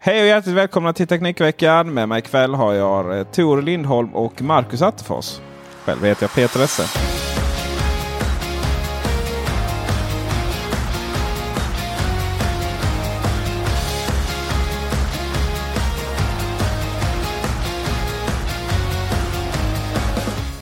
Hej 0.00 0.20
och 0.20 0.26
hjärtligt 0.26 0.54
välkomna 0.54 0.92
till 0.92 1.06
Teknikveckan. 1.06 1.94
Med 1.94 2.08
mig 2.08 2.18
ikväll 2.18 2.54
har 2.54 2.74
jag 2.74 3.18
eh, 3.18 3.24
Tor 3.24 3.62
Lindholm 3.62 4.14
och 4.14 4.42
Marcus 4.42 4.82
Attefors. 4.82 5.40
Själv 5.84 6.04
heter 6.04 6.22
jag 6.22 6.34
Peter 6.34 6.64
Esse. 6.64 6.82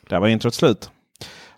Där 0.09 0.21
var 0.21 0.29
introt 0.29 0.55
slut. 0.55 0.91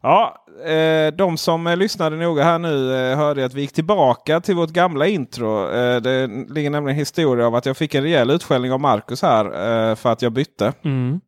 Ja, 0.00 0.44
eh, 0.66 1.14
de 1.14 1.36
som 1.36 1.66
eh, 1.66 1.76
lyssnade 1.76 2.16
noga 2.16 2.44
här 2.44 2.58
nu 2.58 2.94
eh, 2.94 3.16
hörde 3.16 3.44
att 3.44 3.54
vi 3.54 3.60
gick 3.60 3.72
tillbaka 3.72 4.40
till 4.40 4.54
vårt 4.54 4.70
gamla 4.70 5.06
intro. 5.06 5.70
Eh, 5.70 6.00
det 6.00 6.26
ligger 6.26 6.70
nämligen 6.70 6.96
en 6.96 6.98
historia 6.98 7.46
av 7.46 7.54
att 7.54 7.66
jag 7.66 7.76
fick 7.76 7.94
en 7.94 8.02
rejäl 8.02 8.30
utskällning 8.30 8.72
av 8.72 8.80
Marcus 8.80 9.22
här 9.22 9.94
för 9.94 10.12
att 10.12 10.22
jag 10.22 10.32
bytte. 10.32 10.72
Mm. 10.84 11.20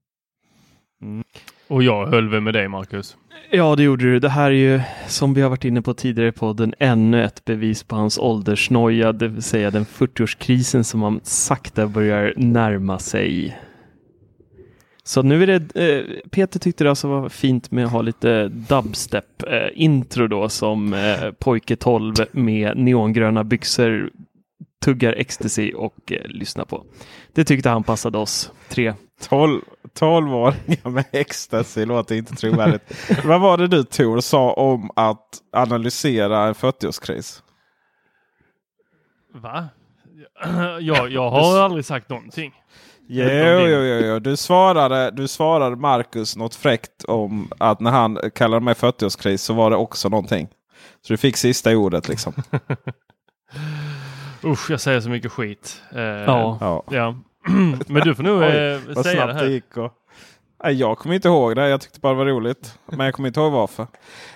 Och 1.68 1.82
jag 1.82 2.06
höll 2.06 2.28
väl 2.28 2.40
med 2.40 2.54
dig 2.54 2.68
Marcus. 2.68 3.16
Ja, 3.50 3.76
det 3.76 3.82
gjorde 3.82 4.04
du. 4.04 4.18
Det 4.18 4.28
här 4.28 4.50
är 4.50 4.54
ju, 4.54 4.80
som 5.06 5.34
vi 5.34 5.42
har 5.42 5.48
varit 5.48 5.64
inne 5.64 5.82
på 5.82 5.94
tidigare 5.94 6.28
i 6.28 6.32
podden, 6.32 6.74
ännu 6.78 7.24
ett 7.24 7.44
bevis 7.44 7.82
på 7.82 7.96
hans 7.96 8.18
åldersnoja, 8.18 9.12
det 9.12 9.28
vill 9.28 9.42
säga 9.42 9.70
den 9.70 9.84
40-årskrisen 9.84 10.82
som 10.82 11.02
han 11.02 11.20
sakta 11.22 11.86
börjar 11.86 12.34
närma 12.36 12.98
sig. 12.98 13.56
Så 15.10 15.22
nu 15.22 15.42
är 15.42 15.46
det, 15.46 15.98
eh, 15.98 16.28
Peter 16.30 16.58
tyckte 16.60 16.84
det 16.84 16.90
alltså 16.90 17.08
var 17.08 17.28
fint 17.28 17.70
med 17.70 17.84
att 17.84 17.92
ha 17.92 18.02
lite 18.02 18.48
dubstep 18.48 19.42
eh, 19.42 19.68
intro 19.74 20.26
då 20.26 20.48
som 20.48 20.94
eh, 20.94 21.30
pojke 21.30 21.76
12 21.76 22.14
med 22.32 22.76
neongröna 22.76 23.44
byxor 23.44 24.10
tuggar 24.84 25.12
ecstasy 25.12 25.72
och 25.72 26.12
eh, 26.12 26.24
lyssnar 26.24 26.64
på. 26.64 26.84
Det 27.32 27.44
tyckte 27.44 27.68
han 27.68 27.82
passade 27.82 28.18
oss 28.18 28.52
tre. 28.68 28.94
12, 29.28 29.60
12-åringar 29.98 30.90
med 30.90 31.04
ecstasy 31.12 31.84
låter 31.84 32.14
inte 32.14 32.34
trovärdigt. 32.34 32.82
Vad 33.24 33.40
var 33.40 33.58
det 33.58 33.66
du 33.66 33.84
Tor 33.84 34.20
sa 34.20 34.52
om 34.52 34.90
att 34.96 35.38
analysera 35.52 36.46
en 36.46 36.54
40-årskris? 36.54 37.42
Va? 39.34 39.68
Jag, 40.80 41.10
jag 41.10 41.30
har 41.30 41.58
aldrig 41.58 41.84
sagt 41.84 42.08
någonting. 42.08 42.52
Jo, 43.12 43.58
jo, 43.60 43.66
jo, 43.82 44.06
jo. 44.06 44.18
Du, 44.18 44.36
svarade, 44.36 45.10
du 45.10 45.28
svarade 45.28 45.76
Marcus 45.76 46.36
något 46.36 46.54
fräckt 46.54 47.04
om 47.04 47.48
att 47.58 47.80
när 47.80 47.90
han 47.90 48.18
kallade 48.34 48.64
mig 48.64 48.74
40-årskris 48.74 49.36
så 49.36 49.54
var 49.54 49.70
det 49.70 49.76
också 49.76 50.08
någonting. 50.08 50.48
Så 51.06 51.12
du 51.12 51.16
fick 51.16 51.36
sista 51.36 51.76
ordet 51.76 52.08
liksom. 52.08 52.32
Usch, 54.44 54.70
jag 54.70 54.80
säger 54.80 55.00
så 55.00 55.08
mycket 55.10 55.32
skit. 55.32 55.82
Eh, 55.94 56.00
Ja. 56.02 56.58
Ja. 56.60 56.84
ja. 56.90 57.14
Men 57.88 58.02
du 58.04 58.14
får 58.14 58.22
nog 58.22 58.38
Oj, 58.42 58.46
eh, 58.46 58.50
säga 58.50 58.78
det 58.86 59.02
snabbt 59.04 59.32
det 59.34 59.38
här. 59.40 59.46
gick. 59.46 59.76
Och... 59.76 59.92
Nej, 60.64 60.74
jag 60.74 60.98
kommer 60.98 61.14
inte 61.14 61.28
ihåg 61.28 61.56
det. 61.56 61.68
Jag 61.68 61.80
tyckte 61.80 62.00
bara 62.00 62.12
det 62.12 62.18
var 62.18 62.26
roligt. 62.26 62.78
Men 62.86 63.06
jag 63.06 63.14
kommer 63.14 63.26
inte 63.28 63.40
ihåg 63.40 63.52
varför. 63.52 63.86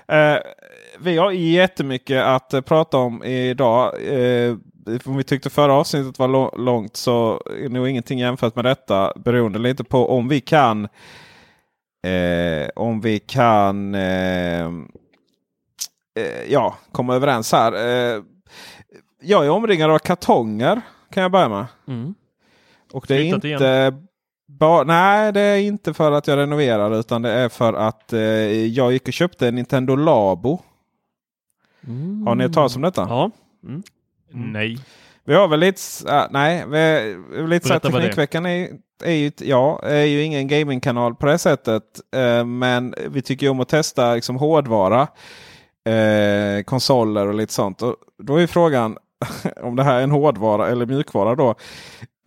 Eh, 0.09 0.37
vi 1.01 1.17
har 1.17 1.31
jättemycket 1.31 2.25
att 2.25 2.65
prata 2.67 2.97
om 2.99 3.25
idag. 3.25 3.95
Eh, 4.07 4.57
om 5.05 5.17
vi 5.17 5.25
tyckte 5.25 5.51
förra 5.51 5.73
avsnittet 5.75 6.19
var 6.19 6.59
långt 6.59 6.97
så 6.97 7.43
är 7.65 7.69
nog 7.69 7.89
ingenting 7.89 8.19
jämfört 8.19 8.55
med 8.57 8.65
detta. 8.65 9.13
Beroende 9.17 9.59
lite 9.59 9.85
på 9.85 10.11
om 10.17 10.29
vi 10.29 10.41
kan 10.41 10.85
eh, 12.07 12.69
om 12.77 13.01
vi 13.01 13.19
kan 13.19 13.95
eh, 13.95 14.65
eh, 14.65 16.45
ja, 16.49 16.79
komma 16.93 17.15
överens 17.15 17.53
här. 17.53 17.73
Eh, 17.73 18.23
jag 19.23 19.47
är 19.47 19.51
omringad 19.51 19.91
av 19.91 19.99
kartonger 19.99 20.81
kan 21.11 21.23
jag 21.23 21.33
börja 21.33 21.49
med. 21.49 21.67
Mm. 21.89 22.15
Och 22.93 23.05
det 23.09 23.15
är 23.15 23.19
Flyttat 23.19 23.45
inte 23.45 23.95
ba- 24.49 24.85
Nej, 24.85 25.33
det 25.33 25.41
är 25.41 25.59
inte 25.59 25.95
för 25.95 26.13
att 26.13 26.27
jag 26.27 26.37
renoverar 26.39 26.99
utan 27.01 27.23
det 27.23 27.31
är 27.31 27.49
för 27.49 27.73
att 27.73 28.13
eh, 28.13 28.21
jag 28.67 28.93
gick 28.93 29.09
och 29.09 29.13
köpte 29.15 29.49
en 29.49 29.55
Nintendo 29.55 29.97
Labo. 29.97 30.61
Har 32.27 32.35
ni 32.35 32.45
hört 32.45 32.53
talas 32.53 32.77
om 32.77 32.83
detta? 32.83 33.07
Ja. 33.09 33.31
Mm. 33.65 33.83
Nej. 34.35 34.79
Vi 35.25 35.35
har 35.35 35.49
väl 35.49 35.61
lite, 35.61 35.81
äh, 36.09 36.25
nej, 36.31 36.65
vi, 36.69 37.47
lite 37.47 37.69
så 37.69 37.75
är. 37.75 37.79
Teknikveckan 37.79 38.47
är, 38.47 38.69
är, 39.05 39.13
ju, 39.13 39.31
ja, 39.39 39.81
är 39.83 40.05
ju 40.05 40.23
ingen 40.23 40.49
gamingkanal 40.49 41.15
på 41.15 41.27
det 41.27 41.39
sättet. 41.39 41.83
Eh, 42.17 42.45
men 42.45 42.95
vi 43.09 43.23
tycker 43.23 43.47
ju 43.47 43.51
om 43.51 43.61
att 43.61 43.69
testa 43.69 44.15
liksom, 44.15 44.37
hårdvara, 44.37 45.09
eh, 45.89 46.63
konsoler 46.65 47.27
och 47.27 47.35
lite 47.35 47.53
sånt. 47.53 47.83
Och 47.83 47.97
då 48.23 48.37
är 48.37 48.47
frågan 48.47 48.99
om 49.63 49.77
det 49.77 49.83
här 49.85 49.99
är 49.99 50.03
en 50.03 50.11
hårdvara 50.11 50.69
eller 50.69 50.87
mjukvara 50.87 51.35
då. 51.35 51.55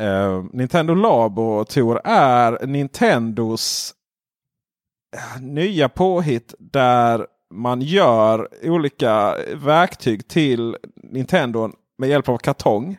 Eh, 0.01 0.43
Nintendo 0.53 0.93
Labo 0.93 1.65
Tor 1.65 2.01
är 2.03 2.65
Nintendos 2.67 3.93
eh, 5.15 5.41
nya 5.41 5.89
påhitt 5.89 6.53
där 6.59 7.25
man 7.53 7.81
gör 7.81 8.47
olika 8.63 9.35
verktyg 9.55 10.27
till 10.27 10.77
Nintendo 10.95 11.71
med 11.97 12.09
hjälp 12.09 12.29
av 12.29 12.37
kartong. 12.37 12.97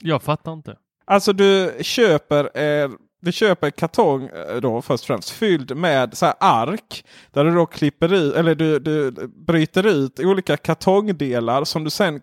Jag 0.00 0.22
fattar 0.22 0.52
inte. 0.52 0.76
Alltså 1.04 1.32
du 1.32 1.72
köper, 1.80 2.58
eh, 2.58 2.90
du 3.20 3.32
köper 3.32 3.70
kartong 3.70 4.24
eh, 4.26 4.56
då 4.56 4.82
först 4.82 5.02
och 5.04 5.06
främst 5.06 5.30
fylld 5.30 5.76
med 5.76 6.16
så 6.18 6.26
här 6.26 6.34
ark. 6.40 7.04
Där 7.30 7.44
du 7.44 7.54
då 7.54 7.66
klipper 7.66 8.12
ut, 8.14 8.34
eller 8.34 8.54
du, 8.54 8.78
du 8.78 9.10
bryter 9.46 9.86
ut 9.86 10.20
olika 10.20 10.56
kartongdelar 10.56 11.64
som 11.64 11.84
du 11.84 11.90
sen 11.90 12.20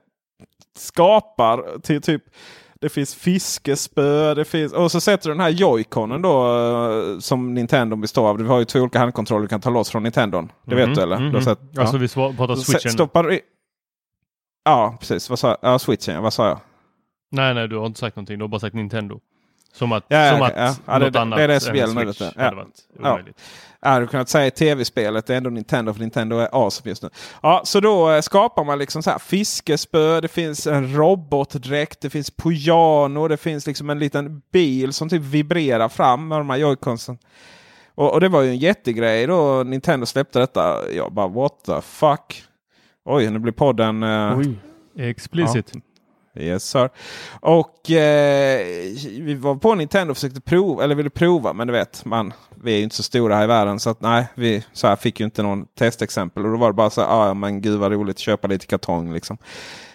skapar 0.77 1.79
till 1.79 2.01
typ 2.01 2.23
det 2.81 2.89
finns 2.89 3.15
fiskespö, 3.15 4.33
det 4.33 4.45
finns, 4.45 4.73
och 4.73 4.91
så 4.91 5.01
sätter 5.01 5.29
du 5.29 5.33
den 5.33 5.41
här 5.41 5.49
joyconen 5.49 6.21
då 6.21 6.45
eh, 7.13 7.19
som 7.19 7.53
Nintendo 7.53 7.95
består 7.95 8.29
av. 8.29 8.37
Du 8.37 8.45
har 8.45 8.59
ju 8.59 8.65
två 8.65 8.79
olika 8.79 8.99
handkontroller 8.99 9.41
du 9.41 9.47
kan 9.47 9.61
ta 9.61 9.69
loss 9.69 9.89
från 9.89 10.03
Nintendon. 10.03 10.51
Det 10.65 10.75
vet 10.75 10.85
Mhm, 10.85 10.95
du 10.95 11.01
eller? 11.01 11.17
mhm. 11.19 11.29
Du 11.29 11.35
har 11.37 11.41
sett, 11.41 11.59
ja. 11.71 11.81
Alltså 11.81 11.97
vi 11.97 12.07
pratar 12.07 12.55
switchen. 12.55 12.91
Stoppar. 12.91 13.39
Ja, 14.65 14.97
precis. 14.99 15.29
Vad 15.29 15.39
sa 15.39 15.47
jag? 15.47 15.57
Ja, 15.61 15.79
switchen. 15.79 16.23
Vad 16.23 16.33
sa 16.33 16.47
jag? 16.47 16.59
Nej, 17.31 17.53
nej, 17.53 17.67
du 17.67 17.77
har 17.77 17.85
inte 17.85 17.99
sagt 17.99 18.15
någonting. 18.15 18.37
Du 18.37 18.43
har 18.43 18.49
bara 18.49 18.59
sagt 18.59 18.75
Nintendo. 18.75 19.19
Som 19.73 19.91
att, 19.91 20.05
Ja, 20.07 20.17
ja, 20.25 20.31
som 20.31 20.41
okej, 20.41 20.53
att 20.55 20.77
ja. 20.77 20.83
Ja, 20.93 20.99
det- 20.99 21.05
något 21.05 21.13
det- 21.13 21.19
annat 21.21 21.37
det 21.37 21.43
är 21.43 21.47
det 21.47 21.59
som 21.59 21.75
gäller 21.75 21.93
nu, 21.93 22.05
du. 22.05 22.25
Ja. 22.35 22.43
hade 22.43 22.55
varit 22.55 22.67
Ja. 23.01 23.19
Jag 23.81 23.89
hade 23.89 24.07
kunnat 24.07 24.29
säga 24.29 24.51
tv-spelet. 24.51 25.27
Det 25.27 25.33
är 25.33 25.37
ändå 25.37 25.49
Nintendo 25.49 25.93
för 25.93 25.99
Nintendo 25.99 26.37
är 26.37 26.49
awesome 26.51 26.89
just 26.91 27.03
nu. 27.03 27.09
Ja, 27.43 27.61
så 27.65 27.79
då 27.79 28.11
eh, 28.11 28.21
skapar 28.21 28.63
man 28.63 28.79
liksom 28.79 29.03
så 29.03 29.09
här 29.09 29.19
fiskespö. 29.19 30.21
Det 30.21 30.27
finns 30.27 30.67
en 30.67 30.95
robotdräkt. 30.97 32.01
Det 32.01 32.09
finns 32.09 32.31
piano. 32.31 33.27
Det 33.27 33.37
finns 33.37 33.67
liksom 33.67 33.89
en 33.89 33.99
liten 33.99 34.41
bil 34.51 34.93
som 34.93 35.09
typ 35.09 35.21
vibrerar 35.21 35.89
fram 35.89 36.27
med 36.27 36.37
de 36.39 36.49
här 36.49 36.57
joyconsen. 36.57 37.17
Och, 37.95 38.13
och 38.13 38.19
det 38.21 38.29
var 38.29 38.41
ju 38.41 38.49
en 38.49 38.57
jättegrej 38.57 39.27
då 39.27 39.63
Nintendo 39.63 40.05
släppte 40.05 40.39
detta. 40.39 40.91
Jag 40.91 41.13
bara 41.13 41.27
what 41.27 41.53
the 41.65 41.81
fuck. 41.81 42.43
Oj, 43.05 43.29
nu 43.29 43.39
blir 43.39 43.51
podden... 43.53 44.03
eh, 44.03 44.37
Oj. 44.37 44.59
Explicit. 44.97 45.73
Yes 46.39 46.63
sir. 46.63 46.89
Och 47.39 47.91
eh, 47.91 48.65
vi 49.19 49.33
var 49.33 49.55
på 49.55 49.75
Nintendo 49.75 50.11
och 50.11 50.17
försökte 50.17 50.41
prova, 50.41 50.83
eller 50.83 50.95
ville 50.95 51.09
prova, 51.09 51.53
men 51.53 51.67
du 51.67 51.73
vet, 51.73 52.05
man, 52.05 52.33
vi 52.63 52.73
är 52.73 52.77
ju 52.77 52.83
inte 52.83 52.95
så 52.95 53.03
stora 53.03 53.35
här 53.35 53.43
i 53.43 53.47
världen 53.47 53.79
så 53.79 53.89
att 53.89 54.01
nej, 54.01 54.27
vi 54.35 54.63
så 54.73 54.87
här, 54.87 54.95
fick 54.95 55.19
ju 55.19 55.25
inte 55.25 55.43
någon 55.43 55.65
testexempel. 55.65 56.45
Och 56.45 56.51
då 56.51 56.57
var 56.57 56.67
det 56.67 56.73
bara 56.73 56.89
så 56.89 57.01
här, 57.01 57.07
ah, 57.07 57.27
ja 57.27 57.33
men 57.33 57.61
gud 57.61 57.79
vad 57.79 57.91
roligt, 57.91 58.19
köpa 58.19 58.47
lite 58.47 58.65
kartong 58.65 59.13
liksom. 59.13 59.37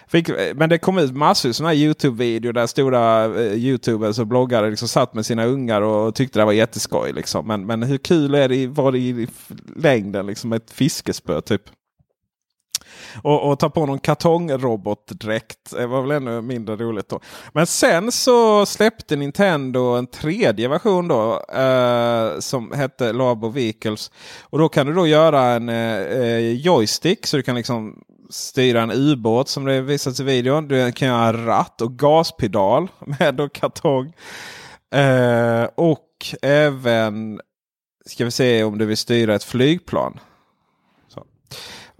Fick, 0.07 0.29
men 0.55 0.69
det 0.69 0.77
kom 0.77 0.97
ut 0.97 1.15
massor 1.15 1.49
av 1.49 1.53
sådana 1.53 1.73
Youtube-videor 1.73 2.53
där 2.53 2.67
stora 2.67 3.25
eh, 3.25 3.53
Youtubers 3.53 4.19
och 4.19 4.27
bloggare 4.27 4.69
liksom 4.69 4.87
satt 4.87 5.13
med 5.13 5.25
sina 5.25 5.45
ungar 5.45 5.81
och 5.81 6.15
tyckte 6.15 6.39
det 6.39 6.45
var 6.45 6.51
jätteskoj. 6.51 7.13
Liksom. 7.13 7.47
Men, 7.47 7.65
men 7.65 7.83
hur 7.83 7.97
kul 7.97 8.35
är 8.35 8.49
det, 8.49 8.67
var 8.67 8.91
det 8.91 8.97
i 8.97 9.27
längden 9.75 10.25
liksom 10.25 10.53
ett 10.53 10.71
fiskespö 10.71 11.41
typ? 11.41 11.61
Och, 13.23 13.49
och 13.49 13.59
ta 13.59 13.69
på 13.69 13.85
någon 13.85 13.99
kartongrobotdräkt. 13.99 15.71
Det 15.71 15.87
var 15.87 16.01
väl 16.01 16.11
ännu 16.11 16.41
mindre 16.41 16.75
roligt 16.75 17.09
då. 17.09 17.19
Men 17.53 17.67
sen 17.67 18.11
så 18.11 18.65
släppte 18.65 19.15
Nintendo 19.15 19.81
en 19.81 20.07
tredje 20.07 20.67
version 20.67 21.07
då. 21.07 21.43
Eh, 21.53 22.39
som 22.39 22.71
hette 22.71 23.13
Labo 23.13 23.49
Vehicles. 23.49 24.11
Och 24.41 24.59
då 24.59 24.69
kan 24.69 24.87
du 24.87 24.93
då 24.93 25.07
göra 25.07 25.41
en 25.41 25.69
eh, 25.69 26.37
joystick. 26.39 27.27
Så 27.27 27.37
du 27.37 27.43
kan 27.43 27.55
liksom 27.55 28.03
styra 28.29 28.81
en 28.81 28.91
ubåt 28.91 29.49
som 29.49 29.65
det 29.65 29.81
visats 29.81 30.19
i 30.19 30.23
videon. 30.23 30.67
Du 30.67 30.91
kan 30.91 31.07
göra 31.07 31.27
en 31.27 31.45
ratt 31.45 31.81
och 31.81 31.99
gaspedal 31.99 32.87
med 33.19 33.35
då 33.35 33.49
kartong. 33.49 34.13
Eh, 34.95 35.63
och 35.75 36.07
även 36.41 37.41
ska 38.05 38.25
vi 38.25 38.31
se 38.31 38.63
om 38.63 38.77
du 38.77 38.85
vill 38.85 38.97
styra 38.97 39.35
ett 39.35 39.43
flygplan. 39.43 40.19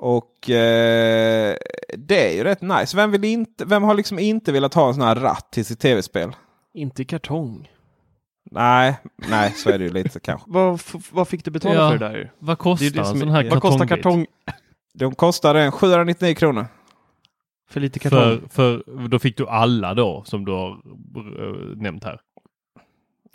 Och 0.04 0.50
eh, 0.50 1.56
det 1.98 2.30
är 2.30 2.36
ju 2.36 2.44
rätt 2.44 2.62
nice. 2.62 2.98
Vem, 2.98 3.12
vill 3.12 3.24
inte, 3.24 3.66
vem 3.66 3.84
har 3.84 3.94
liksom 3.94 4.20
inte 4.20 4.52
velat 4.52 4.74
ha 4.74 4.88
en 4.88 4.94
sån 4.94 5.04
här 5.04 5.16
ratt 5.16 5.52
till 5.52 5.66
sitt 5.66 5.80
tv-spel? 5.80 6.36
Inte 6.74 7.06
kartong. 7.06 7.72
Nej, 8.52 8.98
nej 9.30 9.52
så 9.52 9.70
är 9.70 9.78
det 9.80 9.84
ju 9.86 9.92
lite 9.94 10.20
kanske. 10.20 10.46
Vad, 10.52 10.82
vad 11.12 11.28
fick 11.28 11.46
du 11.46 11.52
betala 11.52 11.76
Ja. 11.76 11.92
för 11.92 11.98
det 11.98 12.08
där? 12.10 12.32
Vad 12.40 12.48
Det 12.50 12.52
är 12.52 12.56
kostar 12.64 12.86
ju 12.86 12.90
det 12.92 13.00
en 13.00 13.06
som 13.06 13.20
sån 13.20 13.30
är- 13.30 13.34
här 13.34 13.50
Vad 13.50 13.62
kostar 13.62 13.88
kartong? 13.88 14.26
De 14.94 15.16
kostar 15.16 15.56
en 15.56 15.72
799 15.72 16.36
kronor. 16.36 16.66
För 17.70 17.80
lite 17.80 18.00
kartong? 18.00 18.42
För, 18.50 18.84
för 18.86 19.08
då 19.08 19.20
fick 19.20 19.38
du 19.38 19.48
alla 19.48 19.94
då 19.94 20.24
som 20.26 20.46
du 20.46 20.52
har 20.52 20.70
eh, 20.72 21.78
nämnt 21.78 22.04
här. 22.04 22.20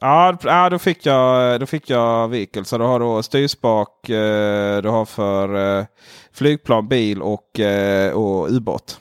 Ja, 0.01 0.39
ja 0.43 0.71
då, 0.71 0.79
fick 0.79 1.07
jag, 1.07 1.61
då 1.61 1.67
fick 1.67 1.91
jag. 1.91 2.49
Så 2.65 2.79
du 2.79 2.85
har 2.85 3.01
då 3.01 3.23
styrspak, 3.23 4.09
eh, 4.09 4.83
du 4.83 4.89
har 4.89 5.05
för 5.05 5.79
eh, 5.79 5.87
flygplan, 6.33 6.89
bil 6.89 7.23
och, 7.23 7.61
eh, 7.61 8.13
och 8.13 8.51
ubåt. 8.51 9.01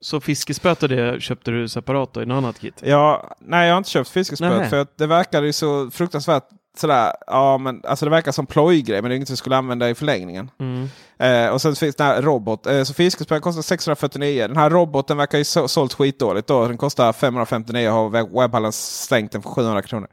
Så 0.00 0.20
fiskespöet 0.20 0.82
och 0.82 0.88
det 0.88 1.22
köpte 1.22 1.50
du 1.50 1.68
separat 1.68 2.12
då 2.12 2.22
i 2.22 2.26
något 2.26 2.36
annat 2.36 2.60
kit? 2.60 2.82
Ja, 2.84 3.36
nej, 3.40 3.66
jag 3.66 3.74
har 3.74 3.78
inte 3.78 3.90
köpt 3.90 4.10
fiskespöet 4.10 4.70
för 4.70 4.86
det 4.96 5.06
verkar 5.06 5.42
ju 5.42 5.52
så 5.52 5.90
fruktansvärt 5.90 6.48
sådär. 6.80 7.12
Ja, 7.26 7.58
men 7.58 7.82
alltså 7.84 8.04
det 8.06 8.10
verkar 8.10 8.32
som 8.32 8.46
plojgrej, 8.46 9.02
men 9.02 9.08
det 9.08 9.14
är 9.14 9.16
inget 9.16 9.28
jag 9.28 9.38
skulle 9.38 9.56
använda 9.56 9.90
i 9.90 9.94
förlängningen. 9.94 10.50
Mm. 10.60 10.88
Eh, 11.18 11.52
och 11.52 11.62
sen 11.62 11.74
finns 11.76 11.96
den 11.96 12.06
här 12.06 12.22
robot. 12.22 12.66
Eh, 12.66 12.82
så 12.82 12.94
fiskespöet 12.94 13.42
kostar 13.42 13.62
649. 13.62 14.48
Den 14.48 14.56
här 14.56 14.70
roboten 14.70 15.16
verkar 15.16 15.38
ju 15.38 15.44
så, 15.44 15.68
sålt 15.68 15.94
skitdåligt 15.94 16.48
då. 16.48 16.68
Den 16.68 16.76
kostar 16.78 17.12
559 17.12 17.88
och 17.88 17.94
har 17.94 18.08
web- 18.08 18.32
webbhallen 18.32 18.72
stängt 18.72 19.32
den 19.32 19.42
för 19.42 19.50
700 19.50 19.82
kronor. 19.82 20.08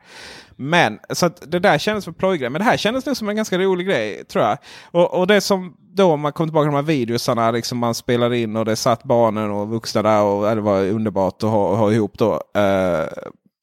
Men 0.56 1.00
så 1.10 1.30
det 1.48 1.60
där 1.60 1.78
kändes 1.78 2.04
som 2.04 2.12
en 2.12 2.16
plojgrej. 2.16 2.50
Men 2.50 2.60
det 2.60 2.66
här 2.66 2.78
kändes 2.78 3.06
nog 3.06 3.18
som 3.18 3.30
en 3.30 3.36
ganska 3.36 3.58
rolig 3.58 3.88
grej 3.88 4.24
tror 4.26 4.46
jag. 4.46 4.58
Och, 4.92 5.14
och 5.20 5.28
det 5.28 5.42
som 5.42 5.76
då 5.94 6.12
om 6.12 6.22
man 6.22 6.32
kommer 6.32 6.48
tillbaka 6.48 6.64
till 6.64 6.72
de 6.72 6.76
här 6.76 6.84
videosarna 6.84 7.52
liksom 7.52 7.78
man 7.78 7.96
spelar 7.96 8.34
in 8.34 8.56
och 8.56 8.66
det 8.66 8.76
satt 8.76 9.04
barnen 9.04 9.52
och 9.52 9.68
vuxna 9.70 10.02
där 10.02 10.22
och 10.22 10.56
det 10.56 10.62
var 10.62 10.82
underbart 10.84 11.44
att 11.44 11.50
ha, 11.50 11.76
ha 11.76 11.92
ihop 11.92 12.18
då. 12.18 12.42
Eh, 12.56 13.06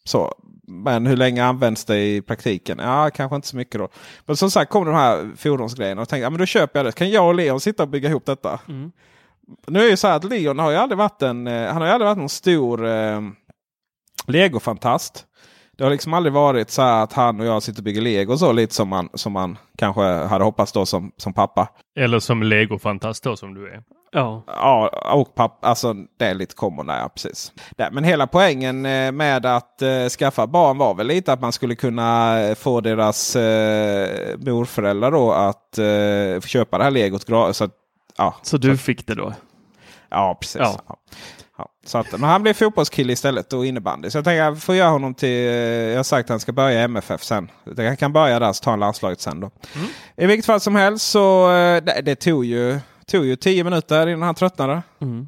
så. 0.05 0.35
Men 0.67 1.07
hur 1.07 1.17
länge 1.17 1.45
används 1.45 1.85
det 1.85 1.99
i 1.99 2.23
praktiken? 2.23 2.79
Ja, 2.79 3.11
kanske 3.15 3.37
inte 3.37 3.49
så 3.49 3.57
mycket 3.57 3.81
då. 3.81 3.89
Men 4.27 4.37
som 4.37 4.51
sagt 4.51 4.71
kom 4.71 4.85
de 4.85 4.95
här 4.95 5.31
fordonsgrejerna 5.37 6.03
och 6.03 6.09
tänkte 6.09 6.23
ja, 6.23 6.31
men 6.31 6.39
då 6.39 6.47
köper 6.47 6.79
jag 6.79 6.87
det. 6.87 6.93
Kan 6.93 7.11
jag 7.11 7.27
och 7.27 7.35
Leon 7.35 7.61
sitta 7.61 7.83
och 7.83 7.89
bygga 7.89 8.09
ihop 8.09 8.27
detta? 8.27 8.61
Mm. 8.69 8.93
Nu 9.67 9.79
är 9.79 9.85
det 9.85 9.91
ju 9.91 9.97
så 9.97 10.09
här 10.09 10.17
att 10.17 10.25
Leon 10.25 10.59
har 10.59 10.71
ju 10.71 10.77
aldrig 10.77 10.99
varit 10.99 11.23
en, 11.23 11.47
eh, 11.47 11.73
han 11.73 11.83
har 11.83 11.89
aldrig 11.89 12.07
varit 12.07 12.19
någon 12.19 12.29
stor 12.29 12.87
eh, 12.87 13.21
legofantast. 14.27 15.27
Det 15.77 15.85
har 15.85 15.91
liksom 15.91 16.15
aldrig 16.15 16.33
varit 16.33 16.71
så 16.71 16.83
här 16.83 17.03
att 17.03 17.13
han 17.13 17.41
och 17.41 17.47
jag 17.47 17.63
sitter 17.63 17.81
och 17.81 17.85
bygger 17.85 18.01
lego 18.01 18.37
så 18.37 18.53
lite 18.53 18.75
som 18.75 18.89
man, 18.89 19.09
som 19.15 19.33
man 19.33 19.59
kanske 19.79 20.03
hade 20.03 20.45
hoppats 20.45 20.73
då 20.73 20.87
som, 20.87 21.13
som 21.17 21.33
pappa. 21.33 21.69
Eller 21.99 22.19
som 22.19 22.43
legofantast 22.43 23.25
då 23.25 23.37
som 23.37 23.55
du 23.55 23.69
är. 23.69 23.83
Ja. 24.13 24.43
Ja, 24.47 24.89
och 25.13 25.35
pappa, 25.35 25.67
alltså 25.69 25.95
det 26.19 26.25
är 26.25 26.35
lite 26.35 26.55
common 26.55 26.87
där, 26.87 26.99
ja, 26.99 27.09
precis. 27.09 27.53
Nej, 27.77 27.89
men 27.93 28.05
hela 28.05 28.27
poängen 28.27 28.87
eh, 28.87 29.13
med 29.13 29.47
att 29.47 29.83
eh, 29.83 30.07
skaffa 30.09 30.47
barn 30.47 30.79
var 30.79 30.95
väl 30.95 31.07
lite 31.07 31.33
att 31.33 31.41
man 31.41 31.53
skulle 31.53 31.75
kunna 31.75 32.41
eh, 32.41 32.55
få 32.55 32.81
deras 32.81 33.37
eh, 33.37 34.39
morföräldrar 34.39 35.11
då 35.11 35.33
att 35.33 35.79
eh, 35.79 36.41
köpa 36.47 36.79
det 36.79 36.85
här 36.85 36.91
legot. 36.91 37.27
Så, 37.57 37.65
att, 37.65 37.75
ja, 38.17 38.35
Så 38.43 38.57
du 38.57 38.77
fick 38.77 39.07
det 39.07 39.15
då? 39.15 39.33
Ja, 40.11 40.37
precis. 40.41 40.61
Ja. 40.61 40.81
Ja. 40.89 40.97
Ja. 41.59 41.69
Så 41.87 41.99
att, 41.99 42.13
men 42.13 42.23
han 42.23 42.43
blev 42.43 42.55
fotbollskille 42.55 43.13
istället 43.13 43.53
och 43.53 43.67
innebandy. 43.67 44.11
Så 44.11 44.19
jag 44.19 44.25
tänker 44.25 44.45
jag 44.45 44.63
får 44.63 44.75
göra 44.75 44.89
honom 44.91 45.15
till... 45.15 45.29
eh, 45.29 45.55
Jag 45.55 45.97
har 45.97 46.03
sagt 46.03 46.27
att 46.27 46.31
han 46.31 46.41
ska 46.41 46.53
börja 46.53 46.81
i 46.81 46.83
MFF 46.83 47.23
sen. 47.23 47.51
Han 47.77 47.97
kan 47.97 48.13
börja 48.13 48.39
där 48.39 48.53
så 48.53 48.63
tar 48.65 48.71
han 48.71 48.81
landslaget 48.81 49.21
sen 49.21 49.41
då. 49.41 49.51
I 50.17 50.27
vilket 50.27 50.47
fall 50.47 50.61
som 50.61 50.75
helst 50.77 51.11
så 51.11 51.53
eh, 51.53 51.83
det, 51.85 52.01
det 52.05 52.15
tog 52.17 52.45
ju, 52.45 52.79
tog 53.07 53.25
ju 53.25 53.37
tio 53.37 53.65
minuter 53.65 54.07
innan 54.07 54.23
han 54.23 54.35
tröttnade. 54.35 54.83
Mm. 55.01 55.27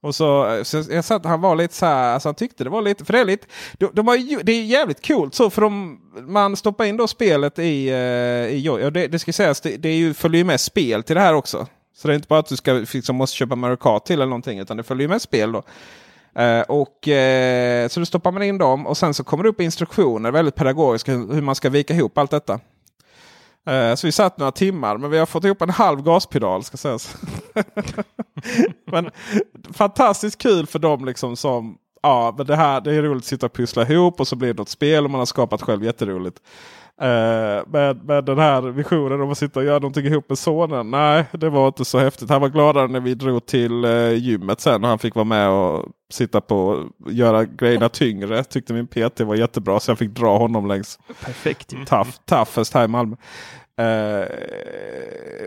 Och 0.00 0.14
så, 0.14 0.60
så 0.64 0.84
jag 0.90 1.04
sa 1.04 1.16
att 1.16 1.24
han 1.24 1.40
var 1.40 1.56
lite 1.56 1.74
så 1.74 1.86
här, 1.86 2.14
alltså 2.14 2.28
han 2.28 2.34
tyckte 2.34 2.64
det 2.64 2.70
var 2.70 2.82
lite, 2.82 3.04
för 3.04 3.12
det 3.12 3.18
är 3.20 3.24
lite, 3.24 3.46
de, 3.78 3.90
de 3.92 4.08
har 4.08 4.16
ju, 4.16 4.38
det 4.42 4.52
är 4.52 4.64
jävligt 4.64 5.06
coolt 5.06 5.34
så 5.34 5.50
för 5.50 5.62
de, 5.62 6.00
man 6.20 6.56
stoppar 6.56 6.84
in 6.84 6.96
då 6.96 7.06
spelet 7.08 7.58
i, 7.58 7.88
eh, 7.88 7.96
i. 8.56 8.68
Och 8.68 8.92
det, 8.92 9.06
det 9.06 9.18
ska 9.18 9.32
sägas, 9.32 9.60
det, 9.60 9.76
det 9.76 9.88
är 9.88 9.96
ju, 9.96 10.14
följer 10.14 10.38
ju 10.38 10.44
med 10.44 10.60
spel 10.60 11.02
till 11.02 11.14
det 11.16 11.20
här 11.22 11.34
också. 11.34 11.66
Så 11.98 12.08
det 12.08 12.14
är 12.14 12.16
inte 12.16 12.28
bara 12.28 12.40
att 12.40 12.46
du 12.46 12.56
ska, 12.56 12.72
liksom, 12.72 13.16
måste 13.16 13.36
köpa 13.36 13.56
Mario 13.56 13.76
Kart 13.76 14.04
till 14.04 14.14
eller 14.14 14.26
någonting 14.26 14.58
utan 14.58 14.76
det 14.76 14.82
följer 14.82 15.02
ju 15.02 15.08
med 15.08 15.22
spel 15.22 15.52
då. 15.52 15.62
Eh, 16.42 16.60
och, 16.60 17.08
eh, 17.08 17.88
så 17.88 18.00
då 18.00 18.06
stoppar 18.06 18.32
man 18.32 18.42
in 18.42 18.58
dem 18.58 18.86
och 18.86 18.96
sen 18.96 19.14
så 19.14 19.24
kommer 19.24 19.44
det 19.44 19.50
upp 19.50 19.60
instruktioner, 19.60 20.30
väldigt 20.30 20.54
pedagogiska, 20.54 21.12
hur, 21.12 21.40
man 21.40 21.54
ska 21.54 21.70
vika 21.70 21.94
ihop 21.94 22.18
allt 22.18 22.30
detta. 22.30 22.60
Eh, 23.66 23.94
så 23.94 24.06
vi 24.06 24.12
satt 24.12 24.38
några 24.38 24.52
timmar 24.52 24.98
men 24.98 25.10
vi 25.10 25.18
har 25.18 25.26
fått 25.26 25.44
ihop 25.44 25.62
en 25.62 25.70
halv 25.70 26.02
gaspedal 26.02 26.64
ska 26.64 26.76
sägas. 26.76 27.16
men 28.92 29.10
fantastiskt 29.72 30.38
kul 30.38 30.66
för 30.66 30.78
dem 30.78 31.04
liksom 31.04 31.36
som 31.36 31.78
Ja, 32.02 32.34
men 32.36 32.46
det 32.46 32.56
här 32.56 32.80
det 32.80 32.94
är 32.94 33.02
roligt 33.02 33.22
att 33.22 33.28
sitta 33.28 33.46
och 33.46 33.52
pussla 33.52 33.82
ihop 33.82 34.20
och 34.20 34.28
så 34.28 34.36
blir 34.36 34.48
det 34.48 34.58
något 34.58 34.68
spel 34.68 35.04
och 35.04 35.10
man 35.10 35.18
har 35.18 35.26
skapat 35.26 35.62
själv 35.62 35.84
jätteroligt. 35.84 36.40
Uh, 37.02 37.62
men, 37.66 38.00
men 38.04 38.24
den 38.24 38.38
här 38.38 38.60
visionen 38.62 39.20
om 39.20 39.30
att 39.30 39.38
sitta 39.38 39.60
och 39.60 39.66
göra 39.66 39.78
någonting 39.78 40.06
ihop 40.06 40.28
med 40.28 40.38
sonen. 40.38 40.90
Nej, 40.90 41.24
det 41.32 41.50
var 41.50 41.66
inte 41.66 41.84
så 41.84 41.98
häftigt. 41.98 42.30
Han 42.30 42.40
var 42.40 42.48
gladare 42.48 42.88
när 42.88 43.00
vi 43.00 43.14
drog 43.14 43.46
till 43.46 43.84
uh, 43.84 44.14
gymmet 44.14 44.60
sen 44.60 44.82
och 44.84 44.88
han 44.90 44.98
fick 44.98 45.14
vara 45.14 45.24
med 45.24 45.48
och 45.50 45.84
sitta 46.12 46.40
på 46.40 46.56
och 47.04 47.12
göra 47.12 47.44
grejerna 47.44 47.88
tyngre. 47.88 48.44
Tyckte 48.44 48.72
min 48.72 48.86
PT 48.86 49.20
var 49.20 49.34
jättebra 49.34 49.80
så 49.80 49.90
jag 49.90 49.98
fick 49.98 50.10
dra 50.10 50.38
honom 50.38 50.66
längs 50.68 50.98
Perfekt. 51.24 51.70
tough, 51.86 52.10
toughest 52.26 52.74
här 52.74 52.84
i 52.84 52.88
Malmö. 52.88 53.16
Uh, 53.80 54.26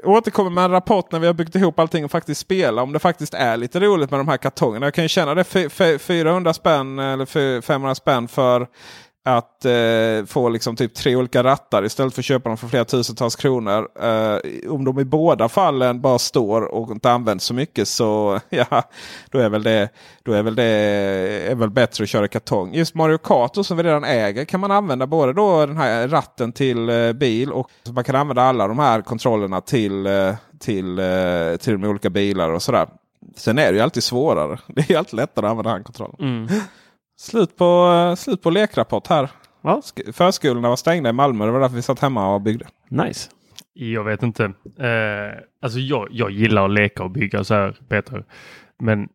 återkommer 0.03 0.49
med 0.49 0.63
en 0.63 0.71
rapport 0.71 1.11
när 1.11 1.19
vi 1.19 1.27
har 1.27 1.33
byggt 1.33 1.55
ihop 1.55 1.79
allting 1.79 2.05
och 2.05 2.11
faktiskt 2.11 2.41
spela. 2.41 2.81
Om 2.81 2.93
det 2.93 2.99
faktiskt 2.99 3.33
är 3.33 3.57
lite 3.57 3.79
roligt 3.79 4.11
med 4.11 4.19
de 4.19 4.27
här 4.27 4.37
kartongerna. 4.37 4.85
Jag 4.85 4.93
kan 4.93 5.03
ju 5.03 5.07
känna 5.07 5.35
det 5.35 5.43
fy- 5.43 5.69
fy- 5.69 5.97
400 5.97 6.53
spänn 6.53 6.99
eller 6.99 7.25
fy- 7.25 7.61
500 7.61 7.95
spänn 7.95 8.27
för 8.27 8.67
att 9.23 9.65
eh, 9.65 10.25
få 10.27 10.49
liksom 10.49 10.75
typ 10.75 10.93
tre 10.93 11.15
olika 11.15 11.43
rattar 11.43 11.85
istället 11.85 12.13
för 12.13 12.21
att 12.21 12.25
köpa 12.25 12.49
dem 12.49 12.57
för 12.57 12.67
flera 12.67 12.85
tusentals 12.85 13.35
kronor. 13.35 13.87
Eh, 14.01 14.71
om 14.71 14.85
de 14.85 14.99
i 14.99 15.05
båda 15.05 15.49
fallen 15.49 16.01
bara 16.01 16.19
står 16.19 16.61
och 16.61 16.91
inte 16.91 17.11
används 17.11 17.45
så 17.45 17.53
mycket 17.53 17.87
så 17.87 18.39
ja, 18.49 18.83
då 19.29 19.39
är 19.39 19.49
väl 19.49 19.63
det, 19.63 19.89
då 20.23 20.33
är 20.33 20.43
väl 20.43 20.55
det 20.55 20.63
är 21.51 21.55
väl 21.55 21.69
bättre 21.69 22.03
att 22.03 22.09
köra 22.09 22.27
kartong. 22.27 22.73
Just 22.73 22.95
Mario 22.95 23.17
Kart 23.17 23.65
som 23.65 23.77
vi 23.77 23.83
redan 23.83 24.03
äger 24.03 24.45
kan 24.45 24.59
man 24.59 24.71
använda 24.71 25.07
både 25.07 25.33
då 25.33 25.65
den 25.65 25.77
här 25.77 26.07
ratten 26.07 26.51
till 26.51 26.89
eh, 26.89 27.13
bil 27.13 27.51
och 27.51 27.69
man 27.89 28.03
kan 28.03 28.15
använda 28.15 28.41
alla 28.41 28.67
de 28.67 28.79
här 28.79 29.01
kontrollerna 29.01 29.61
till, 29.61 30.05
eh, 30.05 30.35
till, 30.59 30.99
eh, 30.99 31.55
till 31.59 31.81
de 31.81 31.83
olika 31.83 32.09
bilar 32.09 32.49
och 32.49 32.61
sådär. 32.61 32.87
Sen 33.35 33.57
är 33.57 33.71
det 33.71 33.77
ju 33.77 33.83
alltid 33.83 34.03
svårare. 34.03 34.59
Det 34.67 34.81
är 34.81 34.91
ju 34.91 34.95
alltid 34.95 35.13
lättare 35.13 35.45
att 35.45 35.49
använda 35.49 35.69
handkontrollen. 35.69 36.15
Mm. 36.19 36.47
Slut 37.21 37.57
på, 37.57 37.91
eh, 38.09 38.15
slut 38.15 38.41
på 38.41 38.49
lekrapport 38.49 39.07
här. 39.07 39.29
Ja. 39.61 39.81
Sk- 39.83 40.11
Förskolorna 40.11 40.69
var 40.69 40.75
stängda 40.75 41.09
i 41.09 41.13
Malmö. 41.13 41.45
Det 41.45 41.51
var 41.51 41.59
därför 41.59 41.75
vi 41.75 41.81
satt 41.81 41.99
hemma 41.99 42.33
och 42.35 42.41
byggde. 42.41 42.67
Nice. 42.89 43.29
Jag 43.73 44.03
vet 44.03 44.23
inte. 44.23 44.43
Eh, 44.77 45.39
alltså 45.61 45.79
jag, 45.79 46.07
jag 46.11 46.31
gillar 46.31 46.65
att 46.65 46.71
leka 46.71 47.03
och 47.03 47.11
bygga 47.11 47.43
så 47.43 47.53
här 47.53 47.77
Peter. 47.89 48.25
Men 48.79 49.07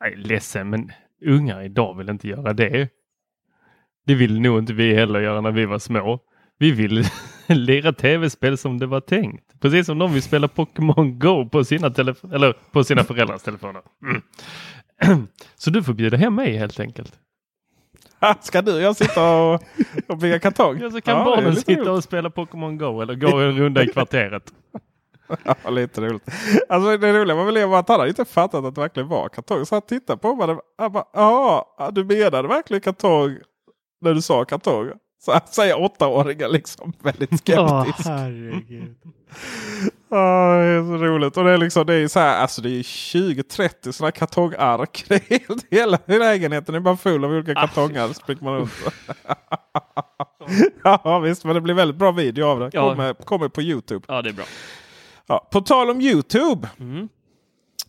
jag 0.00 0.12
är 0.12 0.16
ledsen 0.16 0.70
men 0.70 0.92
ungar 1.26 1.62
idag 1.62 1.94
vill 1.98 2.08
inte 2.08 2.28
göra 2.28 2.52
det. 2.52 2.88
Det 4.06 4.14
vill 4.14 4.40
nog 4.40 4.58
inte 4.58 4.72
vi 4.72 4.94
heller 4.94 5.20
göra 5.20 5.40
när 5.40 5.50
vi 5.52 5.66
var 5.66 5.78
små. 5.78 6.18
Vi 6.58 6.70
vill 6.72 7.04
lira 7.46 7.92
tv-spel 7.92 8.58
som 8.58 8.78
det 8.78 8.86
var 8.86 9.00
tänkt. 9.00 9.60
Precis 9.60 9.86
som 9.86 9.98
de 9.98 10.12
vill 10.12 10.22
spela 10.22 10.48
Pokémon 10.48 11.18
Go 11.18 11.48
på 11.48 11.64
sina, 11.64 11.88
telef- 11.88 12.34
eller 12.34 12.52
på 12.72 12.84
sina 12.84 13.04
föräldrars 13.04 13.42
telefoner. 13.42 13.82
Mm. 14.02 14.22
Så 15.56 15.70
du 15.70 15.82
får 15.82 15.92
bjuda 15.92 16.16
hem 16.16 16.34
mig 16.34 16.56
helt 16.56 16.80
enkelt. 16.80 17.12
Ska 18.40 18.62
du 18.62 18.74
och 18.74 18.80
jag 18.80 18.96
sitta 18.96 19.32
och, 19.40 19.62
och 20.08 20.18
bygga 20.18 20.38
kartong? 20.38 20.78
Ja, 20.80 20.90
så 20.90 21.00
kan 21.00 21.18
Ja, 21.18 21.24
barnen 21.24 21.56
sitta 21.56 21.72
roligt. 21.72 21.88
och 21.88 22.04
spela 22.04 22.30
Pokémon 22.30 22.78
Go 22.78 23.00
eller 23.00 23.14
gå 23.14 23.38
en 23.38 23.58
runda 23.58 23.82
i 23.82 23.86
kvarteret. 23.92 24.52
Ja, 25.64 25.70
lite 25.70 26.00
roligt. 26.00 26.22
Alltså 26.68 26.96
det 26.96 27.12
roliga 27.12 27.36
var 27.36 27.44
väl 27.44 27.74
att 27.74 27.88
han 27.88 27.98
hade 28.00 28.08
inte 28.08 28.24
fattat 28.24 28.64
att 28.64 28.74
det 28.74 28.80
verkligen 28.80 29.08
var 29.08 29.28
kartong. 29.28 29.66
Så 29.66 29.74
han 29.74 29.82
tittade 29.82 30.18
på 30.18 30.34
mig. 30.34 30.56
Han 30.78 30.92
bara, 30.92 31.04
ja, 31.12 31.90
du 31.92 32.04
menade 32.04 32.48
verkligen 32.48 32.80
kartong 32.80 33.38
när 34.00 34.14
du 34.14 34.22
sa 34.22 34.44
kartong? 34.44 34.90
Så 35.20 35.32
han 35.32 35.40
säger 35.46 35.80
åttaåringar 35.80 36.48
liksom 36.48 36.92
väldigt 37.02 37.30
skeptiskt. 37.38 38.08
herregud. 38.08 38.96
Ja, 40.10 40.56
det 40.56 40.64
är 40.64 40.82
så 40.82 41.04
roligt. 41.04 41.36
Och 41.36 41.44
det 41.44 41.50
är 41.50 41.58
liksom 41.58 41.86
det 41.86 41.94
är 41.94 42.08
så 42.08 42.20
här, 42.20 42.40
alltså 42.40 42.62
det 42.62 42.70
är 42.70 42.82
20-30 42.82 43.92
sådana 43.92 44.12
kartongark. 44.12 45.04
Det 45.08 45.14
är 45.14 45.38
helt, 45.38 45.66
hela 45.70 45.98
lägenheten 46.06 46.74
är 46.74 46.80
bara 46.80 46.96
full 46.96 47.24
av 47.24 47.30
olika 47.30 47.54
kartongar. 47.54 48.12
springer 48.12 48.44
man 48.44 48.54
runt. 48.54 48.72
ja 50.84 51.18
visst, 51.18 51.44
men 51.44 51.54
det 51.54 51.60
blir 51.60 51.74
väldigt 51.74 51.96
bra 51.96 52.12
video 52.12 52.46
av 52.46 52.60
det. 52.60 52.70
Kommer, 52.70 53.14
kommer 53.14 53.48
på 53.48 53.62
Youtube. 53.62 54.04
Ja, 54.08 54.22
det 54.22 54.28
är 54.28 54.34
bra. 54.34 54.44
Ja, 55.26 55.48
på 55.52 55.60
tal 55.60 55.90
om 55.90 56.00
Youtube. 56.00 56.68
Mm. 56.80 57.08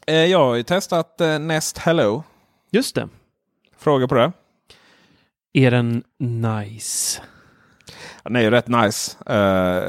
Eh, 0.07 0.25
jag 0.25 0.39
har 0.39 0.55
ju 0.55 0.63
testat 0.63 1.21
eh, 1.21 1.39
Nest 1.39 1.77
Hello. 1.77 2.23
Just 2.71 2.95
det. 2.95 3.09
Fråga 3.77 4.07
på 4.07 4.15
det. 4.15 4.31
Är 5.53 5.71
den 5.71 6.03
nice? 6.19 7.21
Den 8.23 8.35
är 8.35 8.41
ju 8.41 8.49
rätt 8.49 8.67
nice. 8.67 9.17
Eh, 9.25 9.83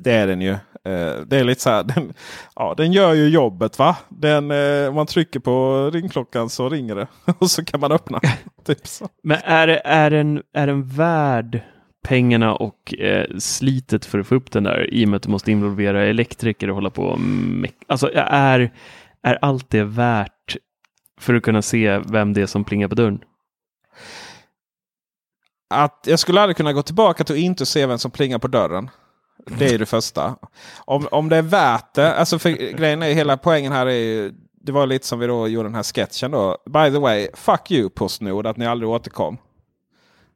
det 0.00 0.12
är 0.12 0.26
den 0.26 0.40
ju. 0.40 0.52
Eh, 0.84 1.20
det 1.26 1.38
är 1.38 1.44
lite 1.44 1.60
så 1.60 1.70
här. 1.70 1.82
Den, 1.94 2.12
ja, 2.54 2.74
den 2.76 2.92
gör 2.92 3.14
ju 3.14 3.28
jobbet 3.28 3.78
va. 3.78 3.96
Den, 4.08 4.50
eh, 4.50 4.88
om 4.88 4.94
man 4.94 5.06
trycker 5.06 5.40
på 5.40 5.90
ringklockan 5.90 6.48
så 6.48 6.68
ringer 6.68 6.94
det. 6.94 7.06
Och 7.38 7.50
så 7.50 7.64
kan 7.64 7.80
man 7.80 7.92
öppna. 7.92 8.20
typ 8.64 8.86
så. 8.86 9.08
Men 9.22 9.38
är, 9.44 9.68
är, 9.68 10.10
den, 10.10 10.42
är 10.52 10.66
den 10.66 10.88
värd 10.88 11.60
pengarna 12.04 12.54
och 12.54 12.94
eh, 12.94 13.26
slitet 13.38 14.04
för 14.04 14.18
att 14.18 14.26
få 14.26 14.34
upp 14.34 14.50
den 14.50 14.64
där 14.64 14.94
i 14.94 15.04
och 15.04 15.08
med 15.08 15.16
att 15.16 15.22
du 15.22 15.30
måste 15.30 15.52
involvera 15.52 16.04
elektriker 16.04 16.68
och 16.68 16.74
hålla 16.74 16.90
på 16.90 17.18
Alltså 17.86 18.10
är, 18.14 18.72
är 19.22 19.38
allt 19.42 19.70
det 19.70 19.84
värt 19.84 20.56
för 21.20 21.34
att 21.34 21.42
kunna 21.42 21.62
se 21.62 21.98
vem 21.98 22.32
det 22.32 22.42
är 22.42 22.46
som 22.46 22.64
plingar 22.64 22.88
på 22.88 22.94
dörren? 22.94 23.20
Att 25.72 26.04
jag 26.06 26.18
skulle 26.18 26.40
aldrig 26.40 26.56
kunna 26.56 26.72
gå 26.72 26.82
tillbaka 26.82 27.24
till 27.24 27.34
att 27.34 27.40
inte 27.40 27.66
se 27.66 27.86
vem 27.86 27.98
som 27.98 28.10
plingar 28.10 28.38
på 28.38 28.48
dörren. 28.48 28.90
Det 29.46 29.74
är 29.74 29.78
det 29.78 29.86
första. 29.86 30.36
Om, 30.84 31.08
om 31.10 31.28
det 31.28 31.36
är 31.36 31.42
värt 31.42 31.94
det. 31.94 32.14
Alltså 32.14 32.38
för 32.38 32.50
grejen 32.50 33.02
är 33.02 33.12
hela 33.12 33.36
poängen 33.36 33.72
här 33.72 33.86
är 33.86 33.90
ju. 33.90 34.32
Det 34.64 34.72
var 34.72 34.86
lite 34.86 35.06
som 35.06 35.18
vi 35.18 35.26
då 35.26 35.48
gjorde 35.48 35.68
den 35.68 35.74
här 35.74 35.82
sketchen 35.82 36.30
då. 36.30 36.56
By 36.66 36.90
the 36.90 36.98
way, 36.98 37.28
fuck 37.34 37.70
you 37.70 37.90
Postnord 37.90 38.46
att 38.46 38.56
ni 38.56 38.66
aldrig 38.66 38.90
återkom. 38.90 39.38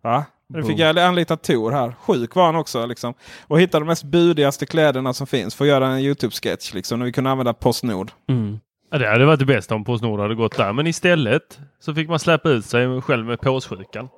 Va? 0.02 0.24
Nu 0.48 0.62
fick 0.62 0.78
jag 0.78 0.98
anlita 0.98 1.36
Tor 1.36 1.70
här. 1.72 1.94
Sjuk 2.00 2.34
var 2.34 2.46
han 2.46 2.56
också. 2.56 2.86
Liksom. 2.86 3.14
Och 3.46 3.60
hittade 3.60 3.84
de 3.84 3.86
mest 3.86 4.04
budigaste 4.04 4.66
kläderna 4.66 5.12
som 5.12 5.26
finns 5.26 5.54
för 5.54 5.64
att 5.64 5.68
göra 5.68 5.86
en 5.86 5.98
YouTube-sketch. 5.98 6.74
Liksom, 6.74 6.98
när 6.98 7.06
vi 7.06 7.12
kunde 7.12 7.30
använda 7.30 7.54
Postnord. 7.54 8.10
Mm. 8.28 8.58
Ja, 8.90 8.98
det 8.98 9.08
hade 9.08 9.26
varit 9.26 9.38
det 9.38 9.46
bästa 9.46 9.74
om 9.74 9.84
Postnord 9.84 10.20
hade 10.20 10.34
gått 10.34 10.56
där. 10.56 10.72
Men 10.72 10.86
istället 10.86 11.58
så 11.80 11.94
fick 11.94 12.08
man 12.08 12.18
släppa 12.18 12.48
ut 12.48 12.64
sig 12.64 13.00
själv 13.02 13.26
med 13.26 13.40
påssjukan. 13.40 14.08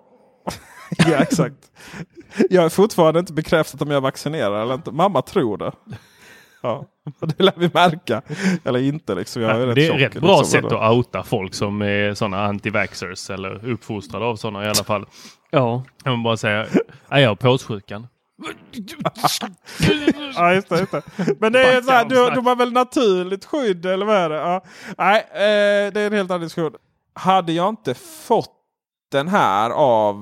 ja, 0.99 1.17
exakt. 1.17 1.71
Jag 2.51 2.65
är 2.65 2.69
fortfarande 2.69 3.21
inte 3.21 3.33
bekräftat 3.33 3.83
om 3.83 3.89
jag 3.91 3.97
är 3.97 4.01
vaccinerad 4.01 4.63
eller 4.63 4.75
inte. 4.75 4.91
Mamma 4.91 5.23
tror 5.23 5.59
det. 5.59 5.73
Ja, 6.63 6.85
det 7.21 7.41
lär 7.43 7.53
vi 7.57 7.71
märka. 7.75 8.23
Eller 8.65 8.81
inte 8.81 9.15
liksom. 9.15 9.43
Jag 9.43 9.51
är 9.51 9.67
rätt 9.67 9.75
det 9.75 9.87
är 9.87 9.91
tjock, 9.91 10.01
rätt 10.01 10.21
bra 10.21 10.39
liksom. 10.41 10.63
sätt 10.63 10.73
att 10.73 10.93
outa 10.93 11.23
folk 11.23 11.55
som 11.55 11.83
är 11.83 12.15
sådana 12.15 12.53
anti-vaxxers 12.53 13.31
eller 13.35 13.69
uppfostrade 13.69 14.25
av 14.25 14.37
sådana 14.37 14.65
i 14.65 14.69
alla 14.69 14.85
fall. 14.85 15.07
Ja, 15.51 15.83
Kan 16.03 16.13
man 16.13 16.23
bara 16.23 16.37
säga, 16.37 16.67
"Nej, 17.09 17.23
jag 17.23 17.31
har 17.31 17.37
påssjukan. 17.37 18.07
Ja, 20.35 20.55
just 20.55 20.69
det, 20.69 20.79
just 20.79 20.93
det. 20.93 21.03
Men 21.41 21.53
det 21.53 21.63
är 21.63 21.83
så 21.83 21.91
här, 21.91 22.05
du, 22.05 22.15
de 22.15 22.47
har 22.47 22.57
väl 22.57 22.73
naturligt 22.73 23.45
skydd 23.45 23.87
eller 23.87 24.07
vad 24.07 24.17
är 24.17 24.29
det? 24.29 24.37
Ja. 24.37 24.65
Nej, 24.99 25.21
eh, 25.33 25.93
det 25.93 26.01
är 26.01 26.07
en 26.07 26.13
helt 26.13 26.31
annan 26.31 26.41
diskussion. 26.41 26.73
Hade 27.15 27.53
jag 27.53 27.69
inte 27.69 27.95
fått 27.95 28.55
den 29.13 29.29
här 29.29 29.71
av 29.71 30.15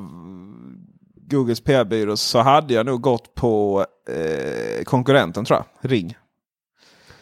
Googles 1.30 1.60
PR-byrå 1.60 2.16
så 2.16 2.38
hade 2.38 2.74
jag 2.74 2.86
nog 2.86 3.00
gått 3.00 3.34
på 3.34 3.86
eh, 4.08 4.84
konkurrenten 4.84 5.44
tror 5.44 5.58
jag. 5.58 5.90
Ring. 5.90 6.16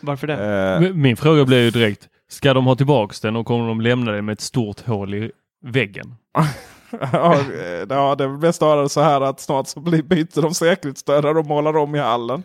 varför 0.01 0.27
det? 0.27 0.87
Eh, 0.87 0.95
Min 0.95 1.17
fråga 1.17 1.45
blir 1.45 1.63
ju 1.63 1.71
direkt, 1.71 2.09
ska 2.29 2.55
de 2.55 2.67
ha 2.67 2.77
tillbaks 2.77 3.21
den 3.21 3.37
och 3.37 3.47
kommer 3.47 3.69
de 3.69 3.81
lämna 3.81 4.13
det 4.13 4.23
med 4.23 4.33
ett 4.33 4.41
stort 4.41 4.87
hål 4.87 5.15
i 5.15 5.31
väggen? 5.65 6.15
ja, 7.13 7.35
eh, 7.35 7.87
ja, 7.89 8.15
det 8.15 8.27
ha 8.61 8.83
det 8.83 8.89
så 8.89 9.01
här 9.01 9.21
att 9.21 9.41
snart 9.41 9.69
så 9.69 9.81
blir, 9.81 10.03
byter 10.03 10.43
de 10.43 10.55
säkerhetsdörrar 10.55 11.39
och 11.39 11.47
målar 11.47 11.77
om 11.77 11.95
i 11.95 11.99
hallen. 11.99 12.43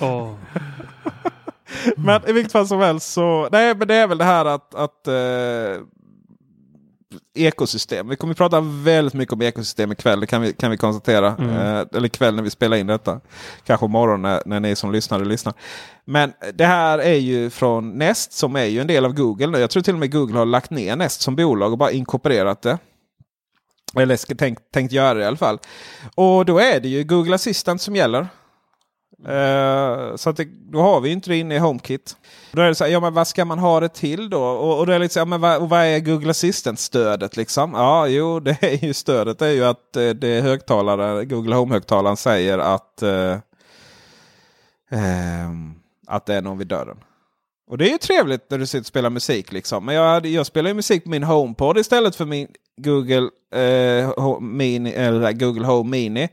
Åh. 0.00 0.34
Men 1.96 2.20
i 2.28 2.32
vilket 2.32 2.52
fall 2.52 2.66
som 2.66 2.78
helst 2.80 3.12
så. 3.12 3.48
Nej 3.52 3.74
men 3.74 3.88
det 3.88 3.94
är 3.94 4.06
väl 4.06 4.18
det 4.18 4.24
här 4.24 4.44
att, 4.44 4.74
att 4.74 5.08
eh, 5.08 5.82
ekosystem. 7.34 8.08
Vi 8.08 8.16
kommer 8.16 8.30
att 8.30 8.38
prata 8.38 8.60
väldigt 8.60 9.14
mycket 9.14 9.32
om 9.32 9.42
ekosystem 9.42 9.92
ikväll. 9.92 10.20
Det 10.20 10.26
kan 10.26 10.42
vi, 10.42 10.52
kan 10.52 10.70
vi 10.70 10.76
konstatera. 10.76 11.26
Eh, 11.26 11.86
eller 11.94 12.06
ikväll 12.06 12.34
när 12.34 12.42
vi 12.42 12.50
spelar 12.50 12.76
in 12.76 12.86
detta. 12.86 13.20
Kanske 13.66 13.86
imorgon 13.86 14.22
när, 14.22 14.42
när 14.46 14.60
ni 14.60 14.76
som 14.76 14.92
lyssnar 14.92 15.24
lyssnar. 15.24 15.54
Men 16.04 16.32
det 16.54 16.64
här 16.64 16.98
är 16.98 17.14
ju 17.14 17.50
från 17.50 17.90
Nest 17.90 18.32
som 18.32 18.56
är 18.56 18.64
ju 18.64 18.80
en 18.80 18.86
del 18.86 19.04
av 19.04 19.14
Google. 19.14 19.46
nu. 19.46 19.58
Jag 19.58 19.70
tror 19.70 19.82
till 19.82 19.94
och 19.94 20.00
med 20.00 20.12
Google 20.12 20.38
har 20.38 20.46
lagt 20.46 20.70
ner 20.70 20.96
Nest 20.96 21.20
som 21.20 21.36
bolag 21.36 21.72
och 21.72 21.78
bara 21.78 21.90
inkorporerat 21.90 22.62
det. 22.62 22.78
Eller 23.96 24.34
tänkt, 24.34 24.62
tänkt 24.72 24.92
göra 24.92 25.14
det 25.14 25.20
i 25.20 25.26
alla 25.26 25.36
fall. 25.36 25.58
Och 26.14 26.44
då 26.44 26.58
är 26.58 26.80
det 26.80 26.88
ju 26.88 27.04
Google 27.04 27.34
Assistant 27.34 27.82
som 27.82 27.96
gäller. 27.96 28.28
Uh, 29.28 30.16
så 30.16 30.30
att 30.30 30.36
det, 30.36 30.48
då 30.70 30.80
har 30.80 31.00
vi 31.00 31.10
inte 31.10 31.30
det 31.30 31.36
inne 31.36 31.54
i 31.54 31.58
HomeKit. 31.58 32.16
Då 32.52 32.62
är 32.62 32.68
det 32.68 32.74
så 32.74 32.84
här, 32.84 32.90
ja 32.90 33.00
men 33.00 33.14
vad 33.14 33.28
ska 33.28 33.44
man 33.44 33.58
ha 33.58 33.80
det 33.80 33.88
till 33.88 34.30
då? 34.30 34.42
Och, 34.42 34.78
och 34.78 34.86
då 34.86 34.92
är 34.92 34.98
det 34.98 35.02
lite 35.02 35.14
så 35.14 35.20
här, 35.20 35.26
ja, 35.26 35.28
men 35.28 35.40
vad, 35.40 35.62
och 35.62 35.68
vad 35.68 35.80
är 35.80 36.00
Google 36.00 36.30
Assistant-stödet 36.30 37.36
liksom? 37.36 37.74
Ja, 37.74 38.06
jo, 38.06 38.40
det 38.40 38.62
är 38.62 38.84
ju 38.84 38.94
stödet 38.94 39.42
är 39.42 39.50
ju 39.50 39.64
att 39.64 39.96
eh, 39.96 40.08
det 40.08 40.28
är 40.28 40.42
högtalare, 40.42 41.24
Google 41.24 41.54
Home-högtalaren 41.54 42.16
säger 42.16 42.58
att, 42.58 43.02
eh, 43.02 43.38
ehm, 44.90 45.74
att 46.06 46.26
det 46.26 46.34
är 46.34 46.42
någon 46.42 46.58
vid 46.58 46.68
dörren. 46.68 46.98
Och 47.72 47.78
det 47.78 47.88
är 47.88 47.92
ju 47.92 47.98
trevligt 47.98 48.50
när 48.50 48.58
du 48.58 48.66
sitter 48.66 48.80
och 48.80 48.86
spelar 48.86 49.10
musik 49.10 49.52
liksom. 49.52 49.84
Men 49.84 49.94
jag, 49.94 50.08
hade- 50.08 50.28
jag 50.28 50.46
spelar 50.46 50.70
ju 50.70 50.74
musik 50.74 51.04
på 51.04 51.10
min 51.10 51.22
HomePod 51.22 51.78
istället 51.78 52.16
för 52.16 52.24
min 52.24 52.48
Google, 52.76 53.28
eh, 53.54 54.40
Mini, 54.40 54.90
eller 54.90 55.32
Google 55.32 55.66
Home 55.66 55.90
Mini. 55.90 56.28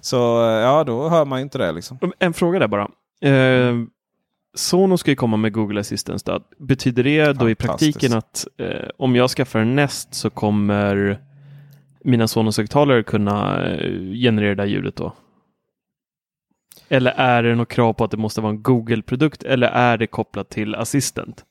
Så 0.00 0.44
eh, 0.46 0.50
ja, 0.52 0.84
då 0.84 1.08
hör 1.08 1.24
man 1.24 1.38
ju 1.38 1.42
inte 1.42 1.58
det 1.58 1.72
liksom. 1.72 1.98
En 2.18 2.32
fråga 2.32 2.58
där 2.58 2.68
bara. 2.68 2.88
Eh, 3.30 3.74
Sonos 4.56 5.00
ska 5.00 5.10
ju 5.10 5.16
komma 5.16 5.36
med 5.36 5.52
Google 5.52 5.80
Assistant-stöd. 5.80 6.42
Betyder 6.58 7.04
det 7.04 7.32
då 7.32 7.50
i 7.50 7.54
praktiken 7.54 8.12
att 8.12 8.46
eh, 8.58 8.88
om 8.96 9.16
jag 9.16 9.30
skaffar 9.30 9.58
en 9.58 9.74
Nest 9.76 10.14
så 10.14 10.30
kommer 10.30 11.18
mina 12.04 12.26
Sonos-högtalare 12.26 13.02
kunna 13.02 13.64
eh, 13.66 14.12
generera 14.22 14.48
det 14.48 14.54
där 14.62 14.66
ljudet 14.66 14.96
då? 14.96 15.12
Eller 16.88 17.10
är 17.10 17.42
det 17.42 17.54
något 17.54 17.68
krav 17.68 17.92
på 17.92 18.04
att 18.04 18.10
det 18.10 18.16
måste 18.16 18.40
vara 18.40 18.50
en 18.50 18.62
Google-produkt 18.62 19.42
eller 19.42 19.66
är 19.68 19.98
det 19.98 20.06
kopplat 20.06 20.50
till 20.50 20.74
Assistant? 20.74 21.44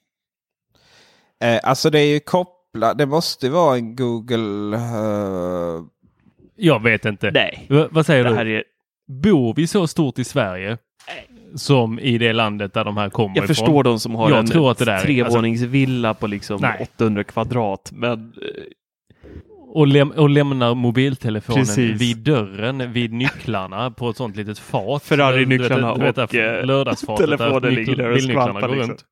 Eh, 1.44 1.60
alltså 1.64 1.90
det 1.90 2.00
är 2.00 2.14
ju 2.14 2.20
kopplat, 2.20 2.98
det 2.98 3.06
måste 3.06 3.50
vara 3.50 3.76
en 3.76 3.96
Google... 3.96 4.78
eh, 4.78 5.84
Jag 6.56 6.84
vet 6.84 7.06
inte. 7.06 7.32
Nej, 7.32 7.66
V- 7.70 7.88
vad 7.92 8.06
säger 8.06 8.24
det 8.24 8.30
du? 8.30 8.36
här 8.36 8.46
är... 8.46 8.64
Bor 9.08 9.54
vi 9.56 9.68
så 9.68 9.88
stort 9.88 10.20
i 10.20 10.24
Sverige 10.24 10.78
som 11.56 12.00
i 12.00 12.18
det 12.18 12.34
landet 12.34 12.74
där 12.74 12.84
de 12.84 12.98
här 12.98 13.10
kommer 13.10 13.30
Jag 13.36 13.44
ifrån? 13.44 13.48
förstår 13.56 13.84
de 13.84 14.00
som 14.00 14.16
har 14.16 14.30
Jag 14.30 14.40
en 14.40 14.46
är- 14.46 15.02
trevåningsvilla 15.04 16.14
på 16.14 16.28
liksom 16.28 16.62
Nej. 16.62 16.88
800 16.98 17.24
kvadrat. 17.24 17.90
Men 17.94 18.12
eh, 18.42 18.64
Och, 19.76 19.88
läm 19.88 20.12
och 20.12 20.30
lämnar 20.30 20.76
mobiltelefonen 20.76 21.66
Precis. 21.66 22.02
vid 22.02 22.18
dörren, 22.18 22.94
vid 22.94 23.14
nycklarna 23.14 23.92
på 23.92 24.10
ett 24.10 24.18
sånt 24.18 24.36
litet 24.36 24.60
fat. 24.60 25.04
Ferrari-nycklarna 25.04 25.92
och, 25.92 26.36
eh, 26.36 26.66
lördagsfatet 26.66 27.30
där 27.30 27.38
telefonen 27.38 27.74
ligger 27.74 27.96
där 27.96 28.10
och 28.12 28.22
skvalpar, 28.22 28.70
liksom. 28.70 28.90
runt. 28.90 29.06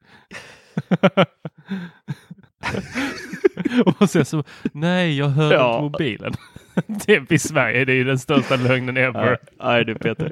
Och 3.99 4.09
sen 4.09 4.25
så, 4.25 4.43
nej 4.73 5.17
jag 5.17 5.29
hörde 5.29 5.55
Ja. 5.55 5.77
på 5.77 5.83
mobilen. 5.83 6.33
Typ 7.05 7.31
i 7.31 7.39
Sverige, 7.39 7.85
det 7.85 7.91
är 7.93 7.95
ju 7.95 8.03
den 8.03 8.19
största 8.19 8.55
lögnen 8.55 8.97
ever. 8.97 9.37
Nej 9.63 9.85
du 9.85 9.95
Peter. 9.95 10.31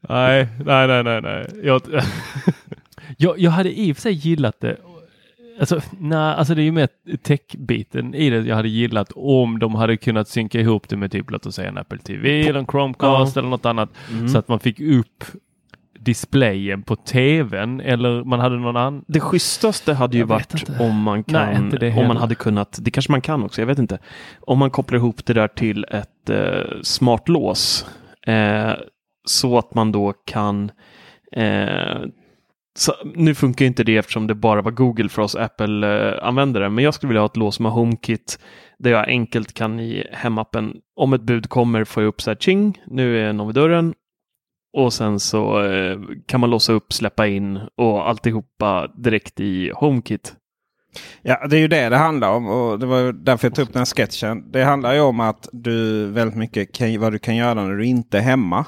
Nej, 0.00 0.48
nej, 0.64 0.86
nej, 0.88 1.04
nej, 1.04 1.20
nej. 1.22 1.46
Jag, 1.62 1.82
jag, 3.16 3.38
jag 3.38 3.50
hade 3.50 3.80
i 3.80 3.92
och 3.92 3.96
för 3.96 4.02
sig 4.02 4.12
gillat 4.12 4.60
det. 4.60 4.76
Alltså, 5.60 5.80
nej, 5.98 6.18
alltså 6.18 6.54
det 6.54 6.62
är 6.62 6.64
ju 6.64 6.72
mer 6.72 6.88
tech-biten 7.22 8.14
i 8.14 8.30
det 8.30 8.36
jag 8.40 8.56
hade 8.56 8.68
gillat 8.68 9.12
om 9.14 9.58
de 9.58 9.74
hade 9.74 9.96
kunnat 9.96 10.28
synka 10.28 10.60
ihop 10.60 10.88
det 10.88 10.96
med 10.96 11.12
typ 11.12 11.30
låt 11.30 11.46
oss 11.46 11.54
säga 11.54 11.68
en 11.68 11.78
Apple 11.78 11.98
TV 11.98 12.40
eller 12.48 12.60
en 12.60 12.66
Chromecast 12.66 13.36
eller 13.36 13.48
något 13.48 13.66
annat 13.66 13.90
Mm. 14.10 14.28
så 14.28 14.38
att 14.38 14.48
man 14.48 14.60
fick 14.60 14.80
upp 14.80 15.24
displayen 15.98 16.82
på 16.82 16.96
tvn 16.96 17.80
eller 17.80 18.24
man 18.24 18.40
hade 18.40 18.56
någon 18.56 18.76
annan. 18.76 19.04
Det 19.08 19.20
schysstaste 19.20 19.94
hade 19.94 20.16
ju 20.16 20.22
varit 20.24 20.54
inte. 20.54 20.76
om 20.84 21.02
man 21.02 21.24
Nej, 21.26 21.54
kan, 21.54 21.70
det 21.70 21.94
om 21.94 22.06
man 22.06 22.16
hade 22.16 22.34
kunnat, 22.34 22.78
det 22.82 22.90
kanske 22.90 23.12
man 23.12 23.20
kan 23.20 23.42
också, 23.42 23.62
jag 23.62 23.66
vet 23.66 23.78
inte. 23.78 23.98
Om 24.40 24.58
man 24.58 24.70
kopplar 24.70 24.98
ihop 24.98 25.26
det 25.26 25.32
där 25.32 25.48
till 25.48 25.86
ett 25.90 26.30
eh, 26.30 26.80
smart 26.82 27.28
lås. 27.28 27.86
Eh, 28.26 28.72
så 29.24 29.58
att 29.58 29.74
man 29.74 29.92
då 29.92 30.12
kan 30.26 30.70
eh, 31.32 32.00
så, 32.78 32.92
nu 33.14 33.34
funkar 33.34 33.64
inte 33.64 33.84
det 33.84 33.96
eftersom 33.96 34.26
det 34.26 34.34
bara 34.34 34.62
var 34.62 34.70
Google 34.70 35.08
för 35.08 35.22
oss 35.22 35.34
Apple-användare, 35.34 36.70
men 36.70 36.84
jag 36.84 36.94
skulle 36.94 37.08
vilja 37.08 37.20
ha 37.20 37.26
ett 37.26 37.36
lås 37.36 37.60
med 37.60 37.72
HomeKit 37.72 38.38
där 38.78 38.90
jag 38.90 39.08
enkelt 39.08 39.54
kan 39.54 39.80
i 39.80 40.06
hemappen, 40.12 40.76
om 40.96 41.12
ett 41.12 41.22
bud 41.22 41.48
kommer, 41.48 41.84
få 41.84 42.00
upp 42.00 42.22
så 42.22 42.30
här 42.30 42.36
ching, 42.36 42.82
nu 42.86 43.18
är 43.18 43.32
någon 43.32 43.46
vid 43.46 43.54
dörren 43.54 43.94
och 44.72 44.92
sen 44.92 45.20
så 45.20 45.64
eh, 45.64 45.98
kan 46.26 46.40
man 46.40 46.50
låsa 46.50 46.72
upp, 46.72 46.92
släppa 46.92 47.26
in 47.26 47.60
och 47.76 48.08
alltihopa 48.08 48.88
direkt 48.96 49.40
i 49.40 49.70
HomeKit. 49.74 50.34
Ja, 51.22 51.46
det 51.46 51.56
är 51.56 51.60
ju 51.60 51.68
det 51.68 51.88
det 51.88 51.96
handlar 51.96 52.30
om 52.30 52.48
och 52.48 52.78
det 52.78 52.86
var 52.86 53.12
därför 53.12 53.46
jag 53.46 53.54
tog 53.54 53.62
upp 53.62 53.72
den 53.72 53.80
här 53.80 53.86
sketchen. 53.86 54.50
Det 54.52 54.64
handlar 54.64 54.94
ju 54.94 55.00
om 55.00 55.20
att 55.20 55.48
du 55.52 56.06
väldigt 56.06 56.36
mycket 56.36 56.74
kan, 56.74 57.00
vad 57.00 57.12
du 57.12 57.18
kan 57.18 57.36
göra 57.36 57.54
när 57.54 57.74
du 57.74 57.86
inte 57.86 58.18
är 58.18 58.22
hemma. 58.22 58.66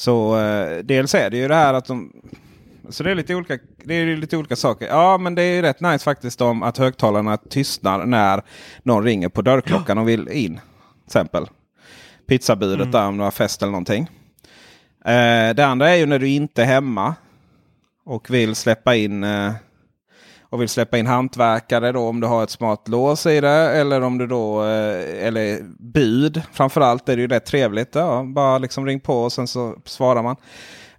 Så 0.00 0.38
eh, 0.38 0.78
dels 0.78 1.14
är 1.14 1.30
det 1.30 1.36
ju 1.36 1.48
det 1.48 1.54
här 1.54 1.74
att 1.74 1.84
de... 1.84 2.12
Så 2.88 3.02
det 3.02 3.10
är 3.10 3.14
lite 3.14 3.34
olika, 3.34 3.58
det 3.84 3.94
är 3.94 4.16
lite 4.16 4.36
olika 4.36 4.56
saker. 4.56 4.86
Ja, 4.86 5.18
men 5.18 5.34
det 5.34 5.42
är 5.42 5.54
ju 5.54 5.62
rätt 5.62 5.80
nice 5.80 6.04
faktiskt 6.04 6.40
om 6.40 6.62
att 6.62 6.78
högtalarna 6.78 7.36
tystnar 7.36 8.06
när 8.06 8.42
någon 8.82 9.04
ringer 9.04 9.28
på 9.28 9.42
dörrklockan 9.42 9.98
och 9.98 10.08
vill 10.08 10.28
in. 10.28 10.54
Till 10.54 10.60
exempel 11.06 11.46
pizzabudet 12.26 12.92
där 12.92 13.06
om 13.06 13.16
du 13.16 13.24
har 13.24 13.30
fest 13.30 13.62
eller 13.62 13.72
någonting. 13.72 14.10
Eh, 15.04 15.54
det 15.54 15.66
andra 15.66 15.90
är 15.90 15.96
ju 15.96 16.06
när 16.06 16.18
du 16.18 16.28
inte 16.28 16.62
är 16.62 16.66
hemma 16.66 17.14
och 18.04 18.30
vill 18.30 18.54
släppa 18.54 18.96
in 18.96 19.24
eh, 19.24 19.52
och 20.50 20.60
vill 20.60 20.68
släppa 20.68 20.98
in 20.98 21.06
hantverkare 21.06 21.92
då 21.92 22.08
om 22.08 22.20
du 22.20 22.26
har 22.26 22.42
ett 22.42 22.50
smart 22.50 22.88
lås 22.88 23.26
i 23.26 23.40
det. 23.40 23.50
Eller 23.50 24.00
om 24.00 24.18
du 24.18 24.26
då, 24.26 24.62
eh, 24.62 25.26
eller 25.26 25.58
bud. 25.78 26.42
Framförallt 26.52 27.08
är 27.08 27.16
det 27.16 27.22
ju 27.22 27.28
rätt 27.28 27.46
trevligt. 27.46 27.94
Ja, 27.94 28.24
bara 28.26 28.58
liksom 28.58 28.86
ring 28.86 29.00
på 29.00 29.22
och 29.22 29.32
sen 29.32 29.48
så 29.48 29.76
svarar 29.84 30.22
man. 30.22 30.36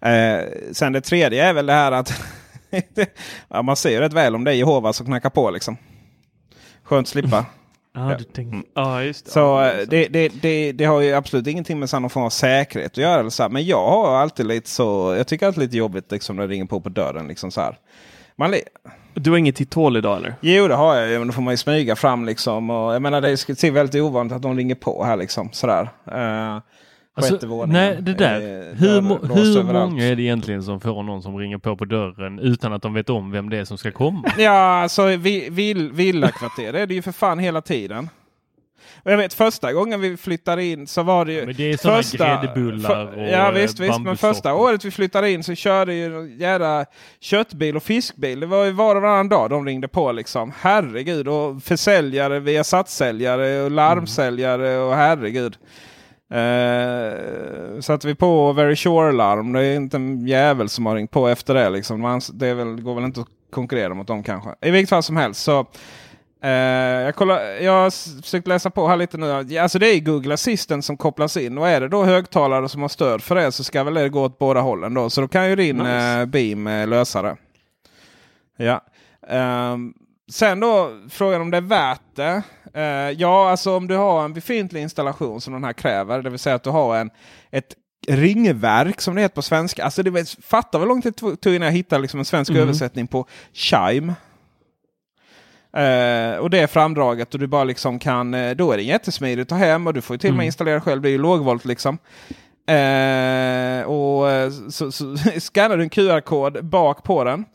Eh, 0.01 0.46
sen 0.72 0.93
det 0.93 1.01
tredje 1.01 1.46
är 1.46 1.53
väl 1.53 1.65
det 1.65 1.74
här 1.74 1.91
att 1.91 2.13
ja, 3.48 3.62
man 3.62 3.75
ser 3.75 3.89
ju 3.89 4.00
rätt 4.00 4.13
väl 4.13 4.36
om 4.36 4.43
det 4.43 4.51
är 4.51 4.55
Jehova 4.55 4.93
som 4.93 5.05
knackar 5.05 5.29
på 5.29 5.51
liksom. 5.51 5.77
Skönt 6.84 7.08
slippa. 7.08 7.46
Ja, 7.93 8.15
du 8.17 8.24
tänkte, 8.24 8.70
ja 8.75 9.03
just 9.03 9.25
det. 9.25 9.31
Så 9.31 9.39
Ja, 9.39 9.72
eh, 9.72 9.88
det, 9.88 10.08
det, 10.08 10.29
det, 10.41 10.72
det 10.72 10.86
har 10.86 11.01
ju 11.01 11.13
absolut 11.13 11.48
ingenting 11.48 11.79
med 11.79 11.89
någon 11.93 12.10
form 12.10 12.24
av 12.24 12.29
säkerhet 12.29 12.91
att 12.91 12.98
göra. 12.98 13.20
Eller 13.20 13.29
så 13.29 13.43
här. 13.43 13.50
Men 13.50 13.65
jag 13.65 13.88
har 13.88 14.15
alltid 14.15 14.46
lite 14.46 14.70
så. 14.70 15.15
Jag 15.17 15.27
tycker 15.27 15.48
alltid 15.48 15.63
lite 15.63 15.77
jobbigt 15.77 16.12
liksom, 16.12 16.36
när 16.36 16.48
det 16.48 16.53
ringer 16.53 16.65
på 16.65 16.81
på 16.81 16.89
dörren. 16.89 17.27
Liksom 17.27 17.51
så 17.51 17.62
här. 17.62 17.77
Man, 18.35 18.53
Du 19.13 19.29
har 19.31 19.38
inget 19.38 19.55
titthål 19.55 19.97
idag 19.97 20.17
eller? 20.17 20.35
Jo, 20.41 20.67
det 20.67 20.75
har 20.75 20.95
jag 20.95 21.09
ju. 21.09 21.17
Men 21.19 21.27
då 21.27 21.33
får 21.33 21.41
man 21.41 21.53
ju 21.53 21.57
smyga 21.57 21.95
fram 21.95 22.25
liksom. 22.25 22.69
Och 22.69 22.93
jag 22.93 23.01
menar, 23.01 23.21
det 23.21 23.38
ser 23.38 23.71
väldigt 23.71 24.01
ovanligt 24.01 24.33
att 24.33 24.41
de 24.41 24.57
ringer 24.57 24.75
på 24.75 25.03
här 25.03 25.17
liksom. 25.17 25.50
Sådär. 25.51 25.89
Uh, 26.11 26.61
Alltså, 27.13 27.65
nej, 27.65 27.97
det 28.01 28.13
där. 28.13 28.39
hur 28.75 29.01
mo- 29.01 29.35
hur 29.35 29.63
många 29.73 30.03
är 30.05 30.15
det 30.15 30.21
egentligen 30.21 30.63
som 30.63 30.79
får 30.79 31.03
någon 31.03 31.21
som 31.21 31.38
ringer 31.38 31.57
på 31.57 31.75
på 31.77 31.85
dörren 31.85 32.39
utan 32.39 32.73
att 32.73 32.81
de 32.81 32.93
vet 32.93 33.09
om 33.09 33.31
vem 33.31 33.50
det 33.50 33.57
är 33.57 33.65
som 33.65 33.77
ska 33.77 33.91
komma? 33.91 34.23
Ja, 34.38 34.51
alltså 34.81 35.05
vi, 35.05 35.50
vill, 35.50 35.91
villakvarter 35.91 36.73
det 36.73 36.79
är 36.81 36.88
det 36.88 36.93
ju 36.93 37.01
för 37.01 37.11
fan 37.11 37.39
hela 37.39 37.61
tiden. 37.61 38.09
Och 39.03 39.11
jag 39.11 39.17
vet 39.17 39.33
första 39.33 39.73
gången 39.73 40.01
vi 40.01 40.17
flyttade 40.17 40.65
in 40.65 40.88
så 40.88 41.03
var 41.03 41.25
det 41.25 41.33
ju... 41.33 41.45
Men 41.45 41.55
det 41.55 41.71
är 41.71 41.77
sådana 41.77 42.01
gräddbullar 42.41 43.17
och 43.17 43.29
Ja 43.29 43.51
visst, 43.51 43.79
visst. 43.79 44.01
Men 44.01 44.17
första 44.17 44.53
året 44.53 44.86
vi 44.86 44.91
flyttade 44.91 45.32
in 45.32 45.43
så 45.43 45.56
körde 45.56 45.93
ju 45.93 46.06
en 46.06 46.38
jävla 46.38 46.86
köttbil 47.19 47.75
och 47.75 47.84
fiskbil. 47.84 48.39
Det 48.39 48.45
var 48.45 48.65
ju 48.65 48.71
var 48.71 48.95
och 48.95 49.01
varannan 49.01 49.29
dag 49.29 49.49
de 49.49 49.65
ringde 49.65 49.88
på 49.88 50.12
liksom. 50.12 50.53
Herregud. 50.60 51.27
Och 51.27 51.63
försäljare, 51.63 52.39
via 52.39 52.63
satssäljare 52.63 53.62
och 53.63 53.71
larmsäljare 53.71 54.77
och 54.77 54.95
herregud. 54.95 55.58
Eh, 56.32 57.79
satte 57.79 58.08
vi 58.08 58.15
på 58.15 58.53
Very 58.53 58.75
Sure-larm. 58.75 59.53
Det 59.53 59.65
är 59.65 59.75
inte 59.75 59.97
en 59.97 60.27
jävel 60.27 60.69
som 60.69 60.86
har 60.86 60.95
ringt 60.95 61.12
på 61.12 61.27
efter 61.27 61.53
det. 61.53 61.69
Liksom. 61.69 62.21
Det 62.34 62.47
är 62.47 62.53
väl, 62.53 62.82
går 62.82 62.95
väl 62.95 63.03
inte 63.03 63.21
att 63.21 63.27
konkurrera 63.51 63.93
mot 63.93 64.08
dem 64.08 64.23
kanske. 64.23 64.49
I 64.62 64.71
vilket 64.71 64.89
fall 64.89 65.03
som 65.03 65.17
helst. 65.17 65.43
så 65.43 65.65
eh, 66.43 66.49
jag, 67.06 67.15
kollar, 67.15 67.41
jag 67.41 67.71
har 67.71 68.21
försökt 68.21 68.47
läsa 68.47 68.69
på 68.69 68.88
här 68.88 68.97
lite 68.97 69.17
nu. 69.17 69.32
Alltså 69.60 69.80
det 69.80 69.88
är 69.88 69.99
Google 69.99 70.34
Assistant 70.34 70.86
som 70.86 70.97
kopplas 70.97 71.38
in. 71.38 71.58
Och 71.58 71.67
är 71.69 71.82
det 71.82 71.88
då 71.88 72.04
högtalare 72.04 72.69
som 72.69 72.82
har 72.82 72.89
stöd 72.89 73.23
för 73.23 73.36
det 73.36 73.51
så 73.51 73.63
ska 73.63 73.84
väl 73.84 73.93
det 73.93 74.10
gå 74.10 74.23
åt 74.23 74.39
båda 74.39 74.60
hållen. 74.62 74.93
Då. 74.93 75.10
Så 75.10 75.21
då 75.21 75.27
kan 75.27 75.49
ju 75.49 75.56
din 75.56 75.77
Nice. 75.77 76.19
eh, 76.19 76.25
Beam 76.25 76.67
eh, 76.67 76.88
lösa 76.88 77.21
det. 77.21 77.36
Ja. 78.58 78.82
Ehm, 79.27 79.93
sen 80.32 80.60
då 80.60 80.89
frågan 81.10 81.41
om 81.41 81.51
det 81.51 81.58
är 81.58 81.62
värt 81.62 82.15
det. 82.15 82.41
Ja, 83.17 83.49
alltså 83.49 83.75
om 83.77 83.88
du 83.88 83.95
har 83.95 84.25
en 84.25 84.34
befintlig 84.34 84.82
installation 84.82 85.41
som 85.41 85.54
den 85.54 85.63
här 85.63 85.73
kräver. 85.73 86.21
Det 86.21 86.30
vill 86.30 86.39
säga 86.39 86.56
att 86.56 86.63
du 86.63 86.69
har 86.69 86.95
en, 86.97 87.10
ett 87.51 87.75
ringverk 88.08 89.01
som 89.01 89.15
det 89.15 89.21
heter 89.21 89.36
på 89.36 89.41
svenska. 89.41 89.84
Alltså 89.84 90.04
det 90.04 90.10
var- 90.10 90.41
fatta 90.41 90.77
vad 90.77 90.88
långt 90.88 91.04
det 91.04 91.12
tog 91.12 91.54
innan 91.56 91.65
jag 91.65 91.71
hittade 91.73 92.01
liksom 92.01 92.19
en 92.19 92.25
svensk 92.25 92.51
Mm. 92.51 92.63
översättning 92.63 93.08
på 93.08 93.27
Chime. 93.54 94.13
Eh, 95.73 96.36
och 96.38 96.49
det 96.49 96.60
är 96.60 96.67
framdraget 96.67 97.34
och 97.34 97.39
du 97.39 97.47
bara 97.47 97.63
liksom 97.63 97.99
kan, 97.99 98.34
eh, 98.34 98.51
då 98.55 98.71
är 98.71 98.77
det 98.77 98.84
jättesmidigt 98.84 99.41
att 99.51 99.60
ta 99.60 99.65
hem 99.65 99.88
och 99.88 99.93
du 99.93 100.01
får 100.01 100.17
till 100.17 100.29
och 100.29 100.34
med 100.34 100.39
Mm. 100.39 100.45
installera 100.45 100.81
själv. 100.81 101.01
Det 101.01 101.10
är 101.10 101.12
ju 101.12 101.17
lågvolt 101.17 101.65
liksom. 101.65 101.97
Eh, 102.67 103.84
och 103.86 104.25
så, 104.73 104.91
så 104.91 105.15
skannar 105.39 105.77
du 105.77 105.84
en 105.84 105.89
QR-kod 105.89 106.65
bak 106.65 107.03
på 107.03 107.23
den. 107.23 107.45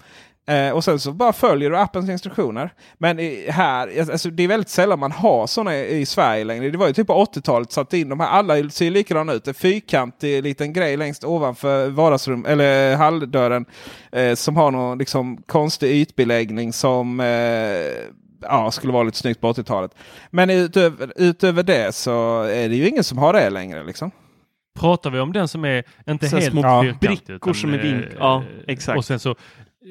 Eh, 0.48 0.70
och 0.70 0.84
sen 0.84 0.98
så 0.98 1.12
bara 1.12 1.32
följer 1.32 1.70
du 1.70 1.78
appens 1.78 2.10
instruktioner. 2.10 2.70
Men 2.98 3.18
i, 3.20 3.46
här, 3.50 4.00
alltså, 4.10 4.30
det 4.30 4.42
är 4.42 4.48
väldigt 4.48 4.68
sällan 4.68 4.98
man 4.98 5.12
har 5.12 5.46
sådana 5.46 5.76
i, 5.76 6.00
i 6.00 6.06
Sverige 6.06 6.44
längre. 6.44 6.70
Det 6.70 6.78
var 6.78 6.86
ju 6.86 6.92
typ 6.92 7.06
på 7.06 7.24
80-talet 7.24 7.72
satt 7.72 7.92
in 7.92 8.08
de 8.08 8.20
här. 8.20 8.28
Alla 8.28 8.70
ser 8.70 8.90
likadana 8.90 9.32
ut. 9.32 9.48
En 9.48 9.54
fyrkantig 9.54 10.42
liten 10.42 10.72
grej 10.72 10.96
längst 10.96 11.24
ovanför 11.24 11.88
vardagsrum 11.88 12.46
eller 12.46 12.96
halldörren. 12.96 13.64
Eh, 14.12 14.34
som 14.34 14.56
har 14.56 14.70
någon 14.70 14.98
liksom, 14.98 15.42
konstig 15.46 15.90
ytbeläggning 15.90 16.72
som 16.72 17.20
eh, 17.20 17.26
ja, 18.42 18.70
skulle 18.70 18.92
vara 18.92 19.02
lite 19.02 19.18
snyggt 19.18 19.40
på 19.40 19.52
80-talet. 19.52 19.90
Men 20.30 20.50
utöver, 20.50 21.12
utöver 21.16 21.62
det 21.62 21.94
så 21.94 22.42
är 22.42 22.68
det 22.68 22.76
ju 22.76 22.88
ingen 22.88 23.04
som 23.04 23.18
har 23.18 23.32
det 23.32 23.50
längre. 23.50 23.84
Liksom. 23.84 24.10
Pratar 24.78 25.10
vi 25.10 25.20
om 25.20 25.32
den 25.32 25.48
som 25.48 25.64
är 25.64 25.84
inte 26.08 26.28
Så 26.28 26.36
helt 26.36 26.50
små 26.52 26.60
Ja. 26.62 26.82
fyrkantig, 26.82 27.26
brickor 27.26 27.52
som 27.52 27.74
är 27.74 27.78
vink- 27.78 28.06
eh, 28.10 28.16
ja, 28.18 28.42
exakt. 28.66 28.98
Och 28.98 29.04
sen 29.04 29.18
så 29.18 29.34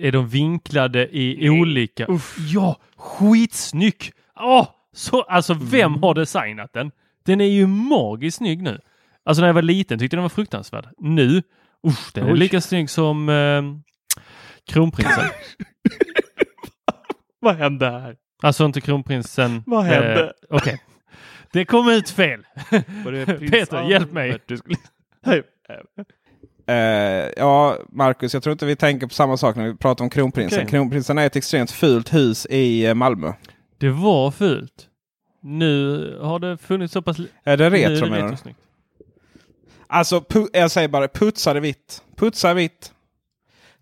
är 0.01 0.11
de 0.11 0.27
vinklade 0.27 1.17
i 1.17 1.49
olika... 1.49 2.07
Ja, 2.53 2.79
skitsnygg! 2.97 4.11
Åh, 4.39 4.67
så, 4.93 5.21
alltså 5.21 5.53
vem 5.61 5.91
Mm. 5.91 6.03
har 6.03 6.13
designat 6.13 6.73
den? 6.73 6.91
Den 7.25 7.41
är 7.41 7.45
ju 7.45 7.67
magiskt 7.67 8.37
snygg 8.37 8.61
nu. 8.63 8.79
Alltså 9.25 9.41
när 9.41 9.47
jag 9.47 9.53
var 9.53 9.61
liten 9.61 9.99
tyckte 9.99 10.15
jag 10.15 10.19
den 10.19 10.23
var 10.23 10.29
fruktansvärd. 10.29 10.87
Nu, 10.97 11.43
usch, 11.87 12.11
den 12.13 12.27
är 12.27 12.33
Oj. 12.33 12.39
lika 12.39 12.61
snygg 12.61 12.89
som 12.89 13.29
eh, 13.29 13.61
kronprinsen. 14.73 15.23
Vad 17.39 17.55
hände 17.55 17.89
här? 17.89 18.15
alltså 18.43 18.65
inte 18.65 18.81
kronprinsen. 18.81 19.63
Vad 19.65 19.83
hände? 19.83 20.23
Eh, 20.23 20.29
Okej. 20.49 20.81
Det 21.53 21.65
kom 21.65 21.89
ut 21.89 22.09
fel. 22.09 22.43
Peter, 23.51 23.89
hjälp 23.89 24.11
mig. 24.11 24.31
Albert 24.31 24.51
Eh, 26.67 26.75
ja, 27.37 27.77
Marcus, 27.89 28.33
jag 28.33 28.43
tror 28.43 28.51
inte 28.51 28.65
vi 28.65 28.75
tänker 28.75 29.07
på 29.07 29.13
samma 29.13 29.37
sak 29.37 29.55
när 29.55 29.67
vi 29.67 29.75
pratar 29.75 30.03
om 30.03 30.09
kronprinsen. 30.09 30.59
Okej. 30.59 30.69
Kronprinsen 30.69 31.17
är 31.17 31.25
ett 31.25 31.35
extremt 31.35 31.71
fult 31.71 32.13
hus 32.13 32.45
i 32.49 32.85
eh, 32.85 32.93
Malmö. 32.93 33.33
Det 33.77 33.89
var 33.89 34.31
fult. 34.31 34.87
Nu 35.41 36.17
har 36.21 36.39
det 36.39 36.57
funnits 36.57 36.93
så 36.93 37.01
pass... 37.01 37.17
Är 37.43 37.57
det 37.57 37.69
retro 37.69 38.09
menar 38.09 38.37
du? 38.43 38.53
Alltså, 39.87 40.23
jag 40.53 40.71
säger 40.71 40.87
bara 40.87 41.07
putsa 41.07 41.53
det 41.53 41.59
vitt. 41.59 42.01
Putsa 42.15 42.53
vitt. 42.53 42.91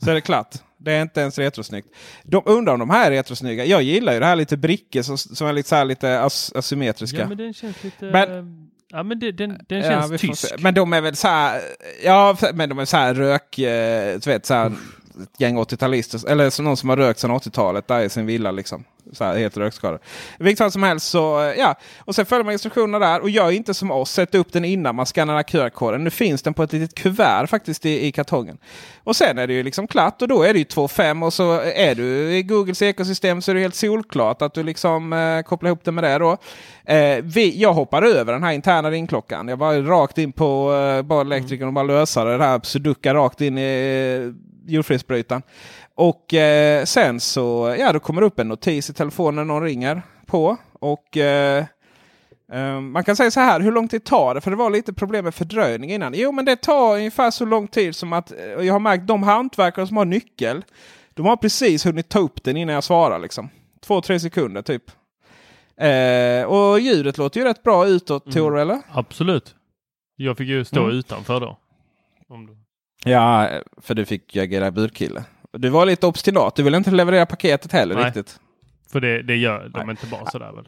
Så 0.04 0.10
är 0.10 0.14
det 0.16 0.22
klart. 0.22 0.56
Det 0.78 0.92
är 0.94 1.02
inte 1.02 1.22
ens 1.22 1.38
retrosnyggt. 1.38 1.88
De 2.24 2.44
undrar 2.46 2.74
om 2.74 2.80
de 2.80 2.90
här 2.90 3.08
är 3.12 3.16
retrosnygga. 3.16 3.66
Jag 3.66 3.82
gillar 3.84 4.14
ju 4.14 4.20
det 4.20 4.26
här 4.26 4.36
lite 4.36 4.58
brickor 4.58 5.02
som, 5.02 5.18
som 5.18 5.48
är 5.48 5.54
lite, 5.54 5.70
så 5.70 5.76
här 5.76 5.86
lite 5.86 6.20
as- 6.20 6.52
asymmetriska. 6.56 7.18
Ja 7.20 7.28
men 7.28 7.38
den 7.38 7.54
känns 7.54 7.84
lite... 7.84 8.06
Men- 8.06 8.70
ja 8.94 9.04
men 9.04 9.20
det, 9.20 9.32
den, 9.32 9.58
den 9.68 9.80
Ja, 9.80 9.90
känns 9.90 10.08
får 10.08 10.18
tysk. 10.18 10.54
Men 10.60 10.74
de 10.74 10.94
är 10.94 11.02
väl 11.02 11.16
så 11.16 11.28
här. 11.28 11.62
Ja, 12.04 12.38
men 12.54 12.70
de 12.70 12.80
är 12.80 12.86
så 12.86 12.98
här 12.98 13.14
rök. 13.14 13.60
Eh, 13.60 14.20
du 14.20 14.30
vet 14.30 14.46
så 14.46 14.54
här. 14.54 14.72
Ett 15.24 15.40
gäng 15.40 15.58
80-talister. 15.58 16.30
Eller 16.30 16.62
någon 16.62 16.78
som 16.78 16.90
har 16.90 16.98
rökt 16.98 17.20
sedan 17.20 17.32
80-talet 17.32 17.88
där 17.88 18.02
i 18.02 18.10
sin 18.10 18.26
villa 18.26 18.52
liksom. 18.52 18.84
Så 19.12 19.24
här, 19.24 19.38
helt 19.38 19.58
rökskadad. 19.58 20.00
Vilket 20.40 20.58
fall 20.58 20.72
som 20.72 20.84
helst 20.84 21.08
så 21.08 21.42
eh, 21.42 21.60
ja. 21.60 21.76
Och 22.00 22.16
sen 22.16 22.26
följer 22.26 22.44
man 22.44 22.54
instruktionerna 22.54 23.00
där. 23.00 23.22
Och 23.22 23.30
gör 23.30 23.52
inte 23.52 23.74
som 23.74 23.92
oss. 23.92 24.12
Sätt 24.12 24.36
upp 24.36 24.54
den 24.54 24.66
innan 24.66 24.96
man 24.96 25.06
skannar 25.06 25.44
QR-koden. 25.44 26.04
Nu 26.04 26.10
finns 26.10 26.42
den 26.42 26.54
på 26.54 26.64
ett 26.64 26.74
litet 26.74 26.96
kuvert 26.96 27.48
faktiskt 27.48 27.86
i, 27.86 28.06
i 28.06 28.12
kartongen. 28.12 28.58
Och 29.04 29.16
sen 29.16 29.38
är 29.38 29.48
det 29.48 29.54
ju 29.54 29.64
liksom 29.64 29.88
klart. 29.88 30.22
Och 30.22 30.28
då 30.28 30.44
är 30.44 30.54
det 30.54 30.60
ju 30.60 30.66
2.5. 30.66 31.26
Och 31.26 31.34
så 31.34 31.60
är 31.62 31.96
du 31.96 32.36
i 32.36 32.44
Googles 32.44 32.82
ekosystem 32.82 33.42
så 33.42 33.52
är 33.52 33.56
det 33.56 33.62
helt 33.62 33.76
solklart 33.76 34.42
att 34.42 34.54
du 34.54 34.64
liksom 34.64 35.14
eh, 35.14 35.42
kopplar 35.42 35.68
ihop 35.70 35.84
det 35.84 35.92
med 35.92 36.04
det 36.04 36.18
då. 36.18 36.38
Eh, 36.86 37.24
vi, 37.24 37.62
jag 37.62 37.74
hoppar 37.74 38.02
över 38.02 38.34
den 38.34 38.44
här 38.44 38.52
interna 38.52 38.92
ringklockan. 38.92 39.48
Jag 39.48 39.58
var 39.58 39.74
rakt 39.76 40.18
in 40.18 40.32
på 40.32 40.74
eh, 40.74 41.02
bara 41.02 41.22
elektrikern 41.22 41.68
och 41.68 41.74
bara 41.74 41.84
lösa 41.84 42.24
det 42.24 42.44
här. 42.44 42.62
Sudoka 42.64 43.14
rakt 43.14 43.42
in 43.42 43.58
i 43.58 44.34
jordfelsbrytaren. 44.68 45.42
Och 45.96 46.34
eh, 46.34 46.84
sen 46.86 47.20
så 47.20 47.76
ja, 47.80 47.94
då 47.94 48.00
kommer 48.00 48.22
det 48.22 48.28
upp 48.28 48.40
en 48.40 48.48
notis 48.48 48.90
i 48.90 48.94
telefonen 48.94 49.36
när 49.36 49.54
någon 49.54 49.64
ringer 49.64 50.02
på. 50.26 50.58
Och 50.80 51.18
eh, 51.18 51.66
eh, 52.52 52.80
man 52.82 53.04
kan 53.04 53.16
säga 53.16 53.32
så 53.32 53.40
här, 53.40 53.60
hur 53.60 53.72
lång 53.72 53.88
tid 53.88 54.04
tar 54.04 54.36
det? 54.36 54.42
För 54.42 54.52
det 54.52 54.58
var 54.58 54.70
lite 54.70 54.94
problem 54.94 55.24
med 55.26 55.36
fördröjning 55.36 55.92
innan. 55.92 56.14
Jo, 56.16 56.32
men 56.32 56.46
det 56.46 56.56
tar 56.56 56.96
ungefär 56.96 57.32
så 57.32 57.46
lång 57.46 57.68
tid 57.68 57.96
som 57.96 58.14
att 58.14 58.32
eh, 58.32 58.38
jag 58.66 58.74
har 58.74 58.80
märkt 58.80 59.08
de 59.08 59.24
hantverkare 59.24 59.88
som 59.88 59.98
har 59.98 60.06
nyckel. 60.06 60.64
De 61.14 61.26
har 61.26 61.36
precis 61.38 61.86
hunnit 61.86 62.10
ta 62.10 62.20
upp 62.20 62.44
den 62.44 62.58
innan 62.58 62.76
jag 62.76 62.84
svarar. 62.84 63.20
Liksom. 63.20 63.50
Två, 63.82 64.02
tre 64.02 64.20
sekunder 64.20 64.62
typ. 64.62 64.84
Eh, 65.78 66.46
och 66.46 66.80
ljudet 66.80 67.18
låter 67.18 67.40
ju 67.40 67.46
rätt 67.46 67.64
bra 67.64 67.88
utåt, 67.88 68.26
Mm. 68.26 68.34
Tor, 68.34 68.60
eller? 68.60 68.82
Absolut. 68.92 69.56
Jag 70.16 70.38
fick 70.38 70.48
ju 70.48 70.66
stå 70.66 70.84
Mm. 70.84 70.96
utanför 70.98 71.40
då. 71.40 71.58
Om 72.30 72.46
du... 72.46 72.58
Ja, 73.04 73.50
för 73.82 73.96
du 73.96 74.06
fick 74.06 74.36
ju 74.36 74.42
agera 74.42 74.72
budkille. 74.72 75.24
Du 75.52 75.70
var 75.70 75.86
lite 75.86 76.08
obstinat. 76.08 76.56
Du 76.56 76.64
ville 76.64 76.78
inte 76.78 76.92
leverera 76.92 77.26
paketet 77.26 77.72
heller 77.72 77.96
Nej. 77.96 78.06
riktigt. 78.06 78.40
För 78.92 79.02
det, 79.02 79.24
det 79.24 79.36
gör 79.36 79.70
de 79.70 79.80
Nej. 79.80 79.90
inte 79.90 80.08
bara 80.08 80.32
sådär 80.32 80.52
väl? 80.52 80.68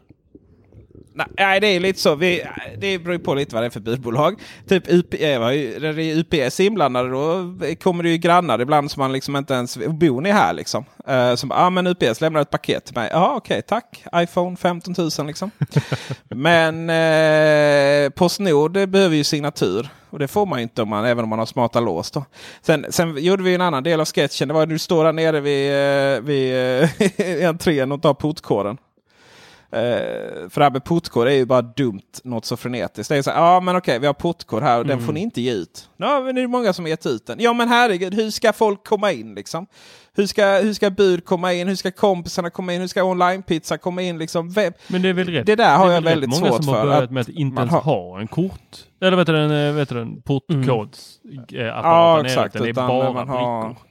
Nej, 1.38 1.60
det 1.60 1.66
är 1.66 1.80
lite 1.80 2.00
så. 2.00 2.14
Vi, 2.14 2.44
det 2.78 2.98
beror 2.98 3.18
på 3.18 3.34
lite 3.34 3.54
vad 3.54 3.62
det 3.62 3.66
är 3.66 3.70
för 3.70 3.80
budbolag. 3.80 4.40
Typ 4.68 4.82
UP, 4.88 5.12
när 5.12 5.92
det 5.92 6.02
är 6.02 6.16
UPS 6.16 6.60
inblandade 6.60 7.10
då 7.10 7.54
kommer 7.82 8.02
det 8.02 8.10
ju 8.10 8.16
grannar 8.16 8.60
ibland 8.60 8.90
som 8.90 9.00
man 9.00 9.12
liksom 9.12 9.36
inte 9.36 9.54
ens... 9.54 9.78
Bor 9.78 10.20
ni 10.20 10.30
här 10.30 10.52
liksom? 10.52 10.84
Uh, 11.10 11.34
som 11.34 11.50
ja 11.50 11.56
ah, 11.56 11.70
men 11.70 11.86
UPS 11.86 12.20
lämnar 12.20 12.40
ett 12.40 12.50
paket 12.50 12.84
till 12.84 12.94
mig. 12.94 13.10
Ja 13.12 13.34
okej 13.36 13.62
tack. 13.62 14.04
iPhone 14.14 14.56
15 14.56 14.94
000 15.18 15.26
liksom. 15.26 15.50
men 16.28 16.90
eh, 16.90 18.10
Postnord 18.10 18.72
behöver 18.72 19.16
ju 19.16 19.24
signatur. 19.24 19.88
Och 20.16 20.20
det 20.20 20.28
får 20.28 20.46
man 20.46 20.58
ju 20.58 20.62
inte 20.62 20.82
om 20.82 20.88
man, 20.88 21.04
även 21.04 21.24
om 21.24 21.30
man 21.30 21.38
har 21.38 21.46
smarta 21.46 21.80
lås. 21.80 22.10
Då. 22.10 22.24
Sen, 22.62 22.86
sen 22.90 23.24
gjorde 23.24 23.42
vi 23.42 23.54
en 23.54 23.60
annan 23.60 23.82
del 23.82 24.00
av 24.00 24.06
sketchen. 24.06 24.48
Det 24.48 24.54
var 24.54 24.60
när 24.60 24.72
du 24.72 24.78
står 24.78 25.04
där 25.04 25.12
nere 25.12 25.40
vid, 25.40 25.70
eh, 25.72 26.20
vid 26.20 26.82
eh, 27.42 27.48
entrén 27.48 27.92
och 27.92 28.02
tar 28.02 28.14
portkoden. 28.14 28.78
Uh, 29.66 30.48
för 30.48 30.54
det 30.54 30.62
här 30.62 30.70
med 30.70 30.84
portkod 30.84 31.26
är 31.26 31.32
ju 31.32 31.44
bara 31.44 31.62
dumt 31.62 32.20
något 32.24 32.44
så 32.44 32.56
frenetiskt. 32.56 33.08
Det 33.08 33.16
är 33.16 33.22
så 33.22 33.30
ja 33.30 33.60
men 33.60 33.76
okej 33.76 33.98
vi 33.98 34.06
har 34.06 34.14
portkod 34.14 34.62
här 34.62 34.78
och 34.78 34.86
den 34.86 35.00
får 35.00 35.12
ni 35.12 35.20
inte 35.20 35.40
ge 35.40 35.52
ut. 35.52 35.88
Ja 35.96 36.20
men 36.20 36.34
det 36.34 36.40
är 36.40 36.46
många 36.46 36.72
som 36.72 36.84
har 36.84 36.90
gett 36.90 37.06
ut 37.06 37.26
den. 37.26 37.40
Ja 37.40 37.52
men 37.52 37.68
herregud, 37.68 38.14
hur 38.14 38.30
ska 38.30 38.52
folk 38.52 38.86
komma 38.86 39.12
in 39.12 39.34
liksom? 39.34 39.66
Hur 40.16 40.26
ska, 40.26 40.46
hur 40.58 40.72
ska 40.72 40.90
bud 40.90 41.24
komma 41.24 41.52
in? 41.52 41.68
Hur 41.68 41.74
ska 41.74 41.90
kompisarna 41.90 42.50
komma 42.50 42.72
in? 42.74 42.80
Hur 42.80 42.88
ska 42.88 43.02
online-pizza 43.04 43.78
komma 43.78 44.02
in? 44.02 44.18
Liksom? 44.18 44.50
Vem? 44.50 44.72
Men 44.88 45.02
det 45.02 45.08
är 45.08 45.12
väl 45.12 45.26
rätt. 45.28 45.46
Det 45.46 45.54
där 45.56 45.76
har 45.76 45.86
är 45.88 45.92
jag 45.92 45.94
väl 46.00 46.04
rätt 46.04 46.12
väldigt 46.12 46.30
många 46.30 46.50
svårt 46.52 46.64
som 46.64 46.74
har 46.74 46.80
för. 46.80 46.86
börjat 46.86 47.02
Att 47.04 47.10
med 47.10 47.20
att 47.20 47.28
inte 47.28 47.54
man 47.54 47.62
ens 47.62 47.72
har- 47.72 47.80
ha 47.80 48.20
en 48.20 48.26
kort. 48.26 48.76
Eller 49.00 49.16
vet 49.16 49.26
du 49.26 49.32
den, 49.32 49.68
eh, 49.68 49.74
vet 49.74 49.88
du 49.88 49.94
den 49.94 50.22
portkods 50.22 51.18
eh, 51.52 51.60
Ja, 51.64 51.72
apparaten 51.72 52.26
exakt, 52.26 52.52
Det 52.52 52.68
är 52.68 52.72
bara 52.72 53.12
man 53.12 53.28
har- 53.28 53.62
brickor. 53.68 53.82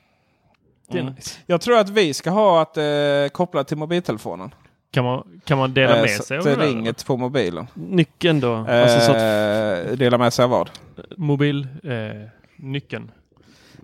Det 0.92 1.00
Mm. 1.00 1.14
Jag 1.46 1.62
tror 1.62 1.78
att 1.78 1.90
vi 1.90 2.14
ska 2.14 2.30
ha 2.30 2.62
att 2.62 2.78
eh, 2.78 2.84
koppla 3.32 3.64
till 3.64 3.78
mobiltelefonen. 3.78 4.54
Kan 4.92 5.04
man, 5.06 5.42
kan 5.46 5.58
man 5.58 5.74
dela 5.74 5.96
Eh, 5.96 6.02
med 6.02 6.10
sig 6.10 6.38
av 6.38 6.44
det 6.44 6.50
det 6.50 6.56
där, 6.56 6.68
ringer 6.68 7.06
på 7.06 7.18
mobilen. 7.18 7.68
Nyckeln 7.74 8.40
då? 8.40 8.54
Eh, 8.54 8.82
Alltså 8.84 9.00
så 9.00 9.12
att, 9.12 10.00
dela 10.00 10.18
med 10.18 10.34
sig 10.34 10.44
av 10.44 10.50
vad? 10.50 10.70
eller? 10.98 11.18
Mobil, 11.18 11.68
eh, 11.84 12.30
nyckeln. 12.56 13.12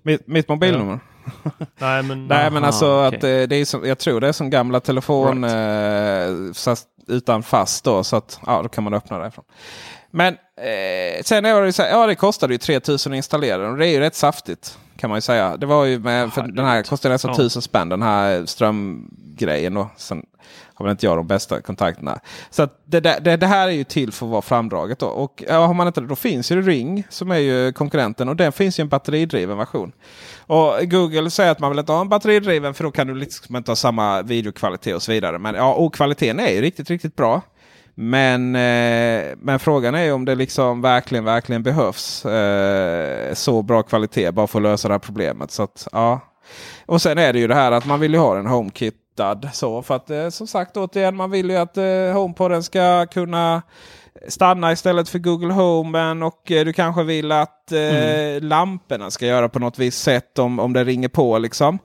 Mitt, 0.02 0.28
mitt 0.28 0.48
mobilnummer? 0.50 1.00
Nej 1.80 2.04
men, 2.04 2.28
Nej 2.28 2.52
men 2.52 2.58
Aha, 2.58 2.68
alltså 2.68 3.08
okej. 3.08 3.18
att 3.18 3.24
eh, 3.24 3.48
det 3.50 3.56
är 3.56 3.66
som, 3.66 3.86
jag 3.86 3.98
tror 4.00 4.22
det 4.22 4.28
är 4.28 4.32
som 4.32 4.50
gamla 4.50 4.80
telefon 4.80 5.44
eh, 5.44 6.54
fast 6.54 6.88
utan 7.08 7.44
fast 7.44 7.84
då 7.84 8.04
så 8.04 8.16
att 8.16 8.40
ja, 8.46 8.62
då 8.62 8.70
kan 8.70 8.84
man 8.84 8.94
öppna 8.94 9.20
därifrån. 9.20 9.46
Men 10.12 10.34
eh, 10.58 11.24
sen 11.24 11.46
är 11.46 11.62
det 11.62 11.74
så 11.74 11.82
här, 11.84 11.90
ja 11.90 12.08
det 12.08 12.16
kostade 12.16 12.54
ju 12.54 12.58
3000 12.58 13.14
att 13.14 13.16
installera 13.18 13.58
den 13.58 13.72
och 13.72 13.78
det 13.78 13.88
är 13.88 13.92
ju 13.92 14.00
rätt 14.00 14.16
saftigt. 14.16 14.78
Kan 14.98 15.10
man 15.10 15.18
ju 15.18 15.22
säga. 15.22 15.58
Det 15.58 15.66
var 15.66 15.86
ju 15.86 16.00
med, 16.00 16.34
för 16.34 16.42
den 16.42 16.66
här 16.66 16.84
kostade 16.84 17.14
nästan 17.14 17.30
Ja. 17.30 17.36
1000 17.36 17.62
spänn 17.62 17.90
den 17.90 18.02
här 18.02 18.46
strömgrejen 18.46 19.74
då. 19.74 19.90
Sen 19.98 20.26
har 20.82 20.84
väl 20.84 20.92
inte 20.92 21.06
jag 21.06 21.18
de 21.18 21.28
bästa 21.28 21.62
kontakterna. 21.62 22.20
Så 22.50 22.64
att 22.64 22.82
det, 22.86 23.00
det, 23.00 23.38
det 23.38 23.48
här 23.48 23.68
är 23.68 23.72
ju 23.72 23.84
till 23.84 24.12
för 24.12 24.26
att 24.26 24.32
vara 24.32 24.42
framdraget 24.42 25.00
då. 25.00 25.08
Och 25.08 25.44
ja, 25.48 25.66
har 25.66 25.74
man 25.74 25.88
inte 25.88 26.02
det 26.02 26.08
då 26.08 26.16
finns 26.16 26.52
ju 26.52 26.62
Ring 26.62 27.04
som 27.10 27.32
är 27.32 27.38
ju 27.38 27.74
konkurrenten 27.74 28.30
och 28.30 28.36
den 28.36 28.52
finns 28.52 28.80
ju 28.80 28.82
en 28.82 28.90
batteridriven 28.90 29.58
version. 29.58 29.92
Och 30.38 30.74
Google 30.82 31.30
säger 31.30 31.52
att 31.52 31.60
man 31.60 31.72
vill 31.72 31.80
inte 31.80 31.92
ha 31.92 32.02
en 32.02 32.10
batteridriven 32.10 32.74
för 32.74 32.84
då 32.84 32.92
kan 32.92 33.08
du 33.08 33.16
liksom 33.16 33.56
inte 33.56 33.72
ha 33.72 33.76
samma 33.76 34.22
videokvalitet 34.22 34.96
och 34.96 35.02
så 35.02 35.12
vidare. 35.12 35.40
Men 35.40 35.56
ja, 35.56 35.74
och 35.74 35.96
kvaliteten 35.96 36.40
är 36.40 36.52
ju 36.52 36.62
riktigt, 36.62 36.90
riktigt 36.90 37.16
bra. 37.16 37.42
Men, 37.96 38.56
eh, 38.56 39.36
men 39.38 39.60
frågan 39.60 39.96
är 39.96 40.14
om 40.14 40.26
det 40.26 40.36
liksom 40.36 40.82
verkligen, 40.82 41.24
verkligen 41.24 41.64
behövs 41.64 42.26
eh, 42.26 43.34
så 43.34 43.62
bra 43.62 43.84
kvalitet 43.84 44.32
bara 44.32 44.48
för 44.48 44.60
att 44.60 44.64
lösa 44.64 44.88
det 44.88 44.94
här 44.94 45.00
problemet. 45.00 45.52
Så 45.52 45.64
att, 45.64 45.88
ja. 45.92 46.20
Och 46.86 47.02
sen 47.02 47.18
är 47.18 47.34
det 47.34 47.40
ju 47.40 47.48
det 47.48 47.56
här 47.56 47.72
att 47.72 47.86
man 47.86 48.00
vill 48.00 48.14
ju 48.14 48.20
ha 48.20 48.36
den 48.36 48.46
HomeKitad. 49.22 49.50
Så 49.54 49.82
för 49.82 49.96
att 49.96 50.10
eh, 50.10 50.30
som 50.30 50.48
sagt 50.48 50.78
återigen 50.78 51.16
man 51.16 51.32
vill 51.32 51.50
ju 51.50 51.58
att 51.58 51.78
eh, 51.78 52.14
HomePoden 52.14 52.64
ska 52.64 53.06
kunna 53.06 53.62
stanna 54.28 54.72
istället 54.72 55.10
för 55.10 55.20
Google 55.20 55.54
Home. 55.54 56.26
Och 56.26 56.52
eh, 56.52 56.66
du 56.66 56.74
kanske 56.74 57.04
vill 57.04 57.32
att 57.32 57.72
eh, 57.72 58.42
lamporna 58.42 59.12
ska 59.12 59.26
göra 59.26 59.50
på 59.50 59.60
något 59.60 59.80
visst 59.80 60.04
sätt 60.04 60.40
om, 60.40 60.60
om 60.60 60.74
det 60.74 60.84
ringer 60.84 61.10
på. 61.10 61.38
liksom. 61.38 61.80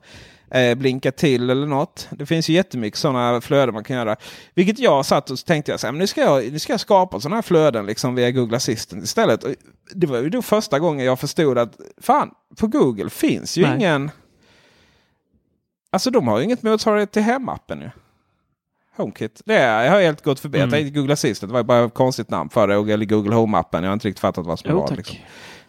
Eh, 0.51 0.75
blinka 0.75 1.11
till 1.11 1.49
eller 1.49 1.67
något. 1.67 2.07
Det 2.11 2.25
finns 2.25 2.49
ju 2.49 2.53
jättemycket 2.53 2.99
sådana 2.99 3.41
flöden 3.41 3.73
man 3.73 3.83
kan 3.83 3.95
göra. 3.95 4.15
Vilket 4.55 4.79
jag 4.79 5.05
satt 5.05 5.29
och 5.29 5.37
tänkte 5.45 5.71
jag, 5.71 5.79
så 5.79 5.87
här, 5.87 5.91
men 5.91 5.99
nu, 5.99 6.07
ska 6.07 6.21
jag, 6.21 6.51
nu 6.51 6.59
ska 6.59 6.73
jag 6.73 6.79
skapa 6.79 7.19
sådana 7.19 7.35
här 7.35 7.41
flöden 7.41 7.85
liksom 7.85 8.15
via 8.15 8.31
Google 8.31 8.57
Assistant 8.57 9.03
istället. 9.03 9.43
Och 9.43 9.51
det 9.93 10.07
var 10.07 10.17
ju 10.17 10.29
då 10.29 10.41
första 10.41 10.79
gången 10.79 11.05
jag 11.05 11.19
förstod 11.19 11.57
att 11.57 11.75
fan, 12.01 12.31
på 12.59 12.67
Google 12.67 13.09
finns 13.09 13.57
ju 13.57 13.61
Nej. 13.61 13.75
ingen... 13.75 14.11
Alltså 15.89 16.11
de 16.11 16.27
har 16.27 16.37
ju 16.37 16.43
inget 16.43 16.63
motsvarighet 16.63 17.11
till 17.11 17.21
hemappen 17.21 17.81
ju. 17.81 17.89
HomeKit. 18.97 19.41
Det 19.45 19.55
är, 19.57 19.83
jag 19.85 19.91
har 19.91 20.01
helt 20.01 20.23
gått 20.23 20.39
förbi. 20.39 20.57
Mm. 20.59 20.69
Jag 20.69 20.79
tänkte 20.79 20.99
Google 20.99 21.13
Assistant 21.13 21.49
det 21.49 21.53
var 21.53 21.63
bara 21.63 21.85
ett 21.85 21.93
konstigt 21.93 22.29
namn 22.29 22.49
för 22.49 22.67
det. 22.67 22.93
Eller 22.93 23.05
Google 23.05 23.35
Home-appen. 23.35 23.81
Jag 23.81 23.87
har 23.89 23.93
inte 23.93 24.07
riktigt 24.07 24.19
fattat 24.19 24.45
vad 24.45 24.59
som 24.59 24.71
jo 24.71 24.79
var. 24.79 24.95
Liksom. 24.95 25.17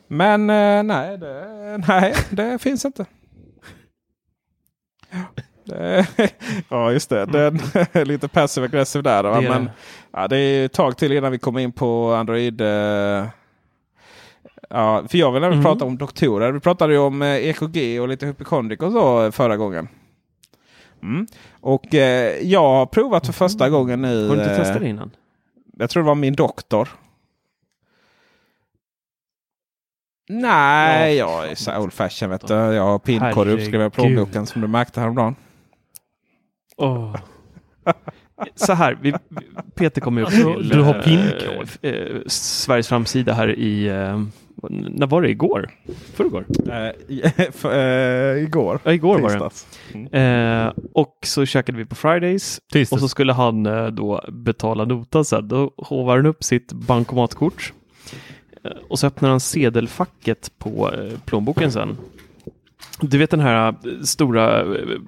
Men 0.09 0.51
eh, 0.51 0.83
nej, 0.83 1.19
det, 1.19 1.85
nej, 1.89 2.15
det 2.31 2.59
finns 2.59 2.85
inte. 2.85 3.07
Ja, 6.69 6.93
just 6.93 7.11
det. 7.11 7.25
Den 7.27 7.59
är 7.93 8.05
lite 8.05 8.29
passive 8.29 8.67
aggressive 8.67 9.03
där. 9.03 9.23
Det 9.23 9.29
är 9.29 9.41
Men 9.51 9.65
det. 9.65 9.71
ja, 10.13 10.29
det 10.29 10.39
är 10.39 10.65
ett 10.67 10.73
tag 10.73 10.97
till 10.97 11.13
innan 11.13 11.33
vi 11.33 11.39
kommer 11.39 11.61
in 11.61 11.73
på 11.73 12.13
Android. 12.15 12.61
eh, 12.61 13.27
ja, 14.71 15.05
för 15.09 15.19
jag 15.19 15.33
vill 15.33 15.45
även 15.45 15.53
Mm. 15.59 15.65
prata 15.65 15.85
om 15.85 15.99
doktorer. 15.99 16.53
Vi 16.53 16.61
pratade 16.61 16.93
ju 16.93 16.99
om 16.99 17.23
eh, 17.23 17.29
EKG 17.37 18.01
och 18.01 18.09
lite 18.09 18.27
hypokondrik 18.27 18.83
och 18.83 18.93
så 18.93 19.33
förra 19.33 19.57
gången. 19.57 19.89
Mm. 21.03 21.27
Och 21.61 21.95
eh, 21.95 22.39
jag 22.43 22.61
har 22.61 22.87
provat 22.87 23.27
för 23.27 23.33
första 23.33 23.69
gången 23.71 24.03
nu. 24.03 24.29
Har 24.29 24.37
du 24.37 24.43
inte 24.43 24.53
eh, 24.55 24.59
testat 24.59 24.81
det 24.81 24.89
innan? 24.89 25.11
jag 25.79 25.91
tror 25.91 26.03
det 26.03 26.07
var 26.07 26.15
min 26.15 26.35
doktor. 26.35 26.89
Nej, 30.29 31.17
Ja, 31.17 31.43
jag 31.43 31.51
är 31.51 31.55
så 31.55 31.79
old 31.79 31.93
fashion 31.93 32.31
vet 32.31 32.47
du. 32.49 32.55
Jag 32.55 32.83
har 32.85 32.99
pinkod 32.99 33.29
Herregud. 33.29 33.55
uppskriven 33.61 33.87
i 33.87 33.91
plånboken 33.91 34.47
som 34.47 34.61
du 34.63 34.69
märkte 34.69 35.01
häromdagen. 35.01 35.37
Åh. 36.77 37.17
Så 38.55 38.73
här, 38.73 38.99
vi, 39.03 39.15
Peter 39.75 40.01
kom 40.01 40.19
upp 40.19 40.27
Alltså, 40.27 40.55
till 40.55 40.69
du 40.69 40.83
har 40.83 40.95
eh, 40.95 41.03
pinkod? 41.03 41.69
eh, 41.83 42.21
Sveriges 42.27 42.89
framsida 42.89 43.33
här 43.33 43.59
i, 43.59 43.87
eh, 43.89 44.23
när 44.71 45.07
var 45.07 45.23
det? 45.23 45.31
Igår? 45.31 45.71
Förrgår? 46.15 46.45
För, 47.53 48.37
eh, 48.37 48.43
igår. 48.43 48.81
Ja, 48.85 48.93
igår 48.93 49.19
var 49.19 49.31
det. 49.31 49.51
Tisdags. 49.51 50.13
Eh, 50.15 50.73
och 50.93 51.19
så 51.23 51.47
käkade 51.47 51.79
vi 51.79 51.85
på 51.85 51.95
Fridays 51.95 52.61
Tisdags. 52.73 52.93
och 52.93 53.01
så 53.01 53.09
skulle 53.09 53.33
han 53.33 53.67
eh, 53.67 53.87
då 53.87 54.25
betala 54.29 54.85
notan 54.85 55.25
sen. 55.25 55.49
Då 55.49 55.71
hovar 55.77 56.17
han 56.17 56.27
upp 56.27 56.45
sitt 56.45 56.73
bankomatkort 56.73 57.73
eh, 58.65 58.71
och 58.89 58.99
så 58.99 59.07
öppnar 59.07 59.31
han 59.31 59.41
sedelfacket 59.41 60.53
på 60.59 60.93
eh, 60.95 61.19
plånboken 61.25 61.73
sen. 61.73 61.97
Du 63.01 63.19
vet 63.19 63.31
den 63.31 63.41
här 63.41 63.69
eh, 63.69 63.75
stora 64.03 64.65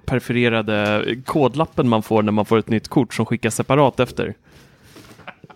perforerade 0.07 1.05
kodlappen 1.27 1.89
man 1.89 2.03
får 2.03 2.23
när 2.23 2.33
man 2.33 2.45
får 2.45 2.59
ett 2.59 2.69
nytt 2.69 2.89
kort 2.89 3.15
som 3.15 3.27
skickas 3.27 3.55
separat 3.55 4.01
efter. 4.01 4.35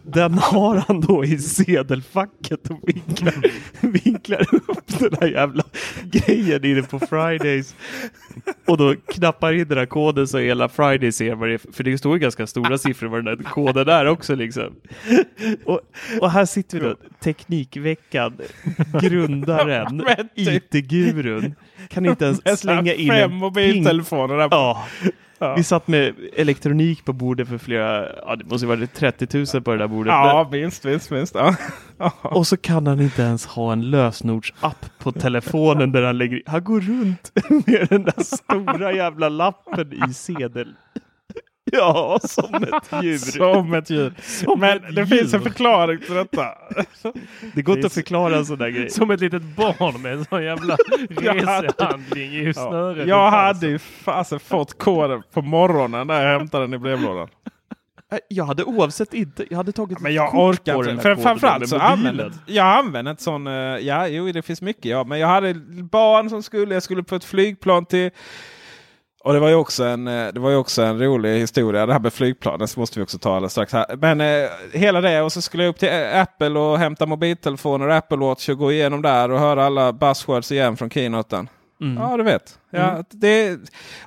Den 0.07 0.35
har 0.35 0.77
han 0.77 1.01
då 1.01 1.25
i 1.25 1.39
sedelfacket 1.39 2.71
och 2.71 2.81
vinklar, 2.83 3.35
vinklar 3.81 4.55
upp 4.55 4.99
den 4.99 5.17
här 5.21 5.29
jävla 5.29 5.65
grejen 6.05 6.65
inne 6.65 6.83
på 6.83 6.99
Fridays. 6.99 7.75
Och 8.67 8.77
då 8.77 8.95
knappar 9.07 9.53
in 9.53 9.69
den 9.69 9.79
här 9.79 9.87
koden 9.87 10.29
så 10.29 10.39
hela 10.39 10.69
Fridays 10.69 11.17
ser 11.17 11.35
vad 11.35 11.49
det 11.49 11.55
är. 11.55 11.73
För 11.73 11.85
det 11.85 11.99
står 11.99 12.15
ju 12.15 12.19
ganska 12.19 12.47
stora 12.47 12.79
siffror 12.79 13.09
vad 13.09 13.25
den 13.25 13.37
där 13.37 13.45
koden 13.45 13.89
är 13.89 14.07
också 14.07 14.35
liksom. 14.35 14.75
Och, 15.65 15.81
och 16.21 16.31
här 16.31 16.45
sitter 16.45 16.81
vi 16.81 16.85
då, 16.85 16.97
Teknikveckan, 17.21 18.39
grundaren, 19.03 20.05
IT-gurun. 20.35 21.55
Kan 21.89 22.07
inte 22.07 22.25
ens 22.25 22.61
slänga 22.61 22.95
in 22.95 23.11
en 23.11 23.31
ping 23.31 23.39
mobiltelefoner. 23.39 24.49
Ja. 24.51 24.87
Ja. 25.45 25.55
Vi 25.55 25.63
satt 25.63 25.89
med 25.89 26.15
elektronik 26.37 27.05
på 27.05 27.13
bordet 27.13 27.49
för 27.49 27.59
flera, 27.59 28.09
ja 28.27 28.37
det 28.37 28.45
måste 28.45 28.67
vara 28.67 28.87
30 28.87 29.45
000 29.55 29.63
på 29.63 29.73
det 29.73 29.79
där 29.79 29.89
bordet. 29.89 30.11
Ja, 30.11 30.49
minst, 30.53 30.85
minst, 30.85 31.11
minst. 31.11 31.35
Ja. 31.35 31.57
Men, 31.99 32.11
och 32.23 32.47
så 32.47 32.57
kan 32.57 32.87
han 32.87 33.01
inte 33.01 33.23
ens 33.23 33.47
ha 33.47 33.73
en 33.73 33.91
lösenordsapp 33.91 34.87
på 34.99 35.13
telefonen 35.13 35.93
där 35.93 36.03
han 36.03 36.19
lägger 36.19 36.43
Han 36.47 36.65
går 36.65 36.81
runt 36.81 37.33
med 37.67 37.87
den 37.91 38.05
där 38.05 38.23
stora 38.23 38.93
jävla 38.93 39.29
lappen 39.29 39.93
i 40.11 40.15
sedel. 40.15 40.75
Ja, 41.73 42.19
som 42.23 42.55
ett 42.55 43.05
djur. 43.05 43.19
Som 43.39 43.75
ett 43.75 43.91
djur. 43.91 44.15
Som 44.23 44.61
Men 44.61 44.77
ett 44.85 44.95
det 44.97 45.07
finns 45.07 45.35
en 45.35 45.41
djur. 45.41 45.49
förklaring 45.51 45.99
till 46.01 46.15
detta. 46.15 46.47
Det 47.55 47.63
går 47.63 47.77
inte 47.77 47.87
att 47.87 47.93
förklara 47.93 48.37
en 48.37 48.47
sån 48.47 48.59
där 48.59 48.69
grej. 48.69 48.91
Som 48.91 49.11
ett 49.11 49.21
litet 49.21 49.43
barn 49.43 50.03
med 50.03 50.13
en 50.13 50.25
sån 50.25 50.43
jävla 50.45 50.77
Jag 51.23 51.35
hade- 51.45 51.69
resehandling 51.69 52.33
i 52.33 52.45
Ja. 52.47 52.53
snöret. 52.53 53.09
Jag 53.09 53.31
hade 53.31 53.67
ju 53.67 53.79
fasen 53.79 54.41
fått 54.41 54.79
koden 54.79 55.23
på 55.33 55.43
morgonen 55.43 56.07
när 56.07 56.23
jag 56.23 56.39
hämtade 56.39 56.65
den 56.65 56.75
i 56.75 56.79
brevlådan. 56.79 57.29
Jag 58.29 58.45
hade 58.45 58.65
oavsett 58.65 59.15
inte, 59.15 59.45
jag 59.51 59.57
hade 59.57 59.73
tagit 59.73 60.01
Men 60.01 60.11
ett 60.13 60.17
jag 60.17 60.31
kort 60.31 60.55
orkar 60.55 60.75
på 60.75 60.79
inte. 60.81 60.91
den 60.91 60.97
här 60.99 61.03
För 61.03 61.11
koden 61.15 61.23
framförallt 61.23 61.69
så 61.69 61.75
mobilen. 61.79 61.93
använde 61.99 62.33
jag 62.47 62.67
använde 62.79 63.11
ett 63.11 63.21
sån. 63.21 63.47
eh, 63.47 63.53
Ja, 63.79 64.07
jo, 64.09 64.33
det 64.33 64.43
finns 64.43 64.63
mycket. 64.63 64.85
Ja, 64.85 65.05
men 65.05 65.19
jag 65.19 65.29
hade 65.29 65.55
barn 65.91 66.31
som 66.31 66.43
skulle. 66.43 66.75
Jag 66.75 66.83
skulle 66.83 67.03
på 67.03 67.15
ett 67.15 67.25
flygplan 67.25 67.87
till. 67.87 68.11
Och 69.25 69.33
det 69.33 69.41
var 69.41 69.49
ju 69.49 69.55
också 69.55 69.85
en, 69.85 70.09
eh, 70.09 70.33
det 70.33 70.41
var 70.41 70.51
ju 70.51 70.57
också 70.57 70.83
en 70.83 70.99
rolig 70.99 71.39
historia. 71.39 71.87
Det 71.87 71.93
här 71.93 72.01
med 72.01 72.13
flygplanen 72.13 72.69
så 72.69 72.81
måste 72.81 72.99
vi 72.99 73.05
också 73.05 73.19
ta 73.19 73.37
alldeles 73.37 73.53
strax. 73.53 73.73
Här. 73.73 73.97
Men 73.97 74.21
eh, 74.21 74.51
hela 74.73 75.01
det 75.01 75.23
och 75.23 75.33
så 75.33 75.43
skulle 75.43 75.63
jag 75.63 75.71
upp 75.71 75.79
till 75.79 75.89
eh, 75.89 76.21
Apple 76.21 76.59
och 76.59 76.79
hämta 76.79 77.07
mobiltelefoner 77.07 77.89
och 77.89 77.95
Apple 77.95 78.17
Watch 78.17 78.49
och 78.49 78.59
gå 78.59 78.73
igenom 78.73 79.03
där 79.03 79.31
och 79.31 79.39
höra 79.39 79.65
alla 79.67 79.93
buzzwords 79.93 80.53
igen 80.53 80.77
från 80.77 80.91
keynoten. 80.91 81.49
Mm. 81.81 82.03
Ja, 82.03 82.17
du 82.17 82.23
vet. 82.23 82.59
Ja, 82.71 83.05
det, 83.11 83.59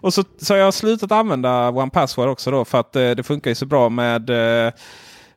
och 0.01 0.13
så, 0.13 0.23
så 0.37 0.53
har 0.53 0.59
jag 0.59 0.73
slutat 0.73 1.11
använda 1.11 1.69
One 1.69 1.91
Password 1.91 2.29
också 2.29 2.51
då 2.51 2.65
för 2.65 2.79
att 2.79 2.95
eh, 2.95 3.11
det 3.11 3.23
funkar 3.23 3.51
ju 3.51 3.55
så 3.55 3.65
bra 3.65 3.89
med, 3.89 4.29
eh, 4.29 4.73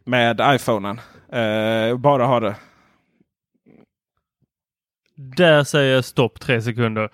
med 0.05 0.40
iPhonen. 0.45 1.01
Bara 1.99 2.27
ha 2.27 2.40
det. 2.40 2.55
Där 5.16 5.64
säger 5.64 5.95
jag 5.95 6.05
stopp 6.05 6.40
tre 6.40 6.62
sekunder. 6.62 7.11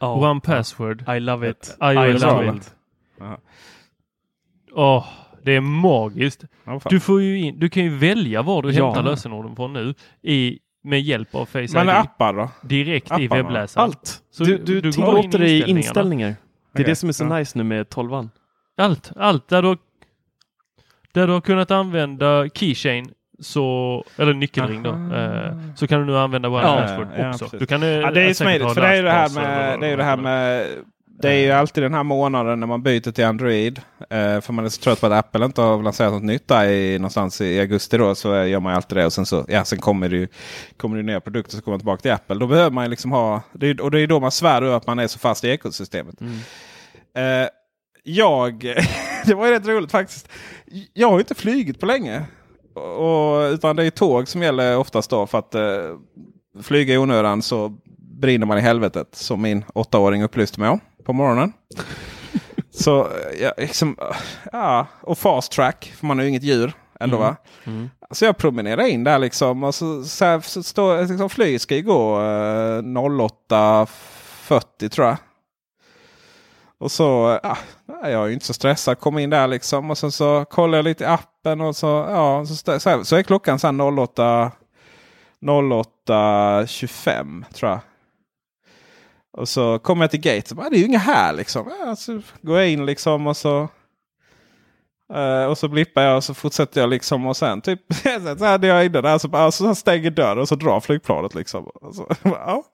Ja. 0.00 0.30
One 0.30 0.40
password. 0.40 1.04
I 1.16 1.20
love 1.20 1.50
it. 1.50 1.76
I, 1.82 1.84
I 1.84 2.12
love 2.12 2.56
it. 2.56 2.74
Åh, 4.72 5.06
det 5.42 5.52
är 5.56 5.60
magiskt. 5.60 6.44
Fan. 6.64 6.80
Du, 6.84 7.00
får 7.00 7.22
ju 7.22 7.38
in, 7.40 7.58
du 7.58 7.68
kan 7.68 7.82
ju 7.82 7.96
välja 7.96 8.42
var 8.42 8.62
du 8.62 8.70
Ja. 8.70 8.84
hämtar 8.86 9.02
lösenorden 9.02 9.56
från 9.56 9.72
nu 9.72 9.94
i, 10.22 10.58
med 10.84 11.00
hjälp 11.00 11.34
av 11.34 11.46
Face 11.46 11.58
Men 11.58 11.82
ID. 11.88 11.94
appar 11.94 12.32
då? 12.34 12.50
Direkt 12.62 13.10
i 13.10 13.14
Apparna. 13.26 13.42
webbläsaren. 13.42 13.84
Allt! 13.84 14.22
Så 14.30 14.44
du 14.44 14.58
du, 14.58 14.64
du 14.64 14.78
in 14.80 14.86
i 14.88 14.92
tillåter 14.92 15.38
dig 15.38 15.70
inställningar. 15.70 16.28
Det 16.28 16.34
är 16.80 16.82
Okej, 16.82 16.84
det 16.84 16.96
som 16.96 17.08
är 17.08 17.12
så 17.12 17.24
ja. 17.24 17.38
nice 17.38 17.58
nu 17.58 17.64
med 17.64 17.88
12 17.88 18.28
Allt, 18.76 19.12
allt 19.16 19.48
där 19.48 19.62
du, 19.62 19.76
där 21.12 21.26
du 21.26 21.32
har 21.32 21.40
kunnat 21.40 21.70
använda 21.70 22.48
keychain 22.48 23.10
så, 23.40 24.04
eller 24.16 24.34
nyckelring 24.34 24.82
då, 24.82 24.90
Aha. 24.90 25.16
eh, 25.16 25.52
så 25.76 25.86
kan 25.86 26.00
du 26.00 26.06
nu 26.06 26.18
använda 26.18 26.48
One 26.48 26.62
Ja, 26.62 26.76
Password 26.76 27.08
ja, 27.16 27.28
också. 27.30 27.44
precis. 27.44 27.60
du 27.60 27.66
kan, 27.66 27.82
eh, 27.82 27.88
Ja, 27.88 28.10
det 28.10 28.22
är 28.22 28.34
smidigt. 28.34 28.74
För 28.74 28.80
det 28.80 28.86
är 28.86 28.96
ju 28.96 29.02
det 29.02 29.10
här 29.10 29.28
med, 29.34 29.80
det 29.80 29.86
är 29.86 29.90
ju 29.90 29.96
det 29.96 30.04
här 30.04 30.16
med 30.16 30.66
det 31.22 31.28
är 31.28 31.34
ju 31.34 31.50
alltid 31.50 31.82
den 31.82 31.94
här 31.94 32.02
månaden 32.02 32.60
när 32.60 32.66
man 32.66 32.82
byter 32.82 33.10
till 33.12 33.24
Android. 33.24 33.80
Eh, 34.10 34.40
för 34.40 34.52
man 34.52 34.64
är 34.64 34.68
så 34.68 34.80
trött 34.80 35.00
på 35.00 35.06
att 35.06 35.12
Apple 35.12 35.44
inte 35.44 35.60
har 35.60 35.82
lanserat 35.82 36.12
något 36.12 36.22
nytt 36.22 36.48
där 36.48 36.64
i, 36.64 36.98
någonstans 36.98 37.40
i 37.40 37.60
augusti. 37.60 37.98
Då, 37.98 38.14
så 38.14 38.34
eh, 38.34 38.48
gör 38.48 38.60
man 38.60 38.72
ju 38.72 38.76
alltid 38.76 38.98
det. 38.98 39.06
Och 39.06 39.12
sen, 39.12 39.26
så, 39.26 39.44
ja, 39.48 39.64
sen 39.64 39.78
kommer 39.78 40.08
det 40.08 40.16
ju 40.16 40.28
kommer 40.76 40.96
det 40.96 41.02
nya 41.02 41.20
produkter 41.20 41.56
så 41.56 41.62
kommer 41.62 41.72
man 41.72 41.80
tillbaka 41.80 42.00
till 42.02 42.12
Apple. 42.12 42.36
Då 42.38 42.46
behöver 42.46 42.70
man 42.70 42.84
ju 42.84 42.90
liksom 42.90 43.12
ha... 43.12 43.42
Det 43.52 43.66
är, 43.66 43.80
och 43.80 43.90
det 43.90 44.00
är 44.00 44.06
då 44.06 44.20
man 44.20 44.30
svär 44.30 44.62
över 44.62 44.76
att 44.76 44.86
man 44.86 44.98
är 44.98 45.06
så 45.06 45.18
fast 45.18 45.44
i 45.44 45.48
ekosystemet. 45.48 46.14
Eh, 47.16 47.48
jag... 48.04 48.60
det 49.26 49.34
var 49.34 49.46
ju 49.46 49.52
rätt 49.52 49.66
roligt 49.66 49.90
faktiskt. 49.90 50.28
Jag 50.94 51.08
har 51.08 51.14
ju 51.14 51.20
inte 51.20 51.34
flugit 51.34 51.80
på 51.80 51.86
länge. 51.86 52.22
Och, 52.74 53.52
utan 53.52 53.76
det 53.76 53.84
är 53.84 53.90
tåg 53.90 54.28
som 54.28 54.42
gäller 54.42 54.76
oftast 54.76 55.10
då. 55.10 55.26
För 55.26 55.38
att 55.38 55.54
eh, 55.54 55.96
flyga 56.62 56.94
i 56.94 56.98
onödan 56.98 57.42
så 57.42 57.76
brinner 58.20 58.46
man 58.46 58.58
i 58.58 58.60
helvetet. 58.60 59.14
Som 59.14 59.42
min 59.42 59.64
åttaåring 59.74 60.22
upplyste 60.22 60.60
mig 60.60 60.68
om 60.68 60.80
på 61.04 61.12
morgonen. 61.12 61.52
så 62.70 63.08
ja, 63.40 63.52
liksom, 63.56 63.96
ja, 64.52 64.86
och 65.00 65.18
fast 65.18 65.52
track. 65.52 65.92
För 65.96 66.06
man 66.06 66.18
är 66.18 66.22
ju 66.22 66.28
inget 66.28 66.42
djur 66.42 66.72
ändå 67.00 67.16
va. 67.16 67.36
Mm. 67.64 67.90
Så 68.10 68.24
jag 68.24 68.36
promenerar 68.36 68.86
in 68.86 69.04
där 69.04 69.18
liksom. 69.18 69.64
Och 69.64 69.74
så, 69.74 70.04
så, 70.04 70.24
här, 70.24 70.40
så 70.40 70.62
står 70.62 71.06
liksom, 71.06 71.30
flyget 71.30 71.62
ska 71.62 71.76
ju 71.76 71.82
gå 71.82 72.20
eh, 72.20 72.82
08.40 72.82 74.88
tror 74.88 75.06
jag. 75.06 75.16
Och 76.80 76.92
så, 76.92 77.38
ah, 77.42 77.58
ja, 77.86 78.10
jag 78.10 78.22
är 78.22 78.26
ju 78.26 78.32
inte 78.32 78.46
så 78.46 78.54
stressad. 78.54 78.98
Kom 78.98 79.18
in 79.18 79.30
där 79.30 79.46
liksom 79.46 79.90
och 79.90 79.98
sen 79.98 80.12
så 80.12 80.44
kollar 80.44 80.78
jag 80.78 80.84
lite 80.84 81.04
i 81.04 81.06
appen 81.06 81.60
och 81.60 81.76
så, 81.76 81.86
ja, 81.86 82.46
så, 82.46 82.80
så, 82.80 83.04
så 83.04 83.16
är 83.16 83.22
klockan 83.22 83.58
så 83.58 83.66
här 83.66 84.00
08 84.00 84.52
08.25 85.40 87.44
tror 87.52 87.70
jag. 87.70 87.80
Och 89.32 89.48
så 89.48 89.78
kommer 89.78 90.04
jag 90.04 90.10
till 90.10 90.20
gate. 90.20 90.48
Så 90.48 90.54
bara, 90.54 90.66
ah, 90.66 90.70
det 90.70 90.76
är 90.76 90.80
ju 90.80 90.86
inga 90.86 90.98
här 90.98 91.32
liksom. 91.32 91.72
Ja, 91.80 91.96
så 91.96 92.20
går 92.42 92.58
jag 92.58 92.68
in 92.68 92.86
liksom 92.86 93.26
och 93.26 93.36
så 93.36 93.68
eh, 95.14 95.44
och 95.44 95.58
så 95.58 95.68
blippar 95.68 96.02
jag 96.02 96.16
och 96.16 96.24
så 96.24 96.34
fortsätter 96.34 96.80
jag 96.80 96.90
liksom. 96.90 97.26
Och 97.26 97.36
sen 97.36 97.60
typ 97.60 97.80
så 98.38 98.44
hade 98.44 98.66
jag 98.66 98.84
inne 98.86 99.00
där. 99.00 99.18
Så, 99.18 99.28
bara, 99.28 99.50
så 99.50 99.74
stänger 99.74 100.10
dörren 100.10 100.38
och 100.38 100.48
så 100.48 100.54
drar 100.54 100.80
flygplanet 100.80 101.34
liksom. 101.34 101.66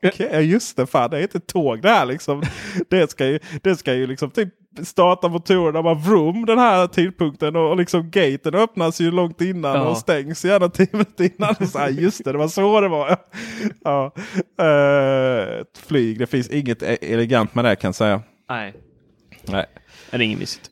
Okej, 0.02 0.28
ja, 0.32 0.40
just 0.40 0.76
det. 0.76 0.86
Fan 0.86 1.10
det 1.10 1.18
är 1.18 1.22
inte 1.22 1.40
tåg 1.40 1.82
det 1.82 1.88
här 1.88 2.06
liksom. 2.06 2.42
Det 2.90 3.10
ska 3.10 3.26
ju, 3.26 3.38
det 3.62 3.76
ska 3.76 3.94
ju 3.94 4.06
liksom 4.06 4.30
typ 4.30 4.48
starta 4.84 5.28
motorerna. 5.28 5.82
Bara 5.82 5.94
vroom 5.94 6.46
den 6.46 6.58
här 6.58 6.86
tidpunkten. 6.86 7.56
Och, 7.56 7.70
och 7.70 7.76
liksom 7.76 8.10
gaten 8.10 8.54
öppnas 8.54 9.00
ju 9.00 9.10
långt 9.10 9.40
innan. 9.40 9.76
Ja. 9.76 9.82
Och 9.88 9.96
stängs 9.96 10.44
gärna 10.44 10.68
tio 10.68 10.88
minuter 10.92 11.30
innan. 11.36 11.54
Och 11.60 11.68
så 11.68 11.78
här, 11.78 11.88
just 11.88 12.24
det, 12.24 12.32
det 12.32 12.38
var 12.38 12.48
så 12.48 12.80
det 12.80 12.88
var. 12.88 13.16
ja. 13.84 14.12
Ett 15.60 15.78
flyg, 15.78 16.18
det 16.18 16.26
finns 16.26 16.50
inget 16.50 16.82
e- 16.82 16.98
elegant 17.00 17.54
med 17.54 17.64
det 17.64 17.76
kan 17.76 17.88
jag 17.88 17.94
säga. 17.94 18.22
Nej, 18.48 18.74
Nej. 19.44 19.66
det 20.10 20.16
är 20.16 20.20
inget 20.20 20.38
mysigt. 20.38 20.70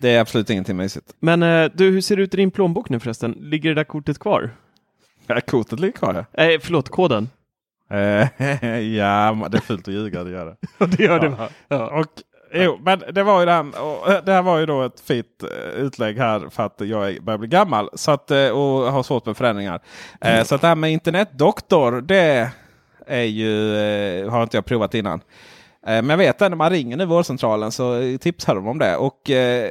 Det 0.00 0.10
är 0.10 0.20
absolut 0.20 0.50
ingenting 0.50 0.76
mysigt. 0.76 1.14
Men 1.20 1.42
eh, 1.42 1.70
du, 1.74 1.90
hur 1.90 2.00
ser 2.00 2.16
det 2.16 2.22
ut 2.22 2.34
i 2.34 2.36
din 2.36 2.50
plånbok 2.50 2.88
nu 2.88 3.00
förresten? 3.00 3.32
Ligger 3.40 3.68
det 3.68 3.74
där 3.74 3.84
kortet 3.84 4.18
kvar? 4.18 4.50
Ja, 5.26 5.40
kortet 5.40 5.80
ligger 5.80 5.92
kvar 5.98 6.14
ja. 6.14 6.24
Nej, 6.36 6.58
förlåt, 6.60 6.88
koden. 6.88 7.28
Eh, 7.90 7.96
ja, 8.96 9.48
det 9.50 9.58
är 9.58 9.60
fult 9.60 9.88
att 9.88 9.94
ljuga, 9.94 10.24
det 10.24 10.30
gör 10.30 10.46
det. 10.78 10.86
det 10.96 11.02
gör 11.04 11.36
Ja. 11.38 11.48
Ja. 11.68 12.00
Och, 12.00 12.06
jo, 12.54 12.78
men 12.82 13.02
det 13.12 13.22
var 13.22 13.40
ju 13.40 13.46
det 13.46 13.58
och, 13.60 14.12
eh, 14.12 14.24
det 14.24 14.32
här 14.32 14.42
var 14.42 14.58
ju 14.58 14.66
då 14.66 14.82
ett 14.82 15.00
fint 15.00 15.42
eh, 15.42 15.80
utlägg 15.82 16.18
här 16.18 16.48
för 16.50 16.62
att 16.62 16.80
jag 16.80 17.22
börjar 17.22 17.38
bli 17.38 17.48
gammal 17.48 17.90
så 17.94 18.10
att, 18.10 18.30
eh, 18.30 18.48
och 18.48 18.92
har 18.92 19.02
svårt 19.02 19.26
med 19.26 19.36
förändringar. 19.36 19.80
Eh, 20.20 20.42
Så 20.44 20.54
att 20.54 20.60
det 20.60 20.66
här 20.68 20.74
med 20.74 20.92
internetdoktor, 20.92 22.00
det 22.00 22.50
är 23.06 23.22
ju, 23.22 23.76
eh, 23.76 24.30
har 24.30 24.42
inte 24.42 24.56
jag 24.56 24.64
provat 24.64 24.94
innan. 24.94 25.20
Eh, 25.86 26.02
Men 26.02 26.10
jag 26.10 26.16
vet 26.16 26.42
att 26.42 26.50
när 26.50 26.56
man 26.56 26.70
ringer 26.70 26.96
nu 26.96 27.04
vårdcentralen 27.06 27.72
så 27.72 28.00
eh, 28.00 28.16
tipsar 28.16 28.54
de 28.54 28.66
om 28.68 28.78
det. 28.78 28.96
Och 28.96 29.30
eh, 29.30 29.64
eh, 29.64 29.70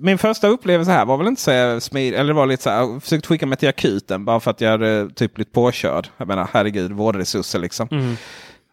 min 0.00 0.18
första 0.18 0.48
upplevelse 0.48 0.92
här 0.92 1.04
var 1.04 1.16
väl 1.16 1.26
inte 1.26 1.42
så 1.42 1.80
smidig. 1.80 2.18
Eller 2.18 2.32
var 2.32 2.46
lite 2.46 2.62
så 2.62 2.70
här, 2.70 2.78
jag 2.78 3.02
försökte 3.02 3.28
skicka 3.28 3.46
mig 3.46 3.58
till 3.58 3.68
akuten 3.68 4.24
bara 4.24 4.40
för 4.40 4.50
att 4.50 4.60
jag 4.60 4.70
hade 4.70 5.10
typ 5.10 5.34
blivit 5.34 5.52
påkörd. 5.52 6.08
Jag 6.16 6.28
menar 6.28 6.48
herregud, 6.52 6.92
vårdresurser 6.92 7.58
liksom. 7.58 7.88
Mm. 7.90 8.16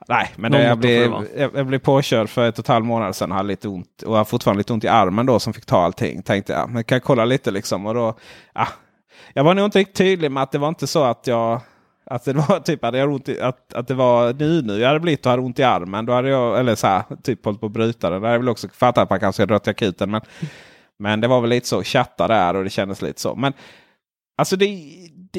Nej, 0.09 0.29
men 0.35 0.51
det, 0.51 0.63
jag, 0.63 0.77
blev, 0.77 1.13
jag, 1.37 1.51
jag 1.55 1.65
blev 1.67 1.79
påkörd 1.79 2.29
för 2.29 2.49
ett 2.49 2.59
och 2.59 2.63
ett 2.65 2.67
halvt 2.67 2.85
månader 2.85 3.11
sedan. 3.13 3.31
Hade 3.31 3.47
lite 3.47 3.67
ont 3.67 4.03
och 4.05 4.17
har 4.17 4.25
fortfarande 4.25 4.57
lite 4.57 4.73
ont 4.73 4.83
i 4.83 4.87
armen 4.87 5.25
då 5.25 5.39
som 5.39 5.53
fick 5.53 5.65
ta 5.65 5.83
allting. 5.83 6.21
Tänkte 6.21 6.53
jag, 6.53 6.69
men 6.69 6.83
kan 6.83 6.95
jag 6.95 7.03
kolla 7.03 7.25
lite 7.25 7.51
liksom. 7.51 7.85
Och 7.85 7.93
då, 7.93 8.17
ja, 8.53 8.67
jag 9.33 9.43
var 9.43 9.53
nog 9.53 9.65
inte 9.65 9.79
riktigt 9.79 9.95
tydlig 9.95 10.31
med 10.31 10.43
att 10.43 10.51
det 10.51 10.57
var 10.57 10.67
inte 10.67 10.87
så 10.87 11.03
att 11.03 11.27
jag 11.27 11.61
att 12.09 12.25
det 12.25 12.33
var 12.33 12.59
typ 12.65 12.83
hade 12.83 12.97
jag 12.97 13.13
ont 13.13 13.29
i, 13.29 13.41
att, 13.41 13.73
att 13.73 13.87
det 13.87 13.93
var 13.93 14.33
nu 14.33 14.61
nu 14.61 14.79
jag 14.79 14.87
hade 14.87 14.99
blivit 14.99 15.25
och 15.25 15.29
hade 15.29 15.43
ont 15.43 15.59
i 15.59 15.63
armen. 15.63 16.05
Då 16.05 16.13
hade 16.13 16.29
jag, 16.29 16.59
eller 16.59 16.75
så 16.75 16.87
här, 16.87 17.03
typ 17.23 17.45
hållit 17.45 17.59
på 17.59 17.65
att 17.65 17.71
bryta 17.71 18.09
den. 18.09 18.21
Där 18.21 18.27
hade 18.27 18.35
jag 18.35 18.39
väl 18.39 18.49
också 18.49 18.67
fattat 18.69 19.03
att 19.03 19.09
man 19.09 19.19
kanske 19.19 19.37
ska 19.43 19.45
dra 19.45 19.59
till 19.59 19.71
akuten. 19.71 20.11
Men, 20.11 20.21
men 20.99 21.21
det 21.21 21.27
var 21.27 21.41
väl 21.41 21.49
lite 21.49 21.67
så, 21.67 21.83
chatta 21.83 22.27
där 22.27 22.55
och 22.55 22.63
det 22.63 22.69
kändes 22.69 23.01
lite 23.01 23.21
så. 23.21 23.35
Men 23.35 23.53
alltså 24.37 24.55
det, 24.55 24.65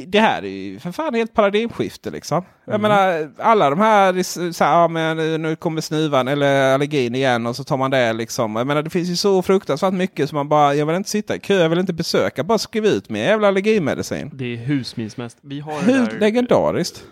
det, 0.00 0.06
det 0.06 0.20
här 0.20 0.42
är 0.42 0.48
ju 0.48 0.78
för 0.78 0.92
fan 0.92 1.14
helt 1.14 1.34
paradigmskifte 1.34 2.10
liksom. 2.10 2.44
Jag 2.64 2.74
Mm. 2.74 2.82
menar 2.82 3.30
alla 3.38 3.70
de 3.70 3.78
här, 3.78 4.22
så 4.52 4.64
här 4.64 4.72
ja, 4.80 4.88
men 4.88 5.42
nu 5.42 5.56
kommer 5.56 5.80
snuvan 5.80 6.28
eller 6.28 6.74
allergin 6.74 7.14
igen 7.14 7.46
och 7.46 7.56
så 7.56 7.64
tar 7.64 7.76
man 7.76 7.90
det 7.90 8.12
liksom. 8.12 8.56
Jag 8.56 8.66
menar 8.66 8.82
det 8.82 8.90
finns 8.90 9.08
ju 9.08 9.16
så 9.16 9.42
fruktansvärt 9.42 9.94
mycket 9.94 10.28
som 10.28 10.36
man 10.36 10.48
bara, 10.48 10.74
jag 10.74 10.86
vill 10.86 10.96
inte 10.96 11.10
sitta 11.10 11.36
i 11.36 11.38
kö, 11.38 11.54
jag 11.54 11.68
vill 11.68 11.78
inte 11.78 11.92
besöka, 11.92 12.44
bara 12.44 12.58
skriv 12.58 12.86
ut 12.86 13.08
min 13.10 13.22
jävla 13.22 13.48
allergimedicin. 13.48 14.30
Det 14.34 14.52
är 14.52 14.56
husmilsmest. 14.56 15.38
Vi 15.40 15.60
har 15.60 15.80
Hur 15.82 16.06
där 16.06 16.18
legendariskt. 16.20 17.04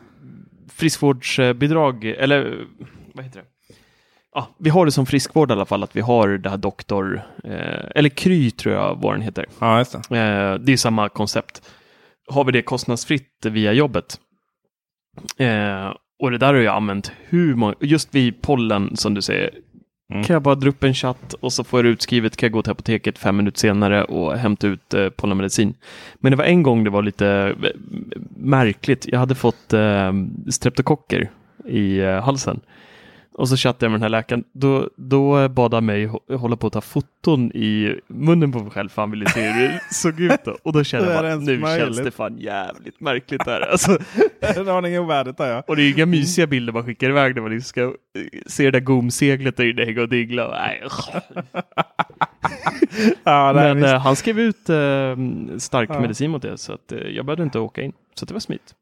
friskvårdsbidrag, 0.73 2.05
eller 2.05 2.65
vad 3.15 3.25
heter 3.25 3.41
det? 3.41 3.47
Ja, 4.35 4.49
vi 4.59 4.71
har 4.71 4.85
det 4.87 4.93
som 4.93 5.07
friskvård 5.07 5.51
i 5.51 5.53
alla 5.53 5.65
fall, 5.67 5.83
att 5.83 5.97
vi 5.97 6.01
har 6.01 6.29
det 6.29 6.51
här 6.51 6.57
doktor, 6.57 7.23
eh, 7.45 7.85
eller 7.95 8.09
Kry 8.09 8.51
tror 8.51 8.75
jag 8.75 8.99
vad 9.03 9.15
den 9.15 9.23
heter. 9.23 9.47
Ja, 9.59 9.85
det. 10.11 10.17
Eh, 10.19 10.55
det 10.55 10.73
är 10.73 10.77
samma 10.77 11.09
koncept. 11.09 11.63
Har 12.27 12.45
vi 12.45 12.53
det 12.53 12.63
kostnadsfritt 12.63 13.47
via 13.47 13.73
jobbet? 13.73 14.21
Eh, 15.37 15.93
och 16.19 16.31
det 16.31 16.39
där 16.39 16.55
har 16.55 16.61
jag 16.61 16.77
använt 16.77 17.13
hur 17.29 17.55
många, 17.55 17.75
just 17.81 18.15
vid 18.15 18.43
pollen 18.43 18.97
som 18.97 19.15
du 19.15 19.23
säger. 19.23 19.51
Mm. 20.13 20.25
Kan 20.25 20.35
jag 20.35 20.43
bara 20.43 20.55
dra 20.55 20.69
upp 20.69 20.85
en 20.85 20.95
chatt 20.95 21.33
och 21.33 21.53
så 21.53 21.65
får 21.65 21.79
jag 21.79 21.85
det 21.85 21.91
utskrivet, 21.91 22.37
kan 22.37 22.47
jag 22.47 22.53
gå 22.53 22.63
till 22.63 22.73
apoteket 22.73 23.19
fem 23.19 23.37
minuter 23.37 23.59
senare 23.59 24.05
och 24.05 24.39
hämta 24.39 24.67
ut 24.67 24.95
eh, 24.95 25.09
pollenmedicin. 25.09 25.75
Men 26.19 26.31
det 26.31 26.37
var 26.37 26.45
en 26.45 26.63
gång 26.63 26.85
det 26.85 26.91
var 26.91 27.03
lite 27.03 27.29
eh, 27.29 27.71
märkligt. 28.37 29.07
Jag 29.09 29.19
hade 29.19 29.35
fått 29.35 29.73
eh, 29.73 30.13
streptokocker 30.51 31.31
i 31.65 31.99
eh, 31.99 32.23
halsen. 32.23 32.61
Och 33.39 33.49
så 33.49 33.57
chattade 33.57 33.85
jag 33.87 33.91
med 33.91 34.01
den 34.01 34.03
här 34.03 34.09
läkaren. 34.21 34.45
Då, 34.53 34.91
då 34.97 35.49
bad 35.49 35.75
han 35.75 35.87
mig 35.87 36.07
hå- 36.07 36.37
hålla 36.37 36.57
på 36.57 36.67
att 36.67 36.73
ta 36.73 36.81
foton 36.81 37.53
i 37.55 38.01
munnen 38.07 38.53
på 38.53 38.59
mig 38.59 38.71
själv 38.71 38.89
för 38.89 39.03
han 39.03 39.11
ville 39.11 39.29
se 39.29 39.41
hur 39.51 39.63
det 39.69 39.81
såg 39.95 40.21
ut. 40.21 40.45
Då. 40.45 40.57
Och 40.63 40.73
då 40.73 40.85
kände 40.85 41.13
jag 41.13 41.23
bara, 41.23 41.37
nu 41.37 41.59
möjligt? 41.59 41.85
känns 41.85 41.97
det 41.99 42.11
fan 42.11 42.39
jävligt 42.39 43.01
märkligt 43.01 43.47
här. 43.47 43.61
Alltså, 43.61 43.99
En 44.41 44.69
aning 44.69 44.99
ovärdigt 44.99 45.39
där 45.39 45.51
ja. 45.51 45.63
och 45.67 45.77
det 45.77 45.83
är 45.83 45.91
inga 45.95 46.07
mysiga 46.07 46.47
bilder 46.47 46.73
man 46.73 46.85
skickar 46.87 47.11
iväg 47.11 47.35
när 47.35 47.43
man 47.43 47.51
liksom 47.51 47.69
ska 47.69 47.83
eh, 47.83 47.91
se 48.47 48.65
det 48.65 48.71
där 48.71 48.81
gomseglet 48.81 49.57
där 49.57 49.65
inne 49.71 49.85
hänga 49.85 50.01
och 50.03 50.09
dingla. 50.09 50.49
Nej, 50.51 50.83
ja 53.25 53.53
Men 53.55 53.77
visst. 53.77 53.89
eh, 53.89 53.99
han 54.01 54.17
skrev 54.17 54.41
ut 54.41 54.69
eh, 54.69 55.17
stark 55.59 55.91
Ja. 55.93 56.01
medicin 56.01 56.31
mot 56.31 56.43
det 56.43 56.59
så 56.59 56.73
att 56.73 56.93
jag 57.15 57.25
behövde 57.27 57.43
inte 57.43 57.59
åka 57.59 57.83
in. 57.83 57.93
Så 58.15 58.27
det 58.27 58.33
var 58.33 58.41
smitt. 58.41 58.75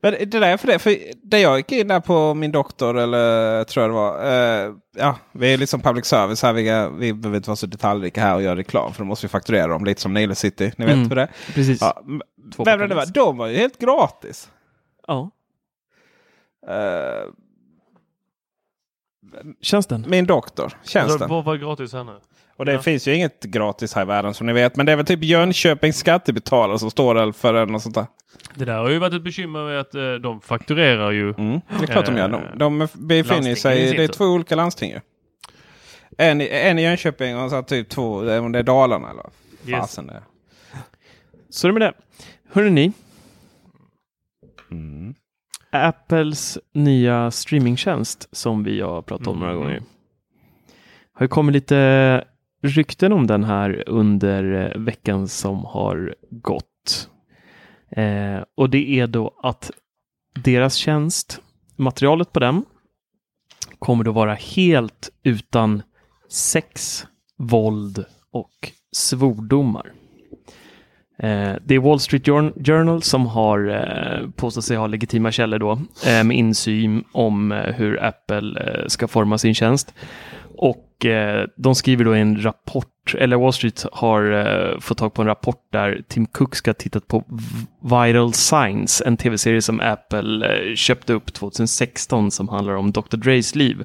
Men 0.00 0.12
det 0.12 0.24
där 0.26 0.42
är 0.42 0.56
för 0.56 0.66
det, 0.66 0.78
för 0.78 0.96
det 1.22 1.40
jag 1.40 1.56
gick 1.56 1.72
in 1.72 1.88
där 1.88 2.00
på 2.00 2.34
min 2.34 2.52
doktor 2.52 2.98
eller 2.98 3.64
tror 3.64 3.82
jag 3.84 3.90
det 3.90 3.94
var. 3.94 4.24
Eh, 4.66 4.74
ja, 4.96 5.18
vi 5.32 5.54
är 5.54 5.58
liksom 5.58 5.80
public 5.80 6.06
service 6.06 6.42
här. 6.42 6.52
Vi, 6.52 6.62
vi 6.98 7.12
behöver 7.12 7.36
inte 7.36 7.50
vara 7.50 7.56
så 7.56 7.66
detaljrika 7.66 8.20
här 8.20 8.34
och 8.34 8.42
göra 8.42 8.56
reklam. 8.56 8.92
För 8.92 9.02
då 9.02 9.06
måste 9.06 9.26
vi 9.26 9.30
fakturera 9.30 9.66
dem 9.66 9.84
lite 9.84 10.00
som 10.00 10.14
Nile 10.14 10.34
City. 10.34 10.72
Ni 10.76 10.84
vet 10.84 10.94
Mm. 10.94 11.08
hur 11.08 11.16
det 11.16 11.22
är. 11.22 11.30
Precis. 11.54 11.80
Ja, 11.80 12.02
vem 12.64 12.88
det 12.88 12.94
var, 12.94 13.06
de 13.06 13.36
var 13.36 13.46
ju 13.46 13.56
helt 13.56 13.78
gratis. 13.78 14.50
Ja. 15.06 15.30
Eh, 16.68 17.28
Tjänsten. 19.60 20.04
min 20.08 20.26
doktor, 20.26 20.72
tjänsten. 20.84 21.28
Vad 21.28 21.44
var 21.44 21.56
gratis 21.56 21.92
här 21.92 22.04
nu? 22.04 22.12
Och 22.58 22.64
det 22.64 22.72
Ja. 22.72 22.82
finns 22.82 23.08
ju 23.08 23.14
inget 23.14 23.42
gratis 23.44 23.94
här 23.94 24.02
i 24.02 24.04
världen 24.04 24.34
som 24.34 24.46
ni 24.46 24.52
vet. 24.52 24.76
Men 24.76 24.86
det 24.86 24.92
är 24.92 24.96
väl 24.96 25.06
typ 25.06 25.24
Jönköpings 25.24 25.96
skattebetalare 25.98 26.78
som 26.78 26.90
står 26.90 27.14
där 27.14 27.32
för 27.32 27.54
en 27.54 27.74
och 27.74 27.82
sånt 27.82 27.94
där. 27.94 28.06
Det 28.54 28.64
där 28.64 28.78
har 28.78 28.90
ju 28.90 28.98
varit 28.98 29.14
ett 29.14 29.22
bekymmer 29.24 29.64
med 29.64 29.80
att 29.80 29.94
eh, 29.94 30.12
de 30.12 30.40
fakturerar 30.40 31.10
ju. 31.10 31.34
Mm, 31.38 31.60
det 31.78 31.82
är 31.82 31.86
klart 31.86 32.06
de 32.06 32.16
gör. 32.16 32.28
De, 32.28 32.58
de 32.58 32.88
befinner 32.94 33.54
sig 33.54 33.88
i 33.88 33.92
Det 33.96 34.04
är 34.04 34.08
två 34.08 34.24
olika 34.24 34.54
landsting 34.56 34.90
ju. 34.90 35.00
En, 36.18 36.40
i- 36.40 36.48
en 36.52 36.78
i 36.78 36.82
Jönköping 36.82 37.36
och 37.38 37.50
så 37.50 37.62
typ 37.62 37.88
två, 37.88 38.22
det 38.22 38.32
är- 38.34 38.40
om 38.40 38.52
det 38.52 38.58
är 38.58 38.62
Dalarna 38.62 39.10
eller 39.10 39.22
vad 39.22 39.32
Yes. 39.70 39.80
fasen 39.80 40.06
det 40.06 40.12
är. 40.12 40.22
Så 41.50 41.66
är 41.68 41.72
det 41.72 41.78
med 41.78 41.82
det. 41.88 41.92
Hörrni 42.52 42.70
ni, 42.70 42.92
Mm. 44.70 45.14
Apples 45.70 46.58
nya 46.74 47.30
streamingtjänst 47.30 48.28
som 48.32 48.64
vi 48.64 48.80
har 48.80 49.02
pratat 49.02 49.26
om 49.26 49.38
några 49.38 49.52
Mm. 49.52 49.62
gånger. 49.64 49.82
Har 51.12 51.24
ju 51.24 51.28
kommit 51.28 51.52
lite 51.52 52.24
rykten 52.62 53.12
om 53.12 53.26
den 53.26 53.44
här 53.44 53.84
under 53.86 54.52
eh, 54.52 54.80
veckan 54.80 55.28
som 55.28 55.64
har 55.64 56.14
gått. 56.30 57.08
Eh, 57.90 58.38
och 58.56 58.70
det 58.70 59.00
är 59.00 59.06
då 59.06 59.34
att 59.42 59.70
deras 60.34 60.74
tjänst, 60.74 61.40
materialet 61.76 62.32
på 62.32 62.40
den, 62.40 62.64
kommer 63.78 64.04
då 64.04 64.12
vara 64.12 64.34
helt 64.34 65.10
utan 65.22 65.82
sex, 66.30 67.04
våld 67.36 68.04
och 68.30 68.72
svordomar. 68.92 69.92
Eh, 71.18 71.54
det 71.64 71.74
är 71.74 71.78
Wall 71.78 72.00
Street 72.00 72.26
Journal 72.66 73.02
som 73.02 73.26
har 73.26 73.68
eh, 73.68 74.30
påstått 74.30 74.64
sig 74.64 74.76
ha 74.76 74.86
legitima 74.86 75.32
källor 75.32 75.58
då 75.58 75.72
eh, 76.06 76.24
med 76.24 76.36
insyn 76.36 77.04
om 77.12 77.52
eh, 77.52 77.74
hur 77.74 78.04
Apple 78.04 78.60
eh, 78.60 78.86
ska 78.86 79.08
forma 79.08 79.38
sin 79.38 79.54
tjänst. 79.54 79.94
Och 80.56 80.87
eh, 81.06 81.44
de 81.56 81.74
skriver 81.74 82.04
då 82.04 82.16
i 82.16 82.20
en 82.20 82.42
rapport, 82.44 83.14
eller 83.18 83.36
Wall 83.36 83.52
Street 83.52 83.86
har 83.92 84.32
eh, 84.32 84.78
fått 84.80 84.98
tag 84.98 85.14
på 85.14 85.22
en 85.22 85.28
rapport 85.28 85.62
där 85.72 86.02
Tim 86.08 86.26
Cook 86.26 86.54
ska 86.54 86.68
ha 86.70 86.74
tittat 86.74 87.08
på 87.08 87.18
V- 87.28 87.66
Vital 87.82 88.32
Signs, 88.32 89.02
en 89.06 89.16
tv-serie 89.16 89.62
som 89.62 89.80
Apple 89.80 90.46
eh, 90.70 90.74
köpte 90.74 91.12
upp 91.12 91.32
2016 91.32 92.30
som 92.30 92.48
handlar 92.48 92.74
om 92.74 92.92
Dr. 92.92 93.16
Dre's 93.16 93.56
liv. 93.56 93.80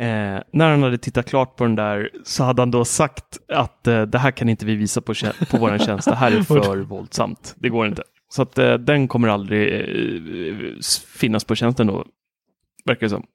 Eh, 0.00 0.38
när 0.52 0.70
han 0.70 0.82
hade 0.82 0.98
tittat 0.98 1.26
klart 1.28 1.56
på 1.56 1.64
den 1.64 1.74
där 1.74 2.10
så 2.24 2.44
hade 2.44 2.62
han 2.62 2.70
då 2.70 2.84
sagt 2.84 3.38
att 3.48 3.86
eh, 3.86 4.02
det 4.02 4.18
här 4.18 4.30
kan 4.30 4.48
inte 4.48 4.66
vi 4.66 4.74
visa 4.74 5.00
på, 5.00 5.14
på 5.50 5.56
vår 5.58 5.78
tjänst, 5.78 6.08
det 6.08 6.14
här 6.16 6.32
är 6.32 6.42
för 6.42 6.76
våldsamt, 6.76 7.54
det 7.58 7.68
går 7.68 7.86
inte. 7.86 8.02
Så 8.28 8.42
att 8.42 8.58
eh, 8.58 8.74
den 8.74 9.08
kommer 9.08 9.28
aldrig 9.28 9.74
eh, 9.74 10.80
finnas 11.18 11.44
på 11.44 11.54
tjänsten 11.54 11.86
då, 11.86 12.04
verkar 12.84 13.00
det 13.00 13.10
som. 13.10 13.26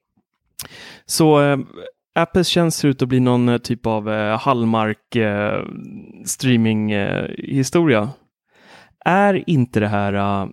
Så 1.05 1.41
eh, 1.41 1.57
Apples 2.15 2.47
tjänst 2.47 2.79
ser 2.79 2.87
ut 2.87 3.01
att 3.01 3.07
bli 3.07 3.19
någon 3.19 3.49
eh, 3.49 3.57
typ 3.57 3.85
av 3.85 4.09
eh, 4.09 4.39
Hallmark 4.39 5.15
eh, 5.15 5.65
streaming 6.25 6.91
eh, 6.91 7.29
historia. 7.37 8.09
Är 9.05 9.49
inte 9.49 9.79
det 9.79 9.87
här 9.87 10.13
eh, 10.13 10.47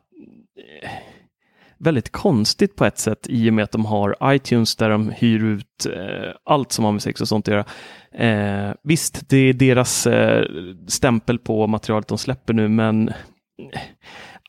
väldigt 1.78 2.12
konstigt 2.12 2.76
på 2.76 2.84
ett 2.84 2.98
sätt 2.98 3.26
i 3.28 3.50
och 3.50 3.54
med 3.54 3.62
att 3.62 3.72
de 3.72 3.84
har 3.84 4.16
iTunes 4.24 4.76
där 4.76 4.90
de 4.90 5.10
hyr 5.10 5.44
ut 5.44 5.86
eh, 5.86 6.32
allt 6.44 6.72
som 6.72 6.84
har 6.84 6.92
med 6.92 7.02
sex 7.02 7.20
och 7.20 7.28
sånt 7.28 7.48
att 7.48 7.54
göra. 7.54 7.64
Eh, 8.12 8.74
visst, 8.82 9.28
det 9.28 9.36
är 9.36 9.52
deras 9.52 10.06
eh, 10.06 10.44
stämpel 10.86 11.38
på 11.38 11.66
materialet 11.66 12.08
de 12.08 12.18
släpper 12.18 12.54
nu, 12.54 12.68
men 12.68 13.08
eh, 13.08 13.14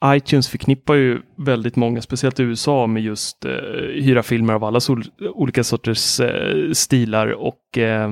iTunes 0.05 0.49
förknippar 0.49 0.93
ju 0.93 1.21
väldigt 1.35 1.75
många, 1.75 2.01
speciellt 2.01 2.39
i 2.39 2.43
USA, 2.43 2.87
med 2.87 3.03
just 3.03 3.45
eh, 3.45 3.51
hyra 3.93 4.23
filmer 4.23 4.53
av 4.53 4.63
alla 4.63 4.79
sol- 4.79 5.11
olika 5.19 5.63
sorters 5.63 6.19
eh, 6.19 6.71
stilar 6.71 7.27
och 7.27 7.77
eh, 7.77 8.11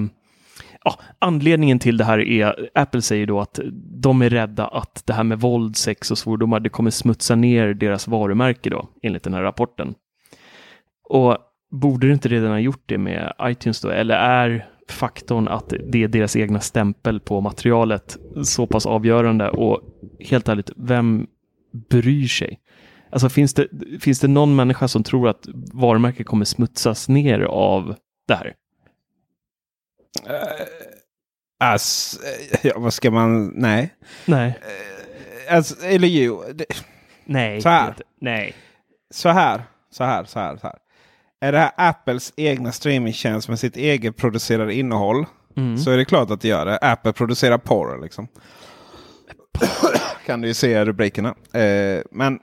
ja, 0.84 1.00
anledningen 1.20 1.80
till 1.80 1.98
det 1.98 2.04
här 2.04 2.20
är, 2.20 2.70
Apple 2.74 3.02
säger 3.02 3.26
då 3.26 3.40
att 3.40 3.60
de 4.02 4.22
är 4.22 4.30
rädda 4.30 4.68
att 4.68 5.04
det 5.06 5.14
här 5.14 5.24
med 5.24 5.40
våld, 5.40 5.76
sex 5.76 6.12
och 6.12 6.18
svordomar, 6.18 6.60
det 6.60 6.70
kommer 6.70 6.92
smutsa 6.92 7.36
ner 7.36 7.74
deras 7.74 8.08
varumärke 8.08 8.70
då, 8.70 8.90
enligt 9.04 9.24
den 9.24 9.34
här 9.34 9.42
rapporten. 9.42 9.96
Och 11.10 11.38
borde 11.72 12.08
det 12.08 12.14
inte 12.14 12.30
redan 12.30 12.52
ha 12.52 12.60
gjort 12.60 12.84
det 12.86 12.98
med 12.98 13.34
iTunes 13.42 13.82
då, 13.82 13.90
eller 13.90 14.16
är 14.16 14.66
faktorn 14.90 15.48
att 15.48 15.74
det 15.92 16.04
är 16.04 16.08
deras 16.08 16.36
egna 16.36 16.60
stämpel 16.60 17.20
på 17.20 17.42
materialet 17.42 18.18
så 18.44 18.68
pass 18.68 18.86
avgörande 18.86 19.50
och 19.50 19.82
helt 20.20 20.50
ärligt, 20.50 20.72
vem 20.78 21.28
bryr 21.90 22.28
sig? 22.28 22.60
Alltså 23.12 23.30
finns 23.30 23.54
det, 23.54 23.68
finns 24.02 24.20
det 24.20 24.28
någon 24.28 24.56
människa 24.56 24.88
som 24.88 25.04
tror 25.04 25.30
att 25.30 25.48
varumärket 25.74 26.28
kommer 26.28 26.46
smutsas 26.46 27.10
ner 27.10 27.40
av 27.40 27.96
det 28.28 28.36
här? 28.36 28.54
Eh, 30.26 30.66
ass, 31.60 32.20
eh, 32.54 32.60
ja, 32.64 32.74
vad 32.78 32.94
ska 32.94 33.12
man... 33.12 33.48
Nej. 33.48 33.94
Nej. 34.26 34.60
Alltså, 35.50 35.86
eller 35.86 36.08
jo. 36.08 36.44
Det, 36.54 36.66
Nej. 37.26 37.62
Så 37.62 37.70
här. 37.70 37.88
inte. 37.88 38.04
Nej. 38.22 38.56
så 39.10 39.30
här. 39.30 39.64
Så 39.92 40.04
här. 40.04 40.24
Så 40.24 40.40
här. 40.40 40.58
Så 40.58 40.68
här. 40.68 40.78
Är 41.42 41.52
det 41.52 41.60
här 41.60 41.72
Apples 41.78 42.34
egna 42.38 42.72
streamingtjänst 42.72 43.50
med 43.50 43.60
sitt 43.60 43.78
eget 43.78 44.18
producerade 44.18 44.74
innehåll. 44.74 45.26
Mm. 45.58 45.78
Så 45.78 45.92
är 45.92 45.98
det 45.98 46.06
klart 46.06 46.32
att 46.32 46.42
det 46.42 46.48
gör 46.48 46.66
det. 46.66 46.78
Apple 46.78 47.14
producerar 47.14 47.58
porr 47.58 48.02
liksom. 48.02 48.28
Kan 50.28 50.42
du 50.42 50.48
ju 50.48 50.54
se 50.54 50.86
rubrikerna. 50.86 51.30
Eh, 51.54 52.02
men 52.12 52.40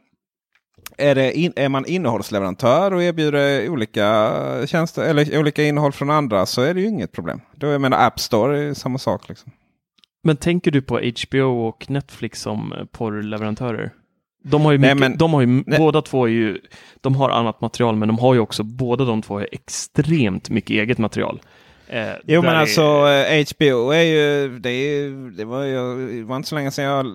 är, 0.99 1.15
det 1.15 1.33
in, 1.39 1.53
är 1.57 1.69
man 1.69 1.87
innehållsleverantör 1.87 2.95
och 2.95 3.03
erbjuder 3.03 3.69
olika 3.69 4.33
tjänster 4.67 5.03
eller 5.03 5.39
olika 5.39 5.65
innehåll 5.65 5.93
från 5.93 6.11
andra 6.11 6.47
så 6.47 6.63
är 6.63 6.75
det 6.75 6.81
ju 6.81 6.87
inget 6.87 7.13
problem. 7.13 7.41
Då 7.57 7.67
jag 7.67 7.81
menar 7.81 8.07
App 8.07 8.21
Store 8.21 8.59
är 8.59 8.75
samma 8.75 8.99
sak. 8.99 9.29
Liksom. 9.29 9.53
Men 10.25 10.37
tänker 10.37 10.71
du 10.71 10.83
på 10.83 11.01
HBO 11.29 11.67
och 11.67 11.91
Netflix 11.91 12.41
som 12.41 12.75
porrleverantörer? 12.93 13.91
De 14.45 14.63
har 14.65 14.73
ju, 14.73 14.79
Nej, 14.79 14.95
mycket, 14.95 15.11
men- 15.11 15.19
de 15.19 15.35
har 15.35 15.41
ju 15.41 15.47
nej. 15.47 15.79
båda 15.79 16.03
två 16.03 16.25
är 16.25 16.31
ju, 16.31 16.59
de 17.01 17.15
har 17.17 17.31
annat 17.31 17.61
material, 17.61 17.97
men 17.97 18.09
de 18.09 18.19
har 18.19 18.35
ju 18.35 18.41
också, 18.41 18.63
båda 18.63 19.05
de 19.05 19.23
två 19.23 19.35
har 19.35 19.49
extremt 19.53 20.51
mycket 20.51 20.71
eget 20.71 20.99
material. 20.99 21.41
Eh, 21.89 22.09
Jo 22.27 22.43
men 22.43 22.51
är- 22.55 22.61
alltså 22.61 22.83
eh, 23.09 23.45
HBO 23.57 23.91
är 23.91 24.03
ju, 24.03 24.59
det, 24.59 24.71
är, 24.71 25.31
det, 25.37 25.45
var 25.45 25.65
ju, 25.65 26.07
det 26.21 26.25
var 26.25 26.37
inte 26.37 26.49
så 26.49 26.55
länge 26.55 26.71
sedan 26.71 26.85
jag 26.85 27.07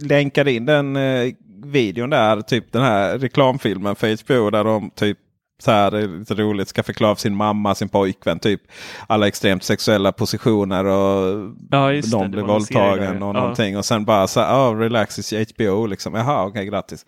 länkade 0.00 0.52
in 0.52 0.66
den 0.66 0.96
eh, 0.96 1.32
videon 1.64 2.10
där. 2.10 2.40
Typ 2.40 2.72
den 2.72 2.82
här 2.82 3.18
reklamfilmen 3.18 3.96
för 3.96 4.24
HBO 4.24 4.50
där 4.50 4.64
de 4.64 4.90
typ 4.90 5.18
så 5.62 5.70
här, 5.70 5.90
det 5.90 5.98
är 5.98 6.18
lite 6.18 6.34
roligt, 6.34 6.68
ska 6.68 6.82
förklara 6.82 7.14
för 7.14 7.20
sin 7.20 7.34
mamma, 7.34 7.74
sin 7.74 7.88
pojkvän. 7.88 8.38
Typ 8.38 8.60
alla 9.06 9.28
extremt 9.28 9.64
sexuella 9.64 10.12
positioner 10.12 10.84
och 10.84 11.50
Ja, 11.70 11.90
någon 12.12 12.30
blir 12.30 12.42
våldtagen 12.42 13.22
och 13.22 13.28
Ja. 13.28 13.32
någonting. 13.40 13.76
Och 13.78 13.84
sen 13.84 14.04
bara 14.04 14.26
så 14.26 14.40
här, 14.40 14.54
oh, 14.54 14.78
relax 14.78 15.18
is 15.18 15.32
HBO. 15.52 15.86
Liksom. 15.86 16.14
Jaha, 16.14 16.46
okej 16.46 16.66
grattis. 16.66 17.06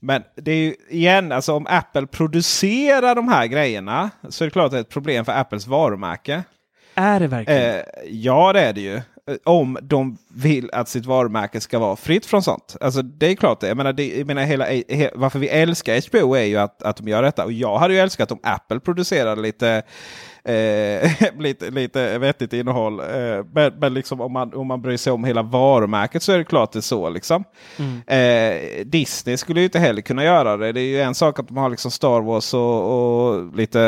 Men 0.00 0.22
det 0.36 0.52
är 0.52 0.56
ju 0.56 0.74
igen, 0.90 1.32
alltså 1.32 1.52
om 1.52 1.66
Apple 1.70 2.06
producerar 2.06 3.14
de 3.14 3.28
här 3.28 3.46
grejerna 3.46 4.10
så 4.28 4.44
är 4.44 4.46
det 4.46 4.50
klart 4.52 4.64
att 4.66 4.72
det 4.72 4.78
är 4.78 4.82
ett 4.82 4.88
problem 4.88 5.24
för 5.24 5.32
Apples 5.32 5.66
varumärke. 5.66 6.42
Är 6.94 7.20
det 7.20 7.26
verkligen? 7.26 7.74
Eh, 7.74 7.80
ja, 8.10 8.52
det 8.52 8.60
är 8.60 8.72
det 8.72 8.80
ju. 8.80 9.00
Eh, 9.30 9.36
om 9.44 9.78
de 9.82 10.18
vill 10.34 10.70
att 10.72 10.88
sitt 10.88 11.06
varumärke 11.06 11.60
ska 11.60 11.78
vara 11.78 11.96
fritt 11.96 12.26
från 12.26 12.42
sånt. 12.42 12.76
Alltså 12.80 13.02
det 13.02 13.26
är 13.26 13.34
klart 13.34 13.60
det. 13.60 13.68
Jag 13.68 13.76
menar, 13.76 13.92
det, 13.92 14.18
jag 14.18 14.26
menar 14.26 14.42
hela, 14.42 14.64
he, 14.64 15.10
varför 15.14 15.38
vi 15.38 15.48
älskar 15.48 16.08
HBO 16.08 16.34
är 16.34 16.44
ju 16.44 16.56
att, 16.56 16.82
att 16.82 16.96
de 16.96 17.08
gör 17.08 17.22
detta. 17.22 17.44
Och 17.44 17.52
jag 17.52 17.78
hade 17.78 17.94
ju 17.94 18.00
älskat 18.00 18.32
om 18.32 18.40
Apple 18.42 18.80
producerade 18.80 19.42
lite, 19.42 19.82
eh, 20.44 21.10
lite, 21.38 21.70
lite 21.70 22.18
vettigt 22.18 22.52
innehåll. 22.52 23.00
Eh, 23.00 23.06
men 23.52 23.72
men 23.78 23.94
liksom 23.94 24.20
om, 24.20 24.32
man, 24.32 24.54
om 24.54 24.66
man 24.66 24.82
bryr 24.82 24.96
sig 24.96 25.12
om 25.12 25.24
hela 25.24 25.42
varumärket 25.42 26.22
så 26.22 26.32
är 26.32 26.38
det 26.38 26.44
klart 26.44 26.72
det 26.72 26.78
är 26.78 26.80
så. 26.80 27.10
Liksom. 27.10 27.44
Eh, 28.06 28.86
Disney 28.86 29.36
skulle 29.36 29.60
ju 29.60 29.64
inte 29.64 29.78
heller 29.78 30.02
kunna 30.02 30.24
göra 30.24 30.56
det. 30.56 30.72
Det 30.72 30.80
är 30.80 30.84
ju 30.84 31.00
en 31.00 31.14
sak 31.14 31.38
att 31.38 31.48
de 31.48 31.56
har 31.56 31.70
liksom 31.70 31.90
Star 31.90 32.20
Wars 32.20 32.54
och, 32.54 33.32
och 33.32 33.56
lite 33.56 33.80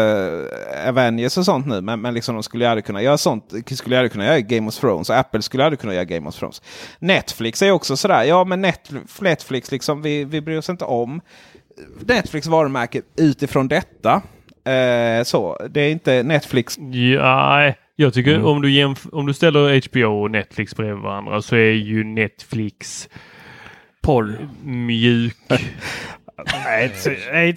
Avengers 0.88 1.38
och 1.38 1.44
sånt 1.44 1.66
nu. 1.66 1.80
Men, 1.80 2.00
men 2.00 2.14
liksom 2.14 2.34
de 2.34 2.42
skulle 2.42 2.64
ju 2.64 2.70
aldrig 2.70 2.84
kunna 2.84 3.02
göra 3.02 3.18
sånt. 3.18 3.52
Skulle 3.70 3.98
aldrig 3.98 4.12
kunna 4.12 4.26
göra 4.26 4.40
Game 4.40 4.68
of 4.68 4.74
Thrones. 4.74 5.10
Apple 5.10 5.42
skulle 5.42 5.64
aldrig 5.64 5.80
kunna 5.80 5.94
göra 5.94 6.04
Game 6.04 6.28
of 6.28 6.34
Thrones. 6.34 6.62
Netflix 6.98 7.62
är 7.62 7.70
också 7.70 7.96
sådär. 7.96 8.24
Ja 8.24 8.44
men 8.44 8.60
Netflix, 8.60 9.20
Netflix 9.20 9.70
liksom, 9.70 10.02
vi, 10.02 10.24
vi 10.24 10.40
bryr 10.40 10.58
oss 10.58 10.68
inte 10.68 10.84
om 10.84 11.20
Netflix 12.06 12.46
varumärke 12.46 13.02
utifrån 13.16 13.68
detta. 13.68 14.22
Eh, 14.64 15.22
så, 15.24 15.66
det 15.70 15.80
är 15.80 15.90
inte 15.90 16.22
Netflix. 16.22 16.78
Ja, 17.14 17.72
jag 17.96 18.14
tycker 18.14 18.34
Mm. 18.34 18.46
om, 18.46 18.62
du 18.62 18.94
om 19.12 19.26
du 19.26 19.34
ställer 19.34 19.88
HBO 19.90 20.22
och 20.22 20.30
Netflix 20.30 20.76
bredvid 20.76 21.02
varandra 21.02 21.42
så 21.42 21.56
är 21.56 21.72
ju 21.72 22.04
Netflix 22.04 23.08
Porr. 24.02 24.48
mjuk. 24.64 25.36
Nej, 26.66 26.84
inte 26.84 26.98
så- 26.98 27.10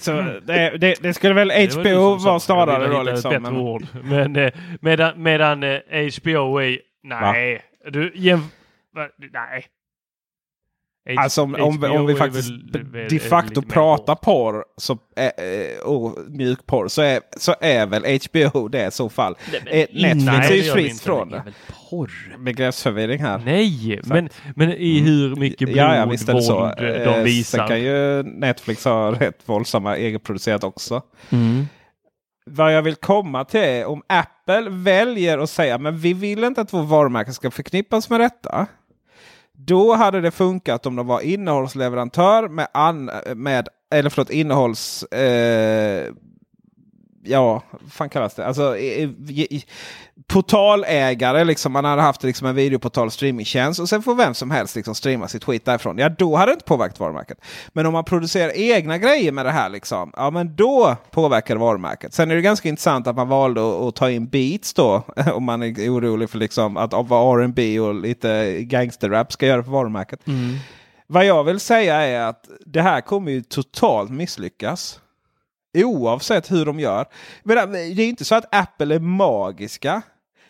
så- 0.03 0.39
det, 0.45 0.77
det, 0.77 0.95
det 1.01 1.13
skulle 1.13 1.33
väl 1.33 1.47
Det 1.47 1.75
var 1.75 1.83
du 1.83 1.89
HBO 1.89 2.11
som 2.11 2.19
sa. 2.19 2.29
vara 2.29 2.39
snarare 2.39 2.87
då. 2.87 2.99
ett 3.01 3.05
Liksom, 3.05 3.43
men, 3.43 3.55
ord. 3.57 3.83
Men 4.03 4.35
eh, 4.35 4.51
medan, 4.81 5.23
medan 5.23 5.63
eh, 5.63 5.79
HBO 6.21 6.57
är... 6.61 6.79
Nej. 7.03 7.61
Du 7.89 8.11
jämf... 8.15 8.43
va? 8.95 9.07
Nej. 9.33 9.65
H- 11.07 11.13
Alltså 11.17 11.41
om, 11.41 11.55
om, 11.55 11.83
om 11.83 12.05
vi 12.05 12.15
faktiskt 12.15 12.49
väl- 12.51 13.07
de 13.09 13.19
facto 13.19 13.61
pratar 13.61 14.15
porr 14.15 14.63
så, 14.77 14.97
eh, 15.17 15.25
eh, 15.25 15.79
och 15.85 16.17
mjukporr 16.27 16.87
så 16.87 17.01
är, 17.01 17.19
så 17.37 17.55
är 17.61 17.85
väl 17.85 18.03
HBO 18.05 18.67
det 18.67 18.87
i 18.87 18.91
så 18.91 19.09
fall. 19.09 19.35
Eh, 19.53 19.85
Netflix 19.93 20.25
nej, 20.25 20.51
är 20.59 20.63
ju 20.63 20.71
fritt 20.71 20.91
inte. 20.91 21.03
från 21.03 21.29
Det 21.29 21.43
porr? 21.89 22.11
Begreppsförvirring 22.39 23.19
här. 23.19 23.41
Nej, 23.45 24.01
men, 24.03 24.29
men 24.55 24.71
i 24.71 24.99
hur 24.99 25.35
mycket 25.35 25.59
blod, 25.67 25.77
Ja, 25.77 25.95
ja, 25.95 26.05
visst 26.05 26.25
så. 26.25 26.31
våld 26.33 26.73
Eh, 26.79 26.85
de 26.93 27.03
Sen 27.13 27.23
visar. 27.23 27.67
kan 27.67 27.81
ju 27.81 28.23
Netflix 28.23 28.85
ha 28.85 29.11
rätt 29.19 29.39
våldsamma 29.45 29.97
egenproducerat 29.97 30.63
också. 30.63 31.01
Mm. 31.29 31.65
Vad 32.49 32.73
jag 32.75 32.81
vill 32.81 32.95
komma 32.95 33.45
till 33.45 33.59
är 33.59 33.85
om 33.85 34.01
Apple 34.07 34.69
väljer 34.69 35.37
att 35.37 35.49
säga 35.49 35.77
men 35.77 35.97
vi 35.97 36.13
vill 36.13 36.43
inte 36.43 36.61
att 36.61 36.73
vår 36.73 36.83
varumärke 36.83 37.33
ska 37.33 37.51
förknippas 37.51 38.09
med 38.09 38.19
detta. 38.19 38.67
Då 39.59 39.93
hade 39.93 40.21
det 40.21 40.31
funkat 40.31 40.85
om 40.85 40.95
de 40.95 41.07
var 41.07 41.21
innehållsleverantör 41.21 42.47
med, 42.47 42.67
an, 42.73 43.11
med 43.35 43.67
eller 43.91 44.09
förlåt, 44.09 44.29
innehålls... 44.29 45.03
Eh, 45.03 46.13
ja, 47.27 47.63
fan 47.91 48.09
kallas 48.09 48.35
det? 48.35 48.45
Alltså 48.45 48.77
i, 48.77 49.03
i, 49.29 49.63
portalägare, 50.27 51.43
liksom, 51.43 51.71
man 51.71 51.85
hade 51.85 52.01
haft 52.01 52.23
liksom, 52.23 52.47
en 52.47 52.55
videoportal 52.55 53.11
streamingtjänst 53.11 53.79
och 53.79 53.89
sen 53.89 54.01
får 54.01 54.15
vem 54.15 54.33
som 54.33 54.51
helst 54.51 54.75
liksom, 54.75 54.95
streama 54.95 55.27
sitt 55.27 55.43
skit 55.43 55.65
därifrån. 55.65 55.97
Ja, 55.97 56.09
då 56.09 56.35
hade 56.35 56.51
det 56.51 56.53
inte 56.53 56.65
påverkat 56.65 56.99
varumärket. 56.99 57.37
Men 57.67 57.85
om 57.85 57.93
man 57.93 58.03
producerar 58.03 58.51
egna 58.55 58.97
grejer 58.97 59.31
med 59.31 59.45
det 59.45 59.51
här, 59.51 59.69
liksom, 59.69 60.11
ja 60.15 60.29
men 60.29 60.55
då 60.55 60.95
påverkar 61.11 61.55
det 61.55 61.61
varumärket. 61.61 62.13
Sen 62.13 62.31
är 62.31 62.35
det 62.35 62.41
ganska 62.41 62.69
intressant 62.69 63.07
att 63.07 63.15
man 63.15 63.27
valde 63.27 63.87
att, 63.87 63.95
ta 63.95 64.09
in 64.09 64.27
beats 64.27 64.73
då, 64.73 65.03
om 65.33 65.43
man 65.43 65.63
är 65.63 65.89
orolig 65.89 66.29
för 66.29 66.37
liksom, 66.37 66.77
att 66.77 66.93
vad 66.93 67.41
R&B 67.41 67.79
och 67.79 67.95
lite 67.95 68.61
gangsterrap 68.63 69.31
ska 69.31 69.45
göra 69.45 69.63
för 69.63 69.71
varumärket. 69.71 70.19
Vad 71.07 71.25
jag 71.25 71.43
vill 71.43 71.59
säga 71.59 71.95
är 71.95 72.19
att 72.19 72.49
det 72.65 72.81
här 72.81 73.01
kommer 73.01 73.31
ju 73.31 73.41
totalt 73.41 74.11
misslyckas. 74.11 74.99
Oavsett 75.85 76.51
hur 76.51 76.65
de 76.65 76.79
gör. 76.79 77.05
Men 77.43 77.71
det 77.71 78.03
är 78.03 78.09
inte 78.09 78.25
så 78.25 78.35
att 78.35 78.55
Apple 78.55 78.95
är 78.95 78.99
magiska. 78.99 80.01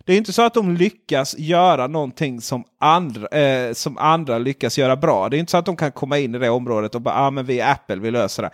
Det 0.05 0.13
är 0.13 0.17
inte 0.17 0.33
så 0.33 0.41
att 0.41 0.53
de 0.53 0.75
lyckas 0.75 1.35
göra 1.37 1.87
någonting 1.87 2.41
som 2.41 2.63
andra, 2.79 3.27
eh, 3.27 3.73
som 3.73 3.97
andra 3.97 4.37
lyckas 4.37 4.77
göra 4.77 4.95
bra. 4.95 5.29
Det 5.29 5.37
är 5.37 5.39
inte 5.39 5.51
så 5.51 5.57
att 5.57 5.65
de 5.65 5.75
kan 5.75 5.91
komma 5.91 6.17
in 6.17 6.35
i 6.35 6.39
det 6.39 6.49
området 6.49 6.95
och 6.95 7.01
bara 7.01 7.15
ah, 7.15 7.31
men 7.31 7.45
vi 7.45 7.59
är 7.59 7.71
Apple, 7.71 7.95
vi 7.95 8.11
löser 8.11 8.43
det. 8.43 8.51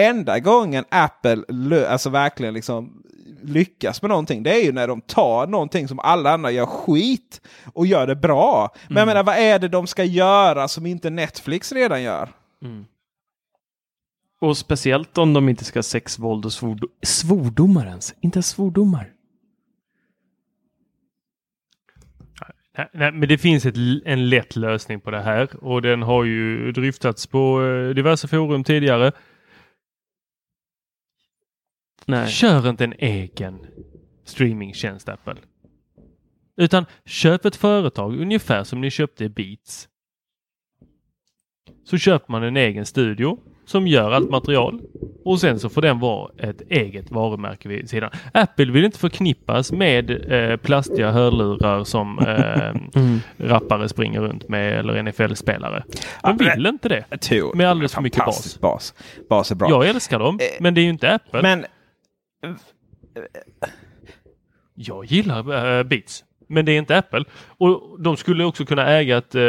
Enda 0.00 0.38
gången 0.38 0.84
Apple 0.88 1.42
alltså 1.88 2.10
verkligen 2.10 2.54
liksom 2.54 3.02
lyckas 3.42 4.02
med 4.02 4.08
någonting 4.08 4.42
det 4.42 4.50
är 4.60 4.64
ju 4.64 4.72
när 4.72 4.88
de 4.88 5.00
tar 5.00 5.46
någonting 5.46 5.88
som 5.88 5.98
alla 5.98 6.30
andra 6.32 6.50
gör 6.50 6.66
skit 6.66 7.40
och 7.72 7.86
gör 7.86 8.06
det 8.06 8.16
bra. 8.16 8.74
Men 8.88 8.96
jag 8.96 9.06
menar 9.06 9.22
vad 9.22 9.36
är 9.36 9.58
det 9.58 9.68
de 9.68 9.86
ska 9.86 10.04
göra 10.04 10.68
som 10.68 10.86
inte 10.86 11.10
Netflix 11.10 11.72
redan 11.72 12.02
gör? 12.02 12.28
Och 14.44 14.56
speciellt 14.56 15.18
om 15.18 15.32
de 15.32 15.48
inte 15.48 15.64
ska 15.64 15.78
ha 15.78 15.82
sex, 15.82 16.18
våld 16.18 16.44
och 16.44 16.52
svord 16.52 16.84
svordomar 17.02 17.86
ens. 17.86 18.14
Inte 18.20 18.36
ens 18.36 18.48
svordomar. 18.48 19.12
Nej, 22.78 22.88
nej, 22.92 23.12
men 23.12 23.28
det 23.28 23.38
finns 23.38 23.66
ett, 23.66 23.76
en 24.04 24.28
lätt 24.28 24.56
lösning 24.56 25.00
på 25.00 25.10
det 25.10 25.20
här 25.20 25.64
och 25.64 25.82
den 25.82 26.02
har 26.02 26.24
ju 26.24 26.72
dryftats 26.72 27.26
på 27.26 27.62
eh, 27.62 27.94
diverse 27.94 28.28
forum 28.28 28.64
tidigare. 28.64 29.12
Nej. 32.06 32.28
Kör 32.28 32.68
inte 32.68 32.84
en 32.84 32.94
egen 32.98 33.66
streamingtjänst 34.24 35.08
Apple. 35.08 35.36
Utan 36.56 36.86
köp 37.04 37.44
ett 37.44 37.56
företag 37.56 38.20
ungefär 38.20 38.64
som 38.64 38.80
ni 38.80 38.90
köpte 38.90 39.28
Beats. 39.28 39.88
Så 41.84 41.98
köper 41.98 42.32
man 42.32 42.42
en 42.42 42.56
egen 42.56 42.86
studio 42.86 43.38
som 43.66 43.86
gör 43.86 44.10
allt 44.10 44.30
material 44.30 44.80
och 45.24 45.40
sen 45.40 45.58
så 45.60 45.68
får 45.68 45.82
den 45.82 46.00
vara 46.00 46.30
ett 46.38 46.62
eget 46.68 47.10
varumärke 47.10 47.68
vid 47.68 47.90
sidan. 47.90 48.10
Apple 48.34 48.72
vill 48.72 48.84
inte 48.84 48.98
förknippas 48.98 49.72
med 49.72 50.32
eh, 50.32 50.56
plastiga 50.56 51.10
hörlurar 51.10 51.84
som 51.84 52.18
eh, 53.38 53.46
rappare 53.48 53.88
springer 53.88 54.20
runt 54.20 54.48
med 54.48 54.78
eller 54.78 55.02
NFL-spelare. 55.02 55.84
De 56.22 56.36
vill 56.36 56.66
inte 56.66 56.88
det. 56.88 57.04
Tor, 57.20 57.54
Med 57.54 57.70
alldeles 57.70 57.94
för 57.94 58.02
mycket 58.02 58.18
fantastisk 58.18 58.60
bas. 58.60 58.94
Bas 59.28 59.50
är 59.50 59.54
bra. 59.54 59.70
Jag 59.70 59.88
älskar 59.88 60.18
dem, 60.18 60.38
men 60.60 60.74
det 60.74 60.80
är 60.80 60.82
ju 60.82 60.90
inte 60.90 61.14
Apple. 61.14 61.42
Men 61.42 61.64
Jag 64.74 65.04
gillar 65.04 65.78
äh, 65.78 65.82
Beats. 65.82 66.24
Men 66.54 66.64
det 66.64 66.72
är 66.72 66.78
inte 66.78 66.98
Apple. 66.98 67.24
Och 67.46 67.96
de 68.00 68.16
skulle 68.16 68.44
också 68.44 68.64
kunna 68.64 68.86
äga 68.86 69.16
ett, 69.18 69.34
eh, 69.34 69.42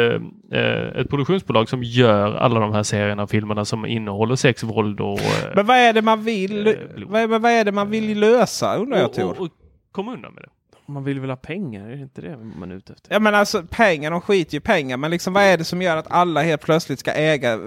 eh, 0.52 1.00
ett 1.00 1.10
produktionsbolag 1.10 1.68
som 1.68 1.82
gör 1.82 2.34
alla 2.34 2.60
de 2.60 2.72
här 2.72 2.82
serierna 2.82 3.22
och 3.22 3.30
filmerna 3.30 3.64
som 3.64 3.86
innehåller 3.86 4.36
sex, 4.36 4.62
våld 4.62 5.00
och... 5.00 5.18
eh, 5.20 5.52
Men 5.54 5.66
vad 5.66 5.76
är 5.76 5.92
det 5.92 6.02
man 6.02 6.22
vill, 6.24 6.66
Eh, 6.66 6.74
vad, 7.06 7.28
vad 7.30 7.50
är 7.50 7.64
det 7.64 7.72
man 7.72 7.90
vill 7.90 8.20
lösa 8.20 8.76
undrar 8.76 8.98
jag 8.98 9.06
och, 9.06 9.12
Tor? 9.14 9.30
och, 9.30 9.40
och 9.40 9.48
komma 9.92 10.12
undan 10.14 10.34
med 10.34 10.42
det. 10.42 10.48
Man 10.88 11.04
vill 11.04 11.20
väl 11.20 11.30
ha 11.30 11.36
pengar? 11.36 11.86
Är 11.88 11.96
det 11.96 12.02
inte 12.02 12.20
det 12.20 12.36
man 12.58 12.70
är 12.72 12.76
ute 12.76 12.92
efter? 12.92 13.12
Ja 13.14 13.20
men 13.20 13.34
alltså 13.34 13.62
pengar, 13.70 14.10
de 14.10 14.20
skiter 14.20 14.52
ju 14.54 14.58
i 14.58 14.60
pengar. 14.60 14.96
Men 14.96 15.10
liksom 15.10 15.32
vad 15.32 15.42
är 15.42 15.58
det 15.58 15.64
som 15.64 15.82
gör 15.82 15.96
att 15.96 16.10
alla 16.10 16.42
helt 16.42 16.62
plötsligt 16.62 16.98
ska 16.98 17.12
äga 17.12 17.52
eh, 17.52 17.58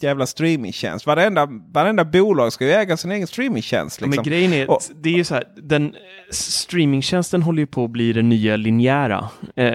jävla 0.00 0.26
streamingtjänst? 0.26 1.06
Varenda, 1.06 1.48
varenda 1.72 2.04
bolag 2.04 2.52
ska 2.52 2.64
ju 2.64 2.70
äga 2.70 2.96
sin 2.96 3.10
egen 3.12 3.26
streamingtjänst. 3.26 4.00
Ja, 4.00 4.06
Liksom. 4.06 4.22
Men 4.24 4.30
grejen 4.30 4.52
är, 4.52 4.70
Och- 4.70 4.82
det 4.94 5.08
är 5.08 5.14
ju 5.14 5.24
så 5.24 5.34
här, 5.34 5.44
den 5.62 5.94
streamingtjänsten 6.30 7.42
håller 7.42 7.60
ju 7.60 7.66
på 7.66 7.84
att 7.84 7.90
bli 7.90 8.12
det 8.12 8.22
nya 8.22 8.56
linjära. 8.56 9.28
Eh, 9.56 9.74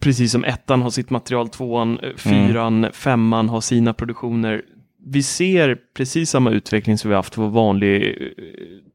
precis 0.00 0.32
som 0.32 0.44
ettan 0.44 0.82
har 0.82 0.90
sitt 0.90 1.10
material, 1.10 1.48
tvåan, 1.48 1.98
eh, 2.02 2.16
fyran, 2.16 2.86
femman 2.92 3.48
har 3.48 3.60
sina 3.60 3.94
produktioner. 3.94 4.62
Vi 5.06 5.22
ser 5.22 5.78
precis 5.96 6.30
samma 6.30 6.50
utveckling 6.50 6.98
som 6.98 7.10
vi 7.10 7.16
haft 7.16 7.34
för 7.34 7.48
vanlig 7.48 8.06
eh, 8.06 8.26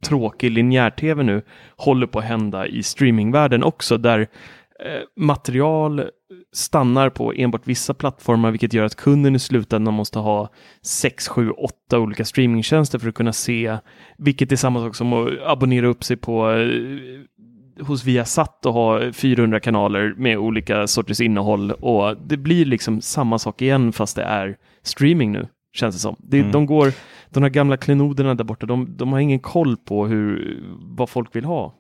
tråkig 0.03 0.51
linjär-tv 0.51 1.23
nu, 1.23 1.41
håller 1.77 2.07
på 2.07 2.19
att 2.19 2.25
hända 2.25 2.67
i 2.67 2.83
streamingvärlden 2.83 3.63
också, 3.63 3.97
där 3.97 4.19
eh, 4.19 5.01
material 5.15 6.09
stannar 6.53 7.09
på 7.09 7.33
enbart 7.33 7.67
vissa 7.67 7.93
plattformar, 7.93 8.51
vilket 8.51 8.73
gör 8.73 8.85
att 8.85 8.95
kunden 8.95 9.35
i 9.35 9.39
slutändan 9.39 9.93
måste 9.93 10.19
ha 10.19 10.49
6, 10.81 11.27
7, 11.27 11.51
8 11.51 11.99
olika 11.99 12.25
streamingtjänster 12.25 12.99
för 12.99 13.09
att 13.09 13.15
kunna 13.15 13.33
se, 13.33 13.77
vilket 14.17 14.51
är 14.51 14.55
samma 14.55 14.79
sak 14.79 14.95
som 14.95 15.13
att 15.13 15.29
abonnera 15.45 15.87
upp 15.87 16.03
sig 16.03 16.17
på 16.17 16.51
eh, 16.51 17.85
hos 17.85 18.03
Viasat 18.03 18.65
och 18.65 18.73
ha 18.73 19.11
400 19.11 19.59
kanaler 19.59 20.13
med 20.17 20.37
olika 20.37 20.87
sorters 20.87 21.21
innehåll. 21.21 21.71
Och 21.71 22.17
det 22.17 22.37
blir 22.37 22.65
liksom 22.65 23.01
samma 23.01 23.39
sak 23.39 23.61
igen 23.61 23.93
fast 23.93 24.15
det 24.15 24.23
är 24.23 24.57
streaming 24.83 25.31
nu, 25.31 25.47
känns 25.75 25.95
det 25.95 25.99
som. 25.99 26.15
Det, 26.19 26.39
Mm. 26.39 26.51
De 26.51 26.65
går, 26.65 26.93
de 27.29 27.43
här 27.43 27.49
gamla 27.49 27.77
klenoderna 27.77 28.35
där 28.35 28.43
borta, 28.43 28.65
de, 28.65 28.97
de 28.97 29.13
har 29.13 29.19
ingen 29.19 29.39
koll 29.39 29.77
på 29.77 30.07
hur, 30.07 30.59
vad 30.79 31.09
folk 31.09 31.35
vill 31.35 31.45
ha. 31.45 31.73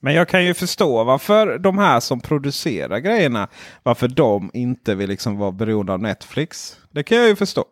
Men 0.00 0.14
jag 0.14 0.28
kan 0.28 0.44
ju 0.44 0.54
förstå 0.54 1.04
varför 1.04 1.58
de 1.58 1.78
här 1.78 2.00
som 2.00 2.20
producerar 2.20 2.98
grejerna, 2.98 3.48
varför 3.82 4.08
de 4.08 4.50
inte 4.54 4.94
vill 4.94 5.08
liksom 5.08 5.38
vara 5.38 5.52
beroende 5.52 5.92
av 5.92 6.00
Netflix. 6.00 6.76
Det 6.90 7.02
kan 7.02 7.18
jag 7.18 7.28
ju 7.28 7.36
förstå. 7.36 7.64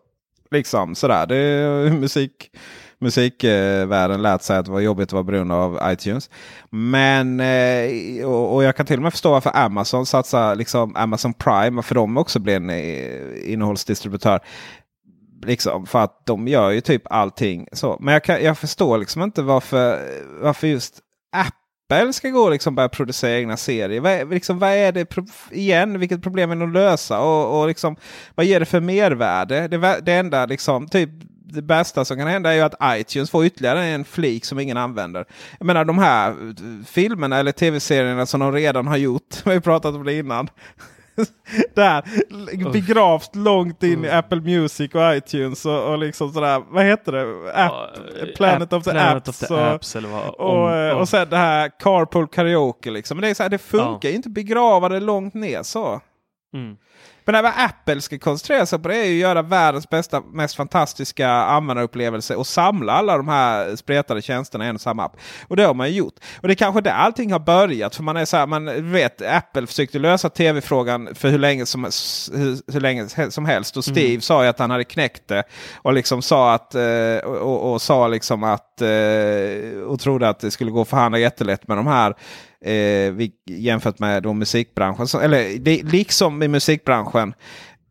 Liksom 0.51 0.95
sådär. 0.95 1.27
Det 1.27 1.93
musik, 2.01 2.51
musikvärlden 2.99 4.23
lät 4.23 4.43
sig 4.43 4.57
att 4.57 4.67
det 4.67 4.73
var 4.73 4.81
jobbigt 4.81 5.09
att 5.09 5.13
vara 5.13 5.23
beroende 5.23 5.55
av 5.55 5.81
iTunes. 5.93 6.31
Men 6.71 7.41
eh, 7.41 8.27
och, 8.27 8.55
och 8.55 8.65
jag 8.65 8.77
kan 8.77 8.87
till 8.87 8.97
och 8.97 9.03
med 9.03 9.13
förstå 9.13 9.31
varför 9.31 9.57
Amazon 9.57 10.07
satsar 10.07 10.55
liksom 10.55 10.97
Amazon 10.97 11.35
Prime. 11.35 11.83
För 11.83 11.95
de 11.95 12.17
också 12.17 12.39
blir 12.39 12.57
en 12.57 12.71
eh, 12.71 13.53
innehållsdistributör. 13.53 14.41
Liksom, 15.47 15.87
för 15.87 15.99
att 15.99 16.27
de 16.27 16.49
gör 16.49 16.71
ju 16.71 16.81
typ 16.81 17.03
allting. 17.11 17.69
Så. 17.73 17.97
Men 18.01 18.15
jag, 18.15 18.25
kan, 18.25 18.43
jag 18.43 18.59
förstår 18.59 18.99
liksom 18.99 19.23
inte 19.23 19.43
varför, 19.43 20.01
varför 20.41 20.67
just 20.67 21.01
Apple 21.37 22.13
ska 22.13 22.29
gå 22.29 22.41
och 22.41 22.51
liksom 22.51 22.75
börja 22.75 22.89
producera 22.89 23.39
egna 23.39 23.57
serier. 23.57 24.01
Vad 24.01 24.13
är, 24.13 24.27
liksom, 24.27 24.59
vad 24.59 24.71
är 24.71 24.93
det 24.93 25.05
pro- 25.05 25.27
igen? 25.51 25.99
Vilket 25.99 26.23
problem 26.23 26.51
är 26.51 26.57
det 26.57 26.65
att 26.65 26.73
lösa? 26.73 27.21
Och, 27.21 27.61
och 27.61 27.69
liksom, 27.69 27.97
vad 28.35 28.47
ger 28.47 28.61
det 28.61 28.67
för 28.67 28.81
mervärde? 28.81 29.69
Det, 29.69 30.01
det 30.03 30.13
enda 30.13 30.47
liksom, 30.47 30.89
typ 30.89 31.11
det 31.53 31.63
bästa 31.63 32.05
som 32.05 32.17
kan 32.17 32.29
hända 32.29 32.51
är 32.51 32.55
ju 32.55 32.61
att 32.61 32.75
iTunes 32.85 33.31
får 33.31 33.47
ytterligare 33.47 33.85
en 33.85 34.05
flik 34.05 34.45
som 34.45 34.59
ingen 34.59 34.77
använder. 34.77 35.25
Jag 35.59 35.67
menar 35.67 35.85
de 35.85 35.99
här 35.99 36.31
eh, 36.31 36.85
filmerna 36.87 37.39
eller 37.39 37.53
tv-serierna 37.53 38.27
som 38.27 38.41
de 38.41 38.53
redan 38.53 38.87
har 38.87 38.97
gjort. 38.97 39.37
Vi 39.45 39.51
har 39.51 39.55
ju 39.55 39.61
pratat 39.61 39.95
om 39.95 40.05
det 40.05 40.15
innan. 40.15 40.49
Där, 41.75 42.73
begravt 42.73 43.35
långt 43.37 43.83
in 43.83 44.05
i 44.05 44.09
Apple 44.11 44.41
Music 44.41 44.95
och 44.95 45.17
iTunes 45.17 45.67
och, 45.67 45.91
och 45.91 45.99
liksom 45.99 46.33
sådär. 46.33 46.63
Vad 46.71 46.85
heter 46.85 47.13
det? 47.13 47.53
App, 47.55 47.73
Planet 48.37 48.73
of 48.73 48.85
the 48.85 48.91
Planet 48.91 49.29
Apps. 49.29 49.43
of 49.43 49.49
the 49.49 49.55
och, 49.55 49.67
Apps 49.67 49.97
eller 49.97 50.09
vad? 50.09 50.29
och, 50.29 50.55
om- 50.65 50.71
eh, 50.71 50.77
ja. 50.77 50.95
och 50.95 51.09
sen 51.09 51.29
det 51.31 51.37
här 51.37 51.71
Carpool 51.81 52.29
Karaoke. 52.29 52.91
Liksom. 52.91 53.17
Men 53.17 53.23
det, 53.23 53.29
är 53.29 53.35
så 53.35 53.43
här, 53.43 53.51
det 53.51 53.59
funkar 53.59 54.09
ju 54.09 54.15
inte 54.15 54.29
begrava 54.31 54.89
det 54.89 55.01
långt 55.01 55.35
ner 55.35 55.63
så. 55.63 56.01
Mm. 56.55 56.77
Men 57.27 57.35
det 57.35 57.43
vad 57.43 57.53
Apple 57.57 58.01
ska 58.01 58.19
koncentrera 58.19 58.67
sig 58.67 58.79
på 58.79 58.89
det 58.89 58.97
är 58.97 59.05
ju 59.05 59.15
att 59.15 59.21
göra 59.21 59.43
världens 59.43 59.89
bästa, 59.89 60.21
mest 60.21 60.57
fantastiska 60.57 61.29
användarupplevelse 61.31 62.37
och 62.37 62.47
samla 62.47 62.93
alla 62.93 63.17
de 63.17 63.29
här 63.29 63.77
spretade 63.77 64.23
tjänsterna 64.23 64.67
i 64.67 64.69
en 64.69 64.75
och 64.75 64.81
samma 64.81 65.05
app. 65.05 65.17
Och 65.49 65.57
det 65.57 65.65
har 65.65 65.75
man 65.75 65.89
ju 65.89 65.95
gjort. 65.95 66.15
Och 66.41 66.49
det 66.49 66.53
är 66.53 66.57
kanske 66.57 66.81
där 66.81 66.91
allting 66.91 67.33
har 67.33 67.39
börjat. 67.39 67.97
För 67.97 68.03
man 68.03 68.17
är 68.17 68.25
så 68.25 68.37
här, 68.37 68.47
man 68.47 68.93
vet 68.93 69.23
Apple 69.23 69.67
försökte 69.67 69.99
lösa 69.99 70.31
tv-frågan 70.31 71.15
för 71.15 71.29
hur 71.29 71.39
länge 71.39 71.67
som, 71.67 71.85
hur, 72.35 72.73
hur 72.73 72.81
länge 72.81 73.31
som 73.31 73.45
helst. 73.45 73.77
Och 73.77 73.85
Steve 73.85 74.21
sa 74.21 74.43
ju 74.43 74.49
att 74.49 74.59
han 74.59 74.71
hade 74.71 74.85
knäckt 74.85 75.29
det. 75.29 75.45
Och 75.77 75.93
liksom 75.93 76.23
sa 76.23 76.55
att, 76.55 76.75
eh, 76.75 77.17
och, 77.25 77.37
och, 77.37 77.73
och 77.73 77.83
sa 77.83 78.09
liksom 78.09 78.45
att, 78.45 78.83
eh, 78.83 79.81
och 79.87 80.01
trodde 80.01 80.29
att 80.29 80.41
det 80.41 80.51
skulle 80.51 80.71
gå 80.71 80.81
att 80.81 80.89
förhandla 80.89 81.19
jättelätt 81.19 81.69
med 81.69 81.77
de 81.77 81.87
här 81.87 82.15
eh, 82.67 83.13
vi, 83.13 83.33
jämfört 83.45 83.99
med 83.99 84.23
då 84.23 84.33
musikbranschen. 84.33 85.07
Så, 85.07 85.21
eller 85.21 85.59
det, 85.59 85.83
liksom 85.83 86.43
i 86.43 86.49
musikbranschen. 86.49 87.35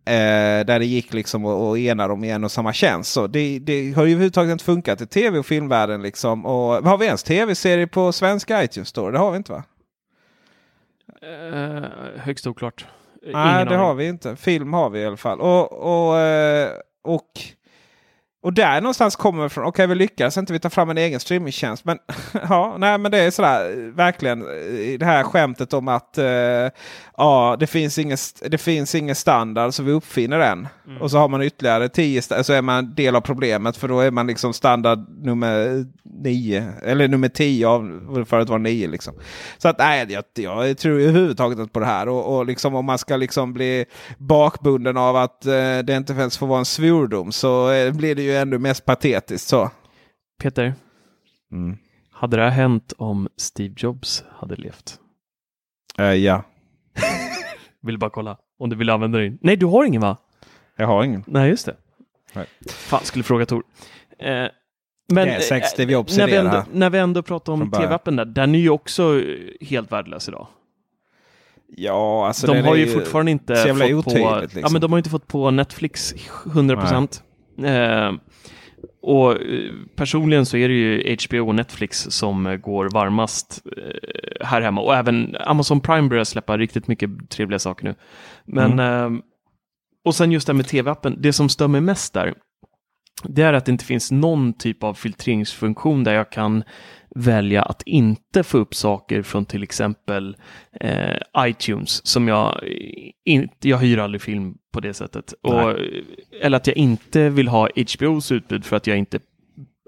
Eh, 0.07 0.65
där 0.65 0.79
det 0.79 0.85
gick 0.85 1.13
liksom 1.13 1.45
att 1.45 1.61
att 1.61 1.77
ena 1.77 2.07
dem 2.07 2.23
i 2.23 2.29
en 2.31 2.43
och 2.43 2.51
samma 2.51 2.73
tjänst. 2.73 3.11
Så 3.11 3.27
det, 3.27 3.59
det 3.59 3.91
har 3.91 4.05
ju 4.05 4.11
överhuvudtaget 4.11 4.51
inte 4.51 4.63
funkat 4.63 5.01
i 5.01 5.07
tv 5.07 5.39
och 5.39 5.45
filmvärlden. 5.45 6.01
Liksom. 6.01 6.45
Och, 6.45 6.83
har 6.83 6.97
vi 6.97 7.05
ens 7.05 7.23
tv-serier 7.23 7.85
på 7.85 8.11
svenska 8.11 8.63
iTunes 8.63 8.89
Store? 8.89 9.11
Det 9.11 9.17
har 9.17 9.31
vi 9.31 9.37
inte 9.37 9.51
va? 9.51 9.63
Eh, 11.21 11.83
högst 12.17 12.47
oklart. 12.47 12.85
Nej, 13.21 13.31
det 13.33 13.69
aning. 13.69 13.77
har 13.77 13.93
vi 13.93 14.07
inte. 14.07 14.35
Film 14.35 14.73
har 14.73 14.89
vi 14.89 14.99
i 14.99 15.05
alla 15.05 15.17
fall. 15.17 15.41
Och, 15.41 15.73
och, 15.73 16.19
eh, 16.19 16.69
och, 17.03 17.31
och 18.45 18.53
där 18.53 18.81
någonstans 18.81 19.15
kommer 19.15 19.43
det 19.43 19.49
från. 19.49 19.65
Okej, 19.65 19.87
vi 19.87 19.95
lyckas 19.95 20.37
inte 20.37 20.53
vi 20.53 20.59
ta 20.59 20.69
fram 20.69 20.89
en 20.89 20.97
egen 20.97 21.19
streamingtjänst. 21.19 21.85
Men 21.85 21.99
ja, 22.49 22.75
nej, 22.77 22.97
men 22.97 23.11
det 23.11 23.17
är 23.17 23.31
sådär 23.31 23.91
verkligen 23.95 24.39
det 24.99 25.05
här 25.05 25.23
skämtet 25.23 25.73
om 25.73 25.87
att 25.87 26.17
eh, 26.17 26.69
ja, 27.17 27.57
det 27.59 27.67
finns 27.67 27.97
ingen, 27.97 28.17
det 28.41 28.57
finns 28.57 28.95
ingen 28.95 29.15
standard 29.15 29.73
så 29.73 29.83
vi 29.83 29.91
uppfinner 29.91 30.39
den. 30.39 30.67
Mm. 30.87 31.01
Och 31.01 31.11
så 31.11 31.17
har 31.17 31.27
man 31.27 31.41
ytterligare 31.41 31.89
tio 31.89 32.21
så 32.21 32.53
är 32.53 32.61
man 32.61 32.95
del 32.95 33.15
av 33.15 33.21
problemet 33.21 33.77
för 33.77 33.87
då 33.87 33.99
är 33.99 34.11
man 34.11 34.27
liksom 34.27 34.53
standard 34.53 34.99
nummer 35.09 35.85
nio 36.03 36.73
eller 36.83 37.07
nummer 37.07 37.29
tio 37.29 37.67
av 37.67 38.25
förut 38.29 38.49
var 38.49 38.59
nio 38.59 38.87
liksom. 38.87 39.13
Så 39.57 39.67
att 39.67 39.77
nej, 39.77 40.07
jag, 40.09 40.23
jag 40.35 40.77
tror 40.77 40.99
överhuvudtaget 40.99 41.59
inte 41.59 41.73
på 41.73 41.79
det 41.79 41.85
här. 41.85 42.09
Och, 42.09 42.37
och 42.37 42.45
liksom 42.45 42.75
om 42.75 42.85
man 42.85 42.97
ska 42.97 43.15
liksom 43.15 43.53
bli 43.53 43.85
bakbunden 44.17 44.97
av 44.97 45.15
att 45.15 45.45
eh, 45.45 45.77
det 45.83 45.95
inte 45.97 46.13
ens 46.13 46.37
får 46.37 46.47
vara 46.47 46.59
en 46.59 46.65
svordom 46.65 47.31
så 47.31 47.71
eh, 47.71 47.91
blir 47.91 48.15
det 48.15 48.21
ju 48.21 48.34
ännu 48.35 48.57
mest 48.57 48.85
patetiskt 48.85 49.47
så. 49.47 49.71
Peter, 50.41 50.73
Mm. 51.51 51.77
hade 52.11 52.37
det 52.37 52.43
här 52.43 52.49
hänt 52.49 52.93
om 52.97 53.27
Steve 53.37 53.73
Jobs 53.77 54.23
hade 54.31 54.55
levt? 54.55 54.99
Eh, 55.97 56.05
ja, 56.13 56.43
Vill 57.81 57.97
bara 57.97 58.09
kolla 58.09 58.37
om 58.59 58.69
du 58.69 58.75
vill 58.75 58.89
använda 58.89 59.17
din. 59.19 59.37
Nej, 59.41 59.55
du 59.55 59.65
har 59.65 59.85
ingen 59.85 60.01
va? 60.01 60.17
jag 60.77 60.87
har 60.87 61.03
ingen. 61.03 61.23
Nej, 61.27 61.49
just 61.49 61.65
det. 61.65 61.75
Nej. 62.33 62.45
Fan, 62.69 63.03
skulle 63.03 63.23
fråga 63.23 63.45
Tor. 63.45 63.63
Eh, 64.19 64.27
men 64.27 65.27
Det 65.27 65.33
är 65.33 65.39
säkert 65.39 65.69
Steve 65.69 65.93
Jobs 65.93 66.17
när, 66.17 66.25
vi 66.25 66.31
det 66.31 66.37
ändå, 66.37 66.63
när 66.71 66.89
vi 66.89 66.97
ändå 66.97 67.23
pratar 67.23 67.53
om 67.53 67.71
tv-appen 67.71 68.15
där, 68.15 68.25
den 68.25 68.55
är 68.55 68.59
ju 68.59 68.69
också 68.69 69.19
eh, 69.21 69.67
helt 69.67 69.91
värdelös 69.91 70.27
idag. 70.27 70.47
Ja, 71.67 72.27
alltså 72.27 72.47
de 72.47 72.61
har 72.61 72.75
ju 72.75 72.87
fortfarande 72.87 73.31
inte 73.31 73.55
fått 73.55 73.79
på, 73.79 73.85
otydligt, 73.85 74.23
ja, 74.23 74.39
liksom. 74.41 74.73
men 74.73 74.81
de 74.81 74.91
har 74.91 74.97
inte 74.99 75.09
fått 75.09 75.27
på 75.27 75.51
Netflix 75.51 76.13
100 76.45 76.77
procent. 76.77 77.23
Eh, 77.63 78.11
och 79.01 79.31
eh, 79.31 79.71
personligen 79.95 80.45
så 80.45 80.57
är 80.57 80.67
det 80.69 80.73
ju 80.73 81.15
HBO 81.27 81.47
och 81.47 81.55
Netflix 81.55 81.99
som 82.09 82.47
eh, 82.47 82.55
går 82.55 82.89
varmast 82.93 83.63
eh, 83.77 84.45
här 84.47 84.61
hemma 84.61 84.81
och 84.81 84.95
även 84.95 85.35
Amazon 85.39 85.79
Prime 85.81 86.09
börjar 86.09 86.23
släppa 86.23 86.57
riktigt 86.57 86.87
mycket 86.87 87.29
trevliga 87.29 87.59
saker 87.59 87.85
nu. 87.85 87.95
Men 88.45 88.79
Mm. 88.79 89.21
och 90.05 90.15
sen 90.15 90.31
just 90.31 90.47
det 90.47 90.53
här 90.53 90.57
med 90.57 90.67
tv-appen, 90.67 91.17
det 91.21 91.33
som 91.33 91.49
stör 91.49 91.67
mig 91.67 91.81
mest 91.81 92.13
där, 92.13 92.33
det 93.23 93.41
är 93.41 93.53
att 93.53 93.65
det 93.65 93.71
inte 93.71 93.85
finns 93.85 94.11
någon 94.11 94.53
typ 94.53 94.83
av 94.83 94.93
filtreringsfunktion 94.93 96.03
där 96.03 96.13
jag 96.13 96.29
kan 96.29 96.63
välja 97.15 97.61
att 97.61 97.81
inte 97.81 98.43
få 98.43 98.57
upp 98.57 98.75
saker 98.75 99.21
från 99.21 99.45
till 99.45 99.63
exempel 99.63 100.37
eh, 100.79 101.17
iTunes 101.39 102.07
som 102.07 102.27
jag 102.27 102.63
inte, 103.25 103.69
jag 103.69 103.77
hyr 103.77 103.97
aldrig 103.97 104.21
film 104.21 104.57
på 104.73 104.79
det 104.79 104.93
sättet. 104.93 105.33
Och, 105.41 105.75
eller 106.41 106.57
att 106.57 106.67
jag 106.67 106.77
inte 106.77 107.29
vill 107.29 107.47
ha 107.47 107.69
HBOs 107.75 108.31
utbud 108.31 108.65
för 108.65 108.75
att 108.75 108.87
jag 108.87 108.97
inte 108.97 109.19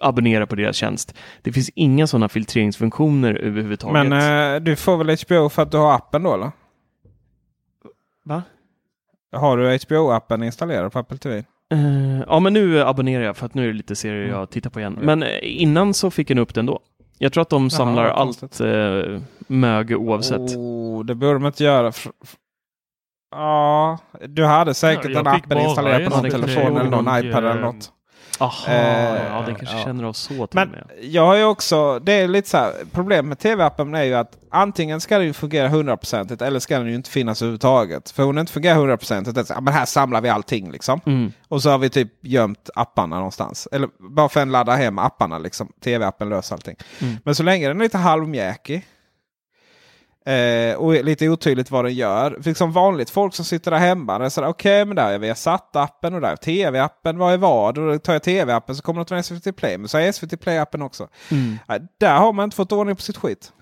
abonnerar 0.01 0.45
på 0.45 0.55
deras 0.55 0.75
tjänst. 0.75 1.17
Det 1.41 1.51
finns 1.51 1.69
inga 1.75 2.07
sådana 2.07 2.30
filtreringsfunktioner 2.30 3.34
överhuvudtaget. 3.34 4.07
Men 4.07 4.55
eh, 4.55 4.61
du 4.61 4.75
får 4.75 4.97
väl 4.97 5.17
HBO 5.28 5.49
för 5.49 5.61
att 5.61 5.71
du 5.71 5.78
har 5.78 5.95
appen 5.95 6.23
då 6.23 6.34
eller? 6.34 6.51
Va? 8.23 8.43
Har 9.32 9.57
du 9.57 9.78
HBO-appen 9.78 10.45
installerad 10.45 10.91
på 10.91 10.99
Apple 10.99 11.17
TV? 11.17 11.43
Eh, 11.74 12.20
ja, 12.28 12.39
men 12.39 12.53
nu 12.53 12.82
abonnerar 12.84 13.24
jag 13.24 13.38
för 13.38 13.45
att 13.45 13.53
nu 13.53 13.63
är 13.63 13.68
det 13.68 13.74
lite 13.74 13.95
serier 13.95 14.24
Mm. 14.26 14.36
jag 14.39 14.49
tittar 14.49 14.70
på 14.70 14.80
igen. 14.80 14.99
Men 15.01 15.24
eh, 15.24 15.30
innan 15.41 15.93
så 15.93 16.11
fick 16.11 16.30
jag 16.30 16.39
upp 16.39 16.53
den 16.53 16.65
då. 16.65 16.80
Jag 17.18 17.34
tror 17.34 17.41
att 17.41 17.49
de 17.49 17.70
samlar 17.70 18.03
vad 18.03 18.11
allt 18.13 18.59
eh, 18.61 19.22
möge 19.47 19.95
oavsett. 19.95 20.39
Oh, 20.57 21.05
det 21.05 21.15
borde 21.15 21.34
de 21.34 21.45
inte 21.45 21.63
göra. 21.63 21.91
Ja, 23.32 23.99
du 24.28 24.45
hade 24.45 24.74
säkert 24.74 25.11
Ja, 25.11 25.20
appen 25.20 25.49
bara 25.49 25.61
installerad 25.61 26.01
en 26.01 26.11
på 26.11 26.18
någon 26.22 26.32
telefon 26.32 26.78
eller 26.78 26.89
någon 26.89 27.07
iPad 27.20 27.43
eller 27.43 27.55
eh, 27.55 27.61
något. 27.61 27.91
Aha, 28.39 28.71
Eh, 28.71 29.25
ja, 29.30 29.43
den 29.45 29.55
kanske 29.55 29.78
ja. 29.78 29.84
känner 29.84 30.03
av 30.03 30.13
så 30.13 30.47
till 30.47 30.55
Men 30.59 30.69
med. 30.69 30.84
jag 31.01 31.25
har 31.25 31.36
ju 31.36 31.43
också, 31.43 31.99
det 31.99 32.13
är 32.13 32.28
lite 32.28 32.49
så 32.49 32.57
här, 32.57 32.73
problemet 32.91 33.25
med 33.25 33.39
tv-appen 33.39 33.95
är 33.95 34.03
ju 34.03 34.13
att 34.13 34.38
antingen 34.51 35.01
ska 35.01 35.17
den 35.17 35.28
ju 35.28 35.34
fungera 35.34 35.67
hundraprocentigt 35.67 36.41
eller 36.41 36.59
ska 36.59 36.78
den 36.78 36.88
ju 36.88 36.95
inte 36.95 37.09
finnas 37.09 37.41
överhuvudtaget. 37.41 38.11
För 38.11 38.23
om 38.23 38.36
den 38.36 38.41
inte 38.41 38.53
fungerar 38.53 38.75
hundraprocentigt, 38.75 39.36
det 39.36 39.41
är 39.41 39.45
så, 39.45 39.53
ja, 39.53 39.61
men 39.61 39.73
här 39.73 39.86
samlar 39.86 40.21
vi 40.21 40.30
allting 40.30 40.71
liksom. 40.71 41.01
Mm. 41.05 41.32
Och 41.47 41.61
så 41.61 41.69
har 41.69 41.78
vi 41.78 41.89
typ 41.89 42.11
gömt 42.21 42.69
apparna 42.75 43.15
någonstans. 43.15 43.67
Eller 43.71 43.89
bara 43.99 44.30
för 44.30 44.41
att 44.41 44.47
ladda 44.47 44.75
hem 44.75 44.99
apparna 44.99 45.38
liksom. 45.38 45.71
Tv-appen 45.84 46.30
löser 46.30 46.55
allting. 46.55 46.75
Mm. 47.01 47.15
Men 47.25 47.36
så 47.36 47.43
länge 47.43 47.67
den 47.67 47.80
är 47.80 47.84
lite 47.84 47.97
halvmjäkig. 47.97 48.86
Eh, 50.28 50.75
och 50.75 51.03
lite 51.03 51.30
otydligt 51.30 51.71
vad 51.71 51.86
den 51.86 51.93
gör. 51.93 52.32
För 52.32 52.49
liksom 52.49 52.71
vanligt 52.71 53.09
folk 53.09 53.34
som 53.34 53.45
sitter 53.45 53.71
där 53.71 53.78
hemma. 53.78 54.30
Okej, 54.38 54.86
men 54.86 54.95
där 54.95 55.13
är 55.13 55.19
Viasat-appen 55.19 56.15
och 56.15 56.21
där 56.21 56.32
är 56.32 56.36
tv-appen. 56.36 57.17
Vad 57.17 57.34
är 57.34 57.38
vad? 57.38 57.78
Och 57.78 57.88
då 57.88 57.99
tar 57.99 58.13
jag 58.13 58.23
tv-appen 58.23 58.75
så 58.75 58.82
kommer 58.82 59.01
det 59.01 59.07
från 59.07 59.23
SVT 59.23 59.55
Play. 59.55 59.78
Men 59.78 59.88
så 59.88 59.97
är 59.97 60.11
SVT 60.11 60.34
Play-appen 60.34 60.82
också. 60.82 61.07
Mm. 61.32 61.57
Nej, 61.67 61.80
där 61.99 62.17
har 62.17 62.34
man 62.34 62.43
inte 62.43 62.55
fått 62.55 62.71
ordning 62.71 62.95
på 62.95 63.01
sitt 63.01 63.17
skit. 63.17 63.53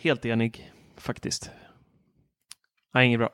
Helt 0.00 0.24
enig, 0.24 0.72
faktiskt. 0.96 1.50
Nej, 2.94 3.06
inget 3.06 3.18
bra. 3.18 3.30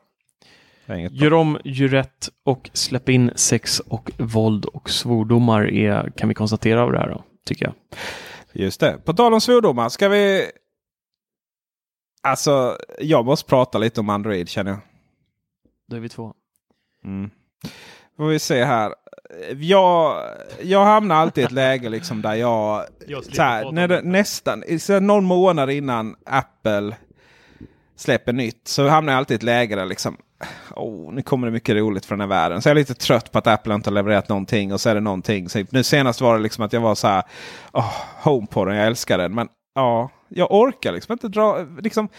Inget 0.95 1.11
bra. 1.11 1.23
Gör 1.23 1.33
om, 1.33 1.57
gör 1.63 1.87
rätt 1.87 2.29
och 2.43 2.69
släpp 2.73 3.09
in 3.09 3.31
sex 3.35 3.79
och 3.79 4.11
våld 4.17 4.65
och 4.65 4.89
svordomar 4.89 5.71
är, 5.71 6.11
kan 6.17 6.29
vi 6.29 6.35
konstatera 6.35 6.81
av 6.83 6.91
det 6.91 6.99
här 6.99 7.09
då, 7.09 7.23
tycker 7.45 7.65
jag. 7.65 7.73
Just 8.53 8.79
det. 8.79 8.97
På 9.05 9.13
tal 9.13 9.33
om 9.33 9.41
svordomar. 9.41 9.89
Ska 9.89 10.09
vi 10.09 10.51
Alltså, 12.25 12.77
jag 12.99 13.25
måste 13.25 13.49
prata 13.49 13.77
lite 13.77 13.99
om 13.99 14.09
Android 14.09 14.49
känner 14.49 14.71
jag. 14.71 14.79
Då 15.87 15.95
är 15.95 15.99
vi 15.99 16.09
två. 16.09 16.33
Mm. 17.03 17.29
Får 18.17 18.27
vi 18.27 18.39
se 18.39 18.63
här. 18.63 18.93
Jag, 19.55 20.23
jag 20.61 20.85
hamnar 20.85 21.15
alltid 21.15 21.41
i 21.41 21.45
ett 21.45 21.51
läge 21.51 21.89
liksom 21.89 22.21
där 22.21 22.33
jag... 22.33 22.85
Jag 23.07 23.23
här, 23.37 23.71
när 23.71 23.87
det, 23.87 24.01
nästan 24.01 24.63
så 24.79 24.93
här, 24.93 25.01
någon 25.01 25.25
månad 25.25 25.71
innan 25.71 26.15
Apple 26.25 26.97
släpper 27.95 28.33
nytt 28.33 28.67
så 28.67 28.87
hamnar 28.87 29.13
jag 29.13 29.17
alltid 29.17 29.35
i 29.35 29.37
ett 29.37 29.43
läge 29.43 29.75
där 29.75 29.85
liksom... 29.85 30.17
Oh, 30.75 31.13
nu 31.13 31.21
kommer 31.21 31.47
det 31.47 31.53
mycket 31.53 31.75
roligt 31.75 32.05
från 32.05 32.19
den 32.19 32.31
här 32.31 32.37
världen. 32.37 32.61
Så 32.61 32.69
jag 32.69 32.71
är 32.71 32.79
lite 32.79 32.93
trött 32.93 33.31
på 33.31 33.37
att 33.37 33.47
Apple 33.47 33.75
inte 33.75 33.89
har 33.89 33.95
levererat 33.95 34.29
någonting 34.29 34.73
och 34.73 34.81
så 34.81 34.89
är 34.89 34.95
det 34.95 35.01
någonting. 35.01 35.49
Så 35.49 35.65
nu 35.69 35.83
senast 35.83 36.21
var 36.21 36.37
det 36.37 36.43
liksom 36.43 36.65
att 36.65 36.73
jag 36.73 36.81
var 36.81 36.95
så 36.95 37.07
här... 37.07 37.23
Oh, 37.73 37.93
HomePoden, 38.23 38.75
jag 38.75 38.87
älskar 38.87 39.17
den. 39.17 39.35
Men 39.35 39.47
ja, 39.75 40.09
jag 40.29 40.51
orkar 40.51 40.91
liksom 40.91 41.13
inte 41.13 41.27
dra... 41.27 41.65
Liksom, 41.81 42.09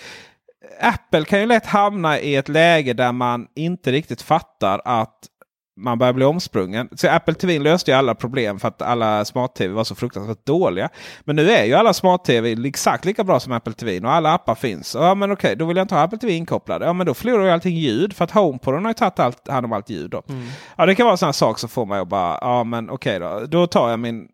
Apple 0.80 1.24
kan 1.24 1.40
ju 1.40 1.46
lätt 1.46 1.66
hamna 1.66 2.20
i 2.20 2.36
ett 2.36 2.48
läge 2.48 2.92
där 2.92 3.12
man 3.12 3.46
inte 3.54 3.92
riktigt 3.92 4.22
fattar 4.22 4.82
att 4.84 5.28
man 5.80 5.98
börjar 5.98 6.12
bli 6.12 6.24
omsprungen. 6.24 6.88
Så 6.92 7.08
Apple 7.08 7.34
TV 7.34 7.58
löste 7.58 7.90
ju 7.90 7.96
alla 7.96 8.14
problem 8.14 8.58
för 8.58 8.68
att 8.68 8.82
alla 8.82 9.24
smart-tv 9.24 9.74
var 9.74 9.84
så 9.84 9.94
fruktansvärt 9.94 10.46
dåliga. 10.46 10.88
Men 11.24 11.36
nu 11.36 11.50
är 11.50 11.64
ju 11.64 11.74
alla 11.74 11.92
smart-tv 11.92 12.68
exakt 12.68 13.04
lika 13.04 13.24
bra 13.24 13.40
som 13.40 13.52
Apple 13.52 13.72
TV 13.72 14.06
och 14.06 14.12
alla 14.12 14.32
appar 14.32 14.54
finns. 14.54 14.94
Ja 14.94 15.14
men 15.14 15.32
okej, 15.32 15.56
då 15.56 15.64
vill 15.64 15.76
jag 15.76 15.84
inte 15.84 15.94
ha 15.94 16.02
Apple 16.02 16.18
TV 16.18 16.32
inkopplad. 16.32 16.82
Ja 16.82 16.92
men 16.92 17.06
då 17.06 17.14
förlorar 17.14 17.44
ju 17.44 17.50
allting 17.50 17.76
ljud 17.76 18.12
för 18.12 18.24
att 18.24 18.30
HomePoden 18.30 18.84
har 18.84 18.90
ju 18.90 18.94
tagit 18.94 19.18
allt, 19.18 19.48
hand 19.48 19.66
om 19.66 19.72
allt 19.72 19.90
ljud. 19.90 20.10
Då. 20.10 20.22
Ja 20.76 20.86
det 20.86 20.94
kan 20.94 21.04
vara 21.04 21.12
en 21.12 21.18
sån 21.18 21.26
här 21.26 21.32
sak 21.32 21.58
som 21.58 21.68
får 21.68 21.86
mig 21.86 22.00
att 22.00 22.08
bara, 22.08 22.38
ja 22.40 22.64
men 22.64 22.90
okej 22.90 23.18
då. 23.18 23.46
Då 23.46 23.66
tar 23.66 23.90
jag 23.90 23.98
min 23.98 24.28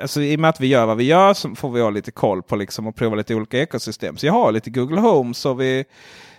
Alltså, 0.00 0.22
I 0.22 0.36
och 0.36 0.40
med 0.40 0.50
att 0.50 0.60
vi 0.60 0.66
gör 0.66 0.86
vad 0.86 0.96
vi 0.96 1.04
gör 1.04 1.34
så 1.34 1.54
får 1.54 1.70
vi 1.70 1.80
ha 1.80 1.90
lite 1.90 2.10
koll 2.10 2.42
på 2.42 2.56
liksom, 2.56 2.86
och 2.86 2.96
prova 2.96 3.16
lite 3.16 3.34
olika 3.34 3.58
ekosystem. 3.58 4.16
Så 4.16 4.26
jag 4.26 4.32
har 4.32 4.52
lite 4.52 4.70
Google 4.70 5.00
Home 5.00 5.34
så 5.34 5.54
vi, 5.54 5.84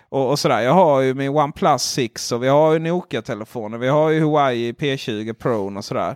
och, 0.10 0.30
och 0.30 0.40
sådär. 0.40 0.62
Jag 0.62 0.74
har 0.74 1.02
ju 1.02 1.14
min 1.14 1.30
OnePlus 1.30 1.84
6 1.84 2.32
och 2.32 2.44
vi 2.44 2.48
har 2.48 2.74
ju 2.74 2.80
Nokia-telefoner. 2.80 3.78
Vi 3.78 3.88
har 3.88 4.10
ju 4.10 4.20
Huawei 4.20 4.72
P20 4.72 5.34
Pro 5.34 5.78
och 5.78 5.86
sådär. 5.86 6.16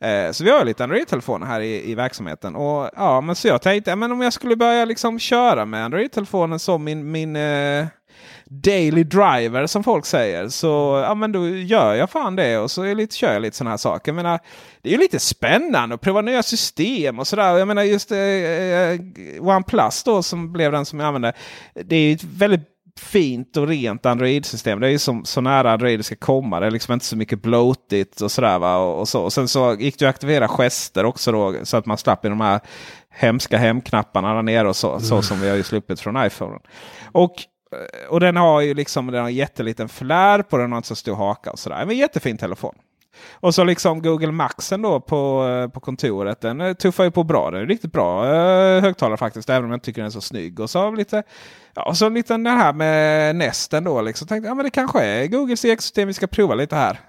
Eh, 0.00 0.30
så 0.32 0.44
vi 0.44 0.50
har 0.50 0.58
ju 0.58 0.64
lite 0.64 0.84
Android-telefoner 0.84 1.46
här 1.46 1.60
i, 1.60 1.90
i 1.90 1.94
verksamheten. 1.94 2.56
Och, 2.56 2.90
ja, 2.96 3.20
men 3.20 3.36
så 3.36 3.48
jag 3.48 3.62
tänkte 3.62 3.96
men 3.96 4.12
om 4.12 4.20
jag 4.20 4.32
skulle 4.32 4.56
börja 4.56 4.84
liksom 4.84 5.18
köra 5.18 5.64
med 5.64 5.84
Android-telefonen 5.84 6.58
som 6.58 6.84
min, 6.84 7.10
min 7.10 7.36
eh, 7.36 7.86
daily 8.50 9.04
driver 9.04 9.66
som 9.66 9.84
folk 9.84 10.06
säger. 10.06 10.48
Så 10.48 11.02
ja, 11.06 11.14
men 11.14 11.32
då 11.32 11.48
gör 11.48 11.94
jag 11.94 12.10
fan 12.10 12.36
det 12.36 12.58
och 12.58 12.70
så 12.70 12.82
är 12.82 12.94
lite, 12.94 13.16
kör 13.16 13.32
jag 13.32 13.42
lite 13.42 13.56
sådana 13.56 13.70
här 13.70 13.76
saker. 13.76 14.12
Jag 14.12 14.16
menar, 14.16 14.38
det 14.82 14.88
är 14.88 14.92
ju 14.92 14.98
lite 14.98 15.18
spännande 15.18 15.94
att 15.94 16.00
prova 16.00 16.20
nya 16.20 16.42
system 16.42 17.18
och 17.18 17.26
sådär. 17.26 17.58
Jag 17.58 17.68
menar 17.68 17.82
just 17.82 18.12
eh, 18.12 18.18
eh, 18.18 19.00
OnePlus 19.40 20.02
då 20.04 20.22
som 20.22 20.52
blev 20.52 20.72
den 20.72 20.86
som 20.86 21.00
jag 21.00 21.06
använde. 21.06 21.32
Det 21.84 21.96
är 21.96 22.00
ju 22.00 22.12
ett 22.12 22.24
väldigt 22.24 22.68
fint 22.98 23.56
och 23.56 23.68
rent 23.68 24.06
Android-system. 24.06 24.80
Det 24.80 24.86
är 24.86 24.90
ju 24.90 24.98
som, 24.98 25.24
så 25.24 25.40
nära 25.40 25.72
Android 25.72 25.98
det 25.98 26.02
ska 26.02 26.16
komma. 26.16 26.60
Det 26.60 26.66
är 26.66 26.70
liksom 26.70 26.94
inte 26.94 27.06
så 27.06 27.16
mycket 27.16 27.42
bloatigt 27.42 28.20
och 28.20 28.30
sådär. 28.30 28.58
Va? 28.58 28.76
Och, 28.76 29.00
och, 29.00 29.08
så. 29.08 29.22
och 29.22 29.32
sen 29.32 29.48
så 29.48 29.76
gick 29.78 29.98
det 29.98 30.06
att 30.06 30.14
aktivera 30.14 30.48
gester 30.48 31.04
också 31.04 31.32
då 31.32 31.54
så 31.62 31.76
att 31.76 31.86
man 31.86 31.98
slapp 31.98 32.24
i 32.24 32.28
de 32.28 32.40
här 32.40 32.60
hemska 33.10 33.58
hemknapparna 33.58 34.34
där 34.34 34.42
nere 34.42 34.68
och 34.68 34.76
så, 34.76 35.00
så 35.00 35.22
som 35.22 35.40
vi 35.40 35.48
har 35.48 35.56
ju 35.56 35.62
sluppit 35.62 36.00
från 36.00 36.26
iPhone. 36.26 36.58
Och 37.12 37.34
och 38.08 38.20
den 38.20 38.36
har 38.36 38.60
ju 38.60 38.74
liksom 38.74 39.06
den 39.06 39.20
har 39.20 39.28
en 39.28 39.34
jätteliten 39.34 39.88
flär 39.88 40.42
på 40.42 40.56
den 40.56 40.72
har 40.72 40.76
inte 40.76 40.88
så 40.88 40.94
stor 40.94 41.16
haka 41.16 41.50
och 41.50 41.58
sådär. 41.58 41.86
Men 41.86 41.96
jättefin 41.96 42.38
telefon. 42.38 42.74
Och 43.30 43.54
så 43.54 43.64
liksom 43.64 44.02
Google 44.02 44.32
Maxen 44.32 44.82
då 44.82 45.00
på, 45.00 45.48
eh, 45.48 45.68
på 45.68 45.80
kontoret. 45.80 46.40
Den 46.40 46.60
eh, 46.60 46.72
tuffar 46.72 47.04
ju 47.04 47.10
på 47.10 47.24
bra. 47.24 47.50
Den 47.50 47.62
är 47.62 47.66
riktigt 47.66 47.92
bra 47.92 48.26
eh, 48.26 48.82
högtalare 48.82 49.16
faktiskt. 49.16 49.50
Även 49.50 49.64
om 49.64 49.70
jag 49.70 49.76
inte 49.76 49.86
tycker 49.86 50.00
den 50.00 50.06
är 50.06 50.10
så 50.10 50.20
snygg. 50.20 50.60
Och 50.60 50.70
så 50.70 50.90
lite, 50.90 51.22
ja, 51.74 51.84
och 51.88 51.96
så 51.96 52.08
lite 52.08 52.34
den 52.34 52.46
här 52.46 52.72
med 52.72 53.36
Nesten 53.36 53.84
då. 53.84 54.00
Liksom. 54.02 54.28
Tänkte, 54.28 54.48
ja, 54.48 54.54
men 54.54 54.64
det 54.64 54.70
kanske 54.70 55.04
är 55.04 55.26
Googles 55.26 55.64
ekosystem 55.64 56.08
vi 56.08 56.14
ska 56.14 56.26
prova 56.26 56.54
lite 56.54 56.76
här. 56.76 57.00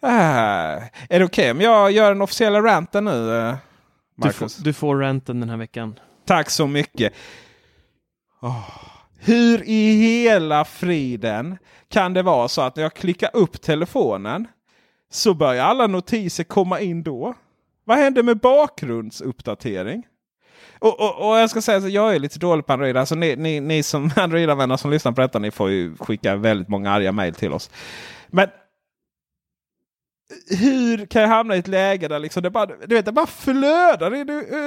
ah, 0.00 0.10
är 1.08 1.18
det 1.18 1.24
okej 1.24 1.24
okay 1.24 1.50
om 1.50 1.60
jag 1.60 1.90
gör 1.90 2.08
den 2.08 2.22
officiella 2.22 2.60
ranten 2.60 3.04
nu? 3.04 3.38
eh, 3.38 3.54
Du 4.16 4.32
får, 4.32 4.62
du 4.64 4.72
får 4.72 4.96
ranten 4.96 5.40
den 5.40 5.50
här 5.50 5.56
veckan. 5.56 5.98
Tack 6.26 6.50
så 6.50 6.66
mycket. 6.66 7.12
Åh, 8.42 8.68
hur 9.22 9.62
i 9.66 9.92
hela 9.92 10.64
friden 10.64 11.58
kan 11.88 12.14
det 12.14 12.22
vara 12.22 12.48
så 12.48 12.60
att 12.60 12.76
när 12.76 12.82
jag 12.82 12.94
klickar 12.94 13.30
upp 13.32 13.60
telefonen 13.60 14.48
så 15.10 15.34
börjar 15.34 15.64
alla 15.64 15.86
notiser 15.86 16.44
komma 16.44 16.80
in 16.80 17.02
då? 17.02 17.34
Vad 17.84 17.98
händer 17.98 18.22
med 18.22 18.38
bakgrundsuppdatering? 18.38 20.06
Och, 20.78 21.00
och, 21.00 21.28
och 21.28 21.38
jag 21.38 21.50
ska 21.50 21.62
säga 21.62 21.78
att 21.78 21.90
jag 21.90 22.14
är 22.14 22.18
lite 22.18 22.38
dålig 22.38 22.66
på 22.66 22.72
Android. 22.72 22.96
Alltså 22.96 23.14
ni, 23.14 23.36
ni, 23.36 23.60
ni 23.60 23.82
som 23.82 24.10
Android-användare 24.16 24.78
som 24.78 24.90
lyssnar 24.90 25.12
på 25.12 25.20
detta, 25.20 25.38
ni 25.38 25.50
får 25.50 25.70
ju 25.70 25.96
skicka 25.96 26.36
väldigt 26.36 26.68
många 26.68 26.90
arga 26.90 27.12
mejl 27.12 27.34
till 27.34 27.52
oss. 27.52 27.70
Men 28.28 28.48
hur 30.48 31.06
kan 31.06 31.22
jag 31.22 31.28
hamna 31.28 31.56
i 31.56 31.58
ett 31.58 31.68
läge 31.68 32.08
där 32.08 32.18
liksom 32.18 32.42
det, 32.42 32.50
bara, 32.50 32.66
du 32.66 32.94
vet, 32.94 33.04
det 33.04 33.12
bara 33.12 33.26
flödar 33.26 34.14
i 34.14 34.24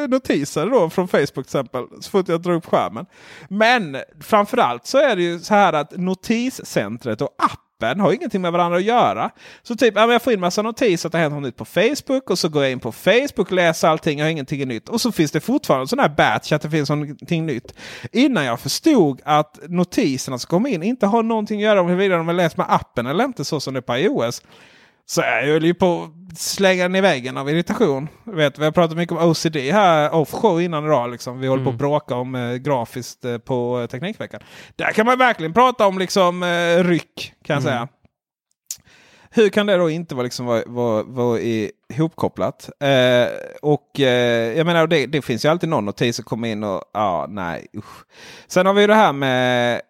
notiser 0.08 0.66
då 0.66 0.90
från 0.90 1.08
Facebook 1.08 1.34
till 1.34 1.42
exempel. 1.42 1.84
Så 2.02 2.10
fort 2.10 2.28
jag 2.28 2.42
drar 2.42 2.54
upp 2.54 2.66
skärmen. 2.66 3.06
Men 3.50 3.98
framförallt 4.22 4.86
så 4.86 4.98
är 4.98 5.16
det 5.16 5.24
ju 5.24 5.40
så 5.40 5.54
här 5.54 5.74
att 5.74 5.98
notiscentret 5.98 7.22
och 7.22 7.30
appen 7.38 8.00
har 8.00 8.14
ingenting 8.14 8.42
med 8.42 8.52
varandra 8.52 8.78
att 8.78 8.84
göra. 8.84 9.30
Så 9.64 9.76
typ, 9.76 9.96
jag 9.96 10.22
får 10.22 10.34
in 10.34 10.40
massa 10.40 10.62
notiser 10.62 11.10
att 11.10 11.12
det 11.12 11.18
har 11.18 11.24
hänt 11.24 11.34
något 11.34 11.44
nytt 11.44 11.58
på 11.58 11.66
Facebook 11.66 12.30
och 12.30 12.40
så 12.40 12.50
går 12.50 12.64
jag 12.64 12.72
in 12.72 12.80
på 12.80 12.92
Facebook, 12.92 13.52
läser 13.52 13.88
allting, 13.88 14.20
jag 14.20 14.26
har 14.26 14.32
ingenting 14.32 14.68
nytt. 14.68 14.90
Och 14.90 15.02
så 15.02 15.12
finns 15.12 15.32
det 15.32 15.40
fortfarande 15.40 15.88
sån 15.88 16.00
här 16.00 16.10
batch 16.10 16.52
att 16.52 16.62
det 16.62 16.70
finns 16.70 16.90
någonting 16.90 17.46
nytt. 17.46 17.74
Innan 18.12 18.46
jag 18.46 18.60
förstod 18.60 19.22
att 19.26 19.60
notiserna 19.70 20.38
som 20.38 20.48
kommer 20.48 20.70
in 20.70 20.84
inte 20.84 21.06
har 21.06 21.24
någonting 21.24 21.60
att 21.60 21.64
göra 21.64 21.84
med 21.84 21.92
huruvida 21.92 22.18
de 22.18 22.30
är 22.30 22.34
läst 22.34 22.58
med 22.58 22.66
appen 22.70 23.06
eller 23.06 23.24
inte 23.24 23.46
så 23.46 23.60
som 23.60 23.74
det 23.74 23.80
är 23.80 23.82
på 23.82 23.98
iOS. 23.98 24.42
Så 25.06 25.22
jag 25.22 25.44
höll 25.44 25.66
ju 25.66 25.74
på 25.74 26.04
att 26.32 26.38
slänga 26.38 26.84
den 26.84 26.96
i 26.96 27.02
väggen 27.02 27.38
av 27.38 27.50
irritation. 27.50 28.08
Vet, 28.24 28.60
vi 28.60 28.64
har 28.64 28.72
pratat 28.72 28.98
mycket 28.98 29.18
om 29.18 29.30
OCD 29.30 29.56
här 29.56 30.14
offshow 30.14 30.62
innan 30.62 30.86
idag. 30.86 31.12
Liksom. 31.12 31.40
Vi 31.40 31.48
håller 31.48 31.64
på 31.64 31.70
att 31.70 31.76
bråka 31.76 32.16
om 32.16 32.36
eh, 32.36 32.56
grafiskt 32.56 33.26
eh, 33.26 33.38
på 33.38 33.80
eh, 33.82 33.88
Teknikveckan. 33.88 34.42
Där 34.76 34.92
kan 34.92 35.06
man 35.06 35.18
verkligen 35.18 35.54
prata 35.54 35.88
om 35.88 36.00
liksom 36.00 36.44
eh, 36.44 36.84
ryck 36.84 37.34
kan 37.46 37.54
jag 37.54 37.64
säga. 37.64 37.88
Hur 39.36 39.50
kan 39.50 39.66
det 39.66 39.78
då 39.78 39.90
inte 39.90 40.16
vara, 40.16 40.24
liksom, 40.24 40.46
vara, 40.46 40.64
vara, 40.66 41.04
vara 41.04 41.40
ihopkopplat? 41.40 42.70
Eh, 42.80 43.28
och 43.62 44.00
eh, 44.00 44.58
jag 44.58 44.66
menar, 44.66 44.88
det, 44.88 45.06
det 45.06 45.22
finns 45.22 45.46
ju 45.46 45.50
alltid 45.50 45.70
någon 45.70 45.86
notis 45.86 46.16
som 46.16 46.26
kommer 46.26 46.48
in 46.48 46.64
och 46.64 46.84
ja, 46.94 47.26
nej. 47.30 47.68
Usch. 47.78 48.06
Sen 48.48 48.66
har 48.66 48.74
vi 48.74 48.82
ju 48.82 48.88
det 48.88 48.96
här 48.96 49.14
med 49.14 49.82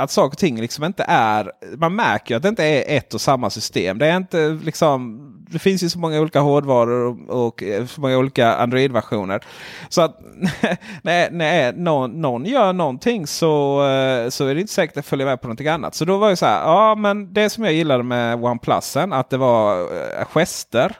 att 0.00 0.10
saker 0.10 0.34
och 0.34 0.38
ting 0.38 0.60
liksom 0.60 0.84
inte 0.84 1.04
är... 1.08 1.52
Man 1.76 1.94
märker 1.94 2.34
ju 2.34 2.36
att 2.36 2.42
det 2.42 2.48
inte 2.48 2.64
är 2.64 2.96
ett 2.96 3.14
och 3.14 3.20
samma 3.20 3.50
system. 3.50 3.98
Det 3.98 4.06
är 4.06 4.16
inte 4.16 4.48
liksom... 4.48 5.26
Det 5.50 5.58
finns 5.58 5.82
ju 5.82 5.88
så 5.88 5.98
många 5.98 6.20
olika 6.20 6.40
hårdvaror 6.40 7.06
och, 7.06 7.46
och 7.46 7.62
eh, 7.62 7.86
så 7.86 8.00
många 8.00 8.18
olika 8.18 8.54
Android-versioner. 8.54 9.44
Så 9.88 10.02
att 10.02 10.20
när, 11.02 11.30
när 11.30 11.72
någon, 11.72 12.20
någon 12.20 12.44
gör 12.44 12.72
någonting 12.72 13.26
så, 13.26 13.86
eh, 13.88 14.28
så 14.28 14.46
är 14.46 14.54
det 14.54 14.60
inte 14.60 14.72
säkert 14.72 14.96
att 14.96 15.06
följa 15.06 15.26
med 15.26 15.40
på 15.40 15.46
någonting 15.46 15.68
annat. 15.68 15.94
Så 15.94 16.04
då 16.04 16.16
var 16.16 16.30
det 16.30 16.36
så 16.36 16.46
här, 16.46 16.62
ja 16.62 16.94
men 16.94 17.32
det 17.32 17.50
som 17.50 17.64
jag 17.64 17.72
gillade 17.72 18.02
med 18.02 18.44
OnePlusen 18.44 19.12
att 19.12 19.30
det 19.30 19.36
var 19.36 19.80
eh, 19.80 20.26
gester 20.26 20.96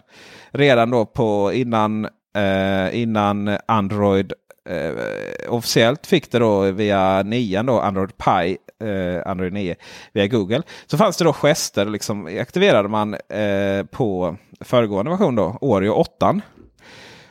redan 0.51 0.90
då 0.90 1.07
på 1.07 1.53
innan, 1.53 2.05
eh, 2.36 3.01
innan 3.01 3.59
Android 3.66 4.32
eh, 4.68 4.92
officiellt 5.48 6.07
fick 6.07 6.32
det 6.32 6.38
då 6.38 6.61
via 6.61 7.22
nian 7.22 7.66
då, 7.66 7.80
Android 7.80 8.16
Pie, 8.16 8.57
eh, 8.81 9.31
Android 9.31 9.53
9 9.53 9.74
via 10.12 10.26
Google. 10.26 10.62
Så 10.87 10.99
fanns 10.99 11.16
det 11.16 11.24
då 11.24 11.33
gester, 11.33 11.87
liksom, 11.87 12.39
aktiverade 12.41 12.89
man 12.89 13.14
eh, 13.14 13.85
på 13.91 14.37
föregående 14.61 15.11
version 15.11 15.35
då, 15.35 15.59
Oreo 15.61 15.93
8. 15.93 16.41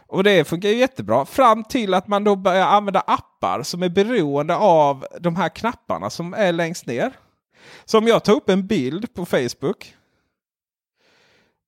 Och 0.07 0.23
det 0.23 0.47
funkar 0.47 0.69
ju 0.69 0.75
jättebra 0.75 1.25
fram 1.25 1.63
till 1.63 1.93
att 1.93 2.07
man 2.07 2.23
då 2.23 2.35
börjar 2.35 2.65
använda 2.65 2.99
appar 2.99 3.63
som 3.63 3.83
är 3.83 3.89
beroende 3.89 4.55
av 4.55 5.05
de 5.19 5.35
här 5.35 5.49
knapparna 5.49 6.09
som 6.09 6.33
är 6.33 6.51
längst 6.51 6.85
ner. 6.85 7.11
Så 7.85 7.97
om 7.97 8.07
jag 8.07 8.23
tar 8.23 8.33
upp 8.33 8.49
en 8.49 8.67
bild 8.67 9.13
på 9.13 9.25
Facebook 9.25 9.95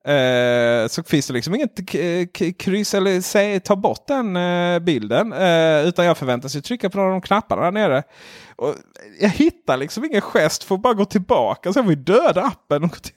Eh, 0.03 0.87
så 0.87 1.03
finns 1.03 1.27
det 1.27 1.33
liksom 1.33 1.55
inget 1.55 1.95
eh, 1.95 2.51
kryss 2.51 2.93
eller 2.93 3.21
säg, 3.21 3.59
ta 3.59 3.75
bort 3.75 4.07
den 4.07 4.35
eh, 4.35 4.79
bilden. 4.79 5.33
Eh, 5.33 5.87
utan 5.87 6.05
jag 6.05 6.17
förväntas 6.17 6.55
ju 6.55 6.61
trycka 6.61 6.89
på 6.89 6.97
några 6.97 7.09
av 7.09 7.21
de 7.21 7.21
knapparna 7.21 7.61
där 7.61 7.71
nere. 7.71 8.03
Och 8.55 8.75
jag 9.19 9.29
hittar 9.29 9.77
liksom 9.77 10.05
ingen 10.05 10.21
gest 10.21 10.63
Får 10.63 10.77
bara 10.77 10.93
gå 10.93 11.05
tillbaka. 11.05 11.73
Så 11.73 11.79
jag 11.79 11.83
vi 11.83 11.95
döda 11.95 12.41
appen. 12.41 12.83
Och 12.83 12.97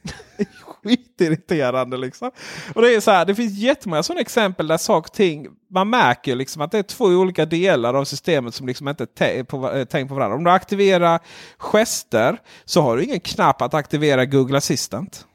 Skitirriterande 0.85 1.97
liksom. 1.97 2.31
Och 2.75 2.83
det 2.83 2.95
är 2.95 3.01
så 3.01 3.11
här, 3.11 3.25
det 3.25 3.35
finns 3.35 3.59
jättemånga 3.59 4.03
sådana 4.03 4.21
exempel 4.21 4.67
där 4.67 4.77
saker 4.77 5.11
och 5.11 5.15
ting. 5.15 5.47
Man 5.71 5.91
märker 5.91 6.37
liksom 6.37 6.63
att 6.63 6.71
det 6.71 6.79
är 6.79 6.83
två 6.83 7.05
olika 7.05 7.45
delar 7.47 7.95
av 7.95 8.05
systemet 8.05 8.55
som 8.55 8.67
liksom 8.67 8.89
inte 8.89 9.07
är 9.19 9.45
på, 9.45 9.73
eh, 9.73 9.85
tänkt 9.85 10.09
på 10.09 10.15
varandra. 10.15 10.37
Om 10.37 10.45
du 10.45 10.51
aktiverar 10.51 11.21
gester 11.59 12.39
så 12.65 12.81
har 12.81 12.97
du 12.97 13.05
ingen 13.05 13.21
knapp 13.21 13.63
att 13.63 13.75
aktivera 13.75 14.25
Google 14.25 14.57
Assistant. 14.57 15.27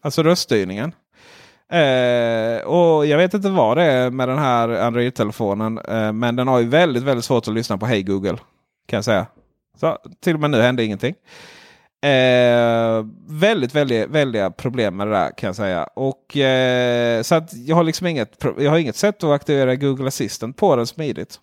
Alltså 0.00 0.22
röststyrningen. 0.22 0.94
Eh, 1.72 2.66
och 2.66 3.06
Jag 3.06 3.18
vet 3.18 3.34
inte 3.34 3.50
vad 3.50 3.76
det 3.76 3.82
är 3.82 4.10
med 4.10 4.28
den 4.28 4.38
här 4.38 4.68
Android-telefonen. 4.68 5.78
Eh, 5.78 6.12
men 6.12 6.36
den 6.36 6.48
har 6.48 6.58
ju 6.58 6.68
väldigt, 6.68 7.02
väldigt 7.02 7.24
svårt 7.24 7.48
att 7.48 7.54
lyssna 7.54 7.78
på 7.78 7.86
Hej 7.86 8.02
Google. 8.02 8.36
Kan 8.86 8.96
jag 8.96 9.04
säga. 9.04 9.26
Så, 9.80 9.98
till 10.20 10.34
och 10.34 10.40
med 10.40 10.50
nu 10.50 10.60
hände 10.62 10.84
ingenting. 10.84 11.14
Eh, 12.02 13.06
väldigt, 13.28 13.74
väldigt, 13.74 14.10
väldiga 14.10 14.50
problem 14.50 14.96
med 14.96 15.06
det 15.06 15.12
där 15.12 15.30
kan 15.36 15.46
jag 15.46 15.56
säga. 15.56 15.84
Och, 15.84 16.36
eh, 16.36 17.22
så 17.22 17.34
att 17.34 17.54
jag 17.54 17.76
har 17.76 17.84
liksom 17.84 18.06
inget, 18.06 18.44
jag 18.58 18.70
har 18.70 18.78
inget 18.78 18.96
sätt 18.96 19.24
att 19.24 19.30
aktivera 19.30 19.76
Google 19.76 20.08
Assistant 20.08 20.56
på 20.56 20.76
den 20.76 20.86
smidigt. 20.86 21.40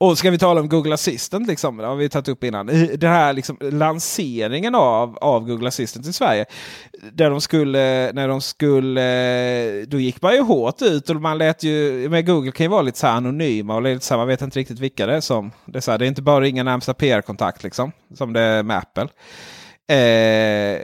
Och 0.00 0.18
ska 0.18 0.30
vi 0.30 0.38
tala 0.38 0.60
om 0.60 0.68
Google 0.68 0.94
Assistant, 0.94 1.48
liksom, 1.48 1.76
det 1.76 1.86
har 1.86 1.96
vi 1.96 2.08
tagit 2.08 2.28
upp 2.28 2.44
innan. 2.44 2.66
Den 2.96 3.10
här 3.12 3.32
liksom, 3.32 3.56
lanseringen 3.60 4.74
av, 4.74 5.18
av 5.18 5.46
Google 5.46 5.68
Assistant 5.68 6.06
i 6.06 6.12
Sverige. 6.12 6.44
Där 7.12 7.30
de 7.30 7.40
skulle, 7.40 8.12
när 8.12 8.28
de 8.28 8.40
skulle, 8.40 9.84
då 9.84 10.00
gick 10.00 10.22
man 10.22 10.34
ju 10.34 10.40
hårt 10.40 10.82
ut 10.82 11.10
och 11.10 11.16
man 11.16 11.38
lät 11.38 11.62
ju, 11.62 12.08
med 12.08 12.26
Google 12.26 12.52
kan 12.52 12.64
ju 12.64 12.70
vara 12.70 12.82
lite 12.82 12.98
så 12.98 13.06
anonyma 13.06 13.74
och 13.74 13.82
lite 13.82 14.04
så 14.04 14.14
här, 14.14 14.18
man 14.18 14.28
vet 14.28 14.42
inte 14.42 14.58
riktigt 14.58 14.78
vilka 14.78 15.06
det 15.06 15.16
är 15.16 15.20
som. 15.20 15.50
Det 15.64 15.78
är, 15.78 15.80
så 15.80 15.90
här, 15.90 15.98
det 15.98 16.04
är 16.04 16.08
inte 16.08 16.22
bara 16.22 16.40
ringa 16.40 16.62
närmsta 16.62 16.94
PR-kontakt 16.94 17.62
liksom, 17.62 17.92
som 18.14 18.32
det 18.32 18.40
är 18.40 18.62
med 18.62 18.78
Apple. 18.78 19.08
Eh, 19.90 20.80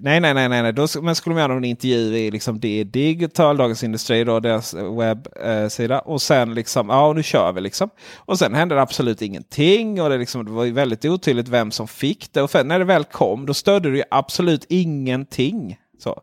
nej, 0.00 0.20
nej, 0.20 0.34
nej, 0.34 0.48
nej. 0.48 0.72
Då, 0.72 0.86
men 1.02 1.14
skulle 1.14 1.34
man 1.34 1.42
göra 1.42 1.56
en 1.56 1.64
intervju 1.64 2.16
i 2.16 2.30
liksom 2.30 2.60
det 2.60 2.84
Digital, 2.84 3.56
Dagens 3.56 3.84
Industri, 3.84 4.24
då, 4.24 4.40
deras 4.40 4.74
webbsida. 4.74 5.94
Eh, 5.94 6.00
och 6.00 6.22
sen 6.22 6.54
liksom, 6.54 6.88
ja 6.88 7.12
nu 7.12 7.22
kör 7.22 7.52
vi 7.52 7.60
liksom. 7.60 7.90
Och 8.16 8.38
sen 8.38 8.54
hände 8.54 8.74
det 8.74 8.82
absolut 8.82 9.22
ingenting. 9.22 10.02
Och 10.02 10.10
det, 10.10 10.18
liksom, 10.18 10.44
det 10.44 10.50
var 10.50 10.64
ju 10.64 10.72
väldigt 10.72 11.04
otydligt 11.04 11.48
vem 11.48 11.70
som 11.70 11.88
fick 11.88 12.32
det. 12.32 12.42
Och 12.42 12.50
för, 12.50 12.64
när 12.64 12.78
det 12.78 12.84
väl 12.84 13.04
kom 13.04 13.46
då 13.46 13.54
stödde 13.54 13.90
det 13.90 13.96
ju 13.96 14.04
absolut 14.10 14.66
ingenting. 14.68 15.78
Så 15.98 16.22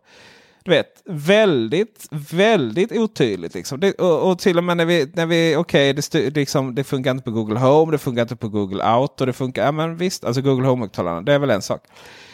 du 0.67 0.71
vet, 0.71 1.01
väldigt, 1.05 2.07
väldigt 2.31 2.91
otydligt. 2.91 3.53
Liksom. 3.53 3.79
Det, 3.79 3.91
och, 3.91 4.31
och, 4.31 4.39
till 4.39 4.57
och 4.57 4.63
med 4.63 4.77
när 4.77 4.85
vi, 4.85 5.11
när 5.13 5.25
vi 5.25 5.55
okej, 5.55 5.91
okay, 5.91 6.21
det, 6.21 6.35
liksom, 6.35 6.75
det 6.75 6.83
funkar 6.83 7.11
inte 7.11 7.23
på 7.23 7.31
Google 7.31 7.59
Home, 7.59 7.91
det 7.91 7.97
funkar 7.97 8.21
inte 8.21 8.35
på 8.35 8.49
Google 8.49 8.83
Auto, 8.83 9.25
det 9.25 9.33
funkar, 9.33 9.65
ja 9.65 9.71
men 9.71 9.97
visst, 9.97 10.25
alltså 10.25 10.41
Google 10.41 10.67
Home-högtalarna, 10.67 11.21
det 11.21 11.33
är 11.33 11.39
väl 11.39 11.49
en 11.49 11.61
sak. 11.61 11.81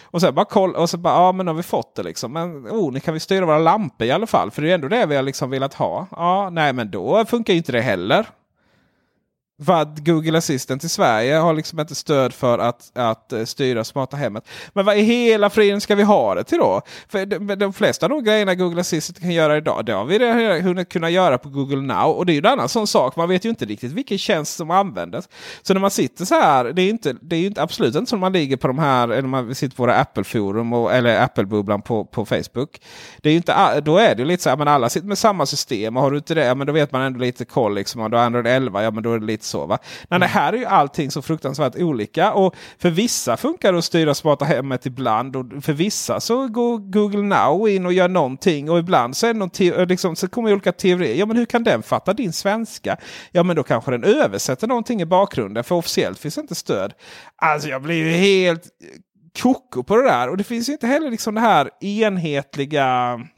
Och 0.03 0.21
så 0.21 0.31
bara 0.31 0.45
koll, 0.45 0.75
och 0.75 0.89
så 0.89 0.97
bara, 0.97 1.13
ja 1.13 1.31
men 1.31 1.47
har 1.47 1.53
vi 1.53 1.63
fått 1.63 1.95
det 1.95 2.03
liksom. 2.03 2.33
Men 2.33 2.67
oh, 2.67 2.93
nu 2.93 2.99
kan 2.99 3.13
vi 3.13 3.19
styra 3.19 3.45
våra 3.45 3.57
lampor 3.57 4.07
i 4.07 4.11
alla 4.11 4.27
fall. 4.27 4.51
För 4.51 4.61
det 4.61 4.69
är 4.69 4.75
ändå 4.75 4.87
det 4.87 5.05
vi 5.05 5.15
har 5.15 5.23
liksom 5.23 5.49
velat 5.49 5.73
ha. 5.73 6.07
Ja, 6.11 6.49
nej 6.49 6.73
men 6.73 6.91
då 6.91 7.25
funkar 7.25 7.53
inte 7.53 7.71
det 7.71 7.81
heller. 7.81 8.27
Vad 9.57 10.05
Google 10.05 10.37
Assistant 10.37 10.83
i 10.83 10.89
Sverige 10.89 11.35
har 11.35 11.53
liksom 11.53 11.79
inte 11.79 11.95
stöd 11.95 12.33
för 12.33 12.59
att, 12.59 12.91
att 12.97 13.33
eh, 13.33 13.45
styra 13.45 13.83
smarta 13.83 14.17
hemmet. 14.17 14.47
Men 14.73 14.85
vad 14.85 14.97
i 14.97 15.01
hela 15.01 15.49
friden 15.49 15.81
ska 15.81 15.95
vi 15.95 16.03
ha 16.03 16.35
det 16.35 16.43
till 16.43 16.57
då? 16.57 16.81
För 17.07 17.25
de, 17.25 17.55
de 17.55 17.73
flesta 17.73 18.05
av 18.05 18.09
de 18.09 18.23
grejerna 18.23 18.55
Google 18.55 18.81
Assistant 18.81 19.19
kan 19.19 19.31
göra 19.31 19.57
idag, 19.57 19.85
det 19.85 19.93
har 19.93 20.05
vi 20.05 20.19
redan 20.19 20.61
hunnit 20.61 20.89
kunna 20.89 21.09
göra 21.09 21.37
på 21.37 21.49
Google 21.49 21.81
Now. 21.81 22.11
Och 22.11 22.25
det 22.25 22.31
är 22.31 22.33
ju 22.33 22.39
en 22.39 22.45
annan 22.45 22.69
sån 22.69 22.87
sak. 22.87 23.15
Man 23.15 23.29
vet 23.29 23.45
ju 23.45 23.49
inte 23.49 23.65
riktigt 23.65 23.91
vilken 23.91 24.17
tjänst 24.17 24.55
som 24.55 24.71
används. 24.71 25.29
Så 25.61 25.73
när 25.73 25.81
man 25.81 25.91
sitter 25.91 26.25
så 26.25 26.35
här, 26.35 26.65
det 26.65 26.81
är, 26.81 26.89
inte, 26.89 27.15
det 27.21 27.35
är 27.35 27.39
ju 27.39 27.47
inte, 27.47 27.61
absolut 27.61 27.95
inte 27.95 28.09
som 28.09 28.19
man 28.19 28.33
ligger 28.33 28.57
på 28.57 28.67
de 28.67 28.79
här, 28.79 29.07
eller 29.07 29.27
man 29.27 29.55
sitter 29.55 29.75
på 29.75 29.83
våra 29.83 29.95
Apple-forum 29.95 30.73
eller 30.91 31.21
Apple-bubblan 31.21 31.81
på, 31.81 32.05
på 32.05 32.25
Facebook. 32.25 32.81
Det 33.21 33.29
är 33.29 33.33
ju 33.33 33.37
inte, 33.37 33.81
då 33.81 33.97
är 33.97 34.15
det 34.15 34.25
lite 34.25 34.43
så 34.43 34.49
här, 34.49 34.57
men 34.57 34.67
alla 34.67 34.89
sitter 34.89 35.07
med 35.07 35.17
samma 35.17 35.45
system. 35.45 35.97
Och 35.97 36.03
har 36.03 36.11
du 36.11 36.17
inte 36.17 36.33
det, 36.33 36.45
ja, 36.45 36.55
men 36.55 36.67
då 36.67 36.73
vet 36.73 36.91
man 36.91 37.01
ändå 37.01 37.19
lite 37.19 37.45
koll. 37.45 37.75
Liksom. 37.75 38.01
Och 38.01 38.09
då 38.09 38.17
Android 38.17 38.47
11, 38.47 38.83
ja 38.83 38.91
men 38.91 39.03
då 39.03 39.13
är 39.13 39.19
det 39.19 39.25
lite 39.25 39.45
så. 39.53 39.65
Va? 39.65 39.77
Men 40.03 40.21
det 40.21 40.27
här 40.27 40.53
är 40.53 40.57
ju 40.57 40.65
allting 40.65 41.11
så 41.11 41.21
fruktansvärt 41.21 41.75
olika. 41.75 42.33
Och 42.33 42.55
för 42.77 42.89
vissa 42.89 43.37
funkar 43.37 43.71
det 43.71 43.77
att 43.77 43.85
styra 43.85 44.13
smarta 44.13 44.45
hemmet 44.45 44.85
ibland. 44.85 45.35
Och 45.35 45.45
för 45.63 45.73
vissa 45.73 46.19
så 46.19 46.47
går 46.47 46.77
Google 46.77 47.21
Now 47.21 47.69
in 47.69 47.85
och 47.85 47.93
gör 47.93 48.07
någonting. 48.07 48.69
Och 48.69 48.79
ibland 48.79 49.17
så, 49.17 49.27
är 49.27 49.77
det 49.77 49.85
liksom, 49.85 50.15
så 50.15 50.27
kommer 50.27 50.53
olika 50.53 50.71
teorier. 50.71 51.15
Ja 51.15 51.25
men 51.25 51.37
hur 51.37 51.45
kan 51.45 51.63
den 51.63 51.83
fatta 51.83 52.13
din 52.13 52.33
svenska? 52.33 52.97
Ja 53.31 53.43
men 53.43 53.55
då 53.55 53.63
kanske 53.63 53.91
den 53.91 54.03
översätter 54.03 54.67
någonting 54.67 55.01
i 55.01 55.05
bakgrunden. 55.05 55.63
För 55.63 55.75
officiellt 55.75 56.19
finns 56.19 56.37
inte 56.37 56.55
stöd. 56.55 56.93
Alltså 57.35 57.69
jag 57.69 57.81
blir 57.81 57.95
ju 57.95 58.11
helt 58.11 58.63
koko 59.41 59.83
på 59.83 59.95
det 59.95 60.03
där. 60.03 60.29
Och 60.29 60.37
det 60.37 60.43
finns 60.43 60.69
ju 60.69 60.73
inte 60.73 60.87
heller 60.87 61.11
liksom 61.11 61.35
det 61.35 61.41
här 61.41 61.69
enhetliga 61.81 63.19
Eh, 63.19 63.32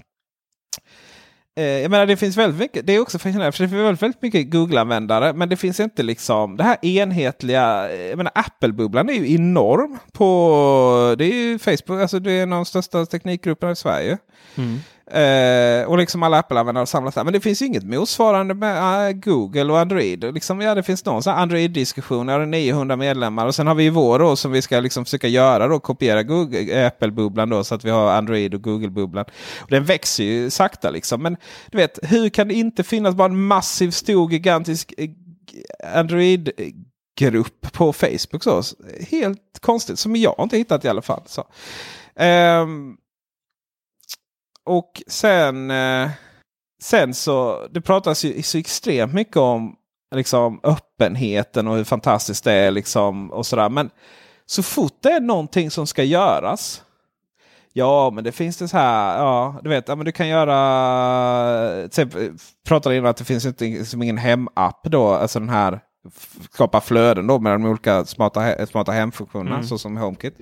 Eh, 1.58 1.64
jag 1.64 1.92
menar 1.92 2.06
det 2.06 2.18
finns 2.18 2.38
väldigt 2.38 2.60
mycket. 2.60 2.88
Det 2.88 2.94
är 2.94 3.00
också 3.00 3.20
fascinerande 3.20 3.52
för 3.52 3.64
det 3.64 3.70
finns 3.70 3.82
väldigt, 3.82 4.02
väldigt 4.02 4.22
mycket 4.22 4.52
Google-användare. 4.52 5.34
Men 5.34 5.50
det 5.50 5.58
finns 5.58 5.80
inte 5.80 6.04
liksom 6.04 6.58
det 6.58 6.64
här 6.64 6.86
enhetliga. 6.86 7.96
Jag 7.96 8.18
menar 8.18 8.32
Apple-bubblan 8.36 9.10
är 9.10 9.14
ju 9.14 9.36
enorm. 9.36 9.98
på 10.12 11.16
Det 11.18 11.26
är 11.26 11.34
ju 11.34 11.60
Facebook, 11.60 12.02
alltså 12.02 12.20
det 12.20 12.32
är 12.32 12.44
en 12.44 12.54
av 12.54 12.58
de 12.58 12.66
största 12.66 13.06
teknikgrupperna 13.06 13.72
i 13.72 13.76
Sverige. 13.76 14.18
Mm. 14.56 14.80
Eh, 15.12 15.86
och 15.88 15.98
liksom 15.98 16.24
alla 16.24 16.40
Apple-användare 16.40 16.86
samlas 16.86 17.16
där. 17.16 17.24
Men 17.24 17.34
det 17.34 17.40
finns 17.40 17.62
ju 17.62 17.66
inget 17.66 17.84
motsvarande 17.84 18.54
med 18.54 19.10
uh, 19.10 19.20
Google 19.20 19.64
och 19.64 19.80
Android. 19.80 20.34
Liksom, 20.34 20.62
ja, 20.62 20.76
det 20.76 20.84
finns 20.84 21.06
någon 21.06 21.22
Android-diskussion. 21.26 22.28
Jag 22.28 22.40
har 22.40 22.46
900 22.46 22.96
medlemmar. 22.96 23.46
Och 23.46 23.56
sen 23.56 23.68
har 23.68 23.76
vi 23.76 23.90
vår 23.90 24.20
då 24.20 24.36
som 24.36 24.52
vi 24.52 24.62
ska 24.62 24.80
liksom 24.80 25.06
försöka 25.06 25.28
göra. 25.28 25.68
Då, 25.68 25.80
kopiera 25.80 26.20
eh, 26.20 26.88
Apple-bubblan 26.88 27.50
då 27.50 27.64
så 27.64 27.76
att 27.76 27.86
vi 27.86 27.90
har 27.90 28.12
Android 28.12 28.54
och 28.54 28.62
Google-bubblan. 28.62 29.26
Och 29.60 29.70
Den 29.70 29.86
växer 29.86 30.24
ju 30.24 30.50
sakta 30.50 30.90
liksom. 30.90 31.22
Men 31.22 31.38
du 31.72 31.78
vet, 31.78 32.00
hur 32.02 32.30
kan 32.30 32.48
det 32.48 32.54
inte 32.54 32.84
finnas 32.84 33.16
bara 33.16 33.28
en 33.28 33.46
massiv, 33.46 33.92
stor, 33.92 34.32
gigantisk 34.32 34.94
eh, 34.98 35.10
Android 36.00 36.52
grupp 37.20 37.72
på 37.72 37.94
Facebook. 37.94 38.44
Så. 38.44 38.64
Helt 39.10 39.60
konstigt, 39.62 40.00
som 40.00 40.16
jag 40.16 40.36
inte 40.40 40.58
hittat 40.58 40.86
i 40.86 40.88
alla 40.88 41.02
fall. 41.02 41.24
Så. 41.26 41.44
Um, 42.24 42.98
och 44.66 45.02
sen, 45.08 45.72
eh, 45.72 46.10
sen 46.82 47.14
så 47.14 47.68
det 47.72 47.82
pratas 47.82 48.26
ju 48.26 48.44
så 48.44 48.58
extremt 48.58 49.14
mycket 49.14 49.38
om 49.38 49.76
liksom, 50.16 50.60
öppenheten 50.64 51.68
och 51.68 51.76
hur 51.76 51.84
fantastiskt 51.84 52.44
det 52.44 52.54
är. 52.54 52.72
Liksom, 52.72 53.32
och 53.32 53.46
sådär. 53.46 53.70
Men 53.70 53.90
så 54.46 54.64
fort 54.64 54.98
det 55.02 55.10
är 55.10 55.20
någonting 55.20 55.72
som 55.72 55.88
ska 55.88 56.04
göras. 56.04 56.82
Ja, 57.74 58.10
men 58.10 58.24
det 58.24 58.32
finns 58.32 58.58
det 58.58 58.68
så 58.68 58.78
här. 58.78 59.18
Ja, 59.18 59.60
du 59.64 59.70
vet, 59.70 59.88
ja, 59.88 59.96
men 59.96 60.06
du 60.06 60.12
kan 60.12 60.28
göra. 60.28 61.88
Till, 61.88 62.38
pratade 62.68 62.96
innan 62.96 63.10
att 63.10 63.18
det 63.18 63.24
finns 63.24 63.46
inte 63.46 63.66
liksom 63.66 64.04
ingen 64.04 64.18
hemapp 64.18 64.84
då. 64.84 65.08
Alltså 65.08 65.40
den 65.40 65.50
här 65.50 65.80
skapa 66.52 66.82
flöden 66.82 67.28
då 67.28 67.40
med 67.40 67.54
de 67.54 67.66
olika 67.66 68.06
smarta, 68.06 68.66
smarta 68.66 68.92
hemfunktionerna 68.92 69.56
mm. 69.56 69.68
såsom 69.68 69.98
HomeKit. 69.98 70.38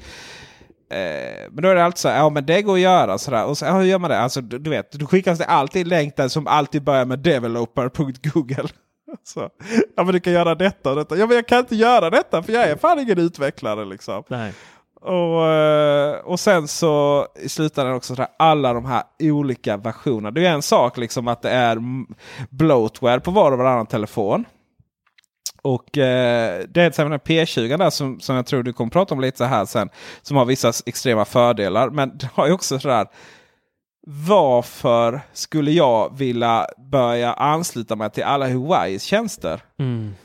Eh, 0.94 1.50
men 1.52 1.64
då 1.64 1.70
är 1.70 1.76
det 1.76 1.86
alltid 1.86 1.98
så 1.98 2.10
här, 2.10 2.18
ja 2.18 2.30
men 2.30 2.46
det 2.46 2.62
går 2.62 2.74
att 2.74 2.80
göra 2.80 3.18
sådär. 3.18 3.46
Och 3.46 3.58
så, 3.58 3.66
ja, 3.66 3.78
hur 3.78 3.84
gör 3.84 4.00
man 4.00 4.10
det? 4.10 4.20
Alltså 4.20 4.42
du, 4.42 4.60
du 4.60 4.70
vet, 4.70 4.92
då 4.92 5.06
skickas 5.06 5.40
det 5.40 5.46
alltid 5.46 5.88
länk 5.88 6.18
där 6.18 6.28
som 6.28 6.48
alltid 6.48 6.84
börjar 6.84 7.06
med 7.06 7.20
developer.google. 7.20 8.70
Så, 9.24 9.50
ja 9.96 10.04
men 10.04 10.14
du 10.14 10.20
kan 10.20 10.34
göra 10.34 10.56
detta 10.56 10.90
och 10.90 10.96
detta. 10.96 11.18
Ja 11.18 11.28
men 11.28 11.36
jag 11.36 11.48
kan 11.48 11.60
inte 11.60 11.76
göra 11.76 12.10
detta 12.10 12.44
för 12.44 12.54
jag 12.54 12.64
är 12.64 12.76
fan 12.76 13.00
ingen 13.00 13.20
utvecklare 13.20 13.86
liksom. 13.86 14.24
Nej. 14.28 14.54
Och, 15.02 15.48
eh, 15.48 16.16
och 16.20 16.40
sen 16.40 16.68
så 16.68 17.28
i 17.36 17.50
slutändan 17.50 17.96
också 17.96 18.16
sådär, 18.16 18.30
alla 18.40 18.74
de 18.74 18.86
här 18.86 19.04
olika 19.20 19.78
versionerna. 19.78 20.32
Det 20.32 20.46
är 20.46 20.52
en 20.52 20.62
sak 20.62 20.98
liksom 20.98 21.28
att 21.28 21.42
det 21.42 21.50
är 21.50 21.78
bloatware 22.50 23.20
på 23.20 23.32
var 23.32 23.52
och 23.52 23.58
varannan 23.58 23.86
telefon. 23.86 24.46
Och 25.64 25.98
eh, 25.98 26.64
det 26.70 26.82
är 26.82 26.88
exempel 26.88 27.20
P20 27.20 27.78
där 27.78 27.90
som, 27.90 28.20
som 28.20 28.36
jag 28.36 28.46
tror 28.46 28.64
du 28.64 28.74
kommer 28.74 28.92
prata 28.92 29.14
om 29.14 29.22
lite 29.22 29.38
så 29.38 29.44
här 29.44 29.66
sen. 29.66 29.90
Som 30.22 30.38
har 30.38 30.46
vissa 30.46 30.72
extrema 30.86 31.26
fördelar. 31.26 31.90
Men 31.90 32.18
det 32.18 32.30
har 32.34 32.48
ju 32.48 32.54
också 32.54 32.80
sådär. 32.80 33.08
Varför 34.08 35.22
skulle 35.34 35.72
jag 35.72 36.18
vilja 36.18 36.68
börja 36.92 37.34
ansluta 37.34 37.96
mig 37.96 38.10
till 38.10 38.24
alla 38.24 38.48
Huawei's 38.48 39.00
tjänster? 39.00 39.62
Mm. 39.80 40.16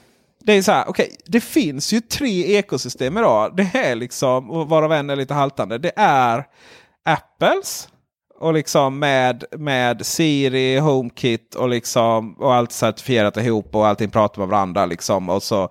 Det 0.41 0.53
är 0.53 0.63
så 0.63 0.73
här, 0.73 0.85
okej, 0.89 1.07
okay, 1.07 1.17
det 1.27 1.41
finns 1.41 1.93
ju 1.93 2.01
tre 2.01 2.57
ekosystem 2.57 3.19
idag. 3.19 3.57
Det 3.57 3.71
är 3.75 3.95
liksom, 3.95 4.69
varav 4.69 4.93
en 4.93 5.11
är 5.11 5.17
lite 5.17 5.35
haltande. 5.35 5.79
Det 5.79 5.93
är 5.97 6.45
Apples 7.05 7.89
och 8.39 8.55
liksom 8.55 8.99
med, 8.99 9.45
med 9.59 10.07
Siri, 10.07 10.79
HomeKit 10.79 11.55
och, 11.55 11.69
liksom, 11.69 12.35
och 12.35 12.55
allt 12.55 12.73
certifierat 12.73 13.37
ihop 13.37 13.75
och 13.75 13.87
allting 13.87 14.11
pratar 14.11 14.41
med 14.41 14.49
varandra. 14.49 14.87
Liksom, 14.87 15.29
och 15.29 15.43
så 15.43 15.71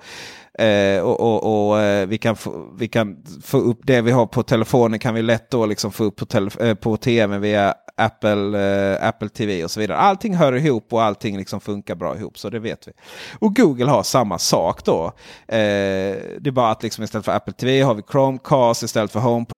Eh, 0.60 1.02
och, 1.02 1.20
och, 1.20 1.70
och 1.70 1.80
eh, 1.82 2.08
vi, 2.08 2.18
kan 2.18 2.36
få, 2.36 2.74
vi 2.78 2.88
kan 2.88 3.18
få 3.44 3.58
upp 3.58 3.80
det 3.84 4.02
vi 4.02 4.12
har 4.12 4.26
på 4.26 4.44
telefonen 4.44 5.00
kan 5.00 5.14
vi 5.14 5.22
lätt 5.22 5.52
då 5.52 5.66
liksom 5.66 5.92
få 5.92 6.04
upp 6.04 6.16
på, 6.16 6.50
eh, 6.60 6.74
på 6.74 6.98
tv 6.98 7.38
via 7.38 7.74
Apple, 7.98 8.60
eh, 8.60 9.08
Apple 9.08 9.30
TV 9.30 9.64
och 9.64 9.72
så 9.72 9.80
vidare. 9.80 9.98
Allting 9.98 10.36
hör 10.36 10.54
ihop 10.56 10.94
och 10.94 11.04
allting 11.04 11.38
liksom 11.38 11.62
funkar 11.62 11.96
bra 11.96 12.18
ihop. 12.18 12.38
Så 12.38 12.50
det 12.50 12.60
vet 12.60 12.88
vi. 12.88 12.92
Och 13.40 13.56
Google 13.56 13.86
har 13.86 14.04
samma 14.04 14.38
sak 14.38 14.86
då. 14.86 15.06
Eh, 15.48 16.16
det 16.40 16.48
är 16.48 16.52
bara 16.52 16.72
att 16.72 16.84
liksom 16.84 17.04
istället 17.04 17.26
för 17.26 17.32
Apple 17.32 17.54
TV 17.54 17.82
har 17.82 17.94
vi 17.94 18.02
Chromecast 18.12 18.84
istället 18.84 19.12
för 19.12 19.20
HomePod 19.20 19.58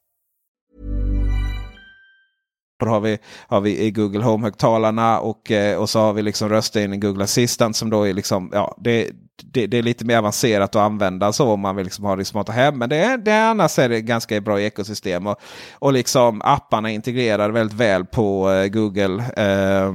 har 2.85 2.99
vi, 2.99 3.17
har 3.47 3.61
vi 3.61 3.79
i 3.79 3.91
Google 3.91 4.23
Home-högtalarna 4.23 5.19
och, 5.19 5.51
eh, 5.51 5.77
och 5.77 5.89
så 5.89 5.99
har 5.99 6.13
vi 6.13 6.21
liksom 6.21 6.49
röststyrning 6.49 6.93
i 6.93 7.01
Google 7.01 7.23
Assistant 7.23 7.75
som 7.75 7.89
då 7.89 8.07
är 8.07 8.13
liksom, 8.13 8.49
ja, 8.53 8.77
det, 8.79 9.09
det, 9.43 9.67
det, 9.67 9.77
är 9.77 9.83
lite 9.83 10.05
mer 10.05 10.17
avancerat 10.17 10.75
att 10.75 10.81
använda 10.81 11.33
så 11.33 11.51
om 11.51 11.59
man 11.59 11.75
vill 11.75 11.85
liksom 11.85 12.05
ha 12.05 12.15
det 12.15 12.21
i 12.21 12.25
smarta 12.25 12.51
hem. 12.51 12.77
Men 12.77 12.89
det, 12.89 13.17
det, 13.17 13.43
annars 13.43 13.79
är 13.79 13.89
det 13.89 14.01
ganska 14.01 14.41
bra 14.41 14.61
ekosystem. 14.61 15.27
Och, 15.27 15.41
och 15.73 15.93
liksom 15.93 16.41
apparna 16.45 16.91
integrerar 16.91 17.49
väldigt 17.49 17.77
väl 17.77 18.05
på 18.05 18.51
eh, 18.51 18.67
Google. 18.67 19.23
Eh, 19.37 19.93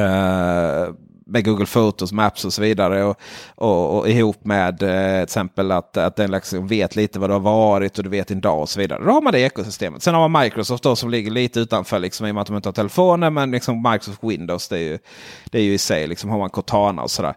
eh, 0.00 0.88
med 1.28 1.44
Google 1.44 1.66
Photos, 1.66 2.12
Maps 2.12 2.44
och 2.44 2.52
så 2.52 2.62
vidare. 2.62 3.04
Och, 3.04 3.20
och, 3.54 3.98
och 3.98 4.08
ihop 4.08 4.44
med 4.44 4.82
eh, 4.82 5.14
till 5.16 5.22
exempel 5.22 5.72
att, 5.72 5.96
att 5.96 6.16
den 6.16 6.30
liksom 6.30 6.66
vet 6.66 6.96
lite 6.96 7.18
vad 7.18 7.30
det 7.30 7.34
har 7.34 7.40
varit 7.40 7.98
och 7.98 8.04
du 8.04 8.10
vet 8.10 8.28
din 8.28 8.40
dag 8.40 8.60
och 8.60 8.68
så 8.68 8.80
vidare. 8.80 9.04
Då 9.04 9.10
har 9.10 9.22
man 9.22 9.32
det 9.32 9.40
ekosystemet. 9.40 10.02
Sen 10.02 10.14
har 10.14 10.28
man 10.28 10.42
Microsoft 10.42 10.82
då 10.82 10.96
som 10.96 11.10
ligger 11.10 11.30
lite 11.30 11.60
utanför 11.60 11.98
liksom, 11.98 12.26
i 12.26 12.30
och 12.30 12.34
med 12.34 12.42
att 12.42 12.46
de 12.46 12.56
inte 12.56 12.68
har 12.68 12.72
telefoner. 12.72 13.30
Men 13.30 13.50
liksom 13.50 13.82
Microsoft 13.82 14.18
Windows 14.22 14.68
det 14.68 14.76
är 14.76 14.82
ju, 14.82 14.98
det 15.44 15.58
är 15.58 15.62
ju 15.62 15.74
i 15.74 15.78
sig 15.78 16.06
liksom 16.06 16.30
har 16.30 16.38
man 16.38 16.50
Cortana 16.50 17.02
och 17.02 17.10
sådär. 17.10 17.34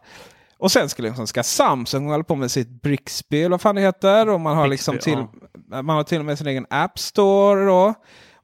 Och 0.57 0.71
sen 0.71 0.89
ska, 0.89 1.03
liksom, 1.03 1.27
ska 1.27 1.43
Samsung 1.43 2.09
hålla 2.09 2.23
på 2.23 2.35
med 2.35 2.51
sitt 2.51 2.81
Brixby 2.81 3.39
eller 3.39 3.49
vad 3.49 3.61
fan 3.61 3.75
det 3.75 3.81
heter. 3.81 4.29
Och 4.29 4.41
man 4.41 4.57
har, 4.57 4.67
liksom 4.67 4.97
till, 4.97 5.25
man 5.69 5.89
har 5.89 6.03
till 6.03 6.19
och 6.19 6.25
med 6.25 6.37
sin 6.37 6.47
egen 6.47 6.65
App 6.69 6.99
Store. 6.99 7.65
Då. 7.65 7.93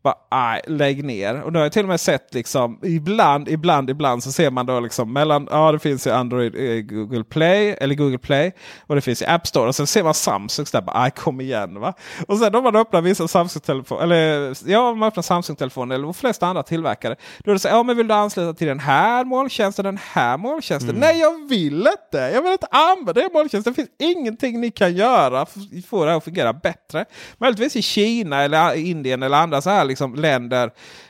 Bara, 0.03 0.15
aj, 0.29 0.61
lägg 0.67 1.03
ner. 1.03 1.41
Och 1.41 1.53
nu 1.53 1.59
har 1.59 1.65
jag 1.65 1.71
till 1.71 1.81
och 1.81 1.87
med 1.87 1.99
sett 1.99 2.33
liksom 2.33 2.79
ibland, 2.83 3.49
ibland, 3.49 3.89
ibland 3.89 4.23
så 4.23 4.31
ser 4.31 4.51
man 4.51 4.65
då 4.65 4.79
liksom 4.79 5.13
mellan, 5.13 5.47
ja 5.51 5.71
det 5.71 5.79
finns 5.79 6.07
ju 6.07 6.11
Android, 6.11 6.55
eh, 6.55 6.81
Google 6.81 7.23
Play 7.23 7.75
eller 7.81 7.95
Google 7.95 8.17
Play 8.17 8.51
och 8.87 8.95
det 8.95 9.01
finns 9.01 9.21
i 9.21 9.25
App 9.25 9.47
Store. 9.47 9.67
Och 9.67 9.75
sen 9.75 9.87
ser 9.87 10.03
man 10.03 10.13
Samsung 10.13 10.65
där, 10.71 10.81
bara, 10.81 11.01
aj 11.01 11.11
kom 11.11 11.41
igen 11.41 11.79
va. 11.79 11.93
Och 12.27 12.37
sen 12.37 12.55
om 12.55 12.63
man 12.63 12.75
öppnar 12.75 13.01
vissa 13.01 13.27
Samsung-telefoner, 13.27 14.03
eller 14.03 14.57
ja 14.65 14.89
om 14.89 14.99
man 14.99 15.07
öppnar 15.07 15.23
Samsung-telefoner 15.23 15.95
eller 15.95 16.05
de 16.05 16.13
flesta 16.13 16.47
andra 16.47 16.63
tillverkare. 16.63 17.15
Då 17.39 17.51
är 17.51 17.53
det 17.53 17.59
så 17.59 17.67
ja 17.67 17.83
men 17.83 17.97
vill 17.97 18.07
du 18.07 18.13
ansluta 18.13 18.53
till 18.53 18.67
den 18.67 18.79
här 18.79 19.25
molntjänsten, 19.25 19.85
den 19.85 19.99
här 20.11 20.37
molntjänsten? 20.37 20.89
Mm. 20.89 20.99
Nej 20.99 21.19
jag 21.19 21.49
vill 21.49 21.87
inte! 21.87 22.17
Jag 22.17 22.41
vill 22.41 22.51
inte 22.51 22.67
använda 22.71 23.13
den 23.13 23.29
molntjänsten. 23.33 23.73
Det 23.73 23.75
finns 23.75 24.15
ingenting 24.17 24.61
ni 24.61 24.71
kan 24.71 24.95
göra 24.95 25.45
för 25.45 25.59
att 25.59 25.85
få 25.85 26.05
det 26.05 26.11
här 26.11 26.17
att 26.17 26.23
fungera 26.23 26.53
bättre. 26.53 27.05
Möjligtvis 27.37 27.75
i 27.75 27.81
Kina 27.81 28.43
eller 28.43 28.75
Indien 28.75 29.23
eller 29.23 29.37
andra 29.37 29.61
så 29.61 29.69
här 29.69 29.85
liksom 29.87 30.15
länder 30.15 30.65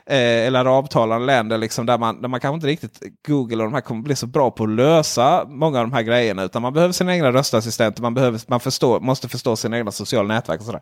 eh, 0.06 0.48
eller 0.48 0.60
arabtalande 0.60 1.26
länder 1.26 1.58
liksom, 1.58 1.86
där, 1.86 1.98
man, 1.98 2.22
där 2.22 2.30
man 2.30 2.40
kanske 2.40 2.56
inte 2.56 2.68
riktigt 2.68 3.00
Google 3.28 3.58
och 3.58 3.64
de 3.64 3.74
här 3.74 3.82
kommer 3.82 4.02
bli 4.02 4.16
så 4.16 4.28
bra 4.28 4.52
på 4.52 4.64
att 4.64 4.70
lösa 4.70 5.46
många 5.48 5.80
av 5.80 5.86
de 5.86 5.94
här 5.94 6.02
grejerna. 6.02 6.44
Utan 6.44 6.62
man 6.62 6.74
behöver 6.74 6.94
sina 6.94 7.16
egna 7.16 7.32
röstassistenter, 7.32 8.02
man, 8.02 8.14
behöver, 8.14 8.42
man 8.48 8.60
förstår, 8.60 9.00
måste 9.00 9.30
förstå 9.30 9.56
sina 9.56 9.78
egna 9.78 9.92
sociala 9.92 10.28
nätverk. 10.28 10.60
och 10.60 10.66
sådär. 10.66 10.82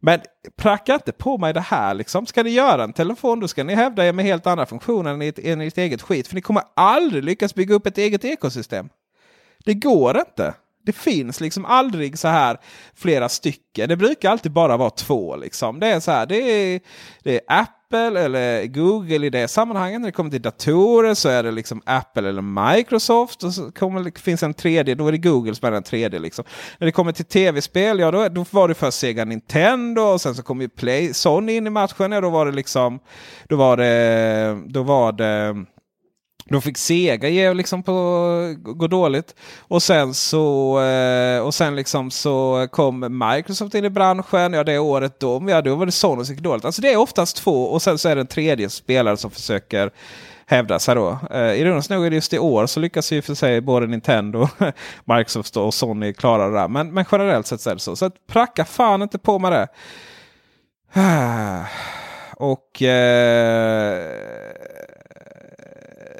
Men 0.00 0.20
pracka 0.56 0.94
inte 0.94 1.12
på 1.12 1.38
mig 1.38 1.54
det 1.54 1.60
här. 1.60 1.94
Liksom. 1.94 2.26
Ska 2.26 2.42
ni 2.42 2.50
göra 2.50 2.84
en 2.84 2.92
telefon 2.92 3.40
då 3.40 3.48
ska 3.48 3.64
ni 3.64 3.74
hävda 3.74 4.06
er 4.06 4.12
med 4.12 4.24
helt 4.24 4.46
andra 4.46 4.66
funktioner 4.66 5.10
än 5.10 5.22
ert, 5.22 5.38
än 5.38 5.60
ert 5.60 5.78
eget 5.78 6.02
skit. 6.02 6.28
För 6.28 6.34
ni 6.34 6.40
kommer 6.40 6.62
aldrig 6.76 7.24
lyckas 7.24 7.54
bygga 7.54 7.74
upp 7.74 7.86
ett 7.86 7.98
eget 7.98 8.24
ekosystem. 8.24 8.88
Det 9.64 9.74
går 9.74 10.18
inte. 10.18 10.54
Det 10.86 10.92
finns 10.92 11.40
liksom 11.40 11.64
aldrig 11.64 12.18
så 12.18 12.28
här 12.28 12.56
flera 12.94 13.28
stycken. 13.28 13.88
Det 13.88 13.96
brukar 13.96 14.30
alltid 14.30 14.52
bara 14.52 14.76
vara 14.76 14.90
två. 14.90 15.36
Liksom. 15.36 15.80
Det 15.80 15.86
är 15.86 16.00
så 16.00 16.10
här, 16.10 16.26
det 16.26 16.36
är, 16.36 16.80
det 17.22 17.34
är 17.34 17.40
Apple 17.48 18.20
eller 18.20 18.66
Google 18.66 19.26
i 19.26 19.30
det 19.30 19.48
sammanhanget. 19.48 20.00
När 20.00 20.08
det 20.08 20.12
kommer 20.12 20.30
till 20.30 20.42
datorer 20.42 21.14
så 21.14 21.28
är 21.28 21.42
det 21.42 21.50
liksom 21.50 21.82
Apple 21.86 22.28
eller 22.28 22.74
Microsoft. 22.74 23.42
Och 23.44 23.54
så 23.54 23.72
kommer, 23.72 24.18
finns 24.18 24.42
en 24.42 24.54
tredje, 24.54 24.94
då 24.94 25.08
är 25.08 25.12
det 25.12 25.18
Google 25.18 25.54
som 25.54 25.66
är 25.66 25.72
den 25.72 25.82
tredje. 25.82 26.18
Liksom. 26.18 26.44
När 26.78 26.86
det 26.86 26.92
kommer 26.92 27.12
till 27.12 27.24
tv-spel, 27.24 27.98
ja 27.98 28.10
då, 28.10 28.28
då 28.28 28.44
var 28.50 28.68
det 28.68 28.74
först 28.74 28.98
Sega 28.98 29.24
Nintendo 29.24 30.02
och 30.02 30.20
sen 30.20 30.34
så 30.34 30.42
kom 30.42 30.60
ju 30.60 30.68
Play, 30.68 31.14
Sony 31.14 31.52
in 31.52 31.66
i 31.66 31.70
matchen. 31.70 32.12
Ja, 32.12 32.20
då 32.20 32.30
var 32.30 32.46
det 32.46 32.52
liksom, 32.52 32.98
då 33.48 33.56
var 33.56 33.76
det, 33.76 34.62
då 34.66 34.82
var 34.82 35.12
det 35.12 35.64
då 36.48 36.60
fick 36.60 36.78
Sega 36.78 37.28
ge 37.28 37.54
liksom 37.54 37.82
på 37.82 37.92
gå 38.56 38.86
dåligt. 38.86 39.34
Och 39.60 39.82
sen 39.82 40.14
så 40.14 40.80
eh, 40.80 41.40
och 41.40 41.54
sen 41.54 41.76
liksom 41.76 42.10
så 42.10 42.68
kom 42.70 43.18
Microsoft 43.28 43.74
in 43.74 43.84
i 43.84 43.90
branschen. 43.90 44.52
Ja 44.52 44.64
det 44.64 44.78
året 44.78 45.20
då, 45.20 45.44
ja, 45.48 45.62
då 45.62 45.74
var 45.74 45.86
det 45.86 45.92
Sony 45.92 46.24
som 46.24 46.34
gick 46.34 46.44
dåligt. 46.44 46.64
Alltså 46.64 46.82
det 46.82 46.92
är 46.92 46.96
oftast 46.96 47.36
två 47.36 47.64
och 47.64 47.82
sen 47.82 47.98
så 47.98 48.08
är 48.08 48.14
det 48.14 48.20
en 48.20 48.26
tredje 48.26 48.70
spelare 48.70 49.16
som 49.16 49.30
försöker 49.30 49.90
hävda 50.46 50.78
sig 50.78 50.94
då. 50.94 51.18
Eh, 51.30 51.60
ironiskt 51.60 51.90
nog 51.90 52.06
är 52.06 52.10
det 52.10 52.16
just 52.16 52.32
i 52.32 52.38
år 52.38 52.66
så 52.66 52.80
lyckas 52.80 53.12
ju 53.12 53.22
för 53.22 53.34
sig 53.34 53.60
både 53.60 53.86
Nintendo, 53.86 54.48
Microsoft 55.04 55.56
och 55.56 55.74
Sony 55.74 56.12
klara 56.12 56.48
det 56.48 56.54
där. 56.54 56.68
Men, 56.68 56.94
men 56.94 57.04
generellt 57.12 57.46
sett 57.46 57.60
så 57.60 57.70
är 57.70 57.74
det 57.74 57.80
så. 57.80 57.96
Så 57.96 58.04
att 58.04 58.26
pracka 58.26 58.64
fan 58.64 59.02
inte 59.02 59.18
på 59.18 59.38
med 59.38 59.52
det. 59.52 59.68
Och 62.38 62.82
eh, 62.82 64.10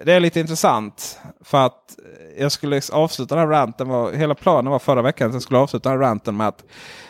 det 0.05 0.12
är 0.12 0.20
lite 0.20 0.40
intressant. 0.40 1.18
För 1.40 1.66
att 1.66 1.97
jag 2.38 2.53
skulle 2.53 2.80
avsluta 2.92 3.34
den 3.34 3.49
här 3.49 3.53
ranten. 3.53 3.88
Var, 3.88 4.12
hela 4.12 4.34
planen 4.34 4.72
var 4.72 4.78
förra 4.78 5.03
veckan 5.03 5.28
att 5.28 5.34
jag 5.34 5.42
skulle 5.42 5.59
avsluta 5.59 5.88
den 5.88 5.99
här 5.99 6.07
ranten 6.07 6.36
med 6.36 6.49
att, 6.49 6.64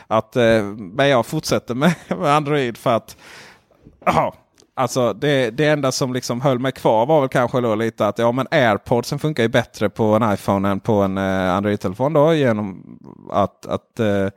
att 0.06 0.36
eh, 0.36 0.62
men 0.62 1.08
jag 1.08 1.26
fortsätter 1.26 1.74
med, 1.74 1.94
med 2.08 2.36
Android. 2.36 2.76
För 2.76 2.96
att 2.96 3.16
aha, 4.06 4.34
Alltså 4.78 5.12
det, 5.12 5.50
det 5.50 5.66
enda 5.66 5.92
som 5.92 6.12
liksom 6.12 6.40
höll 6.40 6.58
mig 6.58 6.72
kvar 6.72 7.06
var 7.06 7.20
väl 7.20 7.28
kanske 7.28 7.60
då 7.60 7.74
lite 7.74 8.06
att 8.06 8.18
ja 8.18 8.32
men 8.32 8.46
airpodsen 8.50 9.18
funkar 9.18 9.42
ju 9.42 9.48
bättre 9.48 9.88
på 9.88 10.04
en 10.04 10.32
iPhone 10.32 10.68
än 10.68 10.80
på 10.80 10.92
en 10.92 11.18
eh, 11.18 11.54
Android-telefon. 11.54 12.12
då 12.12 12.34
Genom 12.34 12.98
att, 13.30 13.66
att 13.66 14.00
eh, 14.00 14.28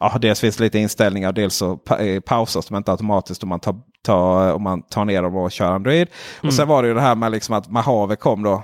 ja, 0.00 0.18
dels 0.20 0.40
finns 0.40 0.60
lite 0.60 0.78
inställningar 0.78 1.32
dels 1.32 1.54
så 1.54 1.76
pa 1.76 1.98
eh, 1.98 2.20
pausas 2.20 2.66
de 2.66 2.76
inte 2.76 2.90
automatiskt 2.90 3.42
om 3.42 3.48
man 3.48 3.60
tar, 3.60 3.76
tar, 4.02 4.52
om 4.52 4.62
man 4.62 4.82
tar 4.82 5.04
ner 5.04 5.22
dem 5.22 5.36
och 5.36 5.52
kör 5.52 5.72
Android. 5.72 6.08
Mm. 6.40 6.48
Och 6.48 6.54
sen 6.54 6.68
var 6.68 6.82
det 6.82 6.88
ju 6.88 6.94
det 6.94 7.00
här 7.00 7.14
med 7.14 7.32
liksom 7.32 7.54
att 7.54 7.70
Mahave 7.70 8.16
kom 8.16 8.42
då 8.42 8.62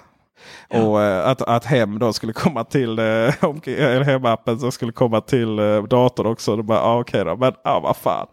Ja. 0.68 0.82
Och 0.82 1.02
eh, 1.02 1.28
att, 1.28 1.42
att 1.42 1.64
hem 1.64 1.98
då 1.98 2.12
skulle 2.12 2.32
komma 2.32 2.64
till 2.64 2.98
eh, 2.98 4.04
hemappen 4.04 4.58
som 4.58 4.72
skulle 4.72 4.92
komma 4.92 5.20
till 5.20 5.58
eh, 5.58 5.82
datorn 5.82 6.26
också. 6.26 6.62
Bara, 6.62 6.80
ah, 6.80 7.00
okej 7.00 7.20
okay 7.22 7.32
då, 7.32 7.36
men 7.36 7.52
ah, 7.64 7.80
vad 7.80 7.96
fan. 7.96 8.26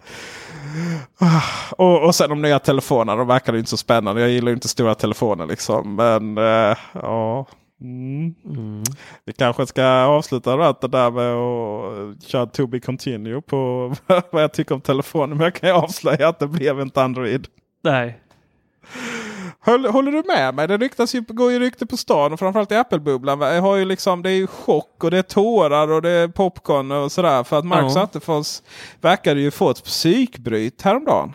Och, 1.71 2.05
och 2.05 2.15
sen 2.15 2.29
de 2.29 2.41
nya 2.41 2.59
telefonerna, 2.59 3.15
de 3.15 3.27
verkar 3.27 3.55
inte 3.55 3.69
så 3.69 3.77
spännande. 3.77 4.21
Jag 4.21 4.29
gillar 4.29 4.47
ju 4.47 4.53
inte 4.53 4.67
stora 4.67 4.95
telefoner 4.95 5.45
liksom. 5.45 5.95
Men 5.95 6.37
eh, 6.37 6.77
ja. 6.93 7.45
Mm. 7.81 8.35
Mm. 8.45 8.83
Vi 9.25 9.33
kanske 9.33 9.67
ska 9.67 9.85
avsluta 9.85 10.57
det 10.57 10.87
där 10.87 11.11
med 11.11 11.33
att 11.33 12.23
köra 12.23 12.45
to 12.45 12.67
be 12.67 12.79
continue 12.79 13.41
på 13.41 13.93
vad 14.31 14.43
jag 14.43 14.53
tycker 14.53 14.75
om 14.75 14.81
telefonen. 14.81 15.37
Men 15.37 15.43
jag 15.43 15.55
kan 15.55 15.69
ju 15.69 15.75
avslöja 15.75 16.27
att 16.27 16.39
det 16.39 16.47
blev 16.47 16.79
inte 16.79 17.03
Android. 17.03 17.47
Nej. 17.83 18.19
Håller, 19.65 20.11
du 20.11 20.23
med 20.27 20.55
mig? 20.55 20.67
Det 20.67 20.77
ryktas 20.77 21.15
ju, 21.15 21.21
går 21.21 21.51
ju 21.51 21.59
rykte 21.59 21.85
på 21.85 21.97
stan 21.97 22.33
och 22.33 22.39
framförallt 22.39 22.71
i 22.71 22.75
Apple-bubblan. 22.75 23.41
Jag 23.41 23.61
har 23.61 23.75
ju 23.75 23.85
liksom, 23.85 24.21
det 24.21 24.29
är 24.29 24.35
ju 24.35 24.47
chock 24.47 25.03
och 25.03 25.11
det 25.11 25.17
är 25.17 25.21
tårar 25.21 25.91
och 25.91 26.01
det 26.01 26.09
är 26.09 26.27
popcorn 26.27 26.91
och 26.91 27.11
sådär. 27.11 27.43
För 27.43 27.59
att 27.59 27.65
Marcus 27.65 27.95
Ja. 27.95 28.03
Attefors 28.03 28.61
verkade 29.01 29.41
ju 29.41 29.51
få 29.51 29.69
ett 29.69 29.83
psykbryt 29.83 30.81
häromdagen. 30.81 31.33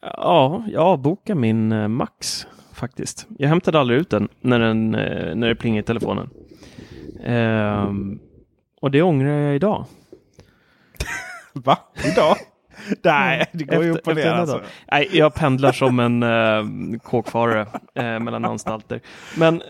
Ja, 0.00 0.64
jag 0.68 0.82
avbokade 0.82 1.40
min 1.40 1.72
eh, 1.72 1.88
Max 1.88 2.46
faktiskt. 2.72 3.26
Jag 3.38 3.48
hämtade 3.48 3.80
aldrig 3.80 4.00
ut 4.00 4.10
den 4.10 4.28
när, 4.40 4.58
den, 4.60 4.94
eh, 4.94 5.34
när 5.34 5.48
det 5.48 5.56
plingade 5.56 5.80
i 5.80 5.86
telefonen. 5.86 6.30
Ehm, 7.24 8.18
och 8.80 8.90
det 8.90 9.02
ångrar 9.02 9.28
jag 9.28 9.56
idag. 9.56 9.84
Va? 11.52 11.78
Idag? 12.12 12.36
Nej, 13.02 13.46
det 13.52 13.64
går 13.64 13.84
ju 13.84 13.90
upp 13.90 14.06
och 14.06 14.14
ner. 14.14 14.26
Alltså. 14.26 14.62
Nej, 14.92 15.08
jag 15.12 15.34
pendlar 15.34 15.72
som 15.72 16.00
en 16.00 16.22
uh, 16.22 16.98
kåkfarare 16.98 17.66
eh, 17.94 18.20
mellan 18.20 18.44
anstalter. 18.44 19.00
Men 19.38 19.62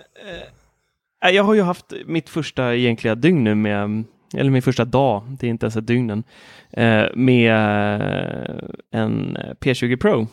eh, 1.25 1.31
jag 1.31 1.45
har 1.45 1.55
ju 1.55 1.63
haft 1.63 1.93
mitt 2.07 2.29
första 2.29 2.75
egentliga 2.75 3.15
dygn 3.15 3.45
nu 3.45 3.55
med, 3.55 4.05
eller 4.35 4.51
min 4.51 4.63
första 4.63 4.85
dag, 4.85 5.37
det 5.41 5.47
är 5.47 5.51
inte 5.51 5.67
ens 5.67 5.77
ett 5.77 5.87
dygn 5.87 6.11
än, 6.11 6.25
eh, 6.71 7.07
med 7.15 7.53
eh, 8.01 8.69
en 8.91 9.37
P20 9.37 9.97
Pro 9.97 10.27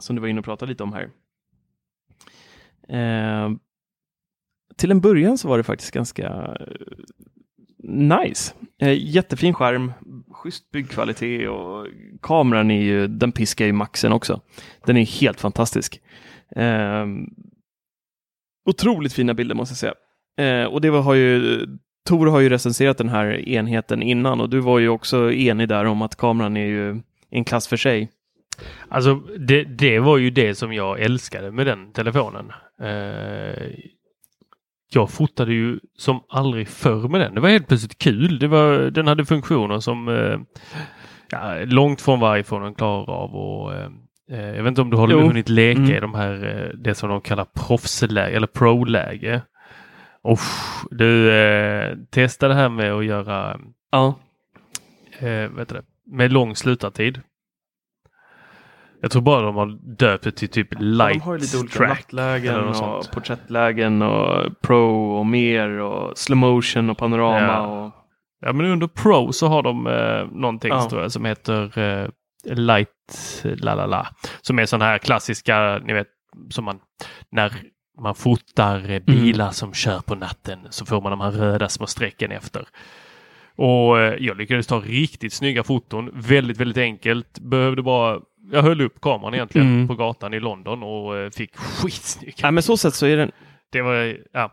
som 0.00 0.16
du 0.16 0.22
var 0.22 0.28
inne 0.28 0.38
och 0.38 0.44
pratade 0.44 0.70
lite 0.70 0.82
om 0.82 0.92
här. 0.92 1.10
Eh, 2.88 3.50
till 4.76 4.90
en 4.90 5.00
början 5.00 5.38
så 5.38 5.48
var 5.48 5.58
det 5.58 5.64
faktiskt 5.64 5.90
ganska 5.90 6.26
eh, 6.60 6.66
nice. 7.90 8.54
Eh, 8.78 8.92
jättefin 8.98 9.54
skärm, 9.54 9.92
schysst 10.32 10.70
byggkvalitet 10.70 11.48
och 11.48 11.86
kameran 12.22 12.70
är 12.70 12.82
ju, 12.82 13.06
den 13.06 13.32
piskar 13.32 13.66
ju 13.66 13.72
maxen 13.72 14.12
också. 14.12 14.40
Den 14.86 14.96
är 14.96 15.20
helt 15.20 15.40
fantastisk. 15.40 16.00
Eh, 16.56 17.06
otroligt 18.66 19.12
fina 19.12 19.34
bilder 19.34 19.54
måste 19.54 19.72
jag 19.72 19.78
säga. 19.78 19.94
Eh, 20.62 20.66
och 20.66 20.80
det 20.80 20.90
var, 20.90 21.02
har 21.02 21.14
ju, 21.14 21.60
Tor 22.08 22.26
har 22.26 22.40
ju 22.40 22.48
recenserat 22.48 22.98
den 22.98 23.08
här 23.08 23.48
enheten 23.48 24.02
innan 24.02 24.40
och 24.40 24.50
du 24.50 24.60
var 24.60 24.78
ju 24.78 24.88
också 24.88 25.32
enig 25.32 25.68
där 25.68 25.84
om 25.84 26.02
att 26.02 26.16
kameran 26.16 26.56
är 26.56 26.66
ju 26.66 27.00
en 27.30 27.44
klass 27.44 27.68
för 27.68 27.76
sig. 27.76 28.10
Alltså 28.88 29.14
det, 29.38 29.64
det 29.64 29.98
var 29.98 30.18
ju 30.18 30.30
det 30.30 30.54
som 30.54 30.72
jag 30.72 31.00
älskade 31.00 31.50
med 31.50 31.66
den 31.66 31.92
telefonen. 31.92 32.52
Eh, 32.80 33.66
jag 34.94 35.10
fotade 35.10 35.52
ju 35.52 35.80
som 35.98 36.20
aldrig 36.28 36.68
förr 36.68 37.08
med 37.08 37.20
den. 37.20 37.34
Det 37.34 37.40
var 37.40 37.48
helt 37.48 37.68
plötsligt 37.68 37.98
kul. 37.98 38.38
Det 38.38 38.46
var, 38.48 38.78
den 38.78 39.06
hade 39.06 39.24
funktioner 39.24 39.80
som 39.80 40.08
eh, 40.08 40.38
ja, 41.30 41.54
långt 41.64 42.00
från 42.00 42.20
vad 42.20 42.38
iPhonen 42.38 42.74
klarar 42.74 43.10
av. 43.10 43.34
Och, 43.36 43.74
eh, 43.74 43.90
eh, 44.30 44.46
jag 44.56 44.62
vet 44.62 44.68
inte 44.68 44.80
om 44.82 44.90
du 44.90 44.96
har 44.96 45.08
Jo. 45.08 45.20
hunnit 45.20 45.48
leka 45.48 45.80
Mm. 45.80 45.94
i 45.96 46.00
de 46.00 46.14
här, 46.14 46.32
eh, 46.64 46.76
det 46.78 46.94
som 46.94 47.08
de 47.08 47.20
kallar 47.20 47.44
proffsläge 47.44 48.36
eller 48.36 48.46
pro-läge. 48.46 49.42
Uff, 50.28 50.82
du 50.90 51.32
eh, 51.32 51.96
testa 52.10 52.48
det 52.48 52.54
här 52.54 52.68
med 52.68 52.92
att 52.92 53.04
göra 53.04 53.60
Ja, 53.92 54.14
eh, 55.18 55.28
vet 55.28 55.68
du 55.68 55.74
det, 55.74 55.82
med 56.06 56.32
lång 56.32 56.56
slutartid. 56.56 57.20
Jag 59.02 59.10
tror 59.10 59.22
bara 59.22 59.42
de 59.42 59.56
har 59.56 59.96
döpt 59.96 60.24
det 60.24 60.30
till 60.32 60.48
typ 60.48 60.68
light 60.78 61.14
de 61.14 61.20
har 61.20 61.38
lite 61.38 61.58
olika 61.58 61.76
track. 61.78 61.88
nattlägen 61.88 62.58
och 62.68 63.10
porträttlägen 63.12 64.02
och 64.02 64.60
pro 64.62 65.12
och 65.18 65.26
mer 65.26 65.68
och 65.68 66.18
slow 66.18 66.36
motion 66.38 66.90
och 66.90 66.98
panorama. 66.98 67.40
Ja. 67.46 67.66
Och, 67.66 67.92
Ja 68.46 68.52
men 68.52 68.66
under 68.66 68.86
Pro 68.86 69.32
så 69.32 69.46
har 69.48 69.62
de 69.62 69.86
eh, 69.86 70.38
någonting 70.40 70.70
Ja. 70.70 70.88
tror 70.90 71.02
jag, 71.02 71.12
som 71.12 71.24
heter 71.24 71.78
eh, 71.78 72.08
Light 72.44 72.88
la 73.44 73.74
la 73.74 73.86
la. 73.86 74.06
Som 74.40 74.58
är 74.58 74.66
sådana 74.66 74.84
här 74.84 74.98
klassiska, 74.98 75.78
ni 75.84 75.92
vet, 75.92 76.06
som 76.50 76.64
man 76.64 76.78
när 77.30 77.52
man 78.00 78.14
fotar 78.14 78.90
eh, 78.90 78.98
bilar 78.98 79.50
som 79.50 79.72
kör 79.74 79.98
på 80.00 80.14
natten 80.14 80.58
så 80.70 80.86
får 80.86 81.00
man 81.00 81.10
de 81.10 81.20
här 81.20 81.30
röda 81.30 81.68
små 81.68 81.86
strecken 81.86 82.32
efter. 82.32 82.64
Och 83.56 84.00
eh, 84.00 84.14
jag 84.20 84.36
lyckades 84.36 84.66
ta 84.66 84.80
riktigt 84.80 85.32
snygga 85.32 85.64
foton. 85.64 86.10
Väldigt, 86.14 86.56
väldigt 86.56 86.76
enkelt. 86.78 87.38
Behövde 87.38 87.82
bara, 87.82 88.20
jag 88.52 88.62
höll 88.62 88.80
upp 88.80 89.00
kameran 89.00 89.34
egentligen 89.34 89.66
Mm. 89.74 89.88
på 89.88 89.94
gatan 89.94 90.34
i 90.34 90.40
London 90.40 90.82
och 90.82 91.16
eh, 91.18 91.30
fick 91.30 91.56
skitsnygga 91.56 92.34
Nej, 92.42 92.52
men 92.52 92.62
så 92.62 92.76
sätt 92.76 92.94
så 92.94 93.06
är 93.06 93.16
den. 93.16 93.30
det 93.72 93.82
var, 93.82 94.18
ja. 94.32 94.52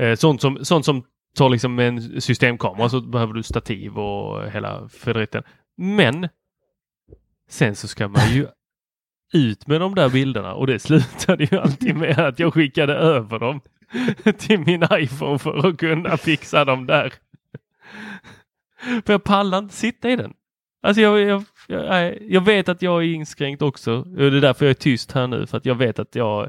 Eh, 0.00 0.14
Sånt 0.16 0.40
som, 0.40 0.64
sånt 0.64 0.84
som 0.84 1.02
tar 1.36 1.48
liksom 1.48 1.78
en 1.78 2.20
systemkamera 2.20 2.88
så 2.88 3.00
behöver 3.00 3.32
du 3.34 3.42
stativ 3.42 3.98
och 3.98 4.50
hela 4.50 4.88
federitten. 4.88 5.42
Men 5.76 6.28
sen 7.48 7.76
så 7.76 7.88
ska 7.88 8.08
man 8.08 8.28
ju 8.34 8.46
ut 9.32 9.66
med 9.66 9.80
de 9.80 9.94
där 9.94 10.08
bilderna 10.08 10.54
och 10.54 10.66
det 10.66 10.78
slutade 10.78 11.44
ju 11.44 11.58
alltid 11.58 11.96
med 11.96 12.18
att 12.18 12.38
jag 12.38 12.54
skickade 12.54 12.94
över 12.94 13.38
dem 13.38 13.60
till 14.38 14.60
min 14.60 14.84
iPhone 14.92 15.38
för 15.38 15.68
att 15.68 15.76
kunna 15.78 16.16
fixa 16.16 16.64
dem 16.64 16.86
där. 16.86 17.12
För 19.06 19.12
jag 19.12 19.24
pallar 19.24 19.58
inte 19.58 19.74
sitta 19.74 20.10
i 20.10 20.16
den. 20.16 20.32
Alltså 20.82 21.02
jag, 21.02 21.20
jag, 21.20 21.44
jag, 21.68 22.18
jag 22.22 22.44
vet 22.44 22.68
att 22.68 22.82
jag 22.82 23.02
är 23.02 23.06
inskränkt 23.14 23.62
också. 23.62 24.02
Det 24.02 24.24
är 24.26 24.30
därför 24.30 24.64
jag 24.64 24.70
är 24.70 24.74
tyst 24.74 25.12
här 25.12 25.26
nu 25.26 25.46
för 25.46 25.56
att 25.56 25.66
jag 25.66 25.74
vet 25.74 25.98
att 25.98 26.14
jag 26.14 26.48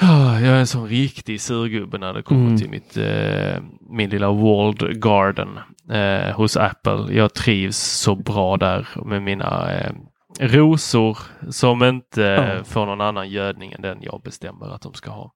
jag 0.00 0.42
är 0.42 0.54
en 0.54 0.66
sån 0.66 0.88
riktig 0.88 1.40
surgubbe 1.40 1.98
när 1.98 2.14
det 2.14 2.22
kommer 2.22 2.46
Mm. 2.46 2.58
till 2.58 2.70
mitt, 2.70 2.96
eh, 2.96 3.62
min 3.80 4.10
lilla 4.10 4.30
walled 4.32 5.02
garden 5.02 5.58
eh, 5.90 6.34
hos 6.36 6.56
Apple. 6.56 7.06
Jag 7.14 7.34
trivs 7.34 7.76
så 7.76 8.14
bra 8.14 8.56
där 8.56 8.88
med 9.04 9.22
mina 9.22 9.72
eh, 9.78 9.92
rosor 10.40 11.18
som 11.50 11.84
inte 11.84 12.20
Ja. 12.22 12.64
får 12.64 12.86
någon 12.86 13.00
annan 13.00 13.28
gödning 13.30 13.72
än 13.72 13.82
den 13.82 13.98
jag 14.02 14.20
bestämmer 14.24 14.74
att 14.74 14.82
de 14.82 14.94
ska 14.94 15.10
ha. 15.10 15.32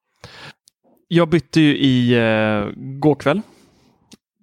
Jag 1.08 1.28
bytte 1.28 1.60
ju 1.60 1.76
i 1.76 2.12
eh, 2.14 2.72
går 2.76 3.14
kväll. 3.14 3.40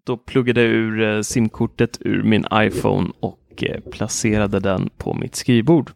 Då 0.05 0.17
pluggade 0.17 0.61
jag 0.61 0.69
ur 0.69 1.01
eh, 1.01 1.21
simkortet 1.21 1.97
ur 1.99 2.23
min 2.23 2.45
iPhone 2.53 3.09
och 3.19 3.63
eh, 3.63 3.79
placerade 3.91 4.59
den 4.59 4.89
på 4.97 5.13
mitt 5.13 5.35
skrivbord. 5.35 5.91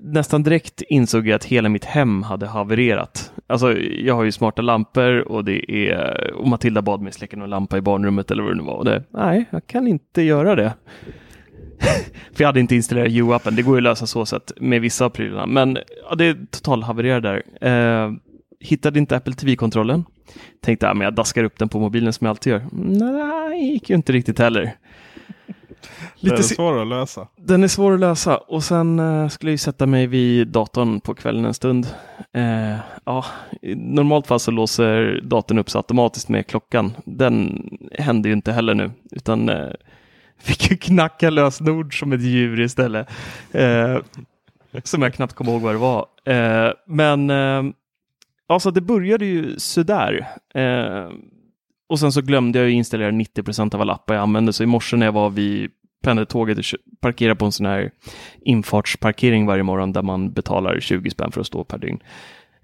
Nästan 0.00 0.42
direkt 0.42 0.82
insåg 0.88 1.28
jag 1.28 1.36
att 1.36 1.44
hela 1.44 1.68
mitt 1.68 1.84
hem 1.84 2.22
hade 2.22 2.46
havererat. 2.46 3.32
Alltså, 3.46 3.78
jag 3.78 4.14
har 4.14 4.24
ju 4.24 4.32
smarta 4.32 4.62
lampor 4.62 5.28
och 5.28 5.44
det 5.44 5.90
är 5.90 6.30
och 6.34 6.48
Matilda 6.48 6.82
bad 6.82 7.00
mig 7.00 7.12
släcka 7.12 7.36
någon 7.36 7.50
lampa 7.50 7.78
i 7.78 7.80
barnrummet 7.80 8.30
eller 8.30 8.42
vad 8.42 8.52
det 8.52 8.56
nu 8.56 8.62
var. 8.62 8.74
Och 8.74 8.84
det, 8.84 9.04
nej, 9.10 9.44
jag 9.50 9.66
kan 9.66 9.88
inte 9.88 10.22
göra 10.22 10.54
det. 10.54 10.72
För 12.32 12.42
jag 12.42 12.46
hade 12.46 12.60
inte 12.60 12.74
installerat 12.74 13.12
U-appen. 13.12 13.56
Det 13.56 13.62
går 13.62 13.74
ju 13.74 13.78
att 13.78 13.82
lösa 13.82 14.06
så 14.06 14.26
sätt 14.26 14.52
med 14.60 14.80
vissa 14.80 15.04
av 15.04 15.10
prylarna. 15.10 15.46
Men 15.46 15.78
ja, 16.08 16.14
det 16.14 16.24
är 16.24 16.36
total 16.50 16.82
havererade 16.82 17.42
där. 17.60 17.68
Eh, 18.04 18.12
hittade 18.60 18.98
inte 18.98 19.16
Apple 19.16 19.34
TV-kontrollen. 19.34 20.04
Tänkte 20.62 20.88
att 20.90 20.98
jag 21.02 21.14
daskar 21.14 21.44
upp 21.44 21.58
den 21.58 21.68
på 21.68 21.80
mobilen 21.80 22.12
som 22.12 22.24
jag 22.24 22.30
alltid 22.30 22.52
gör. 22.52 22.62
Nej, 22.72 23.72
gick 23.72 23.90
ju 23.90 23.96
inte 23.96 24.12
riktigt 24.12 24.38
heller. 24.38 24.62
Är 26.20 26.30
Lite 26.30 26.42
si- 26.42 26.54
svårare 26.54 26.82
att 26.82 26.88
lösa. 26.88 27.28
den 27.36 27.64
är 27.64 27.68
svår 27.68 27.94
att 27.94 28.00
lösa 28.00 28.36
och 28.36 28.64
sen 28.64 28.98
eh, 28.98 29.28
skulle 29.28 29.50
jag 29.50 29.54
ju 29.54 29.58
sätta 29.58 29.86
mig 29.86 30.06
vid 30.06 30.48
datorn 30.48 31.00
på 31.00 31.14
kvällen 31.14 31.44
en 31.44 31.54
stund. 31.54 31.86
Eh, 32.32 32.76
ja, 33.04 33.24
I 33.62 33.74
normalt 33.74 34.26
fall 34.26 34.40
så 34.40 34.50
låser 34.50 35.20
datorn 35.24 35.58
upp 35.58 35.70
sig 35.70 35.78
automatiskt 35.78 36.28
med 36.28 36.46
klockan. 36.46 36.92
Den 37.04 37.68
hände 37.98 38.28
ju 38.28 38.32
inte 38.32 38.52
heller 38.52 38.74
nu 38.74 38.90
utan 39.10 39.48
eh, 39.48 39.66
fick 40.40 40.70
ju 40.70 40.76
knacka 40.76 41.30
lösenord 41.30 41.98
som 42.00 42.12
ett 42.12 42.22
djur 42.22 42.60
istället. 42.60 43.08
Eh, 43.52 43.96
som 44.84 45.02
jag 45.02 45.14
knappt 45.14 45.32
kommer 45.34 45.52
ihåg 45.52 45.60
vad 45.62 45.74
det 45.74 45.78
var. 45.78 46.06
Eh, 46.24 46.72
men 46.86 47.30
eh, 47.30 47.62
alltså 48.46 48.70
det 48.70 48.80
började 48.80 49.26
ju 49.26 49.58
sådär. 49.58 50.26
Eh, 50.54 51.10
och 51.88 52.00
sen 52.00 52.12
så 52.12 52.20
glömde 52.20 52.58
jag 52.58 52.68
ju 52.68 52.74
installera 52.74 53.10
90% 53.10 53.74
av 53.74 53.80
alla 53.80 53.92
appar 53.92 54.14
jag 54.14 54.22
använde. 54.22 54.52
Så 54.52 54.62
i 54.62 54.66
morse 54.66 54.96
när 54.96 55.06
jag 55.06 55.12
var 55.12 55.30
vid 55.30 55.70
pendeltåget 56.02 56.58
och 56.58 56.64
parkerade 57.00 57.36
på 57.36 57.44
en 57.44 57.52
sån 57.52 57.66
här 57.66 57.90
infartsparkering 58.40 59.46
varje 59.46 59.62
morgon 59.62 59.92
där 59.92 60.02
man 60.02 60.32
betalar 60.32 60.80
20 60.80 61.10
spänn 61.10 61.32
för 61.32 61.40
att 61.40 61.46
stå 61.46 61.64
per 61.64 61.78
dygn. 61.78 61.98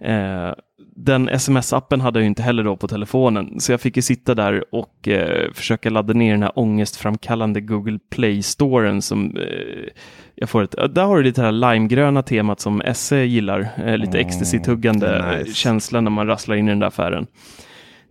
Eh, 0.05 0.53
den 0.97 1.29
sms-appen 1.29 2.01
hade 2.01 2.19
jag 2.19 2.23
ju 2.23 2.29
inte 2.29 2.43
heller 2.43 2.65
då 2.65 2.77
på 2.77 2.89
telefonen, 2.89 3.61
så 3.61 3.73
jag 3.73 3.81
fick 3.81 3.97
ju 3.97 4.03
sitta 4.03 4.35
där 4.35 4.75
och 4.75 5.09
eh, 5.09 5.53
försöka 5.53 5.91
ladda 5.91 6.13
ner 6.15 6.33
den 6.33 6.43
här 6.43 6.59
ångestframkallande 6.59 7.61
Google 7.61 7.99
Play-storen 8.11 9.03
som 9.03 9.37
eh, 9.37 9.89
jag 10.35 10.49
får 10.49 10.63
ett, 10.63 10.75
där 10.95 11.05
har 11.05 11.17
du 11.17 11.23
lite 11.23 11.43
här 11.43 11.53
limegröna 11.53 12.23
temat 12.23 12.61
som 12.61 12.83
SE 12.95 13.25
gillar, 13.25 13.61
eh, 13.85 13.97
lite 13.99 14.19
Mm, 14.19 14.27
ecstasy-tuggande 14.29 15.39
nice. 15.39 15.55
känsla 15.55 16.01
när 16.01 16.11
man 16.11 16.27
rasslar 16.27 16.57
in 16.57 16.67
i 16.69 16.71
den 16.71 16.79
där 16.79 16.87
affären. 16.87 17.27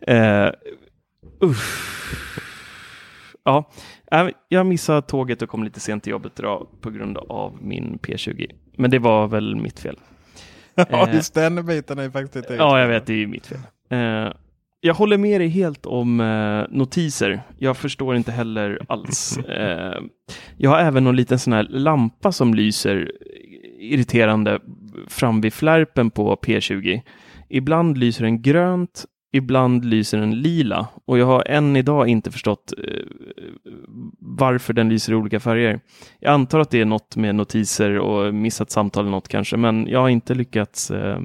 Eh, 0.08 0.50
uff. 1.42 1.88
Ja, 3.44 3.70
Äh, 4.12 4.28
jag 4.48 4.66
missade 4.66 5.02
tåget 5.02 5.42
och 5.42 5.50
kom 5.50 5.64
lite 5.64 5.80
sent 5.80 6.04
till 6.04 6.12
jobbet 6.12 6.40
idag 6.40 6.68
på 6.82 6.90
grund 6.90 7.18
av 7.18 7.58
min 7.62 8.00
P20. 8.02 8.52
Men 8.78 8.92
det 8.92 9.00
var 9.00 9.28
väl 9.28 9.56
mitt 9.56 9.80
fel. 9.80 10.00
Ja, 10.90 11.08
Eh, 11.08 11.16
just 11.16 11.34
den 11.34 11.66
biten 11.66 12.00
är 12.00 12.10
faktiskt 12.10 12.36
inte 12.36 12.54
Ja, 12.54 12.80
jag 12.80 12.88
vet, 12.88 13.06
det 13.06 13.14
är 13.14 13.18
ju 13.18 13.28
mitt 13.28 13.48
fel. 13.48 13.60
Eh, 13.90 14.34
jag 14.82 14.94
håller 14.94 15.18
med 15.18 15.42
dig 15.42 15.48
helt 15.48 15.86
om 15.86 16.20
eh, 16.20 16.78
notiser. 16.78 17.42
Jag 17.58 17.78
förstår 17.78 18.16
inte 18.16 18.32
heller 18.32 18.80
alls. 18.88 19.40
Jag 20.58 20.70
har 20.70 20.80
även 20.80 21.04
någon 21.04 21.16
liten 21.16 21.40
sån 21.40 21.54
här 21.54 21.64
lampa 21.64 22.32
som 22.32 22.54
lyser 22.54 23.12
irriterande 23.80 24.60
fram 25.08 25.42
vid 25.42 25.54
flärpen 25.54 26.10
på 26.12 26.36
P20. 26.36 27.02
Ibland 27.50 27.98
lyser 27.98 28.24
den 28.24 28.42
grönt, 28.42 29.06
ibland 29.32 29.86
lyser 29.86 30.18
den 30.18 30.42
lila 30.42 30.88
och 31.06 31.18
jag 31.18 31.26
har 31.26 31.44
än 31.48 31.76
idag 31.76 32.08
inte 32.08 32.32
förstått 32.32 32.74
eh, 32.78 33.06
varför 34.20 34.74
den 34.74 34.90
lyser 34.90 35.14
i 35.14 35.16
olika 35.16 35.40
färger. 35.40 35.80
Jag 36.20 36.34
antar 36.34 36.60
att 36.60 36.70
det 36.70 36.82
är 36.82 36.86
något 36.86 37.16
med 37.16 37.36
notiser 37.36 38.00
och 38.00 38.34
missat 38.34 38.72
samtal 38.72 39.04
eller 39.04 39.12
något 39.12 39.28
kanske, 39.28 39.58
men 39.58 39.88
jag 39.88 40.00
har 40.00 40.10
inte 40.10 40.34
lyckats 40.34 40.92
eh, 40.92 41.20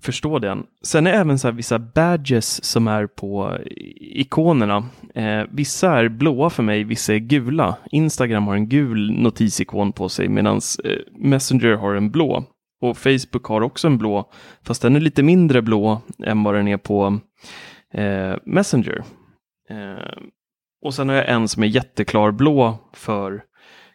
förstå 0.00 0.38
den. 0.38 0.66
Sen 0.82 1.06
är 1.06 1.12
även 1.12 1.38
så 1.38 1.48
här 1.48 1.52
vissa 1.52 1.78
badges 1.78 2.64
som 2.64 2.88
är 2.88 3.06
på 3.06 3.52
eh, 3.52 3.60
ikonerna. 4.00 4.84
Eh, 5.14 5.42
vissa 5.50 5.98
är 5.98 6.08
blåa 6.08 6.50
för 6.50 6.62
mig, 6.62 6.84
vissa 6.84 7.14
är 7.14 7.18
gula. 7.18 7.76
Instagram 7.90 8.46
har 8.46 8.54
en 8.54 8.68
gul 8.68 9.10
notisikon 9.12 9.92
på 9.92 10.08
sig 10.08 10.28
medan 10.28 10.60
eh, 10.84 10.92
Messenger 11.18 11.74
har 11.74 11.94
en 11.94 12.10
blå. 12.10 12.44
Och 12.80 12.98
Facebook 12.98 13.44
har 13.44 13.60
också 13.60 13.86
en 13.86 13.98
blå, 13.98 14.30
fast 14.62 14.82
den 14.82 14.96
är 14.96 15.00
lite 15.00 15.22
mindre 15.22 15.62
blå 15.62 16.02
än 16.24 16.42
vad 16.42 16.54
den 16.54 16.68
är 16.68 16.76
på 16.76 17.20
eh, 17.92 18.36
Messenger. 18.44 19.04
Eh, 19.70 20.22
och 20.82 20.94
sen 20.94 21.08
har 21.08 21.16
jag 21.16 21.28
en 21.28 21.48
som 21.48 21.62
är 21.62 21.66
jätteklar 21.66 22.30
blå 22.30 22.78
för 22.92 23.44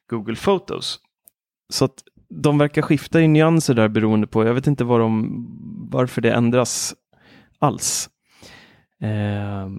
Google 0.10 0.36
Photos. 0.36 1.00
Så 1.70 1.86
att 1.86 2.04
de 2.30 2.58
verkar 2.58 2.82
skifta 2.82 3.22
i 3.22 3.28
nyanser 3.28 3.74
där 3.74 3.88
beroende 3.88 4.28
på, 4.28 4.46
jag 4.46 4.54
vet 4.54 4.68
inte 4.68 4.84
var 4.84 5.00
de, 5.00 5.46
varför 5.92 6.22
det 6.22 6.32
ändras 6.32 6.96
alls. 7.60 8.10
Eh, 9.02 9.70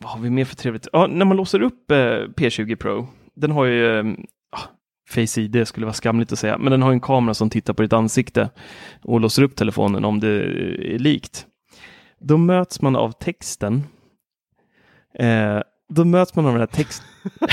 vad 0.00 0.10
har 0.10 0.20
vi 0.20 0.30
mer 0.30 0.44
för 0.44 0.56
trevligt? 0.56 0.88
Ja, 0.92 1.06
när 1.06 1.24
man 1.24 1.36
låser 1.36 1.62
upp 1.62 1.90
eh, 1.90 1.96
P20 2.36 2.76
Pro, 2.76 3.06
den 3.34 3.50
har 3.50 3.64
ju, 3.64 3.98
eh, 3.98 4.04
Face 5.08 5.40
ID 5.40 5.68
skulle 5.68 5.86
vara 5.86 5.94
skamligt 5.94 6.32
att 6.32 6.38
säga, 6.38 6.58
men 6.58 6.70
den 6.70 6.82
har 6.82 6.92
en 6.92 7.00
kamera 7.00 7.34
som 7.34 7.50
tittar 7.50 7.74
på 7.74 7.82
ditt 7.82 7.92
ansikte 7.92 8.50
och 9.02 9.20
låser 9.20 9.42
upp 9.42 9.56
telefonen 9.56 10.04
om 10.04 10.20
det 10.20 10.28
är 10.28 10.98
likt. 10.98 11.46
Då 12.20 12.36
möts 12.36 12.82
man 12.82 12.96
av 12.96 13.12
texten. 13.12 13.82
Eh, 15.18 15.60
då 15.88 16.04
möts 16.04 16.36
man 16.36 16.46
av 16.46 16.52
den 16.52 16.60
här 16.60 16.66
texten. 16.66 17.06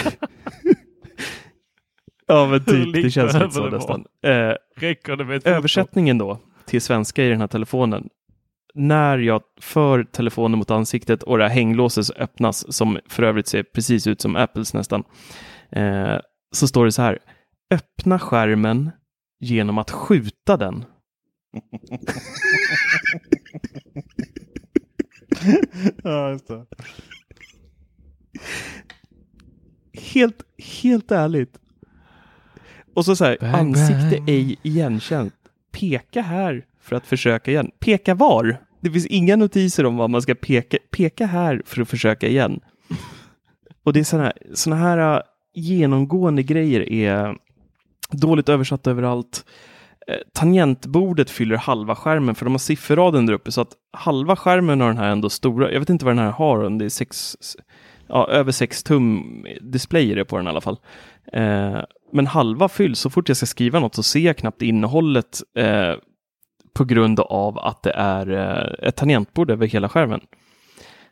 ja, 2.27 2.47
men 2.47 2.65
typ, 2.65 2.93
det 2.93 3.11
känns 3.11 3.33
lite 3.33 3.51
så 3.51 3.69
nästan. 3.69 4.05
Eh, 4.23 4.53
översättningen 5.43 6.17
då 6.17 6.39
till 6.65 6.81
svenska 6.81 7.23
i 7.23 7.29
den 7.29 7.41
här 7.41 7.47
telefonen. 7.47 8.09
När 8.73 9.17
jag 9.17 9.41
för 9.61 10.03
telefonen 10.03 10.59
mot 10.59 10.71
ansiktet 10.71 11.23
och 11.23 11.37
det 11.37 11.43
här 11.43 11.55
hänglåset 11.55 12.17
öppnas, 12.17 12.75
som 12.75 12.99
för 13.09 13.23
övrigt 13.23 13.47
ser 13.47 13.63
precis 13.63 14.07
ut 14.07 14.21
som 14.21 14.35
Apples 14.35 14.73
nästan, 14.73 15.03
eh, 15.69 16.17
så 16.51 16.67
står 16.67 16.85
det 16.85 16.91
så 16.91 17.01
här. 17.01 17.19
Öppna 17.71 18.19
skärmen 18.19 18.91
genom 19.39 19.77
att 19.77 19.91
skjuta 19.91 20.57
den. 20.57 20.85
Ja, 26.03 26.29
just 26.31 26.47
det. 26.47 26.65
Helt, 29.93 30.43
helt 30.81 31.11
ärligt. 31.11 31.59
Och 32.95 33.05
så 33.05 33.15
så 33.15 33.25
här, 33.25 33.37
Bang, 33.41 33.53
ansikte 33.55 34.17
bang. 34.17 34.29
ej 34.29 34.55
igenkänt. 34.63 35.33
Peka 35.71 36.21
här 36.21 36.65
för 36.81 36.95
att 36.95 37.05
försöka 37.07 37.51
igen. 37.51 37.71
Peka 37.79 38.15
var? 38.15 38.57
Det 38.81 38.91
finns 38.91 39.05
inga 39.05 39.35
notiser 39.35 39.85
om 39.85 39.97
vad 39.97 40.09
man 40.09 40.21
ska 40.21 40.35
peka. 40.35 40.77
Peka 40.91 41.25
här 41.25 41.61
för 41.65 41.81
att 41.81 41.89
försöka 41.89 42.27
igen. 42.27 42.59
Och 43.83 43.93
det 43.93 43.99
är 43.99 44.03
sådana 44.03 44.25
här, 44.25 44.33
såna 44.53 44.75
här 44.75 45.15
äh, 45.15 45.21
genomgående 45.53 46.43
grejer 46.43 46.91
är 46.91 47.35
dåligt 48.11 48.49
översatt 48.49 48.87
överallt. 48.87 49.45
Eh, 50.07 50.17
tangentbordet 50.33 51.29
fyller 51.29 51.55
halva 51.55 51.95
skärmen 51.95 52.35
för 52.35 52.45
de 52.45 52.53
har 52.53 52.59
sifferraden 52.59 53.25
där 53.25 53.33
uppe 53.33 53.51
så 53.51 53.61
att 53.61 53.73
halva 53.97 54.35
skärmen 54.35 54.81
har 54.81 54.87
den 54.87 54.97
här 54.97 55.09
ändå 55.09 55.29
stora. 55.29 55.71
Jag 55.71 55.79
vet 55.79 55.89
inte 55.89 56.05
vad 56.05 56.15
den 56.15 56.25
här 56.25 56.31
har, 56.31 56.63
om 56.63 56.77
det 56.77 56.85
är 56.85 56.89
sex, 56.89 57.37
ja, 58.07 58.27
över 58.27 58.51
6 58.51 58.83
tum 58.83 59.45
display 59.61 60.11
är 60.11 60.15
det 60.15 60.25
på 60.25 60.37
den 60.37 60.45
i 60.45 60.49
alla 60.49 60.61
fall. 60.61 60.79
Eh, 61.33 61.79
men 62.11 62.27
halva 62.27 62.69
fylls, 62.69 62.99
så 62.99 63.09
fort 63.09 63.27
jag 63.27 63.37
ska 63.37 63.45
skriva 63.45 63.79
något 63.79 63.95
så 63.95 64.03
ser 64.03 64.19
jag 64.19 64.37
knappt 64.37 64.61
innehållet 64.61 65.41
eh, 65.57 65.93
på 66.73 66.85
grund 66.85 67.19
av 67.19 67.59
att 67.59 67.83
det 67.83 67.91
är 67.91 68.31
eh, 68.31 68.87
ett 68.87 68.95
tangentbord 68.95 69.51
över 69.51 69.67
hela 69.67 69.89
skärmen. 69.89 70.21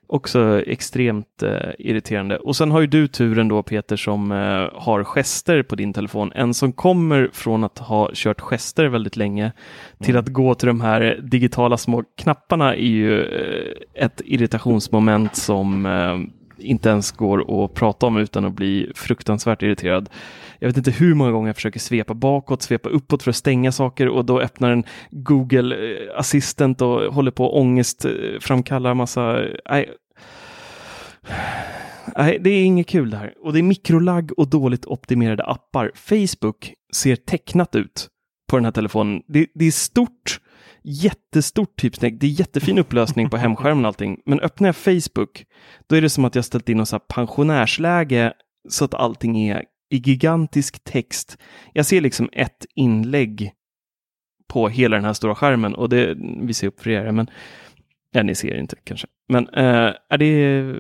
Också 0.08 0.62
extremt 0.68 1.44
eh, 1.44 1.70
irriterande. 1.80 2.38
Och 2.38 2.56
sen 2.56 2.72
har 2.72 2.82
ju 2.82 2.88
du 2.88 3.08
turen 3.08 3.48
då 3.48 3.64
Peter 3.64 3.96
som 3.96 4.32
eh, 4.32 4.82
har 4.82 5.04
gester 5.04 5.64
på 5.64 5.76
din 5.76 5.94
telefon. 5.94 6.32
En 6.36 6.54
som 6.54 6.74
kommer 6.74 7.30
från 7.34 7.64
att 7.64 7.80
ha 7.80 8.10
kört 8.14 8.42
gester 8.42 8.86
väldigt 8.86 9.16
länge 9.16 9.52
till 10.00 10.18
att 10.18 10.28
gå 10.28 10.56
till 10.56 10.68
de 10.68 10.82
här 10.82 11.20
digitala 11.24 11.78
små 11.78 12.04
knapparna 12.18 12.76
är 12.76 12.80
ju 12.80 13.22
eh, 13.22 14.06
ett 14.06 14.22
irritationsmoment 14.26 15.36
som 15.36 15.86
eh, 15.86 16.18
inte 16.58 16.90
ens 16.90 17.12
går 17.12 17.66
att 17.66 17.74
prata 17.74 18.06
om 18.06 18.18
utan 18.18 18.46
att 18.46 18.54
bli 18.54 18.92
fruktansvärt 18.96 19.64
irriterad. 19.64 20.10
Jag 20.64 20.70
vet 20.70 20.78
inte 20.78 20.92
hur 20.92 21.14
många 21.14 21.32
gånger 21.32 21.50
jag 21.50 21.56
försöker 21.56 21.80
svepa 21.80 22.14
bakåt, 22.14 22.62
svepa 22.62 22.90
uppåt 22.90 23.24
för 23.24 23.30
att 23.30 23.36
stänga 23.36 23.72
saker 23.72 24.08
och 24.08 24.26
då 24.26 24.42
öppnar 24.42 24.72
en 24.72 24.84
Google 25.12 25.98
Assistant 26.16 26.82
och 26.82 27.14
håller 27.14 27.32
på 27.32 27.46
att 27.46 27.54
ångest 27.54 28.06
framkallar 28.40 28.94
massa... 28.94 29.44
Eh, 29.44 29.50
nej. 29.70 29.92
Nej, 32.18 32.40
det 32.42 32.50
är 32.50 32.64
inget 32.64 32.88
kul 32.88 33.10
det 33.10 33.18
här. 33.18 33.34
Och 33.44 33.54
det 33.54 33.60
är 33.60 33.64
mikrolagg 33.64 34.32
och 34.40 34.50
dåligt 34.50 34.86
optimerade 34.86 35.44
appar. 35.44 35.92
Facebook 35.96 36.74
ser 36.94 37.16
tecknat 37.16 37.76
ut 37.76 38.08
på 38.50 38.58
den 38.58 38.66
här 38.66 38.72
telefonen. 38.72 39.22
Det, 39.28 39.48
det 39.56 39.66
är 39.66 39.72
stort, 39.72 40.40
jättestort 40.84 41.82
typsnäck. 41.82 42.14
Det 42.20 42.26
är 42.26 42.40
jättefin 42.40 42.78
upplösning 42.78 43.30
på 43.30 43.38
hemskärmen 43.38 43.86
och 43.86 43.90
allting. 43.90 44.20
Men 44.26 44.40
öppnar 44.40 44.68
jag 44.68 44.76
Facebook, 44.76 45.46
då 45.88 45.96
är 45.96 46.02
det 46.02 46.10
som 46.10 46.26
att 46.26 46.36
jag 46.36 46.46
ställt 46.46 46.70
in 46.70 46.78
något 46.78 46.90
så 46.90 46.96
här 46.96 47.04
pensionärsläge 47.16 48.34
så 48.70 48.86
att 48.86 48.94
allting 48.94 49.50
är 49.50 49.64
i 49.94 49.98
gigantisk 49.98 50.84
text. 50.84 51.38
Jag 51.74 51.86
ser 51.86 52.02
liksom 52.02 52.30
ett 52.32 52.66
inlägg 52.76 53.52
på 54.48 54.70
hela 54.70 54.96
den 54.96 55.06
här 55.06 55.14
stora 55.14 55.36
skärmen 55.36 55.76
och 55.76 55.90
det 55.90 56.16
visar 56.42 56.68
upp 56.68 56.82
för 56.82 56.90
er, 56.90 57.12
men 57.12 57.30
ja, 58.12 58.24
ni 58.24 58.36
ser 58.36 58.60
inte 58.60 58.76
kanske. 58.84 59.08
Men 59.30 59.50
eh, 59.50 59.94
är 60.10 60.18
det 60.18 60.76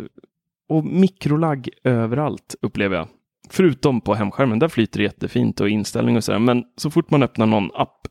och 0.70 0.86
mikrolagg 0.86 1.70
överallt 1.84 2.55
upplever 2.61 2.97
jag. 2.97 3.07
Förutom 3.49 4.01
på 4.01 4.14
hemskärmen, 4.14 4.59
där 4.59 4.68
flyter 4.68 4.99
det 4.99 5.03
jättefint 5.03 5.61
och 5.61 5.70
inställning 5.70 6.18
och 6.18 6.24
sådär. 6.24 6.39
Men 6.39 6.64
så 6.78 6.91
fort 6.91 7.11
man 7.11 7.24
öppnar 7.24 7.45
någon 7.45 7.70
app 7.74 8.07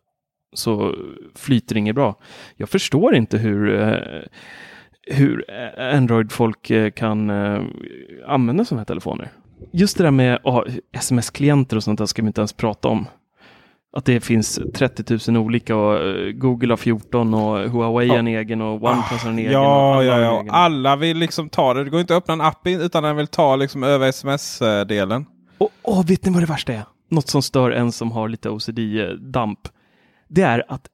så 0.52 0.94
flyter 1.34 1.74
det 1.74 1.78
inget 1.78 1.94
bra. 1.94 2.20
Jag 2.56 2.68
förstår 2.68 3.14
inte 3.14 3.38
hur, 3.38 3.80
eh, 3.80 4.22
hur 5.06 5.50
Android-folk 5.78 6.70
eh, 6.70 6.90
kan 6.90 7.30
eh, 7.30 7.62
använda 8.26 8.64
sådana 8.64 8.80
här 8.80 8.86
telefoner. 8.86 9.32
Just 9.70 9.98
det 9.98 10.04
där 10.04 10.10
med 10.10 10.38
ah, 10.44 10.62
sms-klienter 10.92 11.76
och 11.76 11.84
sånt 11.84 11.98
där 11.98 12.06
ska 12.06 12.22
vi 12.22 12.26
inte 12.26 12.40
ens 12.40 12.52
prata 12.52 12.88
om. 12.88 13.06
Att 13.96 14.04
det 14.04 14.20
finns 14.20 14.60
30 14.74 15.30
000 15.32 15.36
olika 15.44 15.76
och 15.76 15.96
eh, 16.08 16.30
Google 16.32 16.72
har 16.72 16.76
14 16.76 17.34
och 17.34 17.70
Huawei 17.70 18.08
har 18.08 18.16
en 18.16 18.26
egen 18.28 18.60
och 18.60 18.82
OnePlus 18.82 19.22
har 19.22 19.30
en 19.30 19.38
egen. 19.38 19.56
och 19.56 19.62
Ja, 19.64 20.02
ja, 20.04 20.18
ja. 20.20 20.40
egen. 20.40 20.50
Alla 20.54 20.96
vill 20.96 21.16
liksom 21.18 21.48
ta 21.48 21.74
det. 21.74 21.84
Det 21.84 21.90
går 21.90 22.00
inte 22.00 22.16
att 22.16 22.22
öppna 22.22 22.34
en 22.34 22.40
app 22.40 22.66
utan 22.66 23.02
den 23.02 23.16
vill 23.16 23.26
ta 23.26 23.56
liksom 23.56 23.82
över 23.82 24.08
sms-delen. 24.08 25.26
Och 25.58 25.70
åh, 25.82 26.06
vet 26.06 26.24
ni 26.24 26.32
vad 26.32 26.42
det 26.42 26.46
värsta 26.46 26.72
är? 26.72 26.82
Något 27.10 27.28
som 27.28 27.42
stör 27.42 27.70
en 27.70 27.92
som 27.92 28.12
har 28.12 28.28
lite 28.28 28.48
OCD-damp. 28.50 29.58
Det 30.28 30.42
är 30.42 30.64
att 30.68 30.86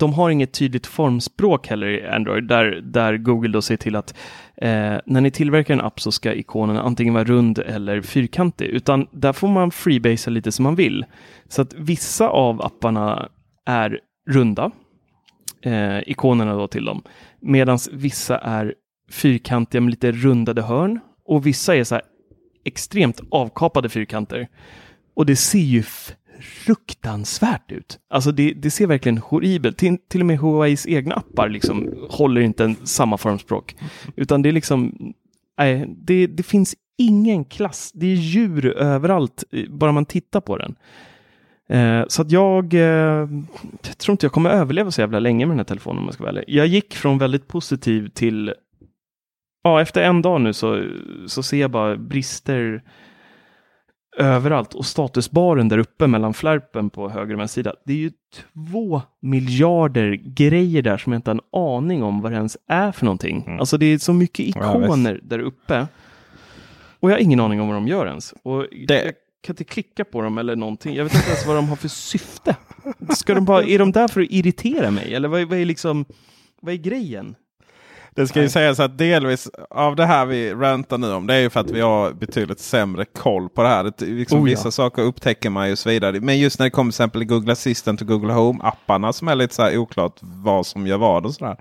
de 0.00 0.12
har 0.12 0.30
inget 0.30 0.52
tydligt 0.52 0.86
formspråk 0.86 1.68
heller 1.68 1.86
i 1.86 2.06
Android, 2.06 2.44
där, 2.44 2.80
där 2.84 3.16
Google 3.16 3.48
då 3.48 3.62
ser 3.62 3.76
till 3.76 3.96
att 3.96 4.14
eh, 4.56 4.96
när 5.06 5.20
ni 5.20 5.30
tillverkar 5.30 5.74
en 5.74 5.80
app 5.80 6.00
så 6.00 6.12
ska 6.12 6.34
ikonen 6.34 6.76
antingen 6.76 7.14
vara 7.14 7.24
rund 7.24 7.58
eller 7.58 8.02
fyrkantig, 8.02 8.66
utan 8.66 9.06
där 9.10 9.32
får 9.32 9.48
man 9.48 9.70
freebasea 9.70 10.30
lite 10.30 10.52
som 10.52 10.62
man 10.62 10.74
vill. 10.74 11.04
Så 11.48 11.62
att 11.62 11.74
vissa 11.74 12.28
av 12.28 12.62
apparna 12.62 13.28
är 13.66 14.00
runda, 14.30 14.70
eh, 15.62 15.98
ikonerna 16.06 16.54
då 16.54 16.68
till 16.68 16.84
dem, 16.84 17.02
medan 17.40 17.78
vissa 17.92 18.38
är 18.38 18.74
fyrkantiga 19.10 19.80
med 19.80 19.90
lite 19.90 20.12
rundade 20.12 20.62
hörn 20.62 21.00
och 21.24 21.46
vissa 21.46 21.76
är 21.76 21.84
så 21.84 21.94
här 21.94 22.04
extremt 22.64 23.20
avkapade 23.30 23.88
fyrkanter. 23.88 24.48
Och 25.14 25.26
det 25.26 25.36
ser 25.36 25.58
ju 25.58 25.82
fruktansvärt 26.40 27.72
ut. 27.72 27.98
Alltså 28.10 28.32
det, 28.32 28.52
det 28.52 28.70
ser 28.70 28.86
verkligen 28.86 29.18
horribelt. 29.18 29.78
Till, 29.78 29.98
till 30.08 30.20
och 30.20 30.26
med 30.26 30.38
Huaweis 30.38 30.86
egna 30.86 31.14
appar 31.14 31.48
liksom 31.48 31.94
håller 32.10 32.40
inte 32.40 32.64
en, 32.64 32.76
samma 32.84 33.18
formspråk. 33.18 33.76
Utan 34.16 34.42
det 34.42 34.48
är 34.48 34.52
liksom, 34.52 35.12
nej, 35.58 35.94
det, 35.96 36.26
det 36.26 36.42
finns 36.42 36.74
ingen 36.98 37.44
klass. 37.44 37.90
Det 37.94 38.06
är 38.06 38.14
djur 38.14 38.66
överallt, 38.66 39.44
bara 39.68 39.92
man 39.92 40.04
tittar 40.04 40.40
på 40.40 40.56
den. 40.56 40.76
Eh, 41.70 42.04
så 42.08 42.22
att 42.22 42.30
jag, 42.30 42.74
eh, 42.74 43.28
jag 43.82 43.98
tror 43.98 44.12
inte 44.12 44.26
jag 44.26 44.32
kommer 44.32 44.50
överleva 44.50 44.90
så 44.90 45.00
jävla 45.00 45.18
länge 45.18 45.46
med 45.46 45.52
den 45.52 45.58
här 45.58 45.64
telefonen 45.64 45.98
om 45.98 46.04
jag 46.04 46.14
ska 46.14 46.22
vara 46.22 46.32
ärlig. 46.32 46.44
Jag 46.48 46.66
gick 46.66 46.94
från 46.94 47.18
väldigt 47.18 47.48
positiv 47.48 48.08
till, 48.08 48.54
ja 49.62 49.80
efter 49.80 50.02
en 50.02 50.22
dag 50.22 50.40
nu 50.40 50.52
så, 50.52 50.84
så 51.26 51.42
ser 51.42 51.60
jag 51.60 51.70
bara 51.70 51.96
brister 51.96 52.82
överallt 54.20 54.74
och 54.74 54.86
statusbaren 54.86 55.68
där 55.68 55.78
uppe 55.78 56.06
mellan 56.06 56.34
flärpen 56.34 56.90
på 56.90 57.08
höger 57.08 57.34
och 57.34 57.40
vänster 57.40 57.60
sida. 57.62 57.74
Det 57.84 57.92
är 57.92 57.96
ju 57.96 58.10
två 58.70 59.02
miljarder 59.20 60.12
grejer 60.24 60.82
där 60.82 60.96
som 60.98 61.12
jag 61.12 61.18
inte 61.18 61.30
har 61.30 61.34
en 61.34 61.60
aning 61.76 62.02
om 62.02 62.20
vad 62.20 62.32
det 62.32 62.36
ens 62.36 62.56
är 62.68 62.92
för 62.92 63.04
någonting. 63.04 63.44
Mm. 63.46 63.60
Alltså 63.60 63.78
det 63.78 63.86
är 63.86 63.98
så 63.98 64.12
mycket 64.12 64.56
Ja, 64.56 64.84
ikoner 64.84 65.20
där 65.22 65.38
uppe. 65.38 65.86
Och 67.00 67.10
jag 67.10 67.14
har 67.16 67.20
ingen 67.20 67.40
aning 67.40 67.60
om 67.60 67.66
vad 67.68 67.76
de 67.76 67.88
gör 67.88 68.06
ens. 68.06 68.34
Och 68.42 68.66
Det- 68.86 69.04
Jag 69.04 69.14
kan 69.42 69.52
inte 69.52 69.64
klicka 69.64 70.04
på 70.04 70.22
dem 70.22 70.38
eller 70.38 70.56
någonting. 70.56 70.94
Jag 70.94 71.04
vet 71.04 71.14
inte 71.14 71.26
ens 71.28 71.46
vad 71.46 71.56
de 71.56 71.68
har 71.68 71.76
för 71.76 71.88
syfte. 71.88 72.56
Ska 73.08 73.34
de 73.34 73.44
bara, 73.44 73.62
är 73.62 73.78
de 73.78 73.92
där 73.92 74.08
för 74.08 74.20
att 74.20 74.30
irritera 74.30 74.90
mig? 74.90 75.14
Eller 75.14 75.28
vad 75.28 75.42
vad 75.48 75.58
är 75.58 75.64
liksom, 75.64 76.04
vad 76.60 76.74
är 76.74 76.78
grejen? 76.78 77.34
Det 78.20 78.28
ska 78.28 78.42
ju 78.42 78.48
sägas 78.48 78.80
att 78.80 78.98
delvis 78.98 79.48
av 79.70 79.96
det 79.96 80.06
här 80.06 80.26
vi 80.26 80.54
rantar 80.54 80.98
nu 80.98 81.12
om 81.12 81.26
det 81.26 81.34
är 81.34 81.40
ju 81.40 81.50
för 81.50 81.60
att 81.60 81.70
vi 81.70 81.80
har 81.80 82.12
betydligt 82.12 82.60
sämre 82.60 83.04
koll 83.04 83.48
på 83.48 83.62
det 83.62 83.68
här. 83.68 83.84
Det, 83.84 84.06
liksom 84.06 84.38
Oh 84.38 84.50
ja. 84.50 84.56
Vissa 84.56 84.70
saker 84.70 85.02
upptäcker 85.02 85.50
man 85.50 85.66
ju 85.66 85.72
och 85.72 85.78
så 85.78 85.88
vidare. 85.88 86.20
Men 86.20 86.38
just 86.38 86.58
när 86.58 86.66
det 86.66 86.70
kommer 86.70 86.92
till 86.92 86.96
exempel 86.96 87.24
Google 87.24 87.52
Assistant 87.52 88.00
och 88.00 88.06
Google 88.06 88.32
Home-apparna 88.32 89.12
som 89.12 89.28
är 89.28 89.34
lite 89.34 89.54
så 89.54 89.62
här 89.62 89.78
oklart 89.78 90.16
vad 90.20 90.66
som 90.66 90.86
gör 90.86 90.98
vad 90.98 91.26
och 91.26 91.34
sådär. 91.34 91.56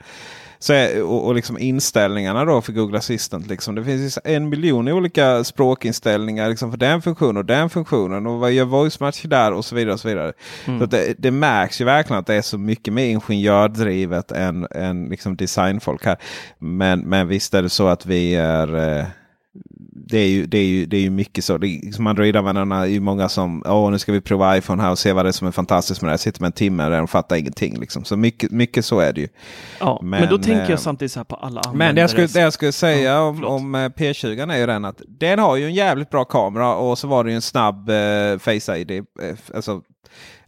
Så 0.62 0.74
är, 0.74 1.04
och, 1.04 1.26
och 1.26 1.36
liksom 1.36 1.58
inställningarna 1.58 2.46
då 2.46 2.62
för 2.62 2.74
Google 2.74 2.98
Assistant. 2.98 3.48
Liksom. 3.48 3.76
Det 3.76 3.84
finns 3.84 4.20
en 4.24 4.50
miljon 4.50 4.88
olika 4.88 5.44
språkinställningar 5.44 6.50
liksom 6.50 6.72
för 6.72 6.78
den 6.78 7.02
funktionen 7.02 7.38
och 7.38 7.46
den 7.46 7.70
funktionen. 7.70 8.28
Och 8.28 8.40
vad 8.40 8.52
gör 8.52 8.66
voice 8.66 9.00
match 9.00 9.24
där 9.24 9.52
och 9.54 9.66
så 9.66 9.76
vidare. 9.76 9.94
och 9.94 10.00
så 10.00 10.08
vidare. 10.08 10.34
Mm. 10.66 10.80
Så 10.80 10.86
det, 10.86 11.14
det 11.18 11.32
märks 11.32 11.82
ju 11.82 11.86
verkligen 11.86 12.20
att 12.20 12.28
det 12.28 12.36
är 12.36 12.42
så 12.42 12.58
mycket 12.58 12.94
mer 12.94 13.06
ingenjördrivet 13.06 14.32
än, 14.32 14.68
än 14.72 15.10
liksom 15.10 15.36
designfolk 15.36 16.06
här. 16.06 16.18
Men, 16.58 17.00
men 17.00 17.28
visst 17.28 17.54
är 17.54 17.62
det 17.62 17.70
så 17.70 17.88
att 17.88 18.06
vi 18.06 18.36
är... 18.36 19.06
Eh, 19.56 19.62
det 20.10 20.18
är, 20.18 20.28
ju, 20.28 20.46
det, 20.46 20.58
är 20.58 20.66
ju, 20.66 20.86
det 20.86 20.98
är 20.98 21.02
ju 21.02 21.10
mycket 21.10 21.44
så. 21.44 21.58
Det 21.58 21.68
är, 21.68 21.86
liksom 21.86 22.08
Android-användarna 22.08 22.82
är 22.82 22.86
ju 22.86 23.00
många 23.00 23.30
som 23.30 23.64
Åh, 23.66 23.92
nu 23.92 24.00
ska 24.00 24.12
vi 24.12 24.22
prova 24.22 24.58
iPhone 24.58 24.84
här 24.84 24.92
och 24.92 25.00
se 25.00 25.14
vad 25.14 25.26
det 25.26 25.30
är 25.30 25.32
som 25.32 25.48
är 25.48 25.52
fantastiskt 25.52 26.02
med 26.02 26.08
det 26.08 26.12
här. 26.12 26.18
Sitter 26.18 26.42
med 26.42 26.48
en 26.48 26.52
timme 26.52 26.90
där 26.90 27.04
och 27.04 27.10
fattar 27.10 27.36
ingenting. 27.36 27.80
Liksom. 27.80 28.04
Så 28.04 28.18
mycket, 28.18 28.52
mycket 28.52 28.86
så 28.86 29.00
är 29.00 29.14
det 29.14 29.22
ju. 29.22 29.28
Ja, 29.80 30.00
men, 30.04 30.20
Men, 30.20 30.30
då 30.30 30.38
tänker 30.38 30.64
eh, 30.64 30.70
jag 30.70 30.80
samtidigt 30.80 31.12
så 31.12 31.20
här 31.20 31.24
på 31.24 31.36
alla 31.36 31.62
användare. 31.62 31.78
Men 31.78 31.96
det 31.96 32.02
jag 32.02 32.10
skulle, 32.10 32.28
det 32.28 32.40
jag 32.40 32.54
skulle 32.54 32.72
säga 32.72 33.12
Ja, 33.12 33.22
om, 33.22 33.44
om 33.44 33.76
eh, 33.76 33.80
P20 33.80 34.54
är 34.54 34.58
ju 34.58 34.66
den 34.66 34.86
att 34.86 35.02
den 35.08 35.40
har 35.40 35.56
ju 35.56 35.66
en 35.66 35.74
jävligt 35.74 36.10
bra 36.10 36.26
kamera 36.26 36.76
och 36.76 36.98
så 36.98 37.08
var 37.08 37.24
det 37.24 37.30
ju 37.30 37.36
en 37.36 37.42
snabb 37.42 37.90
eh, 37.90 38.38
Face 38.40 38.78
ID. 38.78 38.92
Eh, 38.92 39.04
alltså, 39.56 39.82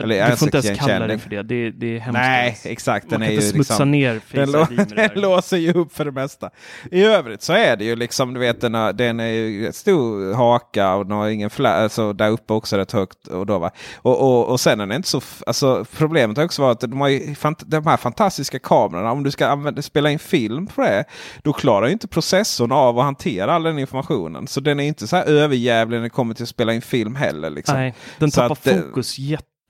eller 0.04 0.30
du 0.32 0.38
får 0.38 0.48
inte 0.48 0.68
ens 0.68 0.80
kalla 0.80 1.08
det 1.08 1.18
för 1.18 1.30
det. 1.30 1.44
Det, 1.44 1.72
det 1.72 1.96
är 1.96 2.00
hemskt. 2.00 2.14
Nej, 2.20 2.58
exakt. 2.64 3.12
Man 3.12 3.20
Den 3.20 3.20
kan 3.20 3.32
är 3.32 3.34
inte 3.34 3.46
ju 3.46 3.52
smutsa 3.52 3.74
liksom, 3.74 3.92
ner 3.92 4.22
den, 4.32 4.50
lå- 4.50 4.96
den 5.14 5.22
låser 5.22 5.58
ju 5.58 5.74
upp 5.74 5.94
för 5.94 6.06
det 6.06 6.12
mesta. 6.12 6.50
I 6.92 7.04
övrigt 7.04 7.42
så 7.42 7.54
är 7.54 7.78
det 7.78 7.86
ju 7.86 7.96
liksom, 7.96 8.34
du 8.34 8.40
vet 8.40 8.62
den, 8.62 8.74
har- 8.74 8.94
den 8.94 9.20
är 9.20 9.28
ju 9.28 9.72
stor 9.72 10.34
haka 10.34 10.94
och 10.96 11.06
den 11.06 11.18
har 11.18 11.30
ingen 11.30 11.50
flä, 11.50 11.70
alltså 11.70 12.14
där 12.14 12.30
uppe 12.30 12.54
också 12.54 12.78
rätt 12.78 12.92
högt. 12.92 13.28
Och, 13.28 13.46
då, 13.46 13.60
va? 13.60 13.72
Och, 13.96 14.22
och, 14.22 14.50
och 14.50 14.60
sen 14.60 14.80
är 14.80 14.86
den 14.88 14.96
inte 14.96 15.10
så, 15.10 15.22
alltså 15.46 15.86
problemet 15.98 16.38
har 16.38 16.46
också 16.46 16.62
varit 16.62 16.84
att 16.84 16.92
de 16.92 17.02
har 17.02 17.08
ju 17.08 17.20
fant- 17.20 17.64
de 17.66 17.86
här 17.88 17.98
fantastiska 17.98 18.60
kamerorna. 18.60 19.12
Om 19.12 19.24
du 19.24 19.32
ska 19.32 19.48
använda, 19.48 19.82
spela 19.82 20.12
in 20.12 20.20
film 20.20 20.68
på 20.68 20.82
det, 20.82 21.04
då 21.44 21.54
klarar 21.54 21.86
ju 21.88 21.94
inte 21.94 22.08
processorn 22.08 22.72
av 22.72 23.00
att 23.00 23.06
hantera 23.06 23.54
all 23.54 23.64
den 23.64 23.80
informationen. 23.80 24.48
Så 24.48 24.60
den 24.60 24.80
är 24.80 24.84
inte 24.84 25.08
så 25.08 25.16
här 25.16 25.26
överjävlig 25.26 25.98
när 25.98 26.04
det 26.04 26.10
kommer 26.10 26.34
till 26.34 26.44
att 26.44 26.50
spela 26.50 26.74
in 26.74 26.82
film 26.82 27.16
heller. 27.16 27.50
Liksom. 27.50 27.76
Nej, 27.78 27.94
den 28.20 28.32
tappar 28.32 28.52
att, 28.54 28.68
eh, 28.68 28.78
fokus 28.82 29.20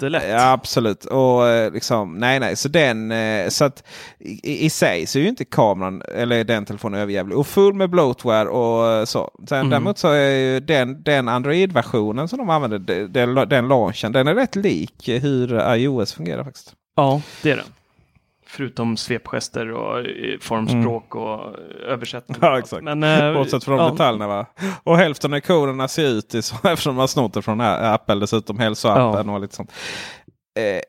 jättelätt. 0.06 0.24
Ja, 0.30 0.52
absolut. 0.52 1.06
Och 1.06 1.48
eh, 1.48 1.72
liksom, 1.74 2.18
nej, 2.18 2.40
nej. 2.40 2.56
Så 2.56 2.68
den, 2.70 3.12
eh, 3.12 3.48
så 3.50 3.66
att 3.66 3.84
i, 4.20 4.66
i 4.66 4.70
sig 4.70 5.06
så 5.06 5.20
är 5.20 5.24
ju 5.24 5.30
inte 5.30 5.46
kameran 5.46 6.02
eller 6.16 6.44
den 6.44 6.66
telefonen 6.66 7.00
överjävlig. 7.02 7.38
Och 7.38 7.48
full 7.48 7.74
med 7.74 7.90
bloatware 7.90 8.50
och 8.50 8.92
eh, 8.92 9.06
så. 9.06 9.32
Sen 9.50 9.58
Mm. 9.58 9.70
däremot 9.70 9.98
så 9.98 10.08
är 10.08 10.30
ju 10.32 10.60
den, 10.60 11.04
den 11.04 11.28
Android-versionen 11.28 12.28
som 12.28 12.38
de 12.38 12.50
använder, 12.50 12.80
de- 12.80 13.08
den, 13.08 13.50
den 13.50 13.68
launchen, 13.68 14.12
den 14.12 14.28
är 14.28 14.36
rätt 14.36 14.56
lik 14.56 15.10
hur 15.22 15.76
iOS 15.76 16.14
fungerar 16.14 16.44
faktiskt. 16.44 16.74
Ja, 16.96 17.22
det 17.42 17.52
är 17.52 17.56
den. 17.56 17.66
Förutom 18.52 18.98
svepgester 18.98 19.72
och 19.72 20.00
eh, 20.00 20.40
formspråk 20.40 21.16
och 21.16 21.34
eh, 21.34 21.92
översättning. 21.92 22.38
Mm. 22.42 22.50
Ja, 22.52 22.60
exakt. 22.60 22.84
Men, 22.84 23.04
eh, 23.04 23.34
Bortsett 23.34 23.64
från 23.64 23.78
ja, 23.78 23.90
detaljerna 23.90 24.28
va. 24.28 24.46
Och 24.84 24.98
hälften 24.98 25.34
av 25.34 25.38
ikonerna 25.38 25.88
ser 25.88 26.08
ut 26.08 26.36
i 26.36 26.42
så 26.42 26.56
eftersom 26.68 26.96
man 26.96 27.08
snott 27.08 27.34
det 27.34 27.42
från 27.42 27.62
Apple 27.62 28.16
dessutom. 28.16 28.60
Hälsoappen 28.60 29.30
och 29.30 29.42
lite 29.42 29.56
sånt. 29.56 29.72
Eh, 30.60 30.82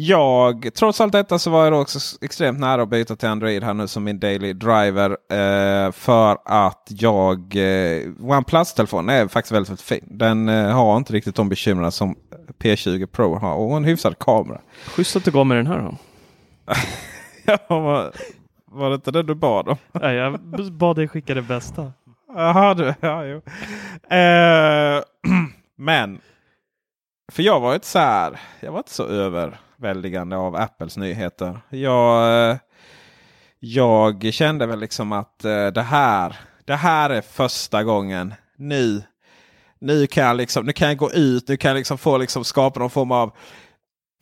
jag, 0.00 0.68
trots 0.74 1.00
allt 1.00 1.12
detta 1.12 1.38
så 1.38 1.50
var 1.50 1.64
jag 1.64 1.80
också 1.80 1.98
extremt 2.20 2.60
nära 2.60 2.82
att 2.82 2.88
byta 2.88 3.16
till 3.16 3.28
Android 3.28 3.64
här 3.64 3.74
nu 3.74 3.86
som 3.86 4.04
min 4.04 4.20
daily 4.20 4.52
driver. 4.52 5.10
Eh, 5.10 5.92
för 5.92 6.38
att 6.44 6.88
jag, 6.88 7.56
eh, 7.56 8.02
OnePlus-telefonen 8.20 9.16
är 9.16 9.28
faktiskt 9.28 9.52
väldigt, 9.52 9.70
väldigt 9.70 9.86
fin. 9.86 10.04
Den 10.10 10.48
eh, 10.48 10.70
har 10.70 10.96
inte 10.96 11.12
riktigt 11.12 11.34
de 11.34 11.48
bekymren 11.48 11.92
som 11.92 12.16
P20 12.58 13.06
Pro 13.06 13.38
har. 13.38 13.54
Och 13.54 13.76
en 13.76 13.84
hyfsad 13.84 14.18
kamera. 14.18 14.60
Schysst 14.86 15.16
att 15.16 15.24
du 15.24 15.30
gav 15.30 15.46
mig 15.46 15.56
den 15.56 15.66
här 15.66 15.78
då. 15.78 15.94
Ja, 17.44 17.58
var, 17.68 18.12
var 18.64 18.88
det 18.88 18.94
inte 18.94 19.10
det 19.10 19.22
du 19.22 19.34
bad 19.34 19.68
om? 19.68 19.76
Nej, 19.92 20.14
jag 20.14 20.40
bad 20.72 20.96
dig 20.96 21.08
skicka 21.08 21.34
det 21.34 21.42
bästa. 21.42 21.92
Jaha 22.34 22.74
du, 22.74 22.94
ja 23.00 23.24
jo. 23.24 23.42
Eh, 24.16 25.02
men. 25.76 26.20
För 27.32 27.42
jag 27.42 27.60
var 27.60 27.74
inte 27.74 27.86
så 27.86 27.98
här. 27.98 28.40
Jag 28.60 28.72
var 28.72 28.78
inte 28.78 28.90
så 28.90 29.04
överväldigande 29.04 30.36
av 30.36 30.56
Apples 30.56 30.96
nyheter. 30.96 31.60
Jag, 31.68 32.50
eh, 32.50 32.56
jag 33.58 34.32
kände 34.32 34.66
väl 34.66 34.80
liksom 34.80 35.12
att 35.12 35.44
eh, 35.44 35.66
det 35.66 35.82
här. 35.82 36.36
Det 36.64 36.76
här 36.76 37.10
är 37.10 37.20
första 37.20 37.84
gången. 37.84 38.34
Nu. 38.56 39.02
Nu 39.78 40.06
kan 40.06 40.24
jag 40.24 40.36
liksom, 40.36 40.66
nu 40.66 40.72
kan 40.72 40.88
jag 40.88 40.96
gå 40.96 41.12
ut. 41.12 41.48
Nu 41.48 41.56
kan 41.56 41.68
jag 41.68 41.76
liksom 41.76 41.98
få 41.98 42.18
liksom 42.18 42.44
skapa 42.44 42.80
någon 42.80 42.90
form 42.90 43.12
av 43.12 43.32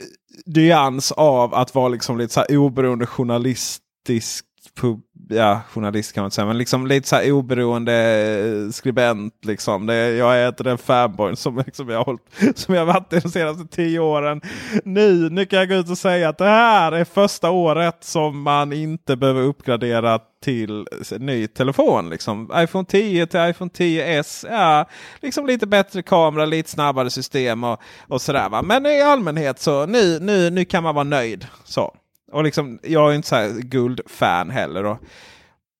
Eh, 0.00 0.06
eh, 0.06 0.42
nyans 0.46 1.12
av 1.12 1.54
att 1.54 1.74
vara 1.74 1.88
liksom 1.88 2.18
lite 2.18 2.34
så 2.34 2.40
här 2.40 2.56
oberoende 2.56 3.06
journalistisk 3.06 4.44
pub, 4.74 5.00
ja, 5.28 5.60
journalist 5.70 6.12
kan 6.12 6.22
man 6.22 6.26
inte 6.26 6.34
säga, 6.34 6.46
men 6.46 6.58
liksom 6.58 6.86
lite 6.86 7.08
så 7.08 7.16
här 7.16 7.32
oberoende 7.32 7.94
eh, 7.94 8.70
skribent. 8.70 9.44
Liksom. 9.44 9.86
Det, 9.86 9.94
jag 9.94 10.36
är 10.36 10.48
inte 10.48 10.62
den 10.62 10.78
fanboy 10.78 11.36
som, 11.36 11.62
liksom 11.66 11.88
jag 11.88 12.04
hållit, 12.04 12.22
som 12.54 12.74
jag 12.74 12.86
varit 12.86 13.10
de 13.10 13.20
senaste 13.20 13.76
tio 13.76 13.98
åren. 14.00 14.40
Nu, 14.84 15.30
nu 15.30 15.46
kan 15.46 15.58
jag 15.58 15.68
gå 15.68 15.74
ut 15.74 15.90
och 15.90 15.98
säga 15.98 16.28
att 16.28 16.38
det 16.38 16.44
här 16.44 16.92
är 16.92 17.04
första 17.04 17.50
året 17.50 17.96
som 18.00 18.42
man 18.42 18.72
inte 18.72 19.16
behöver 19.16 19.42
uppgradera 19.42 20.20
till 20.42 20.86
ny 21.18 21.46
telefon. 21.46 22.10
Liksom. 22.10 22.50
iPhone 22.54 22.84
10 22.84 23.26
till 23.26 23.40
iPhone 23.40 23.70
10s. 23.70 24.46
Ja, 24.50 24.88
liksom 25.20 25.46
lite 25.46 25.66
bättre 25.66 26.02
kamera, 26.02 26.46
lite 26.46 26.70
snabbare 26.70 27.10
system 27.10 27.64
och, 27.64 27.80
och 28.08 28.20
sådär. 28.20 28.48
Va? 28.48 28.62
Men 28.62 28.86
i 28.86 29.02
allmänhet 29.02 29.60
så 29.60 29.86
nu, 29.86 30.18
nu, 30.20 30.50
nu 30.50 30.64
kan 30.64 30.82
man 30.82 30.94
vara 30.94 31.04
nöjd. 31.04 31.46
Så. 31.64 31.94
Och 32.32 32.44
liksom, 32.44 32.78
jag 32.82 33.10
är 33.10 33.16
inte 33.16 33.28
så 33.28 33.52
guldfan 33.60 34.50
heller. 34.50 34.82
Då. 34.82 34.98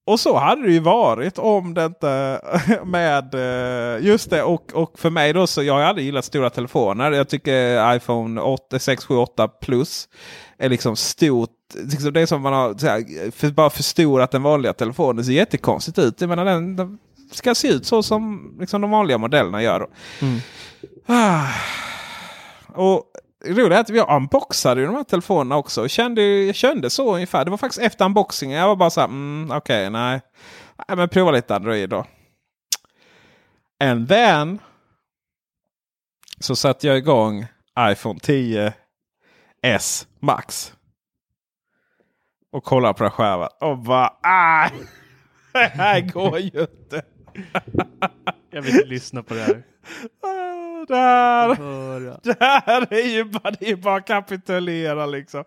Och 0.07 0.21
så 0.21 0.37
hade 0.37 0.63
det 0.63 0.73
ju 0.73 0.81
varit 0.81 1.39
om 1.39 1.75
det 1.75 1.85
inte 1.85 2.41
med 2.85 3.35
eh, 3.35 4.07
just 4.07 4.31
det. 4.31 4.43
Och, 4.43 4.73
och 4.75 4.99
för 4.99 5.11
mig 5.11 5.33
då 5.33 5.47
så 5.47 5.63
jag 5.63 5.75
har 5.75 5.81
aldrig 5.81 6.07
gillat 6.07 6.25
stora 6.25 6.51
telefoner. 6.51 7.13
Jag 7.13 7.29
tycker 7.29 7.97
iPhone 7.97 8.41
8, 8.41 8.79
6, 8.79 9.05
7, 9.05 9.15
8 9.17 9.49
plus 9.49 10.09
är 10.59 10.69
liksom 10.69 10.97
stort. 10.97 11.51
Liksom 11.75 12.13
det 12.13 12.21
är 12.21 12.27
som 12.27 12.43
man 12.43 12.53
har 12.53 12.87
här, 12.87 13.31
för, 13.31 13.51
bara 13.51 13.71
förstorat 13.71 14.31
den 14.31 14.43
vanliga 14.43 14.73
telefonen. 14.73 15.17
Det 15.17 15.25
ser 15.25 15.33
jättekonstigt 15.33 15.99
ut. 15.99 16.21
Jag 16.21 16.29
menar, 16.29 16.45
den, 16.45 16.77
den 16.77 16.99
ska 17.33 17.55
se 17.55 17.69
ut 17.69 17.87
så 17.87 18.03
som 18.03 18.55
liksom, 18.61 18.81
de 18.81 18.91
vanliga 18.91 19.19
modellerna 19.19 19.63
gör. 19.63 19.87
Mm. 20.23 20.41
Ah. 21.07 21.47
Och 22.75 23.03
det 23.47 23.63
roliga 23.63 23.79
är 23.79 23.81
att 23.81 23.89
jag 23.89 24.17
unboxade 24.17 24.81
ju 24.81 24.87
de 24.87 24.97
här 24.97 25.05
telefonerna 25.05 25.57
också. 25.57 25.83
Och 25.83 25.91
kände, 25.91 26.23
jag 26.23 26.55
kände 26.55 26.91
så 26.91 27.15
ungefär. 27.15 27.45
Det 27.45 27.51
var 27.51 27.59
faktiskt 27.59 27.83
efter 27.83 28.05
unboxingen. 28.05 28.59
Jag 28.59 28.69
var 28.69 28.77
bara 28.77 28.91
så 28.91 29.01
här, 29.01 29.09
mm, 29.09 29.57
okej, 29.57 29.91
nej. 29.91 30.21
nej. 30.89 30.97
Men 30.97 31.09
prova 31.09 31.31
lite 31.31 31.57
Android 31.57 31.91
då. 31.91 32.07
And 33.85 34.09
then. 34.09 34.59
Så 36.41 36.57
satte 36.57 36.87
jag 36.87 36.97
igång 36.97 37.47
iPhone 37.81 38.21
10 38.21 38.73
S 39.63 40.07
Max. 40.21 40.73
Och 42.53 42.65
kollade 42.65 42.95
på 42.95 43.03
den 43.03 43.11
skärmen. 43.11 43.49
Och 43.61 43.79
bara, 43.79 44.13
ah! 44.23 44.69
Det 45.53 45.73
här 45.75 46.01
går 46.01 46.39
ju 46.39 46.61
inte. 46.61 47.03
Jag 48.51 48.63
vill 48.63 48.75
inte 48.75 48.87
lyssna 48.87 49.23
på 49.23 49.35
det 49.35 49.41
här. 49.41 49.63
Det 52.23 52.37
här 52.41 52.93
är 52.93 53.09
ju 53.09 53.25
bara, 53.25 53.51
det 53.61 53.71
är 53.71 53.77
bara 53.77 54.01
kapitulera 54.01 55.07
liksom. 55.07 55.45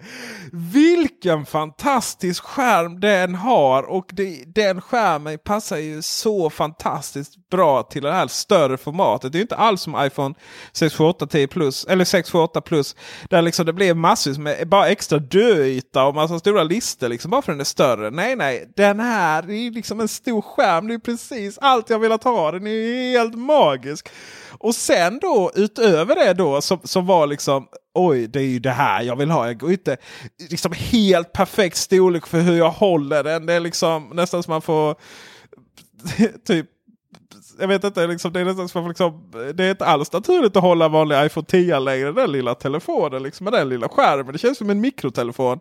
Vilken 0.52 1.46
fantastisk 1.46 2.44
skärm 2.44 3.00
den 3.00 3.36
har 3.36 3.84
och 3.84 4.10
det, 4.14 4.44
den 4.46 4.82
skärmen 4.82 5.40
passar 5.44 5.78
ju 5.78 6.02
så 6.02 6.50
fantastiskt 6.50 7.50
bra 7.50 7.84
till 7.84 8.04
det 8.04 8.12
här 8.12 8.28
större 8.28 8.78
formatet. 8.78 9.32
Det 9.32 9.40
är 9.40 9.42
inte 9.42 9.56
alls 9.56 9.82
som 9.82 10.06
iPhone 10.06 10.36
628 10.74 11.28
10 11.28 11.48
plus 11.48 11.86
eller 11.86 12.06
628 12.06 12.62
plus. 12.62 12.96
Där 13.30 13.42
liksom 13.42 13.66
det 13.66 13.74
blir 13.74 13.94
massvis 13.94 14.38
med 14.38 14.68
bara 14.70 14.88
extra 14.88 15.20
döyta 15.20 16.06
och 16.06 16.16
massa 16.16 16.40
stora 16.40 16.64
listor 16.64 17.08
liksom 17.08 17.32
bara 17.32 17.42
för 17.42 17.52
den 17.52 17.62
är 17.62 17.66
större. 17.66 18.10
Nej, 18.10 18.36
nej, 18.36 18.74
den 18.76 19.00
här 19.00 19.44
är 19.44 19.72
liksom 19.72 20.00
en 20.00 20.08
stor 20.08 20.42
skärm. 20.42 20.88
Det 20.88 20.94
är 20.94 21.00
precis 21.00 21.58
allt 21.58 21.90
jag 21.90 22.00
velat 22.00 22.24
ha. 22.24 22.52
Den 22.52 22.68
är 22.68 23.12
helt 23.12 23.36
magisk. 23.36 24.10
Och 24.52 24.76
sen 24.76 25.19
då 25.22 25.52
utöver 25.56 26.16
det 26.16 26.34
då 26.34 26.62
som, 26.62 26.80
som 26.84 27.06
var 27.06 27.28
liksom 27.28 27.68
oj 27.94 28.28
det 28.28 28.40
är 28.40 28.44
ju 28.44 28.60
det 28.60 28.72
här 28.72 29.02
jag 29.02 29.16
vill 29.16 29.30
ha. 29.32 29.48
Jag 29.48 29.58
går 29.58 29.72
inte 29.72 29.98
liksom 30.50 30.72
helt 30.76 31.34
perfekt 31.34 31.78
storlek 31.78 32.28
för 32.28 32.40
hur 32.40 32.58
jag 32.58 32.72
håller 32.72 33.24
den. 33.24 33.46
Det 33.46 33.54
är 33.54 33.60
liksom 33.60 34.10
nästan 34.14 34.44
som 34.44 34.52
man 34.52 34.62
får 34.62 34.96
typ 36.48 36.66
jag 37.60 37.68
vet 37.68 37.84
inte, 37.84 38.08
liksom, 38.08 38.34
det, 38.34 38.40
är 38.40 38.46
nästan 38.46 38.70
som, 38.70 38.88
liksom, 38.88 39.32
det 39.54 39.64
är 39.64 39.72
inte 39.72 39.86
alls 39.86 40.12
naturligt 40.12 40.56
att 40.56 40.64
hålla 40.64 40.88
vanlig 40.88 41.26
iPhone 41.26 41.46
10 41.46 41.80
längre. 41.80 42.12
Den 42.12 42.32
lilla 42.32 42.56
telefonen 42.56 43.24
liksom, 43.24 43.44
med 43.44 43.54
den 43.54 43.70
lilla 43.70 43.90
skärmen. 43.90 44.34
Det 44.34 44.38
känns 44.38 44.58
som 44.58 44.70
en 44.70 44.82
mikrotelefon. 44.82 45.60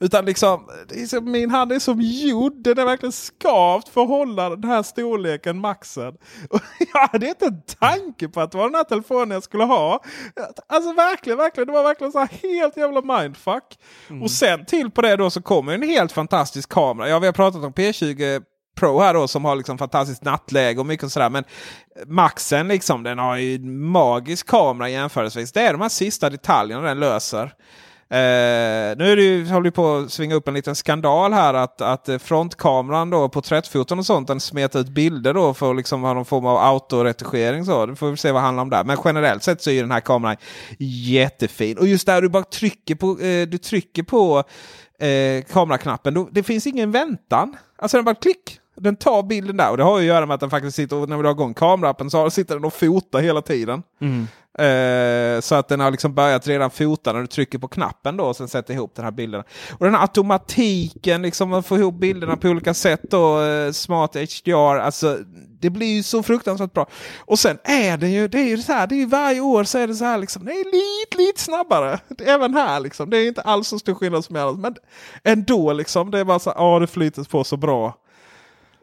Utan 0.00 0.24
liksom, 0.24 0.68
som, 1.08 1.30
min 1.30 1.50
hand 1.50 1.72
är 1.72 1.78
som 1.78 2.00
gjord. 2.00 2.52
Den 2.56 2.78
är 2.78 2.84
verkligen 2.84 3.12
skavt 3.12 3.88
för 3.88 4.02
att 4.02 4.08
hålla 4.08 4.56
den 4.56 4.70
här 4.70 4.82
storleken, 4.82 5.58
maxen. 5.58 6.14
Och 6.50 6.60
jag 6.92 7.08
hade 7.08 7.28
inte 7.28 7.46
en 7.46 7.62
tanke 7.62 8.28
på 8.28 8.40
att 8.40 8.52
det 8.52 8.58
var 8.58 8.64
den 8.64 8.74
här 8.74 8.84
telefonen 8.84 9.30
jag 9.30 9.42
skulle 9.42 9.64
ha. 9.64 10.00
Alltså 10.68 10.92
verkligen, 10.92 11.38
verkligen. 11.38 11.66
Det 11.66 11.72
var 11.72 11.82
verkligen 11.82 12.12
så 12.12 12.18
här 12.18 12.30
helt 12.42 12.76
jävla 12.76 13.18
mindfuck. 13.18 13.78
Mm. 14.10 14.22
Och 14.22 14.30
sen 14.30 14.66
till 14.66 14.90
på 14.90 15.02
det 15.02 15.16
då 15.16 15.30
så 15.30 15.42
kommer 15.42 15.74
en 15.74 15.82
helt 15.82 16.12
fantastisk 16.12 16.68
kamera. 16.68 17.08
Ja, 17.08 17.18
vi 17.18 17.26
har 17.26 17.32
pratat 17.32 17.64
om 17.64 17.72
P20 17.72 18.42
Pro 18.74 19.00
här 19.00 19.14
då 19.14 19.28
som 19.28 19.44
har 19.44 19.56
liksom 19.56 19.78
fantastiskt 19.78 20.24
nattläge 20.24 20.80
och 20.80 20.86
mycket 20.86 21.12
sådär. 21.12 21.30
Men 21.30 21.44
Maxen 22.06 22.68
liksom 22.68 23.02
den 23.02 23.18
har 23.18 23.36
ju 23.36 23.58
magisk 23.68 24.46
kamera 24.46 24.88
jämförelsevis. 24.88 25.52
Det 25.52 25.60
är 25.60 25.72
de 25.72 25.80
här 25.80 25.88
sista 25.88 26.30
detaljerna 26.30 26.82
den 26.82 27.00
löser. 27.00 27.54
Eh, 28.08 28.96
nu 28.96 29.12
är 29.12 29.16
det 29.16 29.22
ju, 29.22 29.46
håller 29.46 29.70
på 29.70 29.96
att 29.96 30.12
svinga 30.12 30.34
upp 30.34 30.48
en 30.48 30.54
liten 30.54 30.74
skandal 30.74 31.32
här 31.32 31.54
att, 31.54 31.80
att 31.80 32.08
frontkameran 32.22 33.10
då 33.10 33.28
på 33.28 33.42
30 33.42 33.78
och 33.78 34.06
sånt 34.06 34.28
den 34.28 34.40
smetar 34.40 34.80
ut 34.80 34.88
bilder 34.88 35.34
då 35.34 35.54
för 35.54 35.70
att 35.70 35.76
liksom 35.76 36.02
ha 36.02 36.14
någon 36.14 36.24
form 36.24 36.46
av 36.46 36.56
autoretuschering. 36.56 37.64
Så. 37.64 37.86
Det 37.86 37.96
får 37.96 38.10
vi 38.10 38.16
se 38.16 38.32
vad 38.32 38.42
det 38.42 38.44
handlar 38.44 38.62
om 38.62 38.70
där. 38.70 38.84
Men 38.84 38.98
generellt 39.04 39.42
sett 39.42 39.62
så 39.62 39.70
är 39.70 39.80
den 39.80 39.90
här 39.90 40.00
kameran 40.00 40.36
jättefin. 40.78 41.78
Och 41.78 41.86
just 41.86 42.06
där 42.06 42.22
du 42.22 42.28
bara 42.28 42.42
trycker 42.42 42.94
på, 42.94 43.20
eh, 43.20 43.48
du 43.48 43.58
trycker 43.58 44.02
på 44.02 44.44
eh, 44.98 45.44
kameraknappen. 45.44 46.14
Då, 46.14 46.28
det 46.32 46.42
finns 46.42 46.66
ingen 46.66 46.90
väntan. 46.90 47.56
Alltså 47.78 47.96
den 47.96 48.04
bara 48.04 48.14
klick. 48.14 48.60
Den 48.76 48.96
tar 48.96 49.22
bilden 49.22 49.56
där 49.56 49.70
och 49.70 49.76
det 49.76 49.82
har 49.82 49.98
ju 49.98 50.04
att 50.04 50.14
göra 50.14 50.26
med 50.26 50.34
att 50.34 50.40
den 50.40 50.50
faktiskt 50.50 50.76
sitter 50.76 50.96
och 50.96 51.08
när 51.08 51.16
vi 51.16 51.22
drar 51.22 51.30
igång 51.30 51.54
kamerappen 51.54 52.10
så 52.10 52.30
sitter 52.30 52.54
den 52.54 52.64
och 52.64 52.74
fotar 52.74 53.20
hela 53.20 53.42
tiden. 53.42 53.82
Mm. 54.00 54.26
Eh, 54.58 55.40
så 55.40 55.54
att 55.54 55.68
den 55.68 55.80
har 55.80 55.90
liksom 55.90 56.14
börjat 56.14 56.46
redan 56.46 56.70
fota 56.70 57.12
när 57.12 57.20
du 57.20 57.26
trycker 57.26 57.58
på 57.58 57.68
knappen 57.68 58.16
då 58.16 58.24
och 58.24 58.36
sen 58.36 58.48
sätter 58.48 58.74
ihop 58.74 58.94
den 58.94 59.04
här 59.04 59.12
bilden. 59.12 59.42
Och 59.72 59.84
den 59.84 59.94
här 59.94 60.02
automatiken, 60.02 61.22
liksom 61.22 61.52
att 61.52 61.66
få 61.66 61.76
ihop 61.78 61.94
bilderna 61.94 62.36
på 62.36 62.48
olika 62.48 62.74
sätt 62.74 63.02
då, 63.10 63.42
eh, 63.42 63.72
smart 63.72 64.16
HDR, 64.16 64.78
alltså 64.78 65.18
det 65.60 65.70
blir 65.70 65.96
ju 65.96 66.02
så 66.02 66.22
fruktansvärt 66.22 66.72
bra. 66.72 66.86
Och 67.18 67.38
sen 67.38 67.58
är 67.64 67.96
det 67.96 68.08
ju, 68.08 68.28
det 68.28 68.38
är 68.38 68.48
ju 68.48 68.58
så 68.58 68.72
här, 68.72 68.86
det 68.86 68.94
är 68.94 68.98
ju 68.98 69.06
varje 69.06 69.40
år 69.40 69.64
så 69.64 69.78
är 69.78 69.86
det 69.86 69.94
så 69.94 70.04
här 70.04 70.18
liksom, 70.18 70.44
det 70.44 70.52
är 70.52 70.64
lite, 70.64 71.16
lite 71.26 71.40
snabbare. 71.40 71.98
Även 72.26 72.54
här 72.54 72.80
liksom, 72.80 73.10
det 73.10 73.18
är 73.18 73.28
inte 73.28 73.42
alls 73.42 73.68
så 73.68 73.78
stor 73.78 73.94
skillnad 73.94 74.24
som 74.24 74.36
annars, 74.36 74.56
men 74.56 74.74
ändå 75.24 75.72
liksom, 75.72 76.10
det 76.10 76.18
är 76.18 76.24
bara 76.24 76.38
så 76.38 76.50
här, 76.50 76.56
ja 76.58 76.78
det 76.78 76.86
flyter 76.86 77.24
på 77.24 77.44
så 77.44 77.56
bra. 77.56 77.94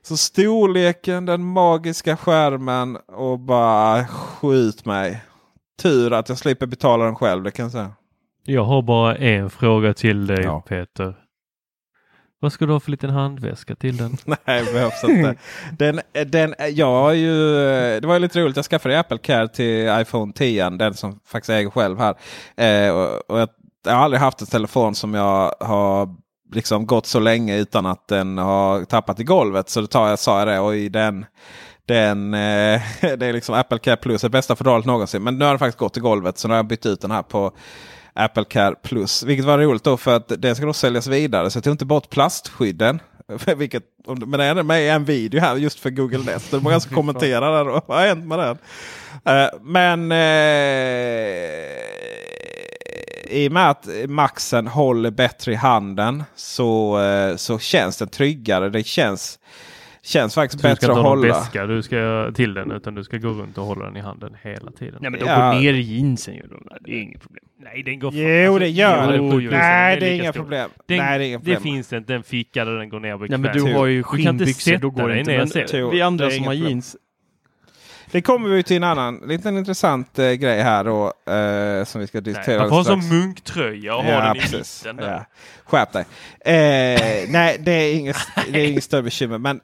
Så 0.03 0.17
storleken, 0.17 1.25
den 1.25 1.43
magiska 1.43 2.17
skärmen 2.17 2.97
och 3.07 3.39
bara 3.39 4.07
skjut 4.07 4.85
mig. 4.85 5.23
Tur 5.81 6.13
att 6.13 6.29
jag 6.29 6.37
slipper 6.37 6.65
betala 6.65 7.05
den 7.05 7.15
själv, 7.15 7.43
det 7.43 7.51
kan 7.51 7.63
jag 7.63 7.71
säga. 7.71 7.91
Jag 8.43 8.63
har 8.63 8.81
bara 8.81 9.15
en 9.15 9.49
fråga 9.49 9.93
till 9.93 10.27
dig 10.27 10.43
ja. 10.43 10.61
Peter. 10.61 11.15
Vad 12.39 12.53
ska 12.53 12.65
du 12.65 12.71
ha 12.73 12.79
för 12.79 12.91
liten 12.91 13.09
handväska 13.09 13.75
till 13.75 13.97
den? 13.97 14.17
Nej, 14.45 14.63
behövs 14.73 15.03
inte. 15.03 15.35
Den, 15.77 16.01
den, 16.25 16.55
jag 16.71 17.15
ju, 17.15 17.35
det 17.99 18.07
var 18.07 18.13
ju 18.13 18.19
lite 18.19 18.39
roligt, 18.39 18.55
jag 18.55 18.65
skaffade 18.65 18.99
Apple 18.99 19.17
Care 19.17 19.47
till 19.47 20.01
iPhone 20.01 20.33
10, 20.33 20.69
den 20.69 20.93
som 20.93 21.19
faktiskt 21.25 21.49
äger 21.49 21.69
själv 21.69 21.99
här. 21.99 22.15
Eh, 22.57 22.91
och, 22.91 23.31
och 23.31 23.39
jag, 23.39 23.49
jag, 23.85 23.93
har 23.93 24.03
aldrig 24.03 24.21
haft 24.21 24.41
en 24.41 24.47
telefon 24.47 24.95
som 24.95 25.13
jag 25.13 25.55
har 25.59 26.15
liksom 26.51 26.85
gått 26.85 27.05
så 27.05 27.19
länge 27.19 27.57
utan 27.57 27.85
att 27.85 28.07
den 28.07 28.37
har 28.37 28.85
tappat 28.85 29.19
i 29.19 29.23
golvet. 29.23 29.69
Så 29.69 29.81
då 29.81 29.87
tar 29.87 30.09
jag, 30.09 30.19
sa 30.19 30.39
jag 30.39 30.47
det 30.47 30.59
och 30.59 30.75
i 30.75 30.89
den 30.89 31.25
den, 31.85 32.33
eh, 32.33 32.81
det 33.01 33.25
är 33.25 33.33
liksom 33.33 33.55
Apple 33.55 33.79
Care 33.79 33.97
Plus, 33.97 34.21
det 34.21 34.29
bästa 34.29 34.55
fodralet 34.55 34.85
någonsin. 34.85 35.23
Men 35.23 35.37
nu 35.37 35.45
har 35.45 35.51
den 35.51 35.59
faktiskt 35.59 35.77
gått 35.77 35.97
i 35.97 35.99
golvet 35.99 36.37
så 36.37 36.47
nu 36.47 36.51
har 36.51 36.57
jag 36.57 36.67
bytt 36.67 36.85
ut 36.85 37.01
den 37.01 37.11
här 37.11 37.23
på 37.23 37.51
Apple 38.13 38.43
Care 38.43 38.75
Plus. 38.83 39.23
Vilket 39.23 39.45
var 39.45 39.57
roligt 39.57 39.83
då 39.83 39.97
för 39.97 40.15
att 40.15 40.31
den 40.37 40.55
ska 40.55 40.65
då 40.65 40.73
säljas 40.73 41.07
vidare. 41.07 41.49
Så 41.49 41.57
jag 41.57 41.63
tog 41.63 41.73
inte 41.73 41.85
bort 41.85 42.09
plastskydden. 42.09 42.99
Vilket, 43.57 43.83
men 44.07 44.31
det 44.31 44.45
är 44.45 44.63
med 44.63 44.83
i 44.83 44.89
en 44.89 45.05
video 45.05 45.41
här 45.41 45.55
just 45.55 45.79
för 45.79 45.89
Google 45.89 46.23
Nest. 46.33 46.51
Det 46.51 46.57
är 46.57 46.61
många 46.61 46.73
som 46.73 46.75
alltså 46.75 46.95
kommenterar 46.95 47.57
där. 47.57 47.65
Vad 47.65 47.97
har 47.99 48.07
hänt 48.07 48.25
med 48.25 48.39
den? 48.39 48.57
Uh, 49.29 49.49
men 49.61 50.11
uh, 50.11 50.17
i 53.31 53.47
och 53.47 53.51
med 53.51 53.69
att 53.69 53.87
Maxen 54.07 54.67
håller 54.67 55.11
bättre 55.11 55.51
i 55.51 55.55
handen 55.55 56.23
så, 56.35 56.99
uh, 56.99 57.35
så 57.35 57.59
känns 57.59 57.97
den 57.97 58.07
tryggare. 58.07 58.69
Det 58.69 58.83
känns 58.83 59.39
Känns 60.03 60.35
faktiskt 60.35 60.63
bättre 60.63 60.91
att 60.91 60.97
hålla. 60.97 61.27
Du 61.27 61.33
ska 61.33 61.45
inte 61.45 61.59
ha 61.59 61.65
väska 61.65 62.31
till 62.35 62.53
den 62.53 62.71
utan 62.71 62.95
du 62.95 63.03
ska 63.03 63.17
gå 63.17 63.29
runt 63.29 63.57
och 63.57 63.65
hålla 63.65 63.85
den 63.85 63.97
i 63.97 63.99
handen 63.99 64.35
hela 64.41 64.71
tiden. 64.71 64.97
Nej 65.01 65.11
men 65.11 65.19
de 65.19 65.25
ja. 65.25 65.51
går 65.51 65.59
ner 65.59 65.73
i 65.73 65.81
jeansen 65.81 66.35
ju. 66.35 66.43
Det 66.79 66.91
är 66.91 67.01
inget 67.01 67.21
problem. 67.21 67.43
Nej 67.63 67.83
den 67.83 67.99
går 67.99 68.13
Jo 68.13 68.53
alltså, 68.53 68.59
det 68.59 68.67
gör 68.67 69.13
jo, 69.13 69.39
det. 69.39 69.57
Nej 69.57 69.99
det 69.99 70.09
är 70.09 70.13
inga 70.13 70.33
problem. 70.33 70.69
Den, 70.87 70.97
Nej 70.97 71.19
det 71.19 71.25
är 71.25 71.27
inga 71.27 71.39
problem. 71.39 71.55
Det 71.55 71.61
finns 71.61 71.93
inte 71.93 72.15
en 72.15 72.23
ficka 72.23 72.65
där 72.65 72.77
den 72.77 72.89
går 72.89 72.99
ner 72.99 73.17
på 73.17 73.25
Nej 73.29 73.37
men 73.37 73.53
du 73.53 73.73
har 73.73 73.85
ju 73.85 74.03
skinnbyxor. 74.03 74.77
Då 74.77 74.89
går 74.89 75.09
det 75.09 75.19
inte. 75.19 75.65
Men 75.71 75.91
vi 75.91 76.01
andra 76.01 76.31
som 76.31 76.43
har 76.43 76.53
jeans. 76.53 76.95
Det 78.11 78.21
kommer 78.21 78.49
vi 78.49 78.63
till 78.63 78.77
en 78.77 78.83
annan 78.83 79.17
liten 79.25 79.57
intressant 79.57 80.19
eh, 80.19 80.31
grej 80.31 80.61
här 80.61 80.83
då. 80.83 81.13
Eh, 81.31 81.85
som 81.85 82.01
vi 82.01 82.07
ska 82.07 82.21
diskutera. 82.21 82.59
Man 82.59 82.69
får 82.69 82.77
en 82.79 83.01
som 83.01 83.09
munktröja 83.09 83.95
och 83.95 84.05
ja, 84.05 84.13
har 84.13 84.21
den 84.21 84.33
precis. 84.35 84.85
i 84.85 84.93
mitten. 84.93 85.09
Ja. 85.09 85.25
Skärp 85.65 85.91
dig. 85.93 86.05
Eh, 86.39 87.29
nej 87.29 87.57
det 87.59 87.71
är 87.71 87.95
inget, 87.95 88.17
det 88.51 88.59
är 88.59 88.67
inget 88.67 88.83
större 88.83 89.03
bekymmer. 89.03 89.37
Men 89.37 89.59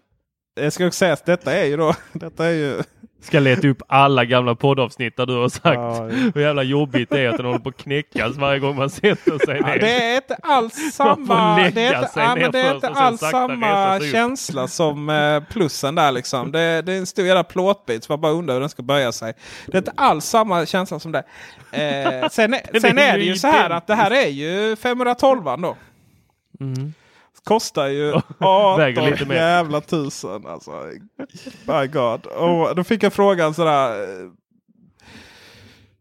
jag 0.55 0.73
ska 0.73 0.87
också 0.87 0.97
säga 0.97 1.13
att 1.13 1.25
detta 1.25 1.53
är 1.53 1.65
ju 1.65 1.77
då, 1.77 1.95
detta 2.13 2.45
är 2.45 2.51
ju 2.51 2.83
Ska 3.21 3.39
leta 3.39 3.67
upp 3.67 3.81
alla 3.87 4.25
gamla 4.25 4.55
poddavsnitt 4.55 5.17
där 5.17 5.25
du 5.25 5.33
har 5.33 5.49
sagt 5.49 5.63
ja, 5.65 6.09
hur 6.35 6.41
jävla 6.41 6.63
jobbigt 6.63 7.09
det 7.09 7.19
är 7.19 7.29
att 7.29 7.37
den 7.37 7.45
håller 7.45 7.59
på 7.59 7.69
att 7.69 7.77
knäckas 7.77 8.35
varje 8.35 8.59
gång 8.59 8.75
man 8.75 8.89
sätter 8.89 9.45
sig 9.45 9.61
ner. 9.61 9.69
Ja, 9.69 9.77
det 9.79 9.91
är 9.91 10.15
inte 10.15 10.35
alls 10.43 10.93
samma, 10.93 11.57
det 11.57 11.81
är 11.81 12.03
inte, 12.03 12.09
ja, 12.15 12.35
men 12.35 12.51
det 12.51 12.59
är 12.59 12.75
inte 12.75 12.89
alls 12.89 13.19
samma 13.19 13.99
känsla 13.99 14.67
som 14.67 15.09
eh, 15.09 15.43
plussen 15.53 15.95
där 15.95 16.11
liksom. 16.11 16.51
Det, 16.51 16.81
det 16.81 16.93
är 16.93 16.97
en 16.97 17.05
stor 17.05 17.25
jävla 17.25 17.43
plåtbit 17.43 18.03
som 18.03 18.13
man 18.13 18.21
bara 18.21 18.31
undrar 18.31 18.53
hur 18.53 18.61
den 18.61 18.69
ska 18.69 18.83
böja 18.83 19.11
sig. 19.11 19.33
Det 19.65 19.73
är 19.73 19.77
inte 19.77 19.93
alls 19.95 20.25
samma 20.25 20.65
känsla 20.65 20.99
som 20.99 21.11
det. 21.11 21.23
Eh, 21.71 22.29
sen 22.29 22.55
sen 22.81 22.97
är 22.97 23.17
det 23.17 23.23
ju 23.23 23.35
så 23.35 23.47
här 23.47 23.69
att 23.69 23.87
det 23.87 23.95
här 23.95 24.11
är 24.11 24.27
ju 24.27 24.75
512 24.75 25.43
då. 25.43 25.77
Mm. 26.59 26.93
Kostar 27.43 27.87
ju 27.87 28.13
18 28.39 29.29
jävla 29.29 29.81
tusen. 29.81 30.45
Alltså. 30.47 30.71
My 31.65 31.87
God. 31.87 32.25
Och 32.25 32.75
då 32.75 32.83
fick 32.83 33.03
jag 33.03 33.13
frågan 33.13 33.53
sådär. 33.53 34.07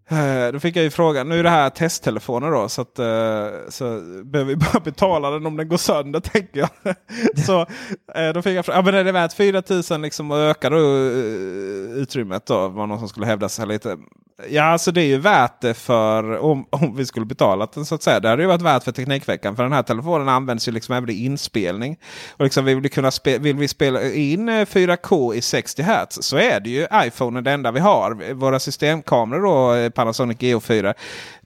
Eh, 0.09 0.53
då 0.53 0.61
fick 0.61 0.77
jag 0.77 0.85
ju 0.85 0.91
frågan, 0.91 1.29
nu 1.29 1.39
är 1.39 1.43
det 1.43 1.51
här 1.51 1.71
testtelefoner 1.71 2.51
då 2.51 2.69
så 2.69 2.83
att 2.83 2.99
eh, 2.99 3.69
så 3.69 3.85
behöver 4.25 4.45
vi 4.45 4.57
bara 4.57 4.81
betala 4.85 5.31
den 5.31 5.47
om 5.47 5.57
den 5.57 5.69
går 5.69 5.77
sönder 5.77 6.21
tänker 6.21 6.61
jag. 6.61 6.95
så 7.47 7.61
eh, 8.15 8.33
då 8.35 8.43
fick 8.43 8.57
jag 8.57 8.65
frågan, 8.65 8.79
ja, 8.79 8.85
men 8.85 8.95
är 8.95 9.05
det 9.05 9.13
värt 9.13 9.33
4000 9.33 10.03
liksom 10.03 10.31
och 10.31 10.39
öka 10.39 10.71
då 10.71 10.79
utrymmet 11.97 12.47
då? 12.47 12.69
Var 12.69 12.87
någon 12.87 12.99
som 12.99 13.09
skulle 13.09 13.27
hävda 13.27 13.49
sig 13.49 13.67
lite. 13.67 13.97
Ja, 14.49 14.63
alltså 14.63 14.93
det 14.93 15.01
är 15.01 15.07
ju 15.07 15.19
värt 15.19 15.61
det 15.61 15.75
för 15.75 16.39
om, 16.39 16.67
om 16.71 16.97
vi 16.97 17.07
skulle 17.07 17.27
betalat 17.27 17.73
den 17.73 17.85
så 17.85 17.95
att 17.95 18.03
säga. 18.03 18.21
Det 18.21 18.29
hade 18.29 18.43
ju 18.43 18.49
varit 18.49 18.63
värt 18.63 18.85
för 18.85 18.93
Teknikveckan. 18.93 19.57
För 19.57 19.63
den 19.63 19.73
här 19.73 19.83
telefonen 19.83 20.29
används 20.29 20.69
ju 20.69 20.73
liksom 20.73 20.95
även 20.95 21.11
i 21.11 21.25
inspelning. 21.25 21.99
Och 22.31 22.45
liksom 22.45 22.65
vill, 22.65 22.81
vi 22.81 22.89
kunna 22.89 23.11
spe, 23.11 23.39
vill 23.39 23.57
vi 23.57 23.69
spela 23.69 24.03
in 24.03 24.49
eh, 24.49 24.53
4K 24.53 25.35
i 25.35 25.41
60 25.41 25.83
Hz 25.83 26.23
så 26.23 26.37
är 26.37 26.61
det 26.61 26.71
ju 26.71 26.87
iPhone 26.95 27.41
det 27.41 27.51
enda 27.51 27.73
vi 27.73 27.81
har. 27.81 28.33
Våra 28.35 28.59
systemkameror 28.59 29.43
då, 29.43 29.75
eh, 29.75 29.91
Panasonic 29.91 30.43
Geo 30.43 30.61
4. 30.61 30.95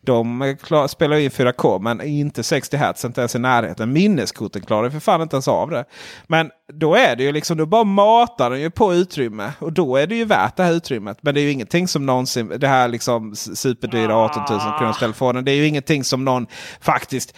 De 0.03 0.57
klar, 0.63 0.89
spelar 0.89 1.17
in 1.17 1.31
4K 1.31 1.81
men 1.81 2.01
inte 2.01 2.43
60 2.43 2.77
Hz, 2.77 3.05
inte 3.05 3.21
ens 3.21 3.35
i 3.35 3.39
närheten. 3.39 3.93
Minneskorten 3.93 4.63
klarar 4.63 4.91
för 4.91 5.01
fan 5.01 5.23
inte 5.23 5.37
ens 5.37 5.49
av 5.49 5.71
det. 5.71 5.85
Men 6.27 6.51
då 6.73 6.95
är 6.95 7.17
det 7.17 7.23
ju 7.23 7.33
liksom, 7.33 7.57
du 7.57 7.67
bara 7.67 7.85
matar 7.85 8.51
den 8.51 8.61
ju 8.61 8.71
på 8.71 8.95
utrymme. 8.95 9.53
Och 9.59 9.73
då 9.73 9.97
är 9.97 10.07
det 10.07 10.15
ju 10.15 10.25
värt 10.25 10.57
det 10.57 10.63
här 10.63 10.73
utrymmet. 10.73 11.19
Men 11.21 11.35
det 11.35 11.41
är 11.41 11.43
ju 11.43 11.51
ingenting 11.51 11.89
som 11.89 12.07
någonsin, 12.07 12.53
det 12.57 12.69
här 12.69 12.89
liksom 12.89 13.35
superdyra 13.37 14.17
18 14.17 14.43
000 14.51 14.61
kronors 14.79 14.99
telefonen. 14.99 15.45
Det 15.45 15.53
är 15.53 15.57
ju 15.57 15.67
ingenting 15.67 16.05
som 16.05 16.25
någon 16.25 16.47
faktiskt 16.81 17.35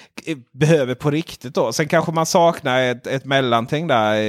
behöver 0.53 0.95
på 0.95 1.11
riktigt 1.11 1.55
då. 1.55 1.73
Sen 1.73 1.89
kanske 1.89 2.13
man 2.13 2.27
saknar 2.27 2.83
ett, 2.83 3.07
ett 3.07 3.25
mellanting 3.25 3.87
där 3.87 4.23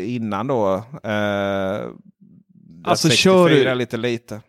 innan 0.00 0.46
då. 0.46 0.74
Eh, 1.02 1.80
alltså 2.84 3.08
kör 3.08 3.48
du, 3.48 3.74
lite 3.74 3.96
lite. 3.96 4.40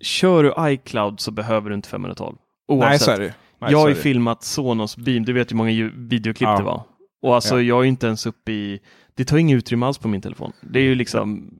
Kör 0.00 0.42
du 0.42 0.72
iCloud 0.72 1.20
så 1.20 1.30
behöver 1.30 1.70
du 1.70 1.74
inte 1.76 1.88
512. 1.88 2.36
Oavsett. 2.70 2.90
Nej, 2.90 2.98
så 2.98 3.10
är 3.10 3.18
det 3.18 3.34
Nej, 3.60 3.72
jag 3.72 3.78
har 3.78 3.88
ju 3.88 3.94
filmat 3.94 4.44
Sonos 4.44 4.96
Beam, 4.96 5.24
du 5.24 5.32
vet 5.32 5.50
hur 5.50 5.56
många 5.56 5.90
videoklipp 5.94 6.48
ja. 6.48 6.56
det 6.56 6.62
var. 6.62 6.82
Och 7.22 7.34
alltså 7.34 7.54
ja. 7.54 7.62
jag 7.62 7.80
är 7.80 7.84
inte 7.84 8.06
ens 8.06 8.26
uppe 8.26 8.52
i, 8.52 8.80
det 9.14 9.24
tar 9.24 9.36
ingen 9.36 9.58
utrymme 9.58 9.86
alls 9.86 9.98
på 9.98 10.08
min 10.08 10.20
telefon. 10.20 10.52
Det 10.60 10.78
är 10.78 10.82
ju 10.82 10.94
liksom 10.94 11.50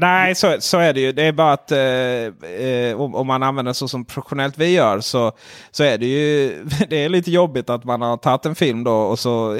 Nej, 0.00 0.34
så, 0.34 0.56
så 0.58 0.78
är 0.78 0.92
det 0.92 1.00
ju. 1.00 1.12
Det 1.12 1.22
är 1.22 1.32
bara 1.32 1.52
att 1.52 1.72
eh, 1.72 1.78
eh, 2.50 3.00
om, 3.00 3.14
om, 3.14 3.26
man 3.26 3.42
använder 3.42 3.72
så 3.72 3.88
som 3.88 4.04
professionellt 4.04 4.58
vi 4.58 4.68
gör 4.68 5.00
så, 5.00 5.32
så 5.70 5.84
är 5.84 5.98
det 5.98 6.06
ju 6.06 6.64
det 6.88 7.04
är 7.04 7.08
lite 7.08 7.30
jobbigt 7.30 7.70
att 7.70 7.84
man 7.84 8.02
har 8.02 8.16
tagit 8.16 8.46
en 8.46 8.54
film 8.54 8.84
då 8.84 8.94
och 8.94 9.18
så 9.18 9.58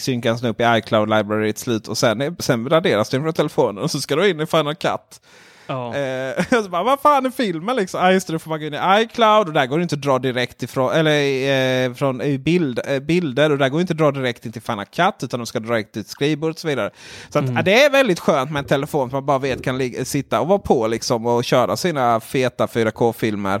synkas 0.00 0.40
den 0.40 0.50
upp 0.50 0.60
i 0.60 0.64
iCloud 0.64 1.10
Library 1.10 1.48
ett 1.48 1.58
slut 1.58 1.88
och 1.88 1.98
sen, 1.98 2.36
sen 2.38 2.68
raderas 2.68 3.08
den 3.08 3.22
från 3.22 3.32
telefonen 3.32 3.84
och 3.84 3.90
så 3.90 4.00
ska 4.00 4.16
du 4.16 4.30
in 4.30 4.40
i 4.40 4.46
Final 4.46 4.74
Cut. 4.74 5.20
Ja. 5.66 5.96
Eh, 5.96 6.44
så 6.62 6.68
bara, 6.68 6.82
vad 6.82 7.00
fan 7.00 7.26
är 7.26 7.30
filmen 7.30 7.76
liksom? 7.76 8.00
Ah, 8.00 8.12
just 8.12 8.26
det, 8.26 8.32
då 8.32 8.38
får 8.38 8.50
man 8.50 8.60
gå 8.60 8.66
in 8.66 8.74
i 8.74 9.02
iCloud 9.02 9.46
och 9.48 9.52
där 9.52 9.66
går 9.66 9.78
det 9.78 9.82
inte 9.82 9.94
att 9.94 10.02
dra 10.02 10.18
direkt 10.18 10.62
ifrån, 10.62 10.92
eller 10.92 11.86
eh, 11.86 11.94
från 11.94 12.20
eh, 12.20 12.38
bild, 12.38 12.80
bilder 13.02 13.52
och 13.52 13.58
där 13.58 13.68
går 13.68 13.78
det 13.78 13.80
inte 13.80 13.92
att 13.92 13.98
dra 13.98 14.10
direkt 14.10 14.46
in 14.46 14.52
till 14.52 14.62
Final 14.62 14.84
Cut 14.84 15.14
utan 15.22 15.40
de 15.40 15.46
ska 15.46 15.60
direkt 15.60 15.92
till 15.92 16.04
skrivbord 16.04 16.50
och 16.50 16.58
så 16.58 16.68
vidare. 16.68 16.90
Så 17.28 17.38
att, 17.38 17.44
mm. 17.44 17.56
eh, 17.56 17.64
det 17.64 17.84
är 17.84 17.90
väldigt 17.90 18.20
skönt 18.20 18.50
med 18.50 18.60
en 18.60 18.68
telefon 18.68 19.10
som 19.10 19.16
man 19.16 19.26
bara 19.26 19.38
vet 19.38 19.62
kan 19.62 20.04
sitta 20.04 20.40
och 20.40 20.48
vara 20.48 20.58
på 20.58 20.86
liksom 20.86 21.26
och 21.26 21.44
köra 21.44 21.76
sina 21.76 22.20
feta 22.20 22.66
4K-filmer 22.66 23.60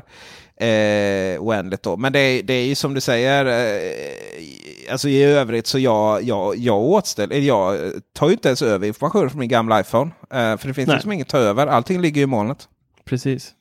eh, 0.60 1.42
oändligt. 1.42 1.82
Då. 1.82 1.96
Men 1.96 2.12
det, 2.12 2.42
det 2.42 2.54
är 2.54 2.66
ju 2.66 2.74
som 2.74 2.94
du 2.94 3.00
säger, 3.00 3.46
eh, 3.46 4.92
alltså 4.92 5.08
i 5.08 5.22
övrigt 5.22 5.66
så 5.66 5.78
jag, 5.78 6.22
jag, 6.22 6.56
jag 6.56 6.82
åtställer, 6.82 7.36
jag 7.36 7.92
tar 8.12 8.26
ju 8.26 8.32
inte 8.32 8.48
ens 8.48 8.62
över 8.62 8.86
information 8.86 9.30
från 9.30 9.40
min 9.40 9.48
gamla 9.48 9.80
iPhone. 9.80 10.10
Eh, 10.30 10.56
för 10.56 10.68
det 10.68 10.74
finns 10.74 10.88
Nej. 10.88 10.96
liksom 10.96 11.12
inget 11.12 11.26
att 11.26 11.30
ta 11.30 11.38
över, 11.38 11.66
allting 11.66 12.00
ligger 12.00 12.22
i 12.22 12.26
molnet. 12.26 12.68
Precis. 13.04 13.52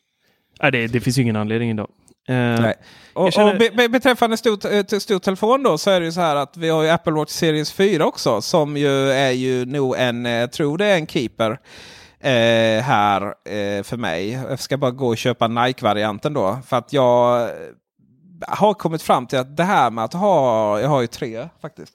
Nej, 0.61 0.71
det, 0.71 0.87
det 0.87 1.01
finns 1.01 1.17
ju 1.17 1.21
ingen 1.21 1.35
anledning 1.35 1.69
idag. 1.69 1.89
Uh, 2.29 2.35
Nej. 2.35 2.75
Och, 3.13 3.33
känner... 3.33 3.53
och 3.53 3.75
be, 3.75 3.89
beträffande 3.89 4.37
stor, 4.37 4.73
eh, 4.73 4.99
stor 4.99 5.19
telefon 5.19 5.63
då 5.63 5.77
så 5.77 5.89
är 5.89 5.99
det 5.99 6.05
ju 6.05 6.11
så 6.11 6.21
här 6.21 6.35
att 6.35 6.57
vi 6.57 6.69
har 6.69 6.83
ju 6.83 6.89
Apple 6.89 7.13
Watch 7.13 7.31
Series 7.31 7.71
4 7.71 8.05
också 8.05 8.41
som 8.41 8.77
ju 8.77 9.11
är 9.11 9.31
ju 9.31 9.65
nog 9.65 9.95
en, 9.97 10.25
jag 10.25 10.51
tror 10.51 10.77
det 10.77 10.85
är 10.85 10.95
en 10.95 11.07
keeper 11.07 11.59
eh, 12.23 12.83
här 12.83 13.21
eh, 13.25 13.83
för 13.83 13.97
mig. 13.97 14.31
Jag 14.31 14.59
ska 14.59 14.77
bara 14.77 14.91
gå 14.91 15.07
och 15.07 15.17
köpa 15.17 15.47
Nike-varianten 15.47 16.33
då. 16.33 16.57
För 16.67 16.77
att 16.77 16.93
jag 16.93 17.41
eh, 17.41 17.49
har 18.47 18.73
kommit 18.73 19.01
fram 19.01 19.27
till 19.27 19.39
att 19.39 19.57
det 19.57 19.63
här 19.63 19.91
med 19.91 20.03
att 20.03 20.13
ha, 20.13 20.79
jag 20.79 20.89
har 20.89 21.01
ju 21.01 21.07
tre 21.07 21.49
faktiskt. 21.61 21.93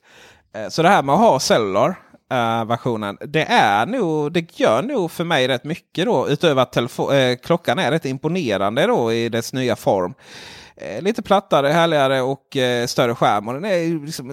Eh, 0.54 0.68
så 0.68 0.82
det 0.82 0.88
här 0.88 1.02
med 1.02 1.14
att 1.14 1.20
ha 1.20 1.40
cellular 1.40 1.96
Uh, 2.32 2.64
versionen. 2.64 3.18
Det 3.20 3.44
är 3.44 3.86
nog, 3.86 4.32
det 4.32 4.58
gör 4.60 4.82
nog 4.82 5.10
för 5.10 5.24
mig 5.24 5.48
rätt 5.48 5.64
mycket 5.64 6.04
då. 6.04 6.28
Utöver 6.28 6.62
att 6.62 6.76
uh, 6.76 6.86
klockan 7.42 7.78
är 7.78 7.90
rätt 7.90 8.04
imponerande 8.04 8.86
då 8.86 9.12
i 9.12 9.28
dess 9.28 9.52
nya 9.52 9.76
form. 9.76 10.14
Eh, 10.80 11.02
lite 11.02 11.22
plattare, 11.22 11.68
härligare 11.68 12.20
och 12.20 12.56
eh, 12.56 12.86
större 12.86 13.14
skärm. 13.14 13.48
Och 13.48 13.54
den 13.54 13.64
är, 13.64 14.06
liksom, 14.06 14.28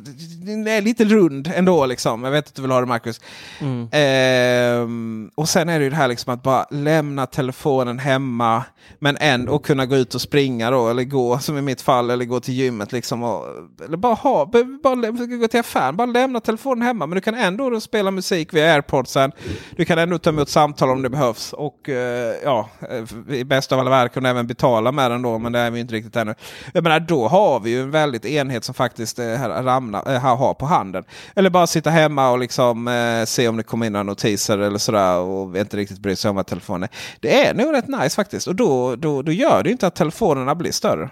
den 0.45 0.67
är 0.67 0.81
lite 0.81 1.05
rund 1.05 1.51
ändå. 1.55 1.85
Liksom. 1.85 2.23
Jag 2.23 2.31
vet 2.31 2.47
att 2.47 2.55
du 2.55 2.61
vill 2.61 2.71
ha 2.71 2.79
det 2.79 2.85
Marcus. 2.85 3.21
Mm. 3.61 3.81
Eh, 3.81 5.31
och 5.35 5.49
sen 5.49 5.69
är 5.69 5.79
det 5.79 5.83
ju 5.83 5.89
det 5.89 5.95
här 5.95 6.07
liksom 6.07 6.33
att 6.33 6.43
bara 6.43 6.65
lämna 6.69 7.25
telefonen 7.25 7.99
hemma. 7.99 8.63
Men 8.99 9.17
ändå 9.19 9.59
kunna 9.59 9.85
gå 9.85 9.95
ut 9.95 10.15
och 10.15 10.21
springa 10.21 10.71
då. 10.71 10.89
Eller 10.89 11.03
gå 11.03 11.39
som 11.39 11.57
i 11.57 11.61
mitt 11.61 11.81
fall. 11.81 12.09
Eller 12.09 12.25
gå 12.25 12.39
till 12.39 12.53
gymmet. 12.53 12.91
Liksom, 12.91 13.23
och, 13.23 13.45
eller 13.85 13.97
bara, 13.97 14.13
ha, 14.13 14.45
bara 14.83 14.95
gå 15.11 15.47
till 15.47 15.59
affären. 15.59 15.97
Bara 15.97 16.05
lämna 16.05 16.39
telefonen 16.39 16.81
hemma. 16.81 17.07
Men 17.07 17.15
du 17.15 17.21
kan 17.21 17.35
ändå 17.35 17.81
spela 17.81 18.11
musik 18.11 18.53
via 18.53 18.73
airpodsen. 18.73 19.31
Du 19.75 19.85
kan 19.85 19.99
ändå 19.99 20.17
ta 20.17 20.29
emot 20.29 20.49
samtal 20.49 20.89
om 20.89 21.01
det 21.01 21.09
behövs. 21.09 21.53
Och 21.53 21.89
eh, 21.89 22.35
ja, 22.43 22.69
eh, 22.89 23.35
i 23.35 23.43
bästa 23.43 23.75
av 23.75 23.81
alla 23.81 23.89
världar 23.89 24.21
du 24.21 24.27
även 24.27 24.47
betala 24.47 24.91
med 24.91 25.11
den 25.11 25.21
då. 25.21 25.39
Men 25.39 25.51
det 25.51 25.59
är 25.59 25.71
vi 25.71 25.79
inte 25.79 25.93
riktigt 25.93 26.15
ännu. 26.15 26.34
Jag 26.73 26.83
menar, 26.83 26.99
då 26.99 27.27
har 27.27 27.59
vi 27.59 27.69
ju 27.69 27.81
en 27.81 27.91
väldigt 27.91 28.25
enhet 28.25 28.63
som 28.63 28.75
faktiskt 28.75 29.19
eh, 29.19 29.43
ramna, 29.43 30.03
eh, 30.07 30.21
har 30.21 30.53
på 30.53 30.65
handen. 30.65 31.03
Eller 31.35 31.49
bara 31.49 31.67
sitta 31.67 31.89
hemma 31.89 32.31
och 32.31 32.39
liksom 32.39 32.87
eh, 32.87 33.25
se 33.25 33.47
om 33.47 33.57
det 33.57 33.63
kommer 33.63 33.85
in 33.85 33.93
några 33.93 34.03
notiser 34.03 34.57
eller 34.57 34.77
sådär 34.77 35.17
och 35.17 35.57
inte 35.57 35.77
riktigt 35.77 35.99
bry 35.99 36.15
sig 36.15 36.31
om 36.31 36.37
att 36.37 36.47
telefonen. 36.47 36.89
Det 37.19 37.45
är 37.45 37.53
nog 37.53 37.73
rätt 37.73 37.87
nice 37.87 38.15
faktiskt 38.15 38.47
och 38.47 38.55
då, 38.55 38.95
då, 38.95 39.21
då 39.21 39.31
gör 39.31 39.63
det 39.63 39.71
inte 39.71 39.87
att 39.87 39.95
telefonerna 39.95 40.55
blir 40.55 40.71
större. 40.71 41.09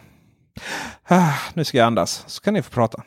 Ah, 1.07 1.33
nu 1.53 1.63
ska 1.63 1.77
jag 1.77 1.87
andas 1.87 2.23
så 2.27 2.41
kan 2.41 2.53
ni 2.53 2.61
få 2.61 2.69
prata. 2.69 3.03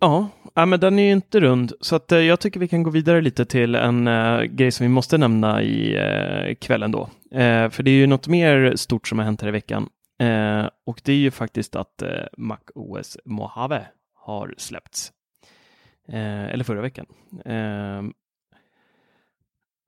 Ja, 0.00 0.28
ja 0.54 0.66
men 0.66 0.80
den 0.80 0.98
är 0.98 1.02
ju 1.02 1.12
inte 1.12 1.40
rund 1.40 1.72
så 1.80 1.96
att, 1.96 2.12
eh, 2.12 2.18
jag 2.18 2.40
tycker 2.40 2.60
vi 2.60 2.68
kan 2.68 2.82
gå 2.82 2.90
vidare 2.90 3.20
lite 3.20 3.44
till 3.44 3.74
en 3.74 4.08
äh, 4.08 4.42
grej 4.42 4.70
som 4.70 4.84
vi 4.84 4.88
måste 4.88 5.18
nämna 5.18 5.62
i 5.62 5.96
äh, 5.96 6.54
kvällen 6.54 6.92
då. 6.92 7.02
Äh, 7.30 7.70
för 7.70 7.82
det 7.82 7.90
är 7.90 7.94
ju 7.94 8.06
något 8.06 8.28
mer 8.28 8.76
stort 8.76 9.08
som 9.08 9.18
har 9.18 9.24
hänt 9.24 9.40
här 9.40 9.48
i 9.48 9.52
veckan 9.52 9.88
Eh, 10.18 10.68
och 10.84 11.00
det 11.04 11.12
är 11.12 11.16
ju 11.16 11.30
faktiskt 11.30 11.76
att 11.76 12.02
eh, 12.02 12.24
Mac 12.36 12.58
OS 12.74 13.18
Mojave 13.24 13.86
har 14.14 14.54
släppts. 14.58 15.12
Eh, 16.08 16.44
eller 16.44 16.64
förra 16.64 16.80
veckan. 16.80 17.06
Eh, 17.44 18.02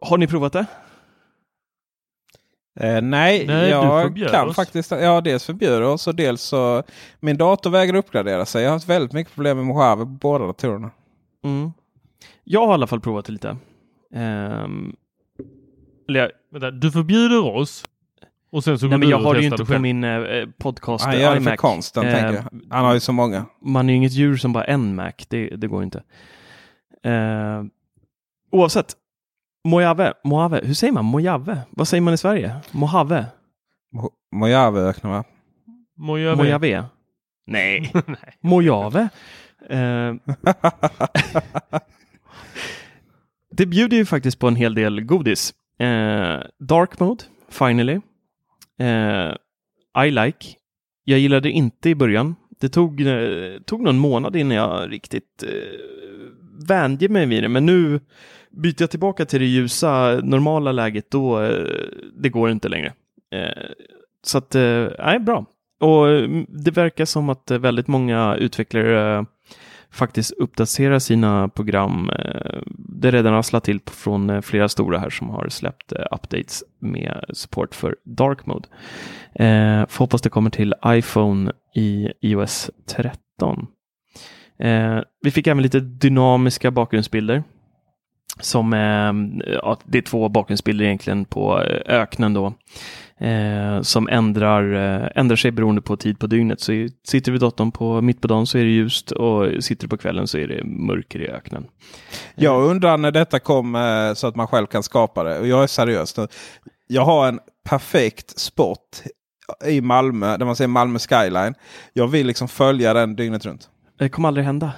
har 0.01 0.19
ni 0.19 0.27
provat 0.27 0.53
det? 0.53 0.67
Eh, 2.81 3.03
nej, 3.03 3.47
nej, 3.47 3.71
jag 3.71 4.17
kan 4.31 4.49
oss. 4.49 4.57
faktiskt. 4.57 4.91
Ja, 4.91 5.21
dels 5.21 5.45
förbjuda 5.45 5.87
oss 5.87 6.07
och 6.07 6.15
dels 6.15 6.43
så 6.43 6.83
min 7.21 7.37
dator 7.37 7.71
vägrar 7.71 7.97
uppgradera 7.97 8.47
sig. 8.47 8.63
Jag 8.63 8.71
har 8.71 8.75
haft 8.75 8.89
väldigt 8.89 9.13
mycket 9.13 9.35
problem 9.35 9.57
med 9.57 9.67
Mojave 9.67 10.05
på 10.05 10.07
båda 10.07 10.47
datorerna. 10.47 10.91
Mm. 11.45 11.73
Jag 12.45 12.67
har 12.67 12.73
i 12.73 12.75
alla 12.75 12.87
fall 12.87 13.01
provat 13.01 13.25
det 13.25 13.33
lite. 13.33 13.57
Um, 14.15 14.97
eller, 16.09 16.33
Vänta, 16.51 16.71
du 16.71 16.91
förbjuder 16.91 17.45
oss 17.45 17.85
och 18.57 18.65
sen 18.65 18.79
så 18.79 18.87
Nej, 18.87 18.99
men 18.99 19.09
jag 19.09 19.19
har 19.19 19.35
det 19.35 19.41
ju 19.41 19.47
inte 19.47 19.65
på 19.65 19.79
min 19.79 20.05
eh, 20.05 20.47
podcast. 20.59 21.05
Han 21.05 21.21
gör 21.21 21.35
det 21.35 21.41
för 21.41 21.57
konsten, 21.57 22.07
eh, 22.07 22.45
Han 22.71 22.85
har 22.85 22.95
ju 22.95 23.01
så 23.01 23.13
många. 23.13 23.47
Man 23.63 23.89
är 23.89 23.93
ju 23.93 23.97
inget 23.97 24.13
djur 24.13 24.37
som 24.37 24.53
bara 24.53 24.65
en 24.65 24.95
Mac. 24.95 25.13
Det, 25.29 25.49
det 25.49 25.67
går 25.67 25.83
inte. 25.83 26.03
Eh, 27.05 27.65
oavsett. 28.53 28.95
Mojave. 29.69 30.13
Mojave. 30.25 30.61
Hur 30.65 30.75
säger 30.75 30.93
man? 30.93 31.05
Mojave? 31.05 31.59
Vad 31.71 31.89
säger 31.89 32.01
man 32.01 32.15
i 32.15 32.19
Sverige? 32.19 32.57
Mojave? 32.71 33.27
Mo 33.93 34.11
Mojaveöknen 34.37 35.13
va? 35.13 35.25
Mojave. 35.99 36.37
Mojave. 36.37 36.85
Nej. 37.47 37.93
Mojave. 38.41 39.09
Eh, 39.71 40.15
det 43.57 43.67
bjuder 43.67 43.97
ju 43.97 44.05
faktiskt 44.05 44.39
på 44.39 44.49
en 44.49 44.57
hel 44.57 44.75
del 44.75 45.01
godis. 45.01 45.55
Eh, 45.79 46.41
dark 46.59 47.01
mode, 47.01 47.25
finally. 47.49 48.01
Eh, 48.79 49.35
I 50.07 50.11
like. 50.11 50.47
Jag 51.05 51.19
gillade 51.19 51.51
inte 51.51 51.91
i 51.91 51.95
början. 51.95 52.35
Det 52.61 52.69
tog, 52.69 53.01
eh, 53.01 53.61
tog 53.67 53.83
någon 53.83 53.99
månad 53.99 54.37
innan 54.37 54.57
jag 54.57 54.93
riktigt 54.93 55.43
eh, 55.43 55.79
vände 56.69 57.09
mig 57.09 57.27
vid 57.27 57.43
det, 57.43 57.49
men 57.49 57.67
nu 57.67 58.01
byter 58.51 58.77
jag 58.83 58.91
tillbaka 58.91 59.25
till 59.25 59.41
det 59.41 59.47
ljusa, 59.47 60.21
normala 60.23 60.73
läget, 60.73 61.11
då 61.11 61.43
eh, 61.43 61.67
det 62.15 62.29
går 62.29 62.51
inte 62.51 62.69
längre. 62.69 62.93
Eh, 63.33 63.71
så 64.23 64.39
att, 64.39 64.55
eh, 64.55 64.87
nej, 64.99 65.19
bra. 65.19 65.47
Och 65.81 66.09
mm, 66.09 66.47
det 66.49 66.71
verkar 66.71 67.05
som 67.05 67.29
att 67.29 67.51
eh, 67.51 67.59
väldigt 67.59 67.89
många 67.89 68.37
utvecklare 68.37 69.17
eh, 69.17 69.23
faktiskt 69.91 70.33
uppdatera 70.33 71.01
sina 71.01 71.49
program. 71.49 72.11
Eh, 72.11 72.61
det 72.79 73.11
redan 73.11 73.35
har 73.35 73.43
slagit 73.43 73.65
till 73.65 73.81
från 73.87 74.31
eh, 74.31 74.41
flera 74.41 74.69
stora 74.69 74.99
här 74.99 75.11
som 75.11 75.31
har 75.31 75.49
släppt 75.49 75.93
eh, 75.93 76.05
updates 76.11 76.65
med 76.79 77.25
support 77.33 77.75
för 77.75 77.97
dark 78.05 78.47
mode. 78.47 78.69
Får 79.89 79.99
hoppas 79.99 80.23
det 80.23 80.31
kommer 80.31 80.51
till 80.51 80.75
iPhone 80.87 81.53
i 81.75 82.09
iOS 82.21 82.71
13. 82.89 83.67
Vi 85.23 85.31
fick 85.31 85.47
även 85.47 85.63
lite 85.63 85.81
dynamiska 85.81 86.71
bakgrundsbilder. 86.71 87.43
Som 88.41 88.73
ja, 89.63 89.79
det 89.85 89.99
är 89.99 90.03
två 90.03 90.29
bakgrundsbilder 90.29 90.85
egentligen 90.85 91.25
på 91.25 91.59
öknen 91.87 92.35
då 92.35 92.55
eh, 93.21 93.83
som 93.83 94.09
ändrar, 94.09 94.75
eh, 94.75 95.09
ändrar 95.15 95.37
sig 95.37 95.51
beroende 95.51 95.83
på 95.83 95.97
tid 95.97 96.19
på 96.19 96.27
dygnet. 96.27 96.61
Så 96.61 96.89
sitter 97.05 97.27
du 97.27 97.33
vid 97.33 97.41
datorn 97.41 97.73
på, 97.73 98.01
mitt 98.01 98.21
på 98.21 98.29
dagen 98.29 98.47
så 98.47 98.59
är 98.59 98.65
det 98.65 98.71
ljust 98.71 99.11
och 99.11 99.65
sitter 99.65 99.83
du 99.83 99.89
på 99.89 99.97
kvällen 99.97 100.27
så 100.27 100.39
är 100.39 100.49
det 100.49 100.65
mörker 100.65 101.21
i 101.21 101.29
öknen. 101.29 101.67
Jag 102.35 102.63
undrar 102.71 102.99
när 102.99 103.11
detta 103.11 103.39
kom 103.39 103.75
eh, 103.75 104.15
så 104.15 104.27
att 104.27 104.37
man 104.37 104.47
själv 104.47 104.67
kan 104.67 104.83
skapa 104.83 105.25
det. 105.25 105.39
Och 105.39 105.47
jag 105.47 105.63
är 105.63 105.67
seriös 105.67 106.17
nu. 106.17 106.29
Jag 106.87 107.05
har 107.05 107.29
en 107.29 107.41
perfekt 107.65 108.39
spot 108.39 109.03
i 109.65 109.81
Malmö, 109.81 110.37
där 110.37 110.47
man 110.47 110.57
ser 110.57 110.67
Malmö 110.67 110.99
skyline. 110.99 111.55
Jag 111.93 112.09
vill 112.09 112.27
liksom 112.27 112.49
följa 112.49 112.95
den 112.95 113.17
dygnet 113.17 113.47
runt. 113.47 113.71
Det 113.99 114.09
kommer 114.09 114.29
aldrig 114.29 114.47
hända. 114.47 114.73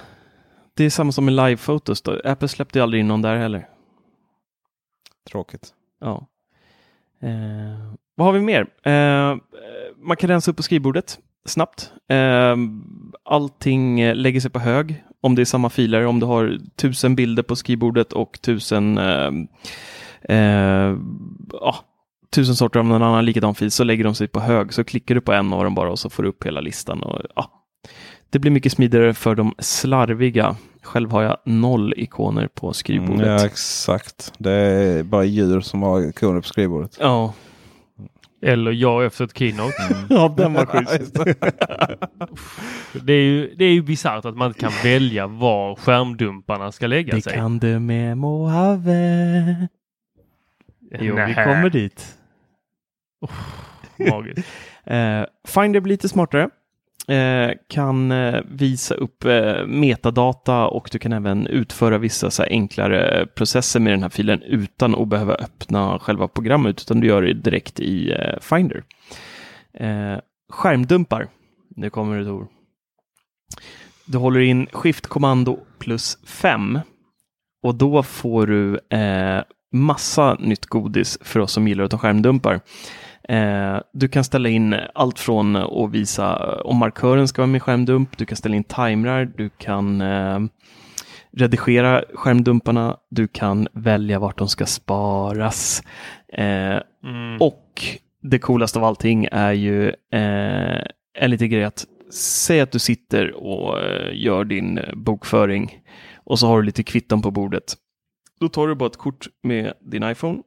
Det 0.73 0.83
är 0.83 0.89
samma 0.89 1.11
som 1.11 1.25
med 1.25 1.33
live-fotos. 1.33 2.01
då. 2.01 2.21
Apple 2.23 2.47
släppte 2.47 2.83
aldrig 2.83 2.99
in 2.99 3.07
någon 3.07 3.21
där 3.21 3.35
heller. 3.35 3.67
Tråkigt. 5.31 5.73
Ja. 5.99 6.27
Eh, 7.21 7.93
vad 8.19 8.25
har 8.25 8.33
vi 8.33 8.39
mer? 8.39 8.67
Eh, 8.83 9.37
man 9.97 10.17
kan 10.17 10.29
rensa 10.29 10.51
upp 10.51 10.57
på 10.57 10.63
skrivbordet 10.63 11.19
snabbt. 11.45 11.91
Eh, 12.09 12.55
allting 13.25 14.13
lägger 14.13 14.41
sig 14.41 14.51
på 14.51 14.59
hög 14.59 15.03
om 15.21 15.35
det 15.35 15.41
är 15.41 15.45
samma 15.45 15.69
filer. 15.69 16.05
Om 16.05 16.19
du 16.19 16.25
har 16.25 16.57
tusen 16.75 17.15
bilder 17.15 17.43
på 17.43 17.55
skrivbordet 17.55 18.13
och 18.13 18.41
tusen 18.41 18.97
eh, 18.97 19.31
eh, 20.37 20.95
ja, 21.51 21.75
tusen 22.35 22.55
sorter 22.55 22.79
av 22.79 22.85
någon 22.85 23.03
annan 23.03 23.25
likadan 23.25 23.55
fil 23.55 23.71
så 23.71 23.83
lägger 23.83 24.03
de 24.03 24.15
sig 24.15 24.27
på 24.27 24.39
hög. 24.39 24.73
Så 24.73 24.83
klickar 24.83 25.15
du 25.15 25.21
på 25.21 25.33
en 25.33 25.53
av 25.53 25.63
dem 25.63 25.75
bara 25.75 25.91
och 25.91 25.99
så 25.99 26.09
får 26.09 26.23
du 26.23 26.29
upp 26.29 26.45
hela 26.45 26.61
listan. 26.61 27.03
Och, 27.03 27.21
ja. 27.35 27.51
Det 28.29 28.39
blir 28.39 28.51
mycket 28.51 28.71
smidigare 28.71 29.13
för 29.13 29.35
de 29.35 29.55
slarviga. 29.59 30.55
Själv 30.83 31.11
har 31.11 31.21
jag 31.21 31.37
noll 31.45 31.93
ikoner 31.97 32.47
på 32.47 32.73
skrivbordet. 32.73 33.27
Mm, 33.27 33.37
ja, 33.37 33.45
exakt. 33.45 34.33
Det 34.37 34.51
är 34.51 35.03
bara 35.03 35.23
djur 35.23 35.61
som 35.61 35.83
har 35.83 36.09
ikoner 36.09 36.41
på 36.41 36.47
skrivbordet. 36.47 36.97
Ja, 36.99 37.33
Eller 38.41 38.71
jag 38.71 39.05
efter 39.05 39.25
ett 39.25 39.37
keynote. 39.37 39.73
ja 40.09 40.33
den 40.37 40.53
var 40.53 40.65
schysst. 40.87 41.15
Det 43.05 43.13
är 43.13 43.21
ju, 43.23 43.55
det 43.55 43.65
är 43.65 43.73
ju 43.73 43.81
bisarrt 43.81 44.25
att 44.25 44.37
man 44.37 44.47
inte 44.47 44.59
kan 44.59 44.71
välja 44.83 45.27
var 45.27 45.75
skärmdumparna 45.75 46.71
ska 46.71 46.87
lägga 46.87 47.15
Det 47.15 47.21
sig. 47.21 47.33
kan 47.33 47.59
du 47.59 47.79
med 47.79 48.17
Mojave. 48.17 49.67
Jo, 50.91 50.99
vi 50.99 51.21
Nähä. 51.21 51.43
kommer 51.45 51.69
dit. 51.69 52.17
Magiskt. 54.09 54.47
Eh, 54.83 55.23
Finder 55.47 55.79
blir 55.79 55.93
lite 55.93 56.09
smartare. 56.09 56.49
Eh, 57.09 57.51
kan 57.67 58.11
eh, 58.11 58.41
visa 58.45 58.95
upp 58.95 59.25
eh, 59.25 59.65
metadata 59.65 60.67
och 60.67 60.89
du 60.91 60.99
kan 60.99 61.13
även 61.13 61.47
utföra 61.47 61.97
vissa 61.97 62.31
så 62.31 62.43
här, 62.43 62.49
enklare 62.49 63.27
processer 63.35 63.79
med 63.79 63.93
den 63.93 64.01
här 64.01 64.09
filen 64.09 64.41
utan 64.41 64.95
att 64.95 65.07
behöva 65.07 65.35
öppna 65.35 65.99
själva 65.99 66.27
programmet 66.27 66.81
utan 66.81 66.99
du 66.99 67.07
gör 67.07 67.21
det 67.21 67.33
direkt 67.33 67.79
i 67.79 68.15
Finder. 68.41 68.83
Skärmdumpar. 70.49 71.27
Nu 71.75 71.89
kommer 71.89 72.17
det 72.17 72.25
Tor. 72.25 72.47
Du 74.05 74.17
håller 74.17 74.39
in 74.39 74.67
skiftkommando 74.71 75.59
plus 75.79 76.17
5 76.25 76.79
och 77.63 77.75
då 77.75 78.03
får 78.03 78.47
du 78.47 78.79
massa 79.71 80.33
nytt 80.33 80.65
godis 80.65 81.17
för 81.21 81.39
oss 81.39 81.51
som 81.51 81.67
gillar 81.67 81.83
att 81.83 81.91
ta 81.91 81.97
skärmdumpar. 81.97 82.61
Eh, 83.29 83.79
du 83.93 84.07
kan 84.07 84.23
ställa 84.23 84.49
in 84.49 84.75
allt 84.93 85.19
från 85.19 85.55
att 85.55 85.91
visa 85.91 86.55
om 86.61 86.77
markören 86.77 87.27
ska 87.27 87.41
vara 87.41 87.47
med 87.47 87.57
i 87.57 87.59
skärmdump, 87.59 88.17
du 88.17 88.25
kan 88.25 88.35
ställa 88.37 88.55
in 88.55 88.63
timrar, 88.63 89.25
du 89.37 89.49
kan 89.49 90.01
eh, 90.01 90.39
redigera 91.37 92.03
skärmdumparna, 92.13 92.97
du 93.09 93.27
kan 93.27 93.67
välja 93.73 94.19
vart 94.19 94.37
de 94.37 94.47
ska 94.47 94.65
sparas. 94.65 95.83
Eh, 96.33 96.77
Mm. 97.03 97.37
och 97.41 97.83
det 98.21 98.39
coolaste 98.39 98.79
av 98.79 98.85
allting 98.85 99.27
är 99.31 99.51
ju 99.51 99.93
en 101.17 101.31
liten 101.31 101.49
grej 101.49 101.63
att 101.63 101.85
säg 102.11 102.61
att 102.61 102.71
du 102.71 102.79
sitter 102.79 103.31
och 103.35 103.77
gör 104.13 104.43
din 104.43 104.79
bokföring 104.93 105.79
och 106.23 106.39
så 106.39 106.47
har 106.47 106.57
du 106.57 106.65
lite 106.65 106.83
kvitton 106.83 107.21
på 107.21 107.31
bordet. 107.31 107.63
Då 108.39 108.49
tar 108.49 108.67
du 108.67 108.75
bara 108.75 108.87
ett 108.87 108.97
kort 108.97 109.27
med 109.43 109.73
din 109.81 110.03
iPhone 110.03 110.39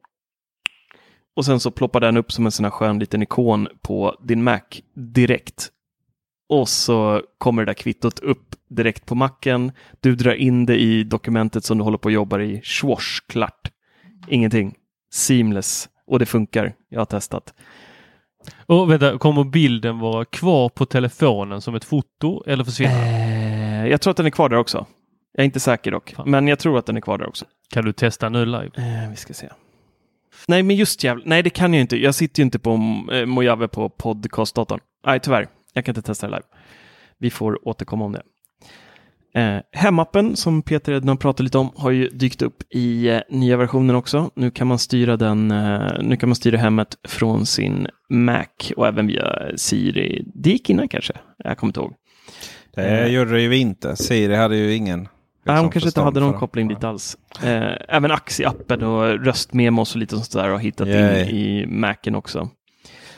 och 1.35 1.45
sen 1.45 1.59
så 1.59 1.71
ploppar 1.71 1.99
den 1.99 2.17
upp 2.17 2.31
som 2.31 2.45
en 2.45 2.51
sån 2.51 2.65
här 2.65 2.71
skön 2.71 2.99
liten 2.99 3.21
ikon 3.21 3.67
på 3.81 4.15
din 4.23 4.43
Mac 4.43 4.61
direkt. 4.95 5.69
Och 6.49 6.69
så 6.69 7.21
kommer 7.37 7.61
det 7.61 7.65
där 7.65 7.73
kvittot 7.73 8.19
upp 8.19 8.55
direkt 8.69 9.05
på 9.05 9.15
macken. 9.15 9.71
Du 9.99 10.15
drar 10.15 10.33
in 10.33 10.65
det 10.65 10.77
i 10.81 11.03
dokumentet 11.03 11.65
som 11.65 11.77
du 11.77 11.83
håller 11.83 11.97
på 11.97 12.05
och 12.05 12.11
jobbar 12.11 12.39
i. 12.39 12.61
Schwosh, 12.61 13.21
klart. 13.27 13.71
Ingenting. 14.27 14.75
Seamless. 15.13 15.89
Och 16.07 16.19
det 16.19 16.25
funkar. 16.25 16.73
Jag 16.89 16.99
har 16.99 17.05
testat. 17.05 17.53
Och 18.65 18.91
vänta, 18.91 19.17
kommer 19.17 19.43
bilden 19.43 19.99
vara 19.99 20.25
kvar 20.25 20.69
på 20.69 20.85
telefonen 20.85 21.61
som 21.61 21.75
ett 21.75 21.83
foto 21.83 22.43
eller 22.47 22.63
försvinna? 22.63 22.91
Eh, 22.91 23.87
jag 23.87 24.01
tror 24.01 24.11
att 24.11 24.17
den 24.17 24.25
är 24.25 24.29
kvar 24.29 24.49
där 24.49 24.57
också. 24.57 24.85
Jag 25.33 25.43
är 25.43 25.45
inte 25.45 25.59
säker 25.59 25.91
dock, 25.91 26.13
Fan. 26.15 26.31
men 26.31 26.47
jag 26.47 26.59
tror 26.59 26.77
att 26.77 26.85
den 26.85 26.97
är 26.97 27.01
kvar 27.01 27.17
där 27.17 27.27
också. 27.27 27.45
Kan 27.73 27.85
du 27.85 27.93
testa 27.93 28.29
nu 28.29 28.45
live? 28.45 28.71
Eh, 28.77 29.09
vi 29.09 29.15
ska 29.15 29.33
se. 29.33 29.49
Nej, 30.47 30.63
men 30.63 30.75
just 30.75 31.03
jävla... 31.03 31.23
Nej, 31.25 31.43
det 31.43 31.49
kan 31.49 31.73
jag 31.73 31.81
inte. 31.81 31.97
Jag 31.97 32.15
sitter 32.15 32.39
ju 32.39 32.43
inte 32.43 32.59
på 32.59 32.71
eh, 33.11 33.25
Mojave 33.25 33.67
på 33.67 33.89
podcastdatorn. 33.89 34.79
Nej, 35.05 35.19
tyvärr. 35.19 35.47
Jag 35.73 35.85
kan 35.85 35.91
inte 35.91 36.01
testa 36.01 36.27
det 36.27 36.31
live. 36.31 36.43
Vi 37.19 37.29
får 37.29 37.67
återkomma 37.67 38.05
om 38.05 38.11
det. 38.11 38.21
Eh, 39.35 39.61
hemappen 39.71 40.35
som 40.35 40.61
Peter 40.61 40.91
redan 40.91 41.17
pratade 41.17 41.43
lite 41.43 41.57
om 41.57 41.69
har 41.75 41.91
ju 41.91 42.09
dykt 42.09 42.41
upp 42.41 42.63
i 42.69 43.07
eh, 43.09 43.19
nya 43.29 43.57
versionen 43.57 43.95
också. 43.95 44.29
Nu 44.35 44.51
kan 44.51 44.67
man 44.67 44.79
styra 44.79 45.17
den. 45.17 45.51
Eh, 45.51 45.91
nu 46.01 46.17
kan 46.17 46.29
man 46.29 46.35
styra 46.35 46.57
hemmet 46.57 46.97
från 47.07 47.45
sin 47.45 47.87
Mac 48.09 48.45
och 48.75 48.87
även 48.87 49.07
via 49.07 49.57
Siri. 49.57 50.25
Det 50.35 50.49
gick 50.49 50.69
innan 50.69 50.87
kanske. 50.87 51.13
Jag 51.43 51.57
kommer 51.57 51.69
inte 51.69 51.79
ihåg. 51.79 51.93
Det 52.75 52.81
Eh. 53.01 53.07
gjorde 53.07 53.31
det 53.31 53.41
ju 53.41 53.57
inte. 53.57 53.95
Siri 53.95 54.35
hade 54.35 54.55
ju 54.57 54.73
ingen. 54.73 55.07
Nej, 55.43 55.59
hon 55.59 55.69
kanske 55.69 55.89
inte 55.89 56.01
hade 56.01 56.19
någon 56.19 56.33
koppling 56.33 56.67
dit 56.67 56.83
alls. 56.83 57.17
Eh, 57.43 57.71
även 57.87 58.11
Axi-appen 58.11 58.83
och 58.83 59.25
röstmemos 59.25 59.93
och 59.95 59.99
lite 59.99 60.15
sånt 60.15 60.31
där 60.31 60.49
har 60.49 60.57
hittat 60.57 60.87
Yay. 60.87 61.21
in 61.21 61.35
i 61.35 61.65
Macen 61.65 62.15
också. 62.15 62.49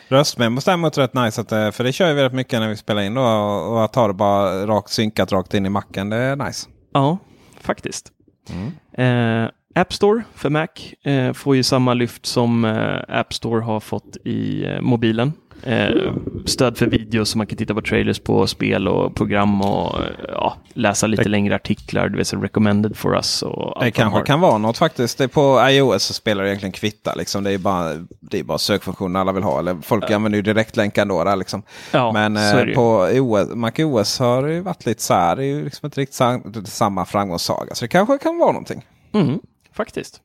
Röstmemos 0.07 0.65
däremot 0.65 0.97
är 0.97 1.01
rätt 1.01 1.13
nice. 1.13 1.41
Att, 1.41 1.51
eh, 1.51 1.71
för 1.71 1.83
det 1.83 1.91
kör 1.93 2.07
ju 2.07 2.13
väldigt 2.13 2.33
mycket 2.33 2.59
när 2.59 2.69
vi 2.69 2.75
spelar 2.75 3.01
in. 3.01 3.13
Då, 3.13 3.21
och 3.21 3.83
att 3.83 3.95
ha 3.95 4.07
det 4.07 4.13
bara 4.13 4.67
rakt 4.67 4.89
synkat 4.89 5.31
rakt 5.31 5.53
in 5.53 5.65
i 5.65 5.69
macken. 5.69 6.09
Det 6.09 6.17
är 6.17 6.35
nice. 6.35 6.69
Ja, 6.93 7.17
faktiskt. 7.61 8.11
Mm. 8.49 9.43
Eh, 9.43 9.49
App 9.75 9.93
Store 9.93 10.23
för 10.35 10.49
Mac 10.49 10.67
eh, 11.03 11.33
får 11.33 11.55
ju 11.55 11.63
samma 11.63 11.93
lyft 11.93 12.25
som 12.25 12.65
eh, 12.65 13.19
App 13.19 13.33
Store 13.33 13.61
har 13.61 13.79
fått 13.79 14.17
i 14.25 14.65
eh, 14.65 14.81
mobilen. 14.81 15.33
Eh, 15.63 16.13
stöd 16.45 16.77
för 16.77 16.85
video 16.87 17.25
så 17.25 17.37
man 17.37 17.47
kan 17.47 17.57
titta 17.57 17.73
på 17.73 17.81
trailers 17.81 18.19
på 18.19 18.47
spel 18.47 18.87
och 18.87 19.15
program 19.15 19.61
och 19.61 19.99
eh, 19.99 20.09
ja, 20.27 20.55
läsa 20.73 21.07
lite 21.07 21.23
Det- 21.23 21.29
längre 21.29 21.55
artiklar. 21.55 22.09
Du 22.09 22.17
vet, 22.17 22.27
så 22.27 22.37
recommended 22.41 22.97
for 22.97 23.15
us 23.15 23.41
och 23.41 23.83
Det 23.83 23.91
kanske 23.91 24.19
har. 24.19 24.25
kan 24.25 24.39
vara 24.39 24.57
något 24.57 24.77
faktiskt. 24.77 25.17
Det 25.17 25.27
på 25.27 25.67
iOS 25.69 26.03
så 26.03 26.13
spelar 26.13 26.43
det 26.43 26.49
egentligen 26.49 26.71
kvitta. 26.73 27.15
Liksom. 27.15 27.43
Det 27.43 27.51
är 27.51 27.57
bara, 27.57 27.93
det 28.19 28.39
är 28.39 28.43
bara 28.43 28.57
sökfunktionen 28.57 29.15
alla 29.15 29.31
vill 29.31 29.43
ha. 29.43 29.59
Eller 29.59 29.75
folk 29.81 30.11
använder 30.11 30.37
ju 30.37 30.41
direktlänk 30.41 30.97
ändå. 30.97 31.23
Där, 31.23 31.35
liksom. 31.35 31.63
Ja, 31.91 32.11
Men 32.11 32.37
eh, 32.37 32.73
på 32.75 33.09
OS, 33.13 33.47
Mac 33.55 33.71
OS 33.79 34.19
har 34.19 34.43
det 34.43 34.53
ju 34.53 34.61
varit 34.61 34.85
lite 34.85 35.01
så 35.03 35.13
här. 35.13 35.35
Det 35.35 35.43
är 35.43 35.47
ju 35.47 35.63
liksom 35.63 35.85
inte 35.85 36.01
riktigt 36.01 36.15
sam- 36.15 36.65
samma 36.65 37.05
framgångssaga. 37.05 37.75
Så 37.75 37.85
det 37.85 37.89
kanske 37.89 38.17
kan 38.17 38.37
vara 38.37 38.51
någonting. 38.51 38.85
Mm, 39.13 39.39
faktiskt. 39.73 40.21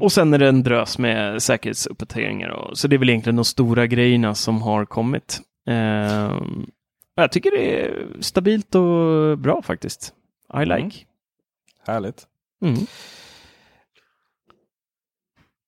Och 0.00 0.12
sen 0.12 0.34
är 0.34 0.38
det 0.38 0.48
en 0.48 0.62
drös 0.62 0.98
med 0.98 1.42
säkerhetsuppdateringar. 1.42 2.48
Och, 2.48 2.78
så 2.78 2.88
det 2.88 2.96
är 2.96 2.98
väl 2.98 3.08
egentligen 3.08 3.36
de 3.36 3.44
stora 3.44 3.86
grejerna 3.86 4.34
som 4.34 4.62
har 4.62 4.84
kommit. 4.84 5.40
Eh, 5.68 6.40
jag 7.14 7.32
tycker 7.32 7.50
det 7.50 7.82
är 7.82 8.06
stabilt 8.20 8.74
och 8.74 9.38
bra 9.38 9.62
faktiskt. 9.62 10.12
I 10.54 10.64
like. 10.64 10.74
Mm. 10.74 10.90
Härligt. 11.86 12.26
Mm. 12.62 12.78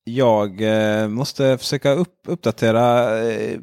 Jag 0.04 0.60
eh, 0.60 1.08
måste 1.08 1.58
försöka 1.58 1.92
upp, 1.92 2.18
uppdatera. 2.26 3.18
Eh, 3.18 3.58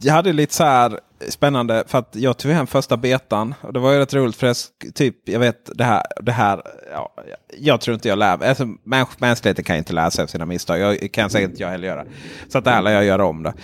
jag 0.00 0.12
hade 0.12 0.32
lite 0.32 0.54
så 0.54 0.64
här 0.64 1.00
spännande 1.28 1.84
för 1.86 1.98
att 1.98 2.08
jag 2.16 2.38
tog 2.38 2.52
hem 2.52 2.66
första 2.66 2.96
betan. 2.96 3.54
Och 3.60 3.72
det 3.72 3.78
var 3.80 3.92
ju 3.92 3.98
rätt 3.98 4.14
roligt 4.14 4.36
för 4.36 4.46
jag, 4.46 4.56
typ, 4.94 5.16
jag 5.28 5.40
vet 5.40 5.70
det 5.74 5.84
här. 5.84 6.02
Det 6.20 6.32
här 6.32 6.62
ja, 6.92 7.14
jag 7.58 7.80
tror 7.80 7.94
inte 7.94 8.08
jag 8.08 8.18
lär 8.18 8.36
mig. 8.36 8.48
Alltså, 8.48 8.66
mäns 8.84 9.08
mänskligheten 9.18 9.64
kan 9.64 9.76
inte 9.76 9.92
lära 9.92 10.10
sig 10.10 10.22
av 10.22 10.26
sina 10.26 10.46
misstag. 10.46 10.80
Jag 10.80 11.12
kan 11.12 11.30
säkert 11.30 11.50
inte 11.50 11.62
jag 11.62 11.70
heller 11.70 11.88
göra. 11.88 12.04
Så 12.48 12.58
att 12.58 12.64
det 12.64 12.70
här 12.70 12.82
lär 12.82 12.90
jag 12.92 13.04
göra 13.04 13.24
om 13.24 13.42
det. 13.42 13.54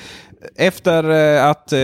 Efter 0.57 1.11
eh, 1.11 1.47
att 1.47 1.73
eh, 1.73 1.79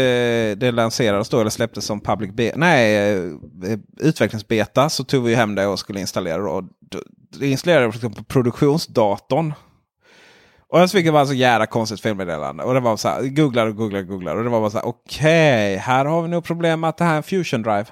det 0.57 0.73
lanserades 0.73 1.29
då, 1.29 1.41
eller 1.41 1.51
släpptes 1.51 1.85
som 1.85 2.01
public 2.01 2.31
be- 2.33 2.53
nej, 2.57 3.15
eh, 3.15 3.79
utvecklingsbeta 4.01 4.89
så 4.91 5.05
tog 5.05 5.25
vi 5.25 5.35
hem 5.35 5.55
det 5.55 5.67
och 5.67 5.79
skulle 5.79 6.01
installera. 6.01 6.43
det. 6.43 6.49
Och 6.49 6.65
då, 6.81 6.99
då 7.39 7.45
installerade 7.45 7.87
det 7.87 7.93
liksom 7.93 8.13
på 8.13 8.25
produktionsdatorn. 8.25 9.53
Och 10.73 10.81
jag 10.81 10.91
fick 10.91 11.13
bara 11.13 11.27
så 11.27 11.35
jävla 11.35 11.67
konstigt 11.67 12.01
felmeddelande. 12.01 12.65
Och 12.65 12.75
det 12.75 12.81
var 12.81 12.97
så 12.97 13.09
här, 13.09 13.23
googlar 13.23 13.67
och 13.67 13.77
googlar 13.77 14.01
och 14.01 14.07
googlar. 14.07 14.37
Och 14.37 14.45
det 14.45 14.51
var 14.51 14.61
bara 14.61 14.71
så 14.71 14.79
här, 14.79 14.87
okej, 14.87 15.77
här 15.77 16.05
har 16.05 16.23
vi 16.23 16.29
nog 16.29 16.45
problem 16.45 16.81
med 16.81 16.91
att 16.91 16.97
det 16.97 17.05
här 17.05 17.13
är 17.13 17.17
en 17.17 17.23
fusion 17.23 17.63
drive. 17.63 17.87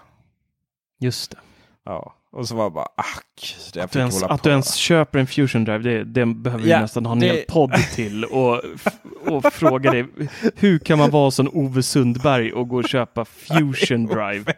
Just 1.01 1.31
det. 1.31 1.39
Ja. 1.85 2.15
Och 2.33 2.49
så 2.49 2.55
var 2.57 2.65
det 2.65 2.71
bara, 2.71 2.87
gud, 3.41 3.73
jag 3.75 3.85
Att 3.85 3.93
du 3.93 3.99
ens, 3.99 4.23
att 4.23 4.43
du 4.43 4.51
ens 4.51 4.75
köper 4.75 5.19
en 5.19 5.27
fusion 5.27 5.65
drive, 5.65 5.79
det, 5.79 6.05
det 6.05 6.27
behöver 6.27 6.65
vi 6.65 6.71
Ja, 6.71 6.81
nästan 6.81 7.07
ha 7.07 7.13
en 7.13 7.21
det- 7.21 7.27
hel 7.27 7.45
podd 7.49 7.73
till. 7.95 8.25
Och, 8.25 8.61
och 9.27 9.53
fråga 9.53 9.91
dig, 9.91 10.07
hur 10.57 10.79
kan 10.79 10.99
man 10.99 11.11
vara 11.11 11.31
som 11.31 11.49
Ove 11.53 11.83
Sundberg 11.83 12.53
och 12.53 12.69
gå 12.69 12.77
och 12.77 12.89
köpa 12.89 13.25
fusion 13.25 14.07
drive? 14.15 14.53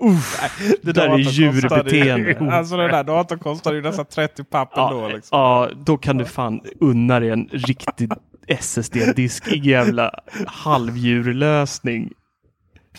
Uff, 0.00 0.40
det 0.82 0.92
där 0.92 1.02
är 1.02 1.08
kostade 1.08 1.22
ju- 1.22 1.52
djurbeteende. 1.52 2.38
Alltså 2.56 2.76
den 2.76 2.90
där 2.90 3.04
datorn 3.04 3.38
kostade 3.38 3.76
ju 3.76 3.82
nästan 3.82 4.04
30 4.06 4.44
papp 4.44 4.70
Ja, 4.74 4.90
ändå. 4.90 5.08
Liksom. 5.08 5.38
ja, 5.38 5.68
då 5.76 5.96
kan 5.98 6.18
du 6.18 6.24
fan 6.24 6.60
unna 6.80 7.20
dig 7.20 7.30
en 7.30 7.48
riktig 7.52 8.10
SSD-diskig 8.48 9.66
jävla 9.66 10.10
halvdjurlösning. 10.46 12.12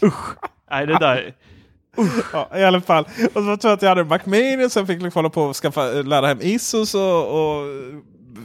Usch! 0.04 0.36
Nej, 0.72 0.86
det 0.88 0.98
där. 1.00 1.34
Ja, 2.34 2.50
I 2.58 2.64
alla 2.64 2.82
fall. 2.82 3.06
Och 3.34 3.44
så 3.44 3.58
tror 3.58 3.60
jag 3.62 3.74
att 3.74 3.82
jag 3.82 3.90
hade 3.90 4.02
en 4.02 4.08
Mac 4.08 4.20
Mini. 4.26 4.70
Sen 4.70 4.88
fick 4.88 5.02
jag 5.02 5.12
hålla 5.12 5.30
på 5.30 5.44
och 5.44 5.56
skaffa, 5.56 5.84
lära 5.86 6.28
hem 6.28 6.42
ISOs 6.42 6.96
och, 6.96 7.28
och 7.28 7.66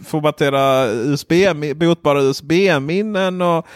formatera 0.06 0.86
USB, 0.86 1.32
botbara 1.76 2.22
USB-minnen. 2.22 3.42
Och 3.42 3.66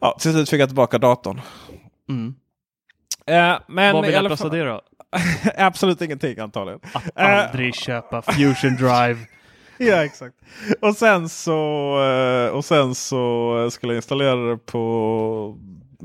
ja, 0.00 0.16
till 0.20 0.32
slut 0.32 0.50
fick 0.50 0.60
jag 0.60 0.68
tillbaka 0.68 0.98
datorn. 0.98 1.40
Mm. 2.08 2.34
Eh, 3.26 3.58
men 3.66 3.94
Vad 3.94 4.04
vill 4.04 4.14
jag 4.14 4.38
fall, 4.38 4.50
det 4.50 4.64
då? 4.64 4.80
absolut 5.56 6.00
ingenting 6.00 6.38
antagligen. 6.38 6.80
Att 6.92 7.18
aldrig 7.18 7.74
köpa 7.74 8.22
Fusion 8.22 8.76
Drive. 8.76 9.18
Ja 9.78 10.04
exakt. 10.04 10.34
Och 10.80 10.96
sen 10.96 11.28
så, 11.28 11.52
eh, 12.02 12.48
och 12.56 12.64
sen 12.64 12.94
så 12.94 13.68
skulle 13.70 13.92
jag 13.92 13.98
installera 13.98 14.50
det 14.50 14.56
på 14.56 15.58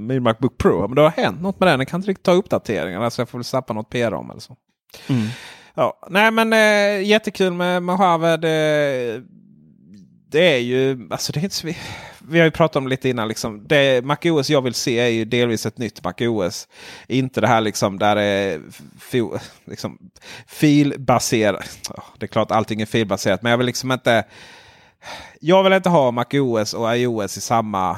min 0.08 0.24
Macbook 0.24 0.58
Pro. 0.58 0.88
Men 0.88 0.96
det 0.96 1.02
har 1.02 1.10
hänt 1.10 1.42
något 1.42 1.60
med 1.60 1.70
den. 1.70 1.80
Den 1.80 1.86
kan 1.86 2.00
inte 2.00 2.10
riktigt 2.10 2.26
ta 2.26 2.32
uppdateringarna. 2.32 3.10
Så 3.10 3.22
jag 3.22 3.30
får 3.30 3.38
väl 3.38 3.46
zappa 3.46 3.74
något 3.74 3.90
PR-rom 3.90 4.32
eller 4.32 4.42
så. 4.42 4.56
Mm. 5.08 5.28
Ja, 5.74 6.00
nej 6.10 6.32
men 6.32 6.54
eh, 6.54 7.08
jättekul 7.08 7.54
med 7.54 7.84
Mojave. 7.84 8.38
Det, 8.38 9.24
det 10.32 10.56
är 10.56 10.60
ju, 10.60 11.08
alltså 11.12 11.32
det 11.32 11.40
är 11.40 11.44
inte 11.44 11.68
vi, 11.68 11.78
vi 12.28 12.40
har 12.40 12.46
ju 12.46 12.52
pratat 12.52 12.76
om 12.76 12.84
det 12.84 12.90
lite 12.90 13.10
innan. 13.10 13.28
Liksom. 13.28 13.68
Det 13.68 14.06
MacOS 14.06 14.50
jag 14.50 14.62
vill 14.62 14.74
se 14.74 15.00
är 15.00 15.08
ju 15.08 15.26
delvis 15.26 15.66
ett 15.66 15.78
nytt 15.78 16.04
MacOS. 16.04 16.68
Inte 17.08 17.42
det 17.42 17.48
här 17.48 17.62
liksom 17.62 18.00
där 18.00 18.16
det 18.16 18.24
är 18.24 18.62
fi, 19.00 19.30
liksom, 19.66 19.98
filbaserat. 20.48 21.92
Det 22.18 22.26
är 22.26 22.28
klart 22.28 22.52
allting 22.52 22.82
är 22.82 22.86
filbaserat. 22.86 23.42
Men 23.42 23.50
jag 23.50 23.58
vill 23.58 23.68
liksom 23.68 23.92
inte. 23.92 24.24
Jag 25.40 25.64
vill 25.64 25.74
inte 25.74 25.90
ha 25.90 26.12
MacOS 26.12 26.74
och 26.74 26.98
iOS 26.98 27.38
i 27.38 27.42
samma 27.42 27.98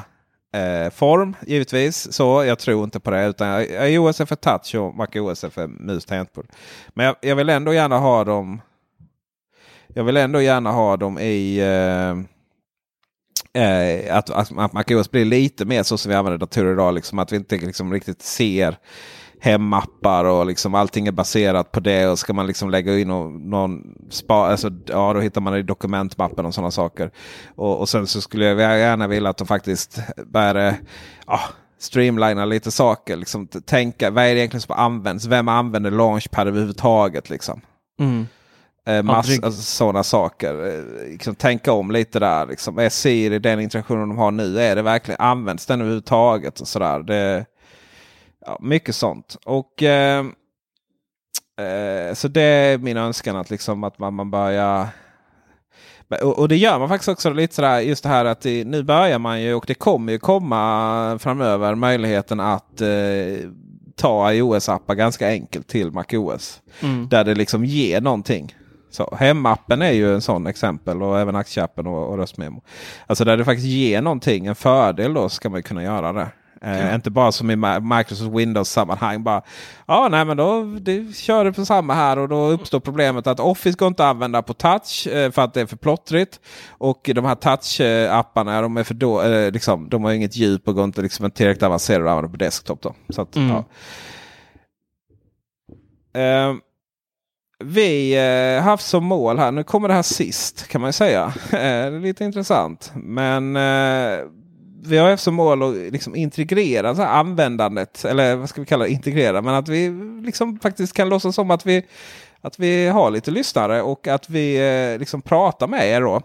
eh, 0.54 0.90
form 0.90 1.36
givetvis. 1.46 2.12
Så 2.12 2.44
jag 2.44 2.58
tror 2.58 2.84
inte 2.84 3.00
på 3.00 3.10
det. 3.10 3.26
Utan 3.26 3.62
iOS 3.62 4.20
är 4.20 4.26
för 4.26 4.36
touch 4.36 4.74
och 4.74 4.94
MacOS 4.94 5.44
är 5.44 5.50
för 5.50 5.66
mus 5.66 6.04
tangentbord. 6.04 6.46
Men 6.88 7.06
jag, 7.06 7.16
jag 7.20 7.36
vill 7.36 7.48
ändå 7.48 7.74
gärna 7.74 7.98
ha 7.98 8.24
dem. 8.24 8.60
Jag 9.88 10.04
vill 10.04 10.16
ändå 10.16 10.40
gärna 10.40 10.72
ha 10.72 10.96
dem 10.96 11.18
i 11.18 11.58
eh, 11.58 12.10
eh, 13.62 14.16
att, 14.16 14.30
att, 14.30 14.58
att 14.58 14.72
MacOS 14.72 15.10
blir 15.10 15.24
lite 15.24 15.64
mer 15.64 15.82
så 15.82 15.98
som 15.98 16.10
vi 16.10 16.16
använder 16.16 16.38
datorer 16.38 16.72
idag. 16.72 16.94
Liksom, 16.94 17.18
att 17.18 17.32
vi 17.32 17.36
inte 17.36 17.56
liksom 17.56 17.92
riktigt 17.92 18.22
ser 18.22 18.76
hemmappar 19.44 20.24
och 20.24 20.46
liksom 20.46 20.74
allting 20.74 21.06
är 21.06 21.12
baserat 21.12 21.72
på 21.72 21.80
det. 21.80 22.08
Och 22.08 22.18
ska 22.18 22.32
man 22.32 22.46
liksom 22.46 22.70
lägga 22.70 22.98
in 22.98 23.10
och, 23.10 23.32
någon 23.32 23.82
spa, 24.10 24.34
alltså, 24.34 24.70
ja, 24.86 25.12
då 25.12 25.20
hittar 25.20 25.40
man 25.40 25.52
det 25.52 25.58
i 25.58 25.62
dokumentmappen 25.62 26.46
och 26.46 26.54
sådana 26.54 26.70
saker. 26.70 27.10
Och, 27.56 27.80
och 27.80 27.88
sen 27.88 28.06
så 28.06 28.20
skulle 28.20 28.44
jag 28.44 28.78
gärna 28.78 29.06
vilja 29.06 29.30
att 29.30 29.36
de 29.36 29.46
faktiskt 29.46 29.98
börjar 30.26 30.74
ja, 31.26 31.40
streamlina 31.78 32.44
lite 32.44 32.70
saker. 32.70 33.16
Liksom, 33.16 33.46
tänka, 33.46 34.10
vad 34.10 34.24
är 34.24 34.34
det 34.34 34.40
egentligen 34.40 34.60
som 34.60 34.76
används? 34.76 35.26
Vem 35.26 35.48
använder 35.48 35.90
Launchpad 35.90 36.48
överhuvudtaget? 36.48 37.30
Liksom? 37.30 37.60
Mm. 38.00 38.26
Eh, 38.86 39.02
mass, 39.02 39.16
Aldrig. 39.16 39.44
alltså, 39.44 39.62
sådana 39.62 40.02
saker. 40.02 40.66
Eh, 40.66 41.10
liksom, 41.10 41.34
tänka 41.34 41.72
om 41.72 41.90
lite 41.90 42.18
där. 42.18 42.46
Liksom. 42.46 42.78
Är 42.78 42.88
Siri 42.88 43.38
den 43.38 43.60
interaktionen 43.60 44.08
de 44.08 44.18
har 44.18 44.30
nu? 44.30 44.60
Är 44.60 44.76
det 44.76 44.82
verkligen 44.82 45.20
används 45.20 45.66
den 45.66 45.80
överhuvudtaget? 45.80 46.60
Och 46.60 46.68
sådär. 46.68 46.98
Det, 46.98 47.46
ja, 48.46 48.58
mycket 48.60 48.94
sånt. 48.94 49.36
Och 49.44 49.82
eh, 49.82 50.24
eh, 51.60 52.14
Så 52.14 52.28
det 52.28 52.42
är 52.42 52.78
min 52.78 52.96
önskan 52.96 53.36
att, 53.36 53.50
liksom, 53.50 53.84
att 53.84 53.98
man, 53.98 54.14
man 54.14 54.30
börjar 54.30 54.88
och, 56.22 56.38
och 56.38 56.48
det 56.48 56.56
gör 56.56 56.78
man 56.78 56.88
faktiskt 56.88 57.08
också 57.08 57.30
lite 57.30 57.54
sådär 57.54 57.80
just 57.80 58.02
det 58.02 58.08
här 58.08 58.24
att 58.24 58.40
det, 58.40 58.64
nu 58.64 58.82
börjar 58.82 59.18
man 59.18 59.42
ju 59.42 59.54
och 59.54 59.64
det 59.66 59.74
kommer 59.74 60.12
ju 60.12 60.18
komma 60.18 61.18
framöver 61.18 61.74
möjligheten 61.74 62.40
att 62.40 62.80
eh, 62.80 62.88
ta 63.96 64.32
iOS-appar 64.32 64.94
ganska 64.94 65.28
enkelt 65.28 65.68
till 65.68 65.92
MacOS. 65.92 66.60
Mm. 66.80 67.08
Där 67.08 67.24
det 67.24 67.34
liksom 67.34 67.64
ger 67.64 68.00
någonting. 68.00 68.54
Så 68.90 69.14
Hemappen 69.16 69.82
är 69.82 69.92
ju 69.92 70.14
en 70.14 70.20
sån 70.20 70.46
exempel 70.46 71.02
och 71.02 71.18
även 71.18 71.36
aktieappen 71.36 71.86
och, 71.86 72.08
och 72.08 72.18
röstmemo. 72.18 72.62
Alltså 73.06 73.24
där 73.24 73.36
det 73.36 73.44
faktiskt 73.44 73.68
ger 73.68 74.02
någonting, 74.02 74.46
en 74.46 74.54
fördel 74.54 75.14
då 75.14 75.28
ska 75.28 75.48
man 75.48 75.62
kunna 75.62 75.82
göra 75.82 76.12
det. 76.12 76.28
Eh, 76.64 76.94
Inte 76.94 77.10
bara 77.10 77.32
som 77.32 77.50
i 77.50 77.56
Microsoft 77.80 78.30
Windows-sammanhang. 78.36 79.22
bara 79.22 79.42
Ja, 79.86 80.08
nej 80.10 80.24
men 80.24 80.36
då 80.36 80.62
det, 80.80 81.16
kör 81.16 81.44
det 81.44 81.52
på 81.52 81.64
samma 81.64 81.94
här 81.94 82.18
och 82.18 82.28
då 82.28 82.46
uppstår 82.46 82.80
problemet 82.80 83.26
att 83.26 83.40
Office 83.40 83.76
går 83.78 83.88
inte 83.88 84.04
att 84.04 84.10
använda 84.10 84.42
på 84.42 84.54
touch 84.54 85.06
eh, 85.06 85.30
för 85.30 85.42
att 85.42 85.54
det 85.54 85.60
är 85.60 85.66
för 85.66 85.76
plottrigt. 85.76 86.40
Och 86.70 87.10
de 87.14 87.24
här 87.24 87.34
touch-apparna 87.34 88.62
de 88.62 88.76
är 88.76 88.84
för 88.84 88.94
då, 88.94 89.22
eh, 89.22 89.52
liksom, 89.52 89.88
de 89.88 90.04
har 90.04 90.12
inget 90.12 90.36
djup 90.36 90.68
och 90.68 90.74
går 90.74 90.84
inte 90.84 91.02
liksom 91.02 91.30
tillräckligt 91.30 91.62
avancerade 91.62 92.04
att 92.04 92.10
använda 92.10 92.30
på 92.30 92.36
desktop. 92.44 92.82
Då. 92.82 92.94
Så 93.08 93.22
att, 93.22 93.36
Mm. 93.36 93.48
ja. 93.48 93.64
Eh, 96.20 96.54
vi 97.64 98.14
har 98.16 98.60
haft 98.60 98.86
som 98.86 99.04
mål 99.04 99.38
här, 99.38 99.52
nu 99.52 99.64
kommer 99.64 99.88
det 99.88 99.94
här 99.94 100.02
sist 100.02 100.68
kan 100.68 100.80
man 100.80 100.92
säga. 100.92 101.24
Eh, 101.52 101.58
det 101.58 101.58
är 101.96 102.00
lite 102.00 102.24
intressant. 102.24 102.92
Men 102.94 103.56
eh, 103.56 104.18
vi 104.86 104.98
har 104.98 105.16
som 105.16 105.34
mål 105.34 105.62
att 105.62 105.92
liksom 105.92 106.14
integrera 106.16 106.94
så 106.94 107.02
här 107.02 107.08
användandet. 107.08 108.04
Eller 108.04 108.36
vad 108.36 108.48
ska 108.48 108.60
vi 108.60 108.66
kalla 108.66 108.84
det? 108.84 108.90
Integrera. 108.90 109.42
Men 109.42 109.54
att 109.54 109.68
vi 109.68 109.90
liksom 110.24 110.58
faktiskt 110.58 110.92
kan 110.92 111.08
låtsas 111.08 111.34
som 111.34 111.50
att 111.50 111.66
vi, 111.66 111.82
att 112.40 112.58
vi 112.58 112.86
har 112.88 113.10
lite 113.10 113.30
lyssnare 113.30 113.82
och 113.82 114.08
att 114.08 114.30
vi 114.30 114.56
eh, 114.92 114.98
liksom 114.98 115.22
pratar 115.22 115.66
med 115.66 115.88
er. 115.88 116.00
då. 116.00 116.22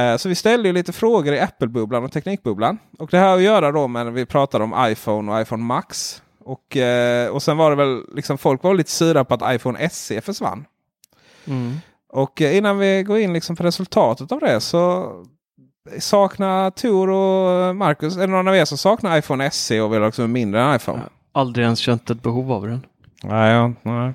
Eh, 0.00 0.16
Så 0.16 0.28
vi 0.28 0.34
ställde 0.34 0.68
ju 0.68 0.72
lite 0.72 0.92
frågor 0.92 1.34
i 1.34 1.40
Apple-bubblan 1.40 2.04
och 2.04 2.12
Teknikbubblan. 2.12 2.78
Och 2.98 3.08
det 3.10 3.18
här 3.18 3.28
har 3.28 3.36
att 3.36 3.42
göra 3.42 3.72
då 3.72 3.88
med 3.88 4.04
när 4.06 4.12
vi 4.12 4.26
pratar 4.26 4.60
om 4.60 4.74
iPhone 4.90 5.32
och 5.32 5.40
iPhone 5.40 5.62
Max. 5.62 6.22
Och, 6.44 6.76
eh, 6.76 7.28
och 7.28 7.42
sen 7.42 7.56
var 7.56 7.70
det 7.70 7.76
väl 7.76 8.02
liksom 8.14 8.38
folk 8.38 8.62
var 8.62 8.74
lite 8.74 8.90
sura 8.90 9.24
på 9.24 9.34
att 9.34 9.54
iPhone 9.54 9.88
SE 9.90 10.20
försvann. 10.20 10.64
Mm. 11.46 11.76
Och 12.08 12.40
innan 12.40 12.78
vi 12.78 13.02
går 13.02 13.18
in 13.18 13.32
liksom 13.32 13.56
på 13.56 13.62
resultatet 13.62 14.32
av 14.32 14.40
det 14.40 14.60
så 14.60 15.12
saknar 15.98 16.70
Tor 16.70 17.10
och 17.10 17.76
Marcus, 17.76 18.16
är 18.16 18.20
det 18.20 18.26
någon 18.26 18.48
av 18.48 18.56
er 18.56 18.64
som 18.64 18.78
saknar 18.78 19.18
iPhone 19.18 19.50
SE 19.50 19.80
och 19.80 19.94
vill 19.94 20.02
också 20.02 20.22
en 20.22 20.32
mindre 20.32 20.62
än 20.62 20.76
iPhone? 20.76 21.02
Aldrig 21.32 21.64
ens 21.64 21.78
känt 21.78 22.10
ett 22.10 22.22
behov 22.22 22.52
av 22.52 22.66
den. 22.66 22.86
Nej, 23.22 23.52
ja, 23.52 23.72
nej. 23.82 24.14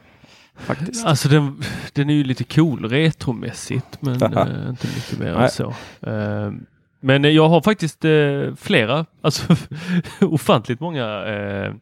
Faktiskt. 0.55 1.05
Alltså 1.05 1.29
den, 1.29 1.61
den 1.93 2.09
är 2.09 2.13
ju 2.13 2.23
lite 2.23 2.43
cool 2.43 2.89
retromässigt 2.89 4.01
men 4.01 4.21
eh, 4.21 4.69
inte 4.69 4.87
mycket 4.95 5.19
mer 5.19 5.33
än 5.33 5.49
så. 5.49 5.69
Eh, 6.01 6.51
men 6.99 7.25
eh, 7.25 7.31
jag 7.31 7.49
har 7.49 7.61
faktiskt 7.61 8.05
eh, 8.05 8.55
flera, 8.57 9.05
alltså 9.21 9.55
ofantligt 10.21 10.79
många, 10.79 11.25
eh, 11.25 11.73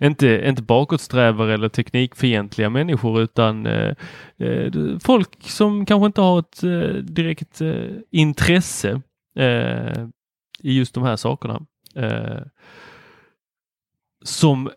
inte, 0.00 0.42
inte 0.48 0.62
bakåtsträvare 0.62 1.54
eller 1.54 1.68
teknikfientliga 1.68 2.70
människor 2.70 3.20
utan 3.20 3.66
eh, 3.66 3.94
eh, 4.38 4.72
folk 5.02 5.28
som 5.40 5.86
kanske 5.86 6.06
inte 6.06 6.20
har 6.20 6.38
ett 6.38 6.62
eh, 6.62 7.02
direkt 7.02 7.60
eh, 7.60 7.72
intresse 8.10 9.00
eh, 9.36 10.06
i 10.58 10.78
just 10.78 10.94
de 10.94 11.02
här 11.04 11.16
sakerna. 11.16 11.62
Eh, 11.94 12.38
som 14.24 14.70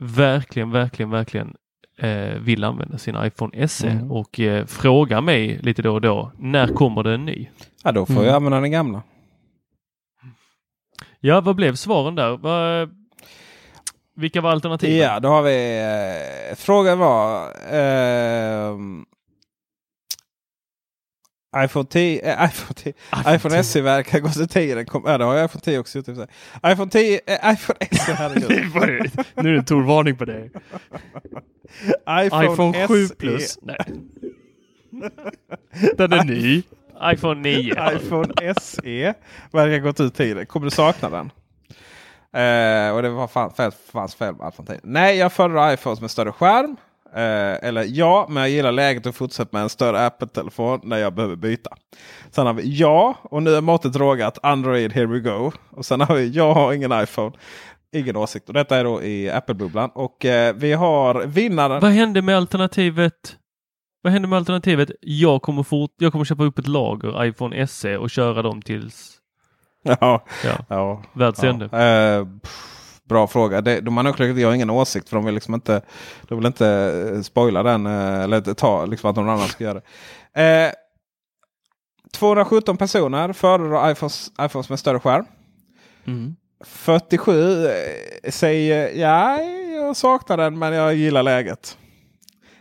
verkligen, 0.00 0.70
verkligen, 0.70 1.10
verkligen 1.10 1.54
eh, 1.98 2.34
vill 2.38 2.64
använda 2.64 2.98
sin 2.98 3.16
iPhone 3.24 3.68
SE 3.68 3.88
Mm. 3.90 4.10
och 4.10 4.40
eh, 4.40 4.66
frågar 4.66 5.20
mig 5.20 5.58
lite 5.62 5.82
då 5.82 5.94
och 5.94 6.00
då, 6.00 6.32
när 6.38 6.66
kommer 6.68 7.02
det 7.02 7.14
en 7.14 7.24
ny? 7.24 7.48
Ja, 7.84 7.92
då 7.92 8.06
får 8.06 8.14
Mm. 8.14 8.24
jag 8.26 8.34
använda 8.34 8.60
den 8.60 8.70
gamla. 8.70 9.02
Ja, 11.20 11.40
vad 11.40 11.56
blev 11.56 11.74
svaren 11.74 12.14
där? 12.14 12.36
Vad, 12.36 12.90
vilka 14.16 14.40
var 14.40 14.50
alternativen? 14.50 14.96
Ja, 14.96 15.20
då 15.20 15.28
har 15.28 15.42
vi... 15.42 15.78
Eh, 16.50 16.56
frågan 16.56 16.98
var... 16.98 17.48
ehm, 17.70 19.04
iPhone 21.56 21.86
10, 21.86 22.20
eh, 22.22 22.44
iPhone 22.44 22.74
10, 22.74 22.94
iPhone 23.34 23.62
SE 23.64 23.80
verkar 23.80 24.20
gå 24.20 24.28
till 24.28 24.48
10. 24.48 24.74
Den 24.74 24.86
kom, 24.86 25.02
ja, 25.06 25.18
det 25.18 25.24
har 25.24 25.34
jag 25.34 25.44
iPhone 25.44 25.60
10 25.60 25.78
också 25.78 25.98
gjort. 25.98 26.06
sig. 26.06 26.26
iPhone 26.66 26.90
10, 26.90 27.20
eh, 27.26 27.52
iPhone 27.52 27.78
SE, 27.90 28.12
herregud. 28.12 29.10
nu 29.34 29.48
är 29.48 29.52
det 29.52 29.58
en 29.58 29.64
torvarning 29.64 30.16
på 30.16 30.24
dig. 30.24 30.50
iPhone, 32.10 32.52
iPhone 32.52 32.86
7 32.86 33.06
SE. 33.06 33.14
plus. 33.14 33.58
Nej. 33.62 33.78
Den 35.96 36.12
är 36.12 36.24
ny. 36.24 36.62
iPhone 37.12 37.40
9. 37.40 37.74
iPhone 37.96 38.54
SE 38.60 39.14
verkar 39.50 39.78
gått 39.78 40.00
ut 40.00 40.14
tiden. 40.14 40.46
Kommer 40.46 40.64
du 40.64 40.70
sakna 40.70 41.10
den? 41.10 41.30
Eh, 42.32 42.94
och 42.94 43.02
det 43.02 43.08
var 43.10 43.28
fan, 43.28 43.72
fanns 43.92 44.14
fel 44.14 44.34
med 44.34 44.48
iPhone 44.48 44.66
10. 44.66 44.80
Nej, 44.82 45.16
jag 45.16 45.32
föredrar 45.32 45.72
iPhones 45.72 46.00
med 46.00 46.10
större 46.10 46.32
skärm. 46.32 46.76
Eh, 47.14 47.68
eller 47.68 47.84
ja, 47.88 48.26
men 48.28 48.42
jag 48.42 48.50
gillar 48.50 48.72
läget 48.72 49.06
att 49.06 49.14
fortsätta 49.16 49.48
med 49.52 49.62
en 49.62 49.68
större 49.68 50.06
Apple-telefon 50.06 50.80
när 50.82 50.96
jag 50.96 51.14
behöver 51.14 51.36
byta. 51.36 51.70
Sen 52.30 52.46
har 52.46 52.54
vi 52.54 52.76
ja, 52.76 53.14
och 53.22 53.42
nu 53.42 53.54
är 53.54 53.60
måttet 53.60 53.96
rågat. 53.96 54.38
Android, 54.42 54.92
here 54.92 55.06
we 55.06 55.20
go. 55.20 55.52
Och 55.70 55.84
sen 55.86 56.00
har 56.00 56.14
vi 56.14 56.28
jag 56.28 56.54
har 56.54 56.72
ingen 56.72 57.02
iPhone. 57.02 57.32
Ingen 57.92 58.16
åsikt. 58.16 58.48
Och 58.48 58.54
detta 58.54 58.76
är 58.76 58.84
då 58.84 59.02
i 59.02 59.30
Apple-bubblan. 59.30 59.90
Och 59.94 60.24
eh, 60.24 60.54
vi 60.56 60.72
har 60.72 61.26
vinnaren. 61.26 61.80
Vad 61.80 61.90
hände 61.90 62.22
med 62.22 62.36
alternativet? 62.36 63.36
Vad 64.02 64.12
hände 64.12 64.28
med 64.28 64.36
alternativet? 64.36 64.90
Jag 65.00 65.42
kommer, 65.42 65.62
fort, 65.62 65.90
jag 65.98 66.12
kommer 66.12 66.24
köpa 66.24 66.44
upp 66.44 66.58
ett 66.58 66.66
lager 66.68 67.24
iPhone 67.24 67.66
SE 67.66 67.96
och 67.96 68.10
köra 68.10 68.42
dem 68.42 68.62
tills 68.62 69.16
Ja, 69.82 70.24
Ja. 70.44 70.58
ja. 70.68 71.02
Världsände. 71.12 71.68
Ja. 71.72 71.78
Eh, 71.80 72.26
bra 73.10 73.26
fråga. 73.26 73.60
Det, 73.60 73.80
de 73.80 73.96
har 73.96 74.04
nog 74.04 74.38
jag 74.38 74.48
har 74.48 74.54
ingen 74.54 74.70
åsikt 74.70 75.08
för 75.08 75.16
de 75.16 75.24
vill 75.24 75.34
liksom 75.34 75.54
inte, 75.54 75.82
de 76.22 76.38
vill 76.38 76.46
inte 76.46 76.66
eh, 77.14 77.22
spoila 77.22 77.62
den 77.62 77.86
eh, 77.86 78.20
eller 78.20 78.40
ta 78.40 78.86
liksom 78.86 79.10
att 79.10 79.16
någon 79.16 79.28
annan 79.28 79.48
ska 79.48 79.64
göra 79.64 79.80
det. 80.34 80.66
Eh, 80.66 80.72
217 82.12 82.76
personer 82.76 83.32
föredrar 83.32 83.90
iPhones, 83.90 84.32
iPhones 84.40 84.68
med 84.68 84.78
större 84.78 85.00
skärm. 85.00 85.24
Mm. 86.06 86.36
47 86.64 87.66
eh, 87.66 87.72
säger 88.30 89.00
ja, 89.00 89.42
jag 89.74 89.96
saknar 89.96 90.36
den 90.36 90.58
men 90.58 90.72
jag 90.72 90.94
gillar 90.94 91.22
läget. 91.22 91.78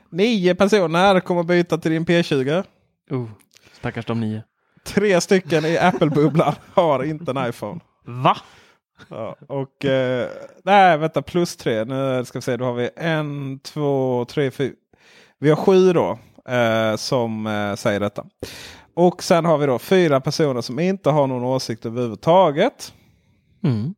9 0.10 0.56
personer 0.56 1.20
kommer 1.20 1.44
byta 1.44 1.78
till 1.78 1.92
din 1.92 2.06
P20. 2.06 2.64
Oh, 3.10 3.30
stackars 3.74 4.06
de 4.06 4.20
nio. 4.20 4.44
Tre 4.84 5.22
stycken 5.22 5.66
i 5.66 5.78
Apple-bubblan 5.78 6.54
har 6.74 7.04
inte 7.04 7.32
en 7.32 7.50
iPhone. 7.50 7.80
Va? 8.06 8.38
Ja, 9.08 9.36
och 9.48 9.86
eh, 9.86 10.30
nej, 10.64 10.98
vänta, 10.98 11.22
plus 11.22 11.58
tre. 11.58 11.86
Nu 11.86 12.26
ska 12.26 12.38
vi 12.38 12.42
se, 12.42 12.58
då 12.58 12.66
har 12.66 12.74
vi 12.74 12.90
en, 12.96 13.60
två, 13.60 14.26
tre, 14.26 14.52
fyra. 14.52 14.74
Vi 15.40 15.50
har 15.50 15.56
sju 15.56 15.94
då 15.94 16.20
eh, 16.54 16.96
som 16.96 17.48
eh, 17.48 17.76
säger 17.76 18.00
detta. 18.00 18.26
Och 18.94 19.24
sen 19.24 19.46
har 19.46 19.58
vi 19.58 19.66
då 19.66 19.80
fyra 19.80 20.22
personer 20.22 20.62
som 20.62 20.80
inte 20.80 21.10
har 21.10 21.28
någon 21.28 21.44
åsikt 21.44 21.86
överhuvudtaget. 21.86 22.94
Mm. 23.64 23.94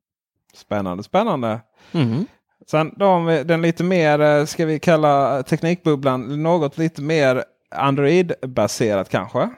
Spännande, 0.53 1.03
spännande. 1.03 1.60
Mm. 1.91 2.26
Sen 2.68 2.94
då 2.95 3.06
har 3.06 3.26
vi 3.26 3.44
den 3.44 3.61
lite 3.61 3.84
mer, 3.84 4.19
eh, 4.19 4.45
ska 4.45 4.65
vi 4.65 4.80
kalla 4.80 5.44
teknikbubblan, 5.44 6.44
något 6.44 6.78
lite 6.78 7.02
mer 7.02 7.44
Android-baserat 7.76 9.10
kanske. 9.10 9.49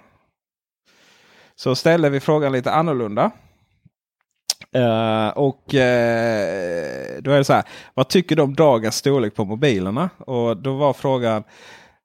Så 1.55 1.75
ställer 1.75 2.09
vi 2.09 2.19
frågan 2.19 2.51
lite 2.51 2.71
annorlunda. 2.71 3.31
Eh, 4.73 5.27
och 5.27 5.75
eh, 5.75 7.21
då 7.21 7.31
är 7.31 7.37
det 7.37 7.43
så 7.43 7.53
här. 7.53 7.63
Vad 7.93 8.07
tycker 8.07 8.35
du 8.35 8.41
om 8.41 8.55
dagens 8.55 8.95
storlek 8.95 9.35
på 9.35 9.45
mobilerna? 9.45 10.09
Och 10.19 10.57
då 10.57 10.73
var 10.73 10.93
frågan, 10.93 11.43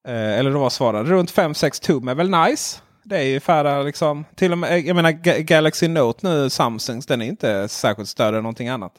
eh, 0.08 0.38
eller 0.38 0.50
då 0.50 0.58
var 0.58 0.70
svaren 0.70 1.06
runt 1.06 1.30
5-6 1.32 1.82
tum 1.82 2.08
är 2.08 2.14
väl 2.14 2.30
nice. 2.30 2.80
Det 3.04 3.16
är 3.16 3.22
ju 3.22 3.28
ungefär 3.28 3.84
liksom, 3.84 4.24
till 4.36 4.52
och 4.52 4.58
med, 4.58 4.80
jag 4.80 4.96
menar 4.96 5.10
Ga- 5.10 5.38
Galaxy 5.38 5.88
Note 5.88 6.28
nu, 6.28 6.50
Samsungs, 6.50 7.06
den 7.06 7.22
är 7.22 7.26
inte 7.26 7.68
särskilt 7.68 8.08
större 8.08 8.36
än 8.36 8.42
någonting 8.42 8.68
annat. 8.68 8.92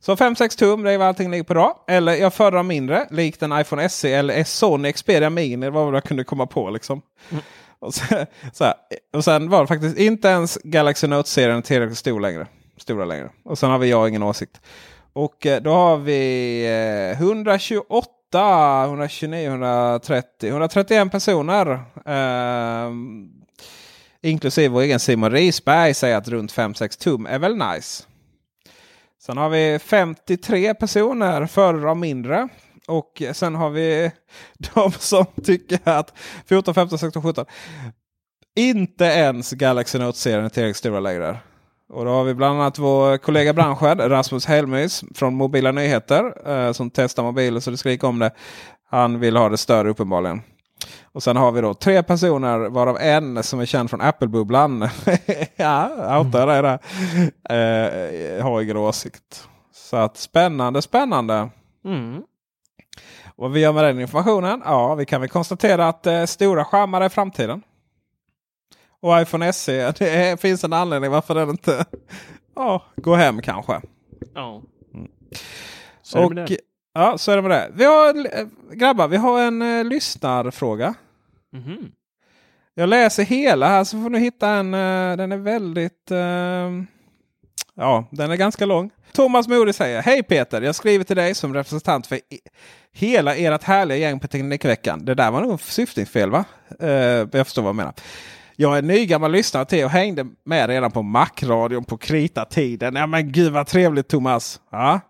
Så 0.00 0.14
5-6 0.16 0.58
tum, 0.58 0.82
det 0.82 0.92
är 0.92 0.98
vad 0.98 1.08
allting 1.08 1.30
ligger 1.30 1.44
på 1.44 1.52
idag. 1.52 1.74
Eller 1.88 2.12
jag 2.14 2.34
föredrar 2.34 2.62
mindre, 2.62 3.06
likt 3.10 3.42
en 3.42 3.60
iPhone 3.60 3.88
SE 3.88 4.12
eller 4.14 4.44
Sony 4.44 4.92
Xperia 4.92 5.30
Mini. 5.30 5.66
Det 5.66 5.70
var 5.70 5.84
vad 5.84 5.94
jag 5.94 6.04
kunde 6.04 6.24
komma 6.24 6.46
på 6.46 6.70
liksom. 6.70 7.02
Och, 7.80 7.94
sen, 7.94 8.26
så 8.52 8.64
här, 8.64 8.74
och 9.12 9.24
sen 9.24 9.50
var 9.50 9.60
det 9.60 9.66
faktiskt 9.66 9.98
inte 9.98 10.28
ens 10.28 10.58
Galaxy 10.64 11.06
Note-serien 11.06 11.62
tillräckligt 11.62 11.98
stor 11.98 12.20
längre. 12.20 12.46
Stora 12.82 13.04
längre. 13.04 13.30
Och 13.44 13.58
sen 13.58 13.70
har 13.70 13.78
vi 13.78 13.90
jag 13.90 14.08
ingen 14.08 14.22
åsikt. 14.22 14.60
Och 15.12 15.46
eh, 15.46 15.62
då 15.62 15.70
har 15.72 15.96
vi 15.96 17.12
128, 17.12 18.84
129, 18.84 19.46
130, 19.46 20.48
131 20.48 21.10
personer. 21.10 21.80
Eh, 22.06 22.92
inklusive 24.22 24.68
vår 24.68 24.80
egen 24.80 25.00
Simon 25.00 25.30
Risberg 25.30 25.94
säger 25.94 26.16
att 26.16 26.28
runt 26.28 26.52
5-6 26.52 27.02
tum 27.02 27.26
är 27.26 27.38
väl 27.38 27.56
nice. 27.56 28.04
Sen 29.22 29.36
har 29.36 29.48
vi 29.48 29.78
53 29.78 30.74
personer 30.74 31.46
föredrar 31.46 31.94
mindre. 31.94 32.48
Och 32.86 33.22
sen 33.32 33.54
har 33.54 33.70
vi 33.70 34.10
de 34.74 34.92
som 34.92 35.26
tycker 35.44 35.78
att 35.84 36.12
14, 36.46 36.74
15, 36.74 36.98
16, 36.98 37.22
17 37.22 37.46
inte 38.58 39.04
ens 39.04 39.52
Galaxy 39.52 39.98
Note-serien 39.98 40.44
är 40.44 40.48
tillräckligt 40.48 40.76
stora 40.76 41.00
längre. 41.00 41.38
Och 41.88 42.04
då 42.04 42.10
har 42.10 42.24
vi 42.24 42.34
bland 42.34 42.60
annat 42.60 42.78
vår 42.78 43.16
kollega 43.16 43.52
branschen 43.52 43.98
Rasmus 43.98 44.46
Helmys 44.46 45.04
från 45.14 45.34
Mobila 45.34 45.72
Nyheter 45.72 46.50
eh, 46.50 46.72
som 46.72 46.90
testar 46.90 47.22
mobiler 47.22 47.60
så 47.60 47.70
det 47.70 47.76
skriker 47.76 48.08
om 48.08 48.18
det. 48.18 48.30
Han 48.90 49.20
vill 49.20 49.36
ha 49.36 49.48
det 49.48 49.56
större 49.56 49.90
uppenbarligen. 49.90 50.42
Och 51.12 51.22
sen 51.22 51.36
har 51.36 51.52
vi 51.52 51.60
då 51.60 51.74
tre 51.74 52.02
personer 52.02 52.58
varav 52.58 52.98
en 53.00 53.42
som 53.42 53.60
är 53.60 53.66
känd 53.66 53.90
från 53.90 54.00
Apple-bubblan. 54.00 54.88
ja, 55.56 56.18
outar 56.18 56.46
dig 56.46 56.62
där. 56.62 56.78
Eh, 58.38 58.44
har 58.44 58.62
ingen 58.62 58.76
åsikt. 58.76 59.48
Så 59.72 59.96
att 59.96 60.16
spännande, 60.16 60.82
spännande. 60.82 61.48
Mm. 61.84 62.22
Vad 63.36 63.52
vi 63.52 63.60
gör 63.60 63.72
med 63.72 63.84
den 63.84 64.00
informationen? 64.00 64.62
Ja, 64.64 64.94
vi 64.94 65.06
kan 65.06 65.20
väl 65.20 65.30
konstatera 65.30 65.88
att 65.88 66.06
eh, 66.06 66.24
stora 66.24 66.64
skärmar 66.64 67.00
är 67.00 67.08
framtiden. 67.08 67.62
Och 69.00 69.20
iPhone 69.22 69.52
SE, 69.52 69.92
det 69.98 70.10
är, 70.10 70.36
finns 70.36 70.64
en 70.64 70.72
anledning 70.72 71.10
varför 71.10 71.34
den 71.34 71.48
inte 71.50 71.84
ja, 72.56 72.84
går 72.96 73.16
hem 73.16 73.42
kanske. 73.42 73.80
Ja. 74.34 74.62
Så 76.02 76.18
är 76.30 76.34
det 76.34 76.42
Och, 76.44 76.50
ja, 76.94 77.18
så 77.18 77.32
är 77.32 77.36
det 77.36 77.42
med 77.42 77.50
det. 77.50 77.70
Vi 77.74 77.84
har, 77.84 78.14
grabbar, 78.74 79.08
vi 79.08 79.16
har 79.16 79.40
en 79.42 79.62
eh, 79.62 79.84
lyssnarfråga. 79.84 80.94
Mhm. 81.52 81.92
Jag 82.74 82.88
läser 82.88 83.24
hela 83.24 83.68
här 83.68 83.84
så 83.84 84.02
får 84.02 84.10
ni 84.10 84.18
hitta 84.18 84.48
en. 84.48 84.74
eh, 84.74 85.16
den 85.16 85.32
är 85.32 85.36
väldigt... 85.36 86.10
eh, 86.10 86.70
ja, 87.74 88.04
den 88.10 88.30
är 88.30 88.36
ganska 88.36 88.66
lång. 88.66 88.90
Thomas 89.12 89.48
Modi 89.48 89.72
säger 89.72 90.02
Hej 90.02 90.22
Peter! 90.22 90.62
Jag 90.62 90.74
skriver 90.74 91.04
till 91.04 91.16
dig 91.16 91.34
som 91.34 91.54
representant 91.54 92.06
för 92.06 92.20
hela 92.92 93.36
ert 93.36 93.62
härliga 93.62 93.98
gäng 93.98 94.20
på 94.20 94.28
Teknikveckan. 94.28 95.04
Det 95.04 95.14
där 95.14 95.30
var 95.30 95.40
nog 95.40 95.60
syftningsfel 95.60 96.30
va? 96.30 96.44
Eh, 96.80 96.88
jag 97.32 97.46
förstår 97.46 97.62
vad 97.62 97.68
jag 97.68 97.76
menar. 97.76 97.94
Jag 98.60 98.78
är 98.78 98.82
nygammal 98.82 99.32
lyssnare 99.32 99.64
till 99.64 99.84
och 99.84 99.90
hängde 99.90 100.26
med 100.44 100.68
redan 100.68 100.90
på 100.90 101.02
Mac-radion 101.02 101.84
på 101.84 101.96
krita-tiden. 101.96 102.94
Ja 102.94 103.06
men 103.06 103.32
gud 103.32 103.52
vad 103.52 103.66
trevligt 103.66 104.08
Thomas! 104.08 104.60
Ja. 104.70 105.00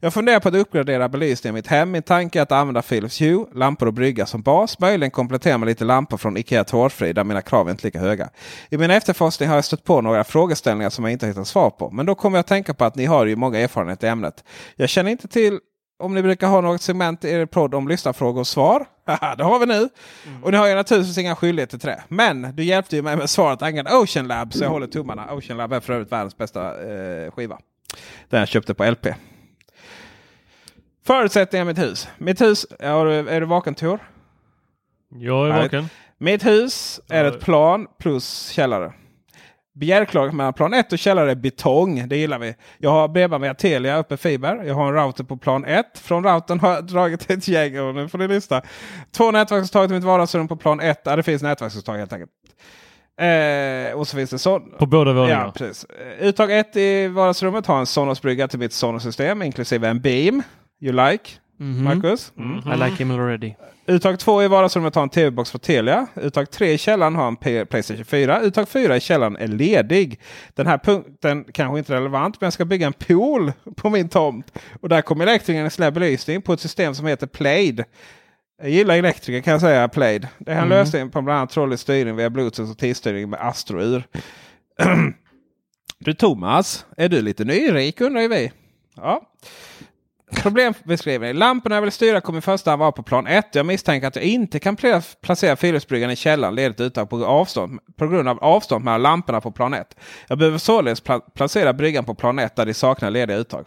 Jag 0.00 0.14
funderar 0.14 0.40
på 0.40 0.48
att 0.48 0.54
uppgradera 0.54 1.08
belysningen 1.08 1.54
i 1.54 1.58
mitt 1.58 1.66
hem. 1.66 1.90
Min 1.90 2.02
tanke 2.02 2.38
är 2.38 2.42
att 2.42 2.52
använda 2.52 2.82
Philips 2.82 3.20
Hue, 3.20 3.46
lampor 3.54 3.86
och 3.86 3.92
brygga 3.92 4.26
som 4.26 4.42
bas. 4.42 4.78
Möjligen 4.78 5.10
komplettera 5.10 5.58
med 5.58 5.66
lite 5.66 5.84
lampor 5.84 6.16
från 6.16 6.36
Ikea 6.36 6.64
Tårtfri 6.64 7.12
där 7.12 7.24
mina 7.24 7.42
krav 7.42 7.66
är 7.66 7.70
inte 7.70 7.86
lika 7.86 8.00
höga. 8.00 8.28
I 8.70 8.78
min 8.78 8.90
efterforskning 8.90 9.48
har 9.48 9.56
jag 9.56 9.64
stött 9.64 9.84
på 9.84 10.00
några 10.00 10.24
frågeställningar 10.24 10.90
som 10.90 11.04
jag 11.04 11.12
inte 11.12 11.26
hittat 11.26 11.48
svar 11.48 11.70
på. 11.70 11.90
Men 11.90 12.06
då 12.06 12.14
kommer 12.14 12.38
jag 12.38 12.40
att 12.40 12.46
tänka 12.46 12.74
på 12.74 12.84
att 12.84 12.94
ni 12.94 13.04
har 13.04 13.26
ju 13.26 13.36
många 13.36 13.58
erfarenheter 13.58 14.06
i 14.06 14.10
ämnet. 14.10 14.44
Jag 14.76 14.88
känner 14.88 15.10
inte 15.10 15.28
till 15.28 15.58
om 16.02 16.14
ni 16.14 16.22
brukar 16.22 16.46
ha 16.46 16.60
något 16.60 16.82
segment 16.82 17.24
i 17.24 17.30
er 17.30 17.46
podd 17.46 17.74
om 17.74 17.88
lyssnarfrågor 17.88 18.40
och 18.40 18.46
svar. 18.46 18.86
Haha, 19.20 19.34
det 19.36 19.44
har 19.44 19.58
vi 19.58 19.66
nu. 19.66 19.88
Och 20.42 20.50
ni 20.50 20.56
har 20.56 20.68
ju 20.68 20.74
naturligtvis 20.74 21.18
inga 21.18 21.36
skyldigheter 21.36 21.78
till 21.78 21.88
det. 21.88 22.02
Men 22.08 22.56
du 22.56 22.64
hjälpte 22.64 22.96
ju 22.96 23.02
mig 23.02 23.16
med 23.16 23.30
svaret 23.30 23.62
angående 23.62 23.96
Ocean 23.96 24.28
Lab. 24.28 24.52
Så 24.52 24.64
jag 24.64 24.70
håller 24.70 24.86
tummarna. 24.86 25.34
Ocean 25.34 25.58
Lab 25.58 25.72
är 25.72 25.80
för 25.80 25.92
övrigt 25.92 26.12
världens 26.12 26.36
bästa 26.36 26.90
eh, 26.92 27.30
skiva. 27.30 27.58
Den 28.28 28.40
jag 28.40 28.48
köpte 28.48 28.74
på 28.74 28.90
LP. 28.90 29.06
Förutsättningar 31.06 31.64
mitt 31.64 31.78
hus. 31.78 32.08
Mitt 32.18 32.40
hus, 32.40 32.66
är 32.78 33.04
du, 33.04 33.28
är 33.28 33.40
du 33.40 33.46
vaken 33.46 33.74
Tor? 33.74 33.98
Jag 35.08 35.48
är 35.48 35.62
vaken. 35.62 35.88
Mitt 36.18 36.46
hus 36.46 37.00
är 37.08 37.24
ett 37.24 37.40
plan 37.40 37.86
plus 37.98 38.48
källare. 38.48 38.92
Begärklaget 39.74 40.34
mellan 40.34 40.52
plan 40.52 40.74
1 40.74 40.92
och 40.92 40.98
källare 40.98 41.30
är 41.30 41.34
betong. 41.34 42.08
Det 42.08 42.16
gillar 42.16 42.38
vi. 42.38 42.54
Jag 42.78 42.90
har 42.90 43.08
bredband 43.08 43.42
via 43.42 43.54
Telia 43.54 43.98
uppe 43.98 44.16
fiber. 44.16 44.62
Jag 44.66 44.74
har 44.74 44.88
en 44.88 44.94
router 44.94 45.24
på 45.24 45.36
plan 45.36 45.64
1. 45.64 45.86
Från 45.98 46.24
routern 46.24 46.60
har 46.60 46.70
jag 46.74 46.86
dragit 46.86 47.30
ett 47.30 47.48
gäng. 47.48 47.80
Och 47.80 47.94
nu 47.94 48.08
får 48.08 48.18
ni 48.18 48.28
lyssna. 48.28 48.62
Två 49.16 49.30
nätverksuttag 49.30 49.88
till 49.88 49.94
mitt 49.94 50.04
vardagsrum 50.04 50.48
på 50.48 50.56
plan 50.56 50.80
1. 50.80 51.00
Ja, 51.04 51.16
det 51.16 51.22
finns 51.22 51.42
nätverksuttag 51.42 51.98
helt 51.98 52.12
enkelt. 52.12 52.30
Eh, 53.20 53.98
och 53.98 54.08
så 54.08 54.16
finns 54.16 54.30
det 54.30 54.38
så. 54.38 54.60
På 54.60 54.86
båda 54.86 55.12
våningarna. 55.12 55.42
Ja, 55.44 55.52
precis. 55.56 55.84
Eh, 55.84 56.26
Uttag 56.28 56.52
1 56.58 56.76
i 56.76 57.06
vardagsrummet 57.08 57.66
har 57.66 57.78
en 57.78 57.86
Sonos-brygga 57.86 58.48
till 58.48 58.58
mitt 58.58 58.72
Sonos-system 58.72 59.42
inklusive 59.42 59.88
en 59.88 60.00
Beam. 60.00 60.42
You 60.80 60.92
like? 61.10 61.24
Mhm. 61.58 61.84
Marcus? 61.84 62.32
I 62.74 62.76
like 62.78 62.96
him 63.04 63.10
already. 63.10 63.54
Uttag 63.90 64.18
2 64.18 64.42
i 64.42 64.48
vardagsrummet 64.48 64.94
har 64.94 65.02
en 65.02 65.08
tv-box 65.08 65.50
från 65.50 65.60
Telia. 65.60 66.06
Uttag 66.14 66.50
3 66.50 66.72
i 66.72 66.78
källaren 66.78 67.14
har 67.14 67.28
en 67.28 67.66
Playstation 67.66 68.04
4. 68.04 68.40
Uttag 68.40 68.68
4 68.68 68.96
i 68.96 69.00
källaren 69.00 69.36
är 69.36 69.46
ledig. 69.46 70.20
Den 70.54 70.66
här 70.66 70.78
punkten 70.78 71.44
kanske 71.52 71.78
inte 71.78 71.92
är 71.92 71.96
relevant 71.96 72.40
men 72.40 72.46
jag 72.46 72.52
ska 72.52 72.64
bygga 72.64 72.86
en 72.86 72.92
pool 72.92 73.52
på 73.76 73.90
min 73.90 74.08
tomt. 74.08 74.52
Och 74.80 74.88
där 74.88 75.02
kommer 75.02 75.26
elektrikern 75.26 75.64
installera 75.64 75.90
belysning 75.90 76.42
på 76.42 76.52
ett 76.52 76.60
system 76.60 76.94
som 76.94 77.06
heter 77.06 77.26
Plaid. 77.26 77.84
Jag 78.62 78.70
gillar 78.70 78.94
elektriker 78.96 79.40
kan 79.40 79.52
jag 79.52 79.60
säga, 79.60 79.88
Plaid. 79.88 80.28
Det 80.38 80.50
är 80.50 80.56
en 80.56 80.64
Mm. 80.64 80.68
lösning 80.78 81.10
på 81.10 81.22
bland 81.22 81.38
annat 81.38 81.50
trådlös 81.50 81.80
styrning 81.80 82.16
via 82.16 82.30
Bluetooth 82.30 82.70
och 82.70 82.78
tidsstyrning 82.78 83.30
med 83.30 83.40
Astrour. 83.40 84.02
du 85.98 86.14
Thomas, 86.14 86.86
är 86.96 87.08
du 87.08 87.22
lite 87.22 87.44
nyrik 87.44 88.00
undrar 88.00 88.20
ju 88.22 88.28
vi. 88.28 88.52
Ja. 88.96 89.22
Problembeskrivning. 90.30 91.32
Lamporna 91.34 91.74
jag 91.76 91.82
vill 91.82 91.92
styra 91.92 92.20
kommer 92.20 92.38
i 92.38 92.42
första 92.42 92.70
hand 92.70 92.80
vara 92.80 92.92
på 92.92 93.02
plan 93.02 93.26
1. 93.26 93.54
Jag 93.54 93.66
misstänker 93.66 94.08
att 94.08 94.16
jag 94.16 94.24
inte 94.24 94.58
kan 94.58 94.76
placera 95.22 95.56
Philipsbryggan 95.56 96.10
i 96.10 96.16
källaren 96.16 96.54
ledigt 96.54 96.80
uttag 96.80 97.10
på, 97.10 97.24
avstånd, 97.24 97.78
på 97.98 98.06
grund 98.06 98.28
av 98.28 98.44
avstånd 98.44 98.84
mellan 98.84 99.02
lamporna 99.02 99.40
på 99.40 99.50
plan 99.52 99.74
1. 99.74 99.96
Jag 100.28 100.38
behöver 100.38 100.58
således 100.58 101.02
pla- 101.02 101.20
placera 101.34 101.72
bryggan 101.72 102.04
på 102.04 102.14
plan 102.14 102.38
1 102.38 102.56
där 102.56 102.66
de 102.66 102.74
saknar 102.74 103.10
lediga 103.10 103.36
uttag. 103.36 103.66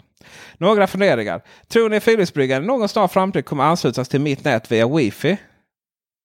Några 0.58 0.88
funderingar. 0.88 1.42
Tror 1.68 1.90
ni 1.90 2.00
Philipsbryggan 2.00 2.64
i 2.64 2.66
någon 2.68 2.90
snar 2.90 3.08
framtid 3.08 3.46
kommer 3.46 3.64
anslutas 3.64 4.10
till 4.10 4.22
mitt 4.22 4.44
nät 4.44 4.72
via 4.72 4.88
wifi? 4.88 5.38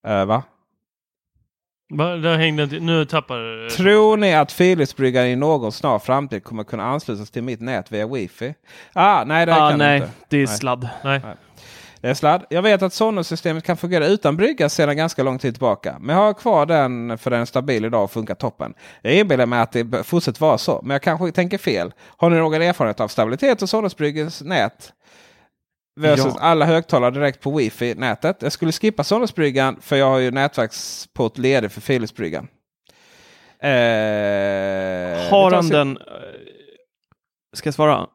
Äh, 0.06 0.24
va? 0.24 0.42
Där 1.96 2.36
hängde 2.36 2.62
inte, 2.62 2.80
nu 2.80 3.04
tappar 3.04 3.68
Tror 3.68 4.16
ni 4.16 4.34
att 4.34 4.56
Philipsbryggan 4.56 5.26
i 5.26 5.36
någon 5.36 5.72
snar 5.72 5.98
framtid 5.98 6.44
kommer 6.44 6.64
kunna 6.64 6.84
anslutas 6.84 7.30
till 7.30 7.42
mitt 7.42 7.60
nät 7.60 7.92
via 7.92 8.06
wifi? 8.06 8.54
Ah, 8.92 9.24
nej, 9.24 9.46
det 9.46 9.54
ah, 9.54 9.70
kan 9.70 9.78
nej, 9.78 9.96
inte. 9.96 10.10
det 10.28 10.36
är 10.36 10.46
Nej. 10.46 10.56
sladd. 10.56 10.88
Nej. 11.04 11.20
Det 12.00 12.08
är 12.08 12.14
sladd. 12.14 12.44
Jag 12.50 12.62
vet 12.62 12.82
att 12.82 12.92
Sonos-systemet 12.92 13.64
kan 13.64 13.76
fungera 13.76 14.06
utan 14.06 14.36
brygga 14.36 14.68
sedan 14.68 14.96
ganska 14.96 15.22
lång 15.22 15.38
tid 15.38 15.54
tillbaka. 15.54 15.96
Men 16.00 16.16
jag 16.16 16.22
har 16.22 16.34
kvar 16.34 16.66
den 16.66 17.18
för 17.18 17.30
den 17.30 17.40
är 17.40 17.44
stabil 17.44 17.84
idag 17.84 18.04
och 18.04 18.10
funkar 18.10 18.34
toppen. 18.34 18.74
Jag 19.02 19.14
inbillar 19.14 19.46
mig 19.46 19.60
att 19.60 19.72
det 19.72 20.06
fortsätter 20.06 20.40
vara 20.40 20.58
så. 20.58 20.80
Men 20.82 20.90
jag 20.90 21.02
kanske 21.02 21.32
tänker 21.32 21.58
fel. 21.58 21.92
Har 22.16 22.30
ni 22.30 22.36
någon 22.36 22.62
erfarenhet 22.62 23.00
av 23.00 23.08
stabilitet 23.08 23.62
och 23.62 23.68
Sonos-bryggens 23.68 24.44
nät? 24.44 24.92
Versus 25.98 26.24
Ja. 26.34 26.40
alla 26.40 26.64
högtalare 26.64 27.10
direkt 27.10 27.40
på 27.40 27.56
wifi-nätet. 27.58 28.42
Jag 28.42 28.52
skulle 28.52 28.72
skippa 28.72 29.04
Sonos-bryggan 29.04 29.76
för 29.80 29.96
jag 29.96 30.06
har 30.10 30.18
ju 30.18 30.30
nätverksport 30.30 31.38
ledig 31.38 31.72
för 31.72 31.80
Philips-bryggan. 31.80 32.48
Eh, 33.60 35.30
Har 35.30 35.50
han 35.54 35.68
den... 35.68 35.96
eh, 35.96 36.02
Ska 37.56 37.66
jag 37.66 37.74
svara? 37.74 38.06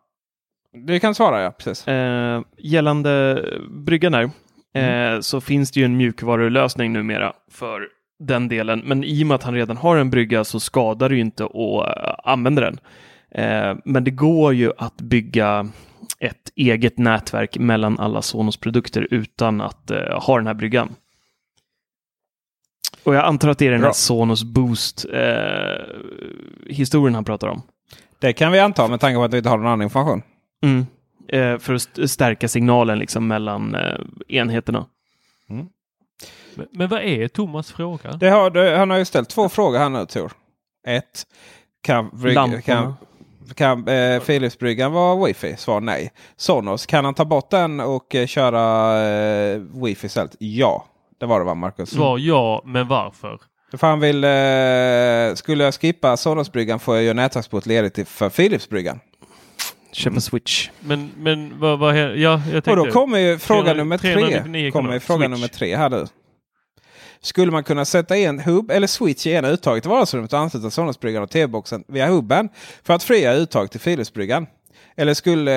Du 0.87 0.99
kan 0.99 1.15
svara 1.15 1.41
ja, 1.41 1.51
precis. 1.51 1.87
Eh, 1.87 2.41
gällande 2.57 3.43
bryggan 3.69 4.11
där, 4.11 4.29
Mm. 4.75 5.13
eh, 5.15 5.19
så 5.19 5.41
finns 5.41 5.71
det 5.71 5.79
ju 5.79 5.85
en 5.85 5.97
mjukvarulösning 5.97 6.93
numera 6.93 7.33
för 7.51 7.87
den 8.19 8.47
delen. 8.47 8.79
Men 8.85 9.03
i 9.03 9.23
och 9.23 9.27
med 9.27 9.35
att 9.35 9.43
han 9.43 9.53
redan 9.53 9.77
har 9.77 9.97
en 9.97 10.09
brygga 10.09 10.43
så 10.43 10.59
skadar 10.59 11.09
det 11.09 11.15
ju 11.15 11.21
inte 11.21 11.43
att 11.45 11.97
eh, 11.97 12.15
använda 12.23 12.61
den. 12.61 12.79
Eh, 13.31 13.75
men 13.85 14.03
det 14.03 14.11
går 14.11 14.53
ju 14.53 14.71
att 14.77 14.97
bygga 15.01 15.67
ett 16.19 16.51
eget 16.55 16.97
nätverk 16.97 17.57
mellan 17.57 17.99
alla 17.99 18.21
Sonos-produkter 18.21 19.07
utan 19.11 19.61
att 19.61 19.91
eh, 19.91 20.19
ha 20.21 20.37
den 20.37 20.47
här 20.47 20.53
bryggan. 20.53 20.95
Och 23.03 23.15
jag 23.15 23.25
antar 23.25 23.49
att 23.49 23.57
det 23.57 23.67
är 23.67 23.71
den 23.71 23.79
Bra. 23.79 23.87
här 23.87 23.93
Sonos 23.93 24.43
Boost-historien 24.43 27.15
han 27.15 27.25
pratar 27.25 27.47
om. 27.47 27.61
Det 28.19 28.33
kan 28.33 28.51
vi 28.51 28.59
anta 28.59 28.87
med 28.87 28.99
tanke 28.99 29.15
på 29.15 29.23
att 29.23 29.33
vi 29.33 29.37
inte 29.37 29.49
har 29.49 29.57
någon 29.57 29.67
annan 29.67 29.81
information. 29.81 30.21
Mm. 30.63 30.85
Eh, 31.27 31.57
för 31.59 31.73
att 31.73 31.81
st- 31.81 32.07
stärka 32.07 32.47
signalen 32.47 32.99
liksom 32.99 33.27
mellan 33.27 33.75
eh, 33.75 33.97
enheterna. 34.27 34.85
Men, 36.55 36.67
men 36.71 36.89
vad 36.89 37.01
är 37.01 37.27
Thomas 37.27 37.71
fråga? 37.71 38.11
Det 38.11 38.29
har, 38.29 38.49
det, 38.49 38.77
han 38.77 38.89
har 38.89 38.97
ju 38.97 39.05
ställt 39.05 39.29
två 39.29 39.49
frågor 39.49 39.79
här 39.79 39.89
nu 39.89 40.05
Tor. 40.05 40.31
Ett. 40.87 41.27
Kan, 41.81 42.09
kan, 42.61 42.93
kan 43.55 43.87
eh, 43.87 44.19
Philipsbryggan 44.19 44.91
vara 44.91 45.25
wifi? 45.25 45.55
Svar 45.57 45.81
nej. 45.81 46.11
Sonos, 46.37 46.85
kan 46.85 47.05
han 47.05 47.13
ta 47.13 47.25
bort 47.25 47.49
den 47.49 47.79
och 47.79 48.15
eh, 48.15 48.27
köra 48.27 49.01
eh, 49.53 49.61
wifi 49.83 50.05
istället? 50.07 50.35
Ja. 50.39 50.85
Det 51.19 51.25
var 51.25 51.39
det 51.39 51.45
va 51.45 51.53
Marcus? 51.53 51.89
Svar 51.89 52.17
ja, 52.17 52.61
men 52.65 52.87
varför? 52.87 53.39
För 53.77 53.87
han 53.87 53.99
vill, 53.99 54.23
eh, 54.23 55.35
skulle 55.35 55.63
jag 55.63 55.73
skippa 55.73 56.17
Sonos-bryggan 56.17 56.79
får 56.79 56.95
jag 56.95 57.03
göra 57.03 57.13
nätverksport 57.13 57.65
ledigt 57.65 57.93
till- 57.93 58.05
för 58.05 58.29
Philips-bryggan. 58.29 58.99
Köpa 59.91 60.19
switch. 60.19 60.69
Men, 60.79 61.11
men 61.17 61.59
vad, 61.59 61.79
vad 61.79 61.97
ja, 61.97 62.01
jag 62.19 62.41
tänkte... 62.51 62.71
Och 62.71 62.77
då 62.77 62.85
kommer 62.91 63.19
ju 63.19 63.37
fråga 63.37 63.61
300 63.61 63.73
nummer 63.83 63.97
399 63.97 64.61
tre. 64.63 64.71
Kommer 64.71 64.93
ju 64.93 64.99
fråga 64.99 65.19
Switch. 65.19 65.29
nummer 65.31 65.47
tre 65.47 65.75
här 65.75 65.89
nu. 65.89 66.05
Skulle 67.23 67.51
man 67.51 67.63
kunna 67.63 67.85
sätta 67.85 68.17
in 68.17 68.39
hubb 68.39 68.71
eller 68.71 68.87
switch 68.87 69.27
i 69.27 69.31
ena 69.31 69.47
uttaget 69.49 69.85
i 69.85 69.89
vardagsrummet 69.89 70.33
och 70.33 70.39
ansluta 70.39 70.69
Sonos-bryggan 70.69 71.23
och 71.23 71.29
TV-boxen 71.29 71.83
via 71.87 72.07
hubben 72.07 72.49
för 72.83 72.93
att 72.93 73.03
fria 73.03 73.33
uttag 73.33 73.71
till 73.71 73.79
Philips-bryggan? 73.79 74.47
Eller 74.95 75.13
skulle 75.13 75.51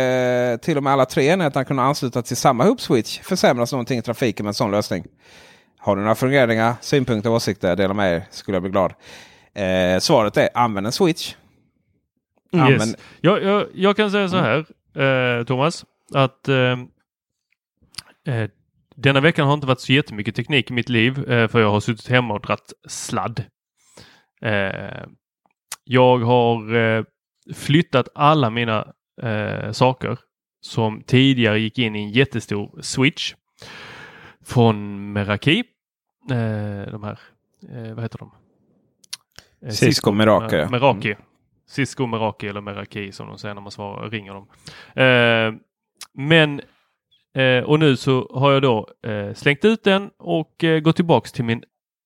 eh, 0.52 0.56
till 0.58 0.76
och 0.76 0.82
med 0.82 0.92
alla 0.92 1.04
tre 1.06 1.26
enheterna 1.28 1.64
kunna 1.64 1.82
ansluta 1.82 2.22
till 2.22 2.36
samma 2.36 2.64
hubb-switch? 2.64 3.20
Försämras 3.22 3.72
någonting 3.72 3.98
i 3.98 4.02
trafiken 4.02 4.44
med 4.44 4.50
en 4.50 4.54
sån 4.54 4.70
lösning? 4.70 5.04
Har 5.78 5.96
du 5.96 6.02
några 6.02 6.14
funderingar, 6.14 6.74
synpunkter, 6.80 7.30
åsikter? 7.30 7.76
Dela 7.76 7.94
med 7.94 8.16
er, 8.16 8.22
skulle 8.30 8.54
jag 8.56 8.62
bli 8.62 8.70
glad. 8.70 8.92
Eh, 9.54 9.98
svaret 10.00 10.36
är 10.36 10.48
använd 10.54 10.86
en 10.86 10.92
switch. 10.92 11.34
Yes. 12.54 12.62
Använd, 12.62 12.96
Jag, 13.20 13.42
jag, 13.42 13.66
jag 13.74 13.96
kan 13.96 14.10
säga 14.10 14.28
så 14.28 14.36
Mm. 14.36 14.64
här, 14.94 15.38
eh, 15.38 15.44
Thomas, 15.44 15.84
att 16.14 16.48
eh, 16.48 16.56
eh, 18.34 18.50
denna 18.96 19.20
veckan 19.20 19.46
har 19.46 19.54
inte 19.54 19.66
varit 19.66 19.80
så 19.80 19.92
jättemycket 19.92 20.34
teknik 20.34 20.70
i 20.70 20.74
mitt 20.74 20.88
liv, 20.88 21.30
eh, 21.30 21.48
för 21.48 21.60
jag 21.60 21.70
har 21.70 21.80
suttit 21.80 22.08
hemma 22.08 22.34
och 22.34 22.40
dratt 22.40 22.72
sladd. 22.88 23.44
Eh, 24.42 25.04
jag 25.84 26.18
har 26.18 26.74
eh, 26.74 27.04
flyttat 27.54 28.08
alla 28.14 28.50
mina 28.50 28.92
saker 29.72 30.18
som 30.60 31.02
tidigare 31.02 31.60
gick 31.60 31.78
in 31.78 31.96
i 31.96 32.02
en 32.02 32.10
jättestor 32.10 32.82
switch 32.82 33.34
från 34.44 35.12
Meraki. 35.12 35.64
De 36.90 37.02
här, 37.02 37.18
vad 37.94 38.02
heter 38.02 38.18
de? 38.18 38.30
Cisco 39.70 40.12
Meraki, 40.12 40.56
eh, 40.56 40.70
Meraki. 40.70 41.16
Cisco 41.68 42.06
Meraki 42.06 42.48
eller 42.48 42.60
Meraki 42.60 43.12
som 43.12 43.28
de 43.28 43.38
säger 43.38 43.54
när 43.54 43.62
man 43.62 43.70
svarar, 43.70 44.10
ringer 44.10 44.34
dem. 44.34 44.48
Men 46.12 46.60
eh, 47.36 47.64
och 47.64 47.78
nu 47.78 47.96
så 47.96 48.30
har 48.34 48.52
jag 48.52 48.62
då 48.62 48.88
eh, 49.06 49.34
slängt 49.34 49.64
ut 49.64 49.84
den 49.84 50.10
och 50.18 50.64
eh, 50.64 50.80
gått 50.80 50.96
tillbaks 50.96 51.32
till 51.32 51.44
min 51.44 51.62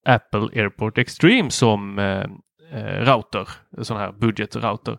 Apple 0.07 0.63
AirPort 0.63 0.99
Extreme 0.99 1.51
som 1.51 1.99
eh, 1.99 2.25
eh 2.73 3.05
router, 3.05 3.49
sån 3.83 3.97
här 3.97 4.13
budget-router. 4.13 4.99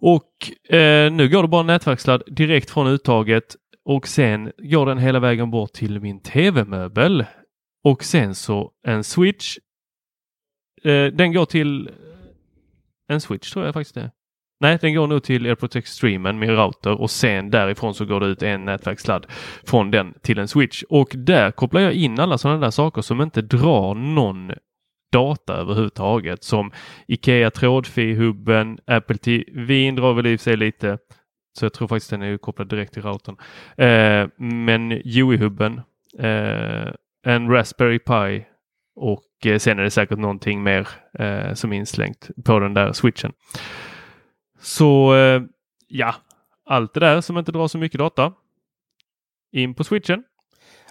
Och 0.00 0.72
eh, 0.74 1.12
nu 1.12 1.28
går 1.28 1.42
det 1.42 1.48
bara 1.48 1.62
nätverksladd 1.62 2.22
direkt 2.26 2.70
från 2.70 2.86
uttaget 2.86 3.56
och 3.84 4.08
sen 4.08 4.52
går 4.58 4.86
den 4.86 4.98
hela 4.98 5.20
vägen 5.20 5.50
bort 5.50 5.72
till 5.72 6.00
min 6.00 6.20
tv-möbel. 6.20 7.24
Och 7.84 8.04
sen 8.04 8.34
så 8.34 8.72
en 8.86 9.04
switch. 9.04 9.56
Eh, 10.82 11.06
den 11.06 11.32
går 11.32 11.44
till 11.44 11.90
en 13.08 13.20
switch 13.20 13.52
tror 13.52 13.64
jag 13.64 13.74
faktiskt 13.74 13.94
det. 13.94 14.10
Nej, 14.62 14.78
den 14.80 14.94
går 14.94 15.06
nog 15.06 15.22
till 15.22 15.46
AirPort 15.46 15.76
Extremen, 15.76 16.38
min 16.38 16.50
router 16.50 17.00
och 17.00 17.10
sen 17.10 17.50
därifrån 17.50 17.94
så 17.94 18.04
går 18.04 18.20
det 18.20 18.26
ut 18.26 18.42
en 18.42 18.64
nätverkssladd 18.64 19.26
från 19.64 19.90
den 19.90 20.14
till 20.22 20.38
en 20.38 20.48
switch. 20.48 20.82
Och 20.88 21.12
där 21.14 21.50
kopplar 21.50 21.80
jag 21.80 21.92
in 21.92 22.20
alla 22.20 22.38
sådana 22.38 22.60
där 22.60 22.70
saker 22.70 23.02
som 23.02 23.20
inte 23.20 23.42
drar 23.42 23.94
någon 23.94 24.52
data 25.12 25.54
överhuvudtaget 25.54 26.44
som 26.44 26.72
Ikea 27.08 27.50
trådfi-hubben, 27.50 28.78
Apple 28.86 29.16
TV 29.16 29.90
drar 29.90 30.12
väl 30.12 30.26
i 30.26 30.36
och 30.36 30.40
för 30.40 30.44
sig 30.44 30.56
lite. 30.56 30.98
Så 31.58 31.64
jag 31.64 31.72
tror 31.72 31.88
faktiskt 31.88 32.10
den 32.10 32.22
är 32.22 32.38
kopplad 32.38 32.68
direkt 32.68 32.92
till 32.94 33.02
routern. 33.02 33.36
Eh, 33.76 34.28
men 34.38 34.92
UI-hubben, 34.92 35.80
eh, 36.18 36.92
en 37.26 37.50
Raspberry 37.50 37.98
Pi 37.98 38.44
och 38.96 39.46
eh, 39.46 39.58
sen 39.58 39.78
är 39.78 39.82
det 39.82 39.90
säkert 39.90 40.18
någonting 40.18 40.62
mer 40.62 40.88
eh, 41.18 41.54
som 41.54 41.72
är 41.72 41.76
inslängt 41.76 42.30
på 42.44 42.58
den 42.58 42.74
där 42.74 42.92
switchen. 42.92 43.32
Så 44.62 45.14
eh, 45.14 45.42
ja, 45.88 46.14
allt 46.66 46.94
det 46.94 47.00
där 47.00 47.20
som 47.20 47.38
inte 47.38 47.52
drar 47.52 47.68
så 47.68 47.78
mycket 47.78 47.98
data. 47.98 48.32
In 49.52 49.74
på 49.74 49.84
switchen. 49.84 50.24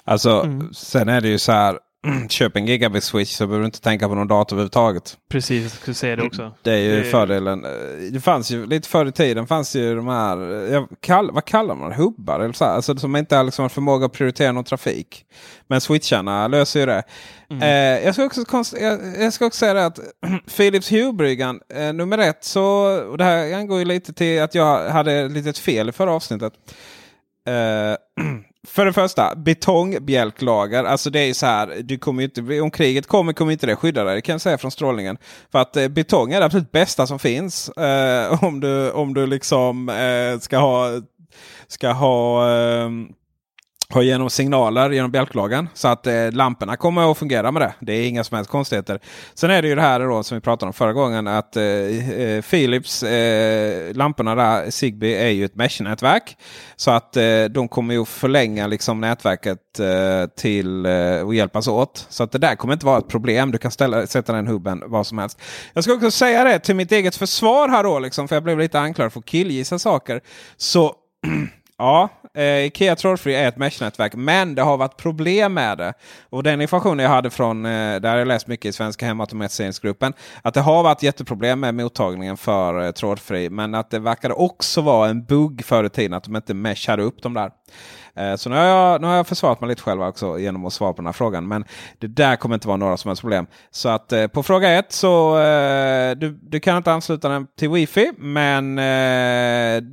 Alltså, 0.03 0.41
Mm. 0.43 0.73
sen 0.73 1.10
är 1.10 1.22
det 1.22 1.27
ju 1.30 1.39
så 1.39 1.52
här. 1.52 1.80
Köp 2.29 2.55
en 2.55 2.65
gigabit 2.65 3.03
switch 3.03 3.31
så 3.35 3.47
behöver 3.47 3.59
du 3.59 3.65
inte 3.65 3.81
tänka 3.81 4.07
på 4.07 4.15
någon 4.15 4.27
dator 4.27 4.55
överhuvudtaget. 4.55 5.17
Precis, 5.31 5.63
jag 5.63 5.71
skulle 5.71 5.93
säga 5.93 6.15
det 6.15 6.23
också. 6.23 6.53
Det 6.61 6.71
är 6.71 6.77
ju 6.77 6.95
Det- 6.97 7.03
fördelen. 7.03 7.65
Eh, 7.65 7.71
Det 8.11 8.19
fanns 8.21 8.51
ju 8.51 8.65
lite 8.65 8.87
förr 8.89 9.05
i 9.05 9.11
tiden 9.11 9.47
fanns 9.47 9.75
ju 9.75 9.95
de 9.95 10.07
här, 10.07 10.51
eh, 10.67 10.73
jag 10.73 10.87
kall, 10.99 11.31
vad 11.31 11.45
kallar 11.45 11.75
man 11.75 11.89
det? 11.89 11.95
Hubbar? 11.95 12.39
Eller 12.39 12.53
så 12.53 12.65
här, 12.65 12.71
alltså, 12.75 12.95
som 12.95 13.15
inte 13.15 13.35
har 13.35 13.43
liksom 13.43 13.69
förmåga 13.69 14.05
att 14.05 14.11
prioritera 14.13 14.51
någon 14.51 14.63
trafik. 14.63 15.25
Men 15.67 15.81
switcharna 15.81 16.47
löser 16.47 16.79
ju 16.79 16.85
det. 16.85 17.03
Mm. 17.49 17.63
Eh, 17.63 18.05
jag, 18.05 18.13
ska 18.15 18.25
också 18.25 18.41
konst- 18.41 18.81
jag, 18.81 18.99
jag 19.23 19.33
ska 19.33 19.45
också 19.45 19.57
säga 19.59 19.73
det 19.73 19.85
att 19.85 19.99
Philips 20.57 20.91
Hue-bryggan, 20.91 21.59
eh, 21.73 21.93
nummer 21.93 22.17
ett, 22.17 22.43
så, 22.43 22.63
och 23.09 23.17
det 23.17 23.23
här 23.23 23.53
angår 23.53 23.79
ju 23.79 23.85
lite 23.85 24.13
till 24.13 24.41
att 24.41 24.55
jag 24.55 24.89
hade 24.89 25.13
ett 25.13 25.31
litet 25.31 25.57
fel 25.57 25.89
i 25.89 25.91
förra 25.91 26.11
avsnittet. 26.11 26.53
Eh, 27.47 28.23
för 28.67 28.85
det 28.85 28.93
första, 28.93 29.35
betongbjälklager. 29.35 30.83
Alltså 30.83 31.09
det 31.09 31.19
är 31.19 31.33
så 31.33 31.45
här, 31.45 31.81
du 31.83 31.97
kommer 31.97 32.23
inte, 32.23 32.61
om 32.61 32.71
kriget 32.71 33.07
kommer 33.07 33.33
kommer 33.33 33.51
inte 33.51 33.67
det 33.67 33.75
skydda 33.75 34.03
dig. 34.03 34.15
Det 34.15 34.21
kan 34.21 34.33
jag 34.33 34.41
säga 34.41 34.57
från 34.57 34.71
strålningen. 34.71 35.17
För 35.51 35.59
att 35.59 35.77
eh, 35.77 35.88
betong 35.88 36.33
är 36.33 36.39
det 36.39 36.45
absolut 36.45 36.71
bästa 36.71 37.07
som 37.07 37.19
finns. 37.19 37.69
Eh, 37.69 38.43
om, 38.43 38.59
du, 38.59 38.91
om 38.91 39.13
du 39.13 39.27
liksom 39.27 39.89
eh, 39.89 40.39
ska 40.39 40.57
ha, 40.57 41.01
ska 41.67 41.91
ha 41.91 42.49
ehm, 42.49 43.07
har 43.91 44.01
genom 44.01 44.30
signaler 44.30 44.89
genom 44.89 45.11
bjälklagen. 45.11 45.69
Så 45.73 45.88
att 45.88 46.07
eh, 46.07 46.31
lamporna 46.31 46.77
kommer 46.77 47.11
att 47.11 47.18
fungera 47.18 47.51
med 47.51 47.61
det. 47.61 47.73
Det 47.80 47.93
är 47.93 48.07
inga 48.07 48.23
som 48.23 48.35
helst 48.35 48.51
konstigheter. 48.51 48.99
Sen 49.34 49.51
är 49.51 49.61
det 49.61 49.68
ju 49.68 49.76
det 49.76 49.81
här 49.81 49.99
då 49.99 50.23
som 50.23 50.35
vi 50.35 50.41
pratade 50.41 50.68
om 50.68 50.73
förra 50.73 50.93
gången. 50.93 51.27
Att 51.27 51.57
eh, 51.57 51.63
eh, 51.63 52.41
Philips 52.41 53.03
eh, 53.03 53.93
lamporna 53.95 54.35
där, 54.35 54.72
Zigbee, 54.72 55.15
är 55.15 55.30
ju 55.30 55.45
ett 55.45 55.55
mesh-nätverk. 55.55 56.38
Så 56.76 56.91
att 56.91 57.18
eh, 57.18 57.43
de 57.49 57.68
kommer 57.68 57.93
ju 57.93 58.05
förlänga 58.05 58.68
liksom, 58.68 59.01
nätverket 59.01 59.80
eh, 59.80 60.30
till 60.38 60.85
eh, 60.85 61.22
och 61.26 61.35
hjälpas 61.35 61.68
åt. 61.68 62.05
Så 62.09 62.23
att 62.23 62.31
det 62.31 62.39
där 62.39 62.55
kommer 62.55 62.73
inte 62.73 62.85
vara 62.85 62.97
ett 62.97 63.07
problem. 63.07 63.51
Du 63.51 63.57
kan 63.57 63.72
ställa, 63.72 64.07
sätta 64.07 64.34
den 64.34 64.47
hubben 64.47 64.84
var 64.85 65.03
som 65.03 65.18
helst. 65.18 65.41
Jag 65.73 65.84
ska 65.84 65.93
också 65.93 66.11
säga 66.11 66.43
det 66.43 66.59
till 66.59 66.76
mitt 66.76 66.91
eget 66.91 67.15
försvar 67.15 67.69
här 67.69 67.84
då. 67.84 67.99
Liksom, 67.99 68.27
för 68.27 68.35
jag 68.35 68.43
blev 68.43 68.59
lite 68.59 68.80
anklagad 68.80 69.13
för 69.13 69.19
att 69.19 69.26
killgissa 69.26 69.80
saker. 69.80 70.22
Så 70.57 70.95
Ja, 71.81 72.09
eh, 72.37 72.65
Ikea 72.65 72.95
trådfri 72.95 73.35
är 73.35 73.47
ett 73.47 73.57
mesh-nätverk, 73.57 74.15
men 74.15 74.55
det 74.55 74.61
har 74.61 74.77
varit 74.77 74.97
problem 74.97 75.53
med 75.53 75.77
det. 75.77 75.93
Och 76.29 76.43
den 76.43 76.61
informationen 76.61 77.03
jag 77.03 77.09
hade 77.09 77.29
från, 77.29 77.65
eh, 77.65 77.99
där 77.99 78.17
jag 78.17 78.27
läst 78.27 78.47
mycket 78.47 78.65
i 78.69 78.73
Svenska 78.73 79.05
Hemautomatiseringsgruppen, 79.05 80.13
att 80.41 80.53
det 80.53 80.61
har 80.61 80.83
varit 80.83 81.03
jätteproblem 81.03 81.59
med 81.59 81.75
mottagningen 81.75 82.37
för 82.37 82.85
eh, 82.85 82.91
trådfri. 82.91 83.49
Men 83.49 83.75
att 83.75 83.89
det 83.89 83.99
verkade 83.99 84.33
också 84.33 84.81
vara 84.81 85.09
en 85.09 85.25
bugg 85.25 85.65
förr 85.65 85.83
i 85.83 85.89
tiden, 85.89 86.13
att 86.13 86.23
de 86.23 86.35
inte 86.35 86.53
meshade 86.53 87.03
upp 87.03 87.23
de 87.23 87.33
där. 87.33 87.51
Eh, 88.15 88.35
så 88.35 88.49
nu 88.49 88.55
har, 88.55 88.63
jag, 88.63 89.01
nu 89.01 89.07
har 89.07 89.15
jag 89.15 89.27
försvarat 89.27 89.61
mig 89.61 89.69
lite 89.69 89.81
själv 89.81 90.01
också 90.01 90.39
genom 90.39 90.65
att 90.65 90.73
svara 90.73 90.93
på 90.93 90.97
den 90.97 91.05
här 91.05 91.13
frågan. 91.13 91.47
Men 91.47 91.65
det 91.99 92.07
där 92.07 92.35
kommer 92.35 92.55
inte 92.55 92.67
vara 92.67 92.77
några 92.77 92.97
som 92.97 93.09
helst 93.09 93.21
problem. 93.21 93.47
Så 93.71 93.89
att 93.89 94.11
eh, 94.11 94.27
på 94.27 94.43
fråga 94.43 94.71
ett 94.71 94.91
så 94.91 95.39
eh, 95.39 96.11
du, 96.15 96.39
du 96.41 96.59
kan 96.59 96.77
inte 96.77 96.91
ansluta 96.91 97.29
den 97.29 97.47
till 97.59 97.69
wifi. 97.69 98.11
Men 98.17 98.75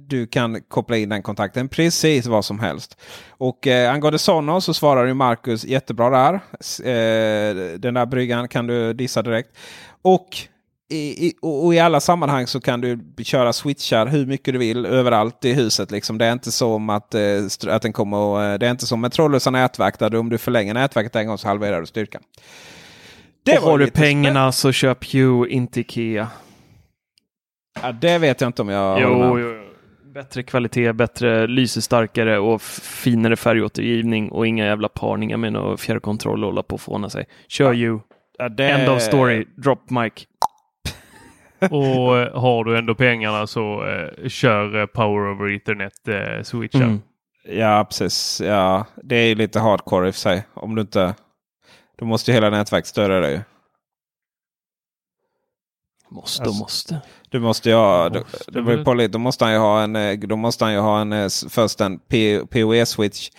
du 0.08 0.26
kan 0.26 0.60
koppla 0.68 0.96
in 0.96 1.08
den 1.08 1.22
kontakten 1.22 1.68
precis 1.68 2.26
vad 2.26 2.44
som 2.44 2.58
helst. 2.58 2.96
Och 3.38 3.66
eh, 3.66 3.92
angående 3.92 4.18
Sonos 4.18 4.64
så 4.64 4.74
svarar 4.74 5.04
ju 5.04 5.14
Marcus 5.14 5.64
jättebra 5.64 6.10
där. 6.10 6.34
Eh, 6.84 7.78
den 7.78 7.94
där 7.94 8.06
bryggan 8.06 8.48
kan 8.48 8.66
du 8.66 8.92
dissa 8.92 9.22
direkt. 9.22 9.56
Och 10.02 10.28
i, 10.90 11.26
i, 11.26 11.34
och 11.42 11.74
i 11.74 11.78
alla 11.78 12.00
sammanhang 12.00 12.46
så 12.46 12.60
kan 12.60 12.80
du 12.80 13.00
köra 13.24 13.52
switchar 13.52 14.06
hur 14.06 14.26
mycket 14.26 14.54
du 14.54 14.58
vill 14.58 14.86
överallt 14.86 15.44
i 15.44 15.52
huset. 15.52 15.90
Liksom. 15.90 16.18
Det 16.18 16.24
är 16.24 16.32
inte 16.32 16.52
som 16.52 16.90
att, 16.90 17.14
eh, 17.14 17.20
att 17.68 17.82
den 17.82 17.92
kommer 17.92 18.52
eh, 18.52 18.58
Det 18.58 18.66
är 18.66 18.70
inte 18.70 18.86
som 18.86 19.00
med 19.00 19.12
trådlösa 19.12 19.50
nätverk 19.50 19.98
där 19.98 20.10
du, 20.10 20.18
om 20.18 20.28
du 20.28 20.38
förlänger 20.38 20.74
nätverket 20.74 21.16
en 21.16 21.26
gång 21.26 21.38
så 21.38 21.48
halverar 21.48 21.80
du 21.80 21.86
styrkan. 21.86 22.22
Det 23.44 23.58
och 23.58 23.64
har 23.64 23.78
du 23.78 23.90
pengarna 23.90 24.52
så 24.52 24.72
köp 24.72 25.12
Hue, 25.12 25.48
inte 25.48 25.80
Ikea. 25.80 26.28
Ja, 27.82 27.92
det 27.92 28.18
vet 28.18 28.40
jag 28.40 28.48
inte 28.48 28.62
om 28.62 28.68
jag 28.68 29.00
jo, 29.00 29.38
jo, 29.38 29.64
Bättre 30.14 30.42
kvalitet, 30.42 30.92
bättre 30.92 31.46
lysestarkare 31.46 32.38
och 32.38 32.62
finare 32.62 33.36
färgåtergivning 33.36 34.30
och 34.30 34.46
inga 34.46 34.64
jävla 34.64 34.88
parningar 34.88 35.36
med 35.36 35.52
någon 35.52 35.78
fjärrkontroll 35.78 36.44
och 36.44 36.50
hålla 36.50 36.62
på 36.62 36.74
och 36.74 36.80
fåna 36.80 37.10
sig. 37.10 37.26
Kör. 37.48 37.74
Hue. 37.74 38.00
Ja, 38.38 38.48
det... 38.48 38.68
End 38.68 38.88
of 38.88 39.02
story. 39.02 39.44
Drop 39.56 39.90
mic. 39.90 40.12
Och 41.60 42.18
eh, 42.18 42.40
har 42.40 42.64
du 42.64 42.78
ändå 42.78 42.94
pengarna 42.94 43.46
så 43.46 43.86
eh, 43.86 44.28
kör 44.28 44.80
eh, 44.80 44.86
Power 44.86 45.32
over 45.32 45.56
Ethernet 45.56 46.08
eh, 46.08 46.42
switchar. 46.42 46.82
Mm. 46.82 47.00
Ja, 47.44 47.84
precis. 47.88 48.40
Ja, 48.44 48.86
det 49.02 49.16
är 49.16 49.34
lite 49.34 49.60
hardcore 49.60 50.06
i 50.06 50.10
och 50.10 50.14
för 50.14 50.20
sig. 50.20 50.46
Om 50.54 50.74
du 50.74 50.80
inte... 50.80 51.14
Då 51.98 52.04
måste 52.04 52.30
ju 52.30 52.34
hela 52.34 52.50
nätverket 52.50 52.86
stödja 52.86 53.20
dig. 53.20 53.44
Måste 56.10 56.42
och 56.42 56.46
alltså, 56.46 56.62
måste. 56.62 57.00
Du 57.30 57.40
måste 57.40 57.68
ju 57.68 57.74
ha, 57.74 58.08
då, 58.08 58.22
då, 58.46 59.06
då 59.08 59.18
måste 59.18 59.44
han 59.44 59.52
ju 59.52 59.58
ha 59.58 59.82
en, 59.82 60.20
då 60.20 60.36
måste 60.36 60.64
han 60.64 60.72
ju 60.72 60.78
ha 60.78 61.00
en, 61.00 61.30
först 61.50 61.80
en 61.80 61.98
PoE-switch 62.50 63.30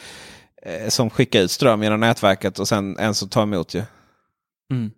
som 0.88 1.10
skickar 1.10 1.40
ut 1.40 1.52
ström 1.52 1.84
genom 1.84 2.00
nätverket 2.00 2.60
och 2.60 2.68
sen 2.68 2.98
en 2.98 3.14
som 3.14 3.30
tar 3.30 3.44
emot 3.44 3.74
ju. 3.74 3.84
Mm. 4.72 4.92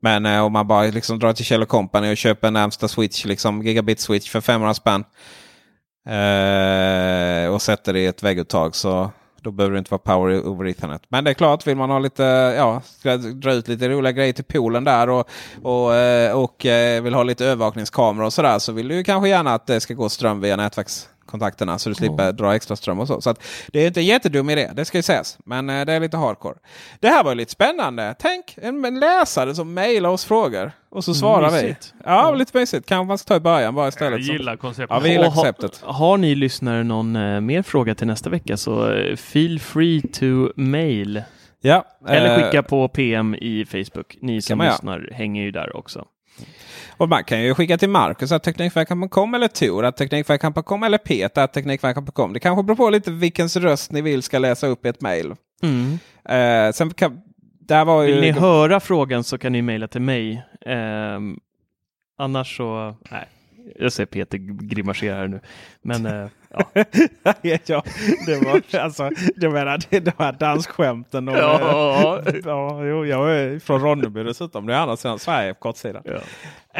Men 0.00 0.26
eh, 0.26 0.44
om 0.44 0.52
man 0.52 0.66
bara 0.66 0.82
liksom 0.82 1.18
drar 1.18 1.32
till 1.32 1.44
Kjell 1.44 1.66
Company 1.66 2.12
och 2.12 2.16
köper 2.16 2.48
en 2.48 2.54
närmsta 2.54 2.88
switch, 2.88 3.24
liksom 3.24 3.62
gigabit 3.62 4.00
switch 4.00 4.30
för 4.30 4.40
500 4.40 4.74
spänn. 4.74 5.04
Eh, 6.06 7.54
och 7.54 7.62
sätter 7.62 7.92
det 7.92 8.00
i 8.00 8.06
ett 8.06 8.22
vägguttag 8.22 8.74
så 8.74 9.10
då 9.40 9.50
behöver 9.50 9.74
det 9.74 9.78
inte 9.78 9.90
vara 9.90 9.98
power 9.98 10.46
over 10.46 10.66
ethernet. 10.66 11.02
Men 11.08 11.24
det 11.24 11.30
är 11.30 11.34
klart, 11.34 11.66
vill 11.66 11.76
man 11.76 11.90
ha 11.90 11.98
lite, 11.98 12.22
ja, 12.56 12.82
dra 13.34 13.52
ut 13.52 13.68
lite 13.68 13.88
roliga 13.88 14.12
grejer 14.12 14.32
till 14.32 14.44
poolen 14.44 14.84
där 14.84 15.08
och, 15.08 15.28
och, 15.62 15.94
eh, 15.94 16.32
och, 16.32 16.42
och 16.42 16.64
vill 17.02 17.14
ha 17.14 17.22
lite 17.22 17.46
övervakningskameror 17.46 18.26
och 18.26 18.32
sådär 18.32 18.58
så 18.58 18.72
vill 18.72 18.88
du 18.88 19.04
kanske 19.04 19.28
gärna 19.28 19.54
att 19.54 19.66
det 19.66 19.80
ska 19.80 19.94
gå 19.94 20.08
ström 20.08 20.40
via 20.40 20.56
nätverks 20.56 21.08
kontakterna 21.32 21.78
så 21.78 21.88
du 21.88 21.94
slipper 21.94 22.30
oh. 22.30 22.34
dra 22.34 22.54
extra 22.54 22.76
ström 22.76 23.00
och 23.00 23.06
så. 23.06 23.20
Så 23.20 23.34
det 23.68 23.80
är 23.80 23.86
inte 23.86 24.00
en 24.00 24.06
jättedum 24.06 24.50
idé, 24.50 24.70
det 24.74 24.84
ska 24.84 24.98
ju 24.98 25.02
sägas. 25.02 25.38
Men 25.44 25.70
eh, 25.70 25.84
det 25.84 25.92
är 25.92 26.00
lite 26.00 26.16
hardcore. 26.16 26.54
Det 27.00 27.08
här 27.08 27.24
var 27.24 27.34
lite 27.34 27.52
spännande. 27.52 28.14
Tänk 28.18 28.58
en, 28.62 28.84
en 28.84 29.00
läsare 29.00 29.54
som 29.54 29.74
mejlar 29.74 30.10
oss 30.10 30.24
frågor 30.24 30.72
och 30.90 31.04
så 31.04 31.14
svarar 31.14 31.50
mysigt. 31.50 31.94
vi. 31.98 32.02
Ja, 32.04 32.26
mm. 32.28 32.38
lite 32.38 32.58
mysigt. 32.58 32.88
Kanske 32.88 33.08
man 33.08 33.18
ska 33.18 33.28
ta 33.28 33.36
i 33.36 33.40
början 33.40 33.74
bara 33.74 33.88
istället. 33.88 34.26
Jag 34.26 34.36
gillar 34.36 34.56
konceptet. 34.56 34.90
Ja, 34.90 35.00
vi 35.00 35.10
gillar 35.10 35.30
konceptet. 35.30 35.80
Har, 35.82 35.92
har 35.92 36.16
ni 36.16 36.34
lyssnare 36.34 36.84
någon 36.84 37.16
eh, 37.16 37.40
mer 37.40 37.62
fråga 37.62 37.94
till 37.94 38.06
nästa 38.06 38.30
vecka 38.30 38.56
så 38.56 38.92
eh, 38.92 39.16
feel 39.16 39.60
free 39.60 40.02
to 40.02 40.52
mail. 40.56 41.22
Ja, 41.60 41.84
Eller 42.08 42.36
skicka 42.36 42.58
eh, 42.58 42.62
på 42.62 42.88
PM 42.88 43.34
i 43.34 43.64
Facebook. 43.64 44.16
Ni 44.20 44.42
som 44.42 44.60
lyssnar 44.60 45.10
hänger 45.12 45.42
ju 45.42 45.50
där 45.50 45.76
också. 45.76 46.04
Och 46.96 47.08
man 47.08 47.24
kan 47.24 47.42
ju 47.42 47.54
skicka 47.54 47.78
till 47.78 47.88
Marcus 47.88 48.32
att 48.32 48.42
Teknikveckan.com 48.42 49.34
eller 49.34 49.48
Tor 49.48 49.84
att 49.84 49.96
Teknikveckan.com 49.96 50.82
eller 50.82 50.98
Peter 50.98 51.44
att 51.44 51.52
Teknikveckan.com. 51.52 52.32
Det 52.32 52.40
kanske 52.40 52.62
beror 52.62 52.76
på 52.76 52.90
lite 52.90 53.10
vilkens 53.10 53.56
röst 53.56 53.92
ni 53.92 54.02
vill 54.02 54.22
ska 54.22 54.38
läsa 54.38 54.66
upp 54.66 54.86
i 54.86 54.88
ett 54.88 55.00
mejl. 55.00 55.34
Mm. 55.62 55.98
Sen 56.72 56.90
kan, 56.90 57.20
där 57.60 57.84
var 57.84 58.04
Vill 58.04 58.14
ju... 58.14 58.20
ni 58.20 58.30
höra 58.30 58.80
frågan 58.80 59.24
så 59.24 59.38
kan 59.38 59.52
ni 59.52 59.62
mejla 59.62 59.88
till 59.88 60.00
mig. 60.00 60.42
Um, 60.66 61.40
annars 62.18 62.56
så, 62.56 62.96
nej. 63.10 63.28
Jag 63.78 63.92
ser 63.92 64.06
Peter 64.06 64.38
grimasera 64.38 65.14
här 65.14 65.28
nu. 65.28 65.40
Men 65.82 66.06
äh, 66.06 66.28
ja. 66.52 66.82
ja. 67.66 67.82
Det 68.26 68.44
var 68.44 68.80
alltså, 68.80 69.10
det 69.36 69.50
menar, 69.50 69.80
det, 69.90 70.00
de 70.00 70.12
här 70.18 70.32
dansskämten. 70.32 71.28
Och, 71.28 71.36
ja. 71.36 72.22
ja, 72.44 72.84
jo, 72.84 73.06
jag 73.06 73.30
är 73.30 73.58
från 73.58 73.80
Ronneby 73.80 74.22
dessutom. 74.22 74.66
Det 74.66 74.74
är 74.74 74.78
andra 74.78 74.96
sidan 74.96 75.18
Sverige 75.18 75.54
på 75.54 75.60
kortsidan. 75.60 76.02
Ja. 76.04 76.14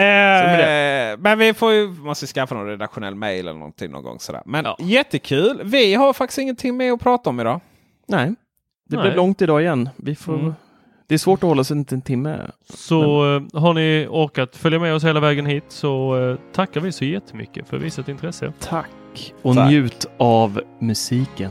Eh, 0.02 1.18
men 1.18 1.38
vi 1.38 1.54
får 1.54 1.72
ju, 1.72 1.88
måste 1.88 2.26
skaffa 2.26 2.54
någon 2.54 2.66
redaktionell 2.66 3.14
mail 3.14 3.48
eller 3.48 3.58
någonting 3.58 3.90
någon 3.90 4.02
gång. 4.02 4.18
Sådär. 4.18 4.42
Men 4.46 4.64
ja. 4.64 4.76
jättekul. 4.80 5.60
Vi 5.64 5.94
har 5.94 6.12
faktiskt 6.12 6.38
ingenting 6.38 6.76
mer 6.76 6.92
att 6.92 7.00
prata 7.00 7.30
om 7.30 7.40
idag. 7.40 7.60
Nej, 8.08 8.34
det 8.88 8.96
Nej. 8.96 9.02
blev 9.02 9.16
långt 9.16 9.42
idag 9.42 9.62
igen. 9.62 9.88
Vi 9.96 10.14
får 10.14 10.34
mm. 10.34 10.54
Det 11.06 11.16
är 11.16 11.18
svårt 11.18 11.38
att 11.38 11.48
hålla 11.48 11.64
sig 11.64 11.84
en 11.90 12.02
timme. 12.02 12.50
Så 12.68 13.22
Men... 13.22 13.48
Eh, 13.54 13.60
har 13.60 13.74
ni 13.74 14.06
orkat 14.10 14.56
följa 14.56 14.78
med 14.78 14.94
oss 14.94 15.04
hela 15.04 15.20
vägen 15.20 15.46
hit 15.46 15.64
så 15.68 16.16
uh, 16.16 16.38
tackar 16.52 16.80
vi 16.80 16.92
så 16.92 17.04
jättemycket 17.04 17.68
för 17.68 17.78
visat 17.78 18.08
intresse. 18.08 18.52
Tack 19.12 19.34
och 19.42 19.54
Tack. 19.54 19.68
njut 19.70 20.06
av 20.18 20.60
musiken. 20.78 21.50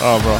ja, 0.00 0.20
bra. 0.24 0.38